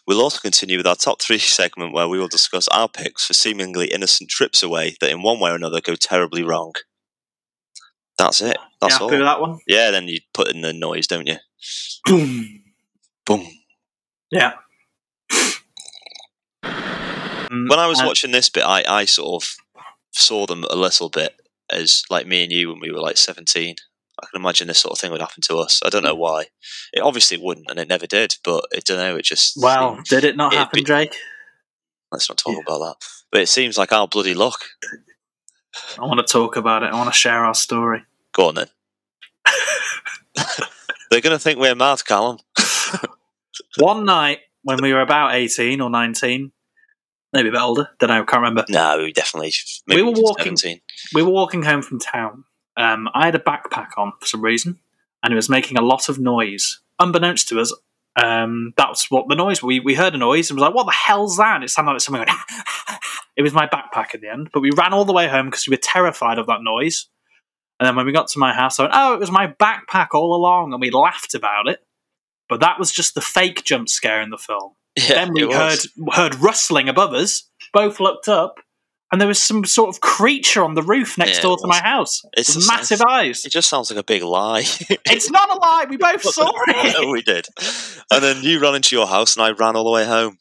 We'll 0.06 0.20
also 0.20 0.40
continue 0.40 0.76
with 0.76 0.86
our 0.86 0.96
top 0.96 1.20
three 1.22 1.38
segment 1.38 1.92
where 1.92 2.08
we 2.08 2.18
will 2.18 2.28
discuss 2.28 2.66
our 2.68 2.88
picks 2.88 3.26
for 3.26 3.32
seemingly 3.32 3.88
innocent 3.88 4.30
trips 4.30 4.62
away 4.62 4.96
that, 5.00 5.10
in 5.10 5.22
one 5.22 5.38
way 5.40 5.50
or 5.50 5.54
another, 5.54 5.80
go 5.80 5.94
terribly 5.94 6.42
wrong. 6.42 6.72
That's 8.18 8.42
it. 8.42 8.58
That's 8.80 8.98
You 8.98 9.04
all. 9.06 9.10
that 9.10 9.40
one? 9.40 9.58
Yeah, 9.66 9.90
then 9.90 10.08
you 10.08 10.18
put 10.34 10.48
in 10.48 10.60
the 10.60 10.72
noise, 10.72 11.06
don't 11.06 11.26
you? 11.26 11.36
Boom. 12.06 12.62
Boom. 13.26 13.46
Yeah. 14.30 14.52
When 17.50 17.80
I 17.80 17.88
was 17.88 18.00
uh, 18.00 18.04
watching 18.06 18.30
this 18.30 18.48
bit, 18.48 18.62
I, 18.62 18.84
I 18.88 19.04
sort 19.06 19.42
of 19.42 19.56
saw 20.12 20.46
them 20.46 20.64
a 20.70 20.76
little 20.76 21.08
bit 21.08 21.32
as 21.68 22.04
like 22.08 22.26
me 22.26 22.44
and 22.44 22.52
you 22.52 22.68
when 22.70 22.78
we 22.80 22.92
were 22.92 23.00
like 23.00 23.16
17. 23.16 23.74
I 24.22 24.26
can 24.30 24.40
imagine 24.40 24.68
this 24.68 24.78
sort 24.78 24.92
of 24.92 24.98
thing 24.98 25.10
would 25.12 25.20
happen 25.20 25.42
to 25.42 25.56
us. 25.58 25.80
I 25.84 25.88
don't 25.88 26.02
know 26.02 26.14
why. 26.14 26.46
It 26.92 27.00
obviously 27.00 27.38
wouldn't, 27.38 27.70
and 27.70 27.78
it 27.78 27.88
never 27.88 28.06
did, 28.06 28.36
but 28.44 28.64
I 28.74 28.80
don't 28.84 28.98
know. 28.98 29.16
It 29.16 29.24
just. 29.24 29.56
Well, 29.60 30.00
did 30.08 30.24
it 30.24 30.36
not 30.36 30.52
happen, 30.52 30.80
be- 30.80 30.84
Jake? 30.84 31.14
Let's 32.12 32.28
not 32.28 32.38
talk 32.38 32.60
about 32.66 32.78
that. 32.78 32.96
But 33.30 33.42
it 33.42 33.48
seems 33.48 33.78
like 33.78 33.92
our 33.92 34.08
bloody 34.08 34.34
luck. 34.34 34.60
I 35.98 36.02
want 36.04 36.18
to 36.26 36.30
talk 36.30 36.56
about 36.56 36.82
it. 36.82 36.92
I 36.92 36.96
want 36.96 37.12
to 37.12 37.16
share 37.16 37.44
our 37.44 37.54
story. 37.54 38.02
Go 38.32 38.48
on 38.48 38.56
then. 38.56 38.66
They're 41.10 41.20
going 41.20 41.36
to 41.36 41.38
think 41.38 41.58
we're 41.58 41.74
mad, 41.74 42.04
Callum. 42.04 42.38
One 43.78 44.04
night 44.04 44.40
when 44.62 44.78
we 44.82 44.92
were 44.92 45.00
about 45.00 45.34
18 45.34 45.80
or 45.80 45.90
19, 45.90 46.52
maybe 47.32 47.48
a 47.48 47.52
bit 47.52 47.60
older, 47.60 47.90
don't 47.98 48.08
know, 48.08 48.24
can't 48.24 48.42
remember. 48.42 48.64
No, 48.68 48.98
we 48.98 49.12
definitely. 49.12 49.52
Maybe 49.86 50.02
we 50.02 50.10
were 50.10 50.20
walking. 50.20 50.56
17. 50.56 50.80
We 51.14 51.22
were 51.22 51.30
walking 51.30 51.62
home 51.62 51.82
from 51.82 52.00
town. 52.00 52.44
Um, 52.80 53.10
I 53.12 53.26
had 53.26 53.34
a 53.34 53.40
backpack 53.40 53.90
on 53.98 54.12
for 54.18 54.26
some 54.26 54.40
reason, 54.40 54.78
and 55.22 55.32
it 55.32 55.36
was 55.36 55.50
making 55.50 55.76
a 55.76 55.82
lot 55.82 56.08
of 56.08 56.18
noise. 56.18 56.80
Unbeknownst 56.98 57.48
to 57.48 57.60
us, 57.60 57.74
um, 58.16 58.72
that's 58.76 59.10
what 59.10 59.28
the 59.28 59.34
noise. 59.34 59.62
We 59.62 59.80
we 59.80 59.94
heard 59.94 60.14
a 60.14 60.18
noise 60.18 60.50
and 60.50 60.58
was 60.58 60.66
like, 60.66 60.74
"What 60.74 60.86
the 60.86 60.92
hell's 60.92 61.36
that?" 61.36 61.56
And 61.56 61.64
it 61.64 61.68
sounded 61.68 61.92
like 61.92 62.00
someone 62.00 62.24
going. 62.24 62.38
it 63.36 63.42
was 63.42 63.52
my 63.52 63.66
backpack 63.66 64.14
in 64.14 64.22
the 64.22 64.30
end, 64.30 64.48
but 64.52 64.60
we 64.60 64.70
ran 64.70 64.94
all 64.94 65.04
the 65.04 65.12
way 65.12 65.28
home 65.28 65.46
because 65.46 65.66
we 65.66 65.72
were 65.72 65.80
terrified 65.82 66.38
of 66.38 66.46
that 66.46 66.62
noise. 66.62 67.06
And 67.78 67.86
then 67.86 67.96
when 67.96 68.06
we 68.06 68.12
got 68.12 68.28
to 68.28 68.38
my 68.38 68.54
house, 68.54 68.80
I 68.80 68.84
went, 68.84 68.94
"Oh, 68.96 69.14
it 69.14 69.20
was 69.20 69.30
my 69.30 69.48
backpack 69.48 70.08
all 70.14 70.34
along," 70.34 70.72
and 70.72 70.80
we 70.80 70.90
laughed 70.90 71.34
about 71.34 71.68
it. 71.68 71.80
But 72.48 72.60
that 72.60 72.78
was 72.78 72.90
just 72.90 73.14
the 73.14 73.20
fake 73.20 73.62
jump 73.64 73.90
scare 73.90 74.22
in 74.22 74.30
the 74.30 74.38
film. 74.38 74.72
Yeah, 74.96 75.24
then 75.24 75.32
we 75.34 75.42
heard 75.52 75.78
heard 76.12 76.34
rustling 76.36 76.88
above 76.88 77.12
us. 77.12 77.48
Both 77.72 78.00
looked 78.00 78.26
up, 78.26 78.58
and 79.12 79.20
there 79.20 79.28
was 79.28 79.42
some 79.42 79.64
sort 79.64 79.88
of 79.88 80.00
creature 80.00 80.62
on 80.64 80.74
the 80.74 80.82
roof 80.82 81.18
next 81.18 81.36
Yeah, 81.36 81.42
door 81.42 81.56
to 81.58 81.66
my 81.66 81.80
house. 81.80 82.22
It's 82.36 82.54
with 82.56 82.66
massive 82.66 83.00
it's- 83.00 83.12
eyes. 83.12 83.44
It 83.44 83.50
just 83.52 83.68
sounds 83.68 83.90
like 83.90 83.98
a 83.98 84.04
big 84.04 84.22
lie. 84.22 84.64
It's 85.06 85.30
not 85.30 85.50
a 85.50 85.54
lie. 85.58 85.86
We 85.88 85.96
both 85.96 86.22
saw 86.22 86.50
it. 86.68 86.96
No, 87.00 87.10
we 87.10 87.22
did. 87.22 87.46
And 88.10 88.22
then 88.22 88.42
you 88.42 88.60
ran 88.60 88.74
into 88.76 88.94
your 88.96 89.06
house, 89.06 89.36
and 89.36 89.44
I 89.44 89.50
ran 89.50 89.76
all 89.76 89.84
the 89.84 89.90
way 89.90 90.04
home. 90.06 90.38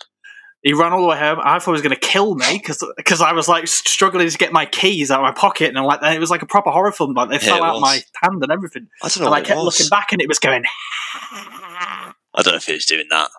He 0.61 0.73
ran 0.73 0.91
all 0.91 1.01
the 1.01 1.07
way 1.07 1.17
home. 1.17 1.39
I 1.41 1.57
thought 1.57 1.71
he 1.71 1.71
was 1.71 1.81
going 1.81 1.95
to 1.95 1.99
kill 1.99 2.35
me 2.35 2.61
because 2.61 3.21
I 3.21 3.31
was 3.31 3.47
like 3.47 3.65
struggling 3.67 4.29
to 4.29 4.37
get 4.37 4.51
my 4.51 4.65
keys 4.65 5.09
out 5.09 5.19
of 5.21 5.23
my 5.23 5.31
pocket, 5.31 5.69
and 5.69 5.77
I'm 5.77 5.85
like 5.85 6.03
it 6.03 6.19
was 6.19 6.29
like 6.29 6.41
a 6.41 6.45
proper 6.45 6.69
horror 6.69 6.91
film. 6.91 7.13
Like 7.13 7.29
they 7.29 7.35
Yeah, 7.35 7.55
fell 7.55 7.63
out 7.63 7.75
was. 7.75 7.81
my 7.81 7.93
hand 8.21 8.43
and 8.43 8.51
everything. 8.51 8.87
I 9.01 9.07
don't 9.07 9.21
know 9.21 9.27
And 9.27 9.35
I 9.35 9.39
it 9.39 9.45
kept 9.45 9.61
looking 9.61 9.87
back, 9.89 10.11
and 10.11 10.21
it 10.21 10.27
was 10.27 10.37
going. 10.39 10.63
I 11.31 12.13
don't 12.43 12.47
know 12.53 12.57
if 12.57 12.65
he 12.65 12.73
was 12.73 12.85
doing 12.85 13.05
that. 13.09 13.29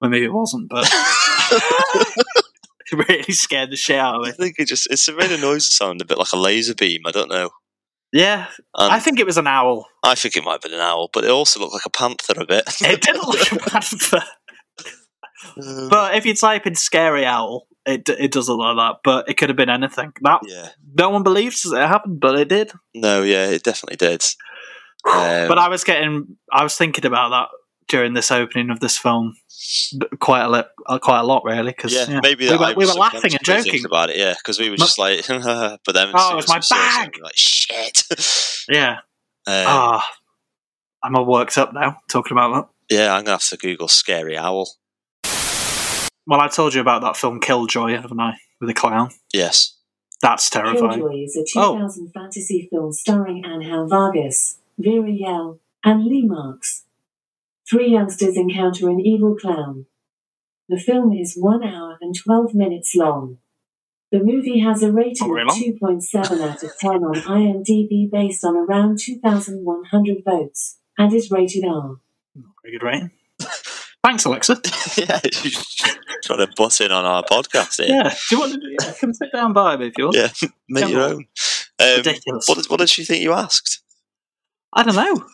Well, 0.00 0.10
maybe 0.10 0.24
it 0.24 0.32
wasn't, 0.32 0.68
but 0.70 0.88
it 0.90 2.26
really 3.08 3.32
scared 3.32 3.70
the 3.70 3.76
shit 3.76 3.98
out 3.98 4.16
of 4.16 4.22
me. 4.22 4.28
I 4.28 4.32
think 4.32 4.56
it 4.58 4.68
just 4.68 4.90
it's 4.90 5.08
a 5.08 5.14
made 5.14 5.32
a 5.32 5.38
noise 5.38 5.74
sound 5.74 6.00
a 6.00 6.04
bit 6.04 6.18
like 6.18 6.32
a 6.32 6.36
laser 6.36 6.74
beam. 6.74 7.02
I 7.06 7.10
don't 7.10 7.30
know. 7.30 7.50
Yeah, 8.12 8.48
And 8.76 8.92
I 8.92 8.98
think 9.00 9.18
it 9.18 9.24
was 9.24 9.38
an 9.38 9.46
owl. 9.46 9.86
I 10.02 10.14
think 10.14 10.36
it 10.36 10.44
might 10.44 10.52
have 10.52 10.60
been 10.60 10.74
an 10.74 10.80
owl, 10.80 11.08
but 11.14 11.24
it 11.24 11.30
also 11.30 11.60
looked 11.60 11.72
like 11.72 11.86
a 11.86 11.90
panther 11.90 12.34
a 12.36 12.44
bit. 12.44 12.64
It 12.82 13.00
didn't 13.00 13.26
look 13.26 13.52
a 13.52 13.56
panther. 13.70 14.22
but 15.88 16.14
if 16.14 16.26
you 16.26 16.34
type 16.34 16.66
in 16.66 16.74
"scary 16.74 17.24
owl," 17.24 17.66
it 17.86 18.06
it 18.10 18.30
does 18.30 18.50
look 18.50 18.58
like 18.58 18.76
that. 18.76 18.96
But 19.02 19.30
it 19.30 19.38
could 19.38 19.48
have 19.48 19.56
been 19.56 19.70
anything. 19.70 20.12
That 20.20 20.40
yeah. 20.46 20.68
no 20.94 21.08
one 21.08 21.22
believes 21.22 21.64
it 21.64 21.74
happened, 21.78 22.20
but 22.20 22.38
it 22.38 22.48
did. 22.48 22.72
No, 22.94 23.22
yeah, 23.22 23.46
it 23.46 23.62
definitely 23.62 23.96
did. 23.96 24.24
Um, 25.04 25.48
but 25.48 25.58
I 25.58 25.68
was 25.68 25.82
getting, 25.82 26.36
I 26.52 26.62
was 26.62 26.76
thinking 26.76 27.04
about 27.04 27.30
that 27.30 27.48
during 27.88 28.14
this 28.14 28.30
opening 28.30 28.70
of 28.70 28.80
this 28.80 28.96
film 28.98 29.36
quite 30.20 30.42
a 30.44 30.48
lot, 30.48 30.68
quite 31.00 31.20
a 31.20 31.24
lot, 31.24 31.42
really. 31.44 31.72
Because 31.72 31.92
yeah, 31.92 32.20
maybe 32.22 32.48
we 32.48 32.56
were, 32.56 32.74
we 32.76 32.86
were 32.86 32.92
laughing 32.92 33.32
and 33.32 33.42
joking. 33.44 33.84
about 33.84 34.10
it. 34.10 34.16
Yeah, 34.16 34.34
because 34.38 34.58
we 34.58 34.70
were 34.70 34.76
My- 34.78 34.84
just 34.84 34.98
like, 34.98 35.26
but 35.28 35.92
then 35.94 36.10
Oh, 36.14 36.30
soon 36.30 36.38
it's 36.38 36.48
my 36.48 36.60
bag! 36.76 37.18
like 37.22 37.36
shit. 37.36 38.02
Yeah. 38.68 38.98
Um, 39.46 39.64
Ah, 39.66 40.08
I'm 41.02 41.16
all 41.16 41.26
worked 41.26 41.58
up 41.58 41.72
now 41.74 41.98
talking 42.08 42.32
about 42.36 42.54
that. 42.88 42.94
Yeah, 42.96 43.12
I'm 43.14 43.22
gonna 43.24 43.32
have 43.32 43.48
to 43.48 43.56
Google 43.56 43.88
scary 43.88 44.36
owl. 44.38 44.70
Well, 46.26 46.40
I 46.40 46.46
told 46.48 46.74
you 46.74 46.80
about 46.80 47.02
that 47.02 47.16
film 47.16 47.40
Killjoy, 47.40 48.00
haven't 48.00 48.20
I? 48.20 48.34
With 48.60 48.70
a 48.70 48.74
clown. 48.74 49.10
Yes. 49.32 49.74
That's 50.20 50.48
terrifying. 50.48 51.00
Killjoy 51.00 51.24
is 51.24 51.36
a 51.36 51.40
Oh. 51.58 51.74
2000 51.78 52.12
fantasy 52.14 52.68
film 52.70 52.92
starring 52.92 53.44
Angel 53.44 53.88
Vargas, 53.88 54.58
Vera 54.78 55.10
Yell, 55.10 55.58
and 55.82 56.04
Lee 56.04 56.22
Marks. 56.22 56.84
Three 57.72 57.88
youngsters 57.88 58.36
encounter 58.36 58.90
an 58.90 59.00
evil 59.00 59.34
clown. 59.34 59.86
The 60.68 60.78
film 60.78 61.14
is 61.14 61.38
1 61.38 61.64
hour 61.64 61.96
and 62.02 62.14
12 62.14 62.52
minutes 62.54 62.92
long. 62.94 63.38
The 64.10 64.18
movie 64.22 64.58
has 64.58 64.82
a 64.82 64.92
rating 64.92 65.34
Not 65.34 65.56
of 65.56 65.62
2.7 65.62 66.50
out 66.50 66.62
of 66.62 66.78
10 66.78 66.90
on 66.90 67.14
IMDb 67.14 68.10
based 68.10 68.44
on 68.44 68.56
around 68.56 68.98
2,100 68.98 70.16
votes, 70.22 70.80
and 70.98 71.14
is 71.14 71.30
rated 71.30 71.64
R. 71.64 71.96
Very 72.62 72.78
good 72.78 72.84
rating. 72.84 73.10
Thanks, 74.04 74.26
Alexa. 74.26 74.60
yeah, 74.98 75.20
you're 75.42 75.52
trying 76.22 76.46
to 76.46 76.52
butt 76.54 76.78
in 76.82 76.92
on 76.92 77.06
our 77.06 77.22
podcast 77.22 77.82
here. 77.82 77.96
Yeah. 77.96 78.10
Do 78.28 78.36
you 78.36 78.38
want 78.38 78.52
to 78.52 78.58
do, 78.58 78.76
yeah, 78.82 78.92
come 79.00 79.14
sit 79.14 79.32
down 79.32 79.54
by 79.54 79.78
me 79.78 79.86
if 79.86 79.94
you 79.96 80.04
want? 80.04 80.16
Yeah, 80.18 80.28
make 80.68 80.84
Come 80.84 80.92
your 80.92 81.04
on. 81.04 81.10
own. 81.12 81.24
Um, 81.80 81.96
Ridiculous. 81.96 82.46
What 82.46 82.58
did, 82.58 82.66
what 82.66 82.80
did 82.80 82.90
she 82.90 83.06
think 83.06 83.22
you 83.22 83.32
asked? 83.32 83.80
I 84.74 84.82
don't 84.82 84.94
know. 84.94 85.24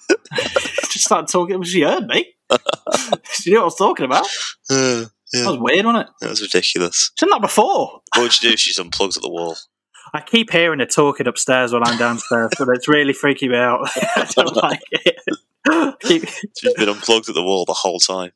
Just 0.98 1.06
started 1.06 1.28
talking. 1.30 1.62
She 1.62 1.82
heard 1.82 2.06
me. 2.06 2.34
she 3.32 3.50
knew 3.50 3.56
what 3.58 3.62
I 3.62 3.64
was 3.66 3.76
talking 3.76 4.04
about. 4.04 4.26
Uh, 4.70 5.04
yeah, 5.32 5.42
That 5.44 5.50
was 5.50 5.58
weird, 5.60 5.86
wasn't 5.86 6.08
it? 6.08 6.12
that 6.20 6.30
was 6.30 6.42
ridiculous. 6.42 7.12
She's 7.16 7.28
done 7.28 7.30
that 7.30 7.40
before. 7.40 8.00
What 8.14 8.22
would 8.22 8.42
you 8.42 8.48
do 8.48 8.54
if 8.54 8.60
she's 8.60 8.78
unplugged 8.78 9.16
at 9.16 9.22
the 9.22 9.30
wall? 9.30 9.56
I 10.14 10.22
keep 10.22 10.50
hearing 10.50 10.78
her 10.80 10.86
talking 10.86 11.26
upstairs 11.26 11.72
when 11.72 11.84
I'm 11.84 11.98
downstairs, 11.98 12.50
but 12.58 12.68
it's 12.70 12.88
really 12.88 13.12
freaking 13.12 13.50
me 13.50 13.56
out. 13.58 13.80
I 14.16 14.26
don't 14.34 14.56
like 14.56 14.80
it. 14.90 15.16
Keep- 16.00 16.28
She's 16.58 16.74
been 16.74 16.88
unplugged 16.88 17.28
at 17.28 17.34
the 17.34 17.42
wall 17.42 17.64
the 17.66 17.74
whole 17.74 18.00
time. 18.00 18.30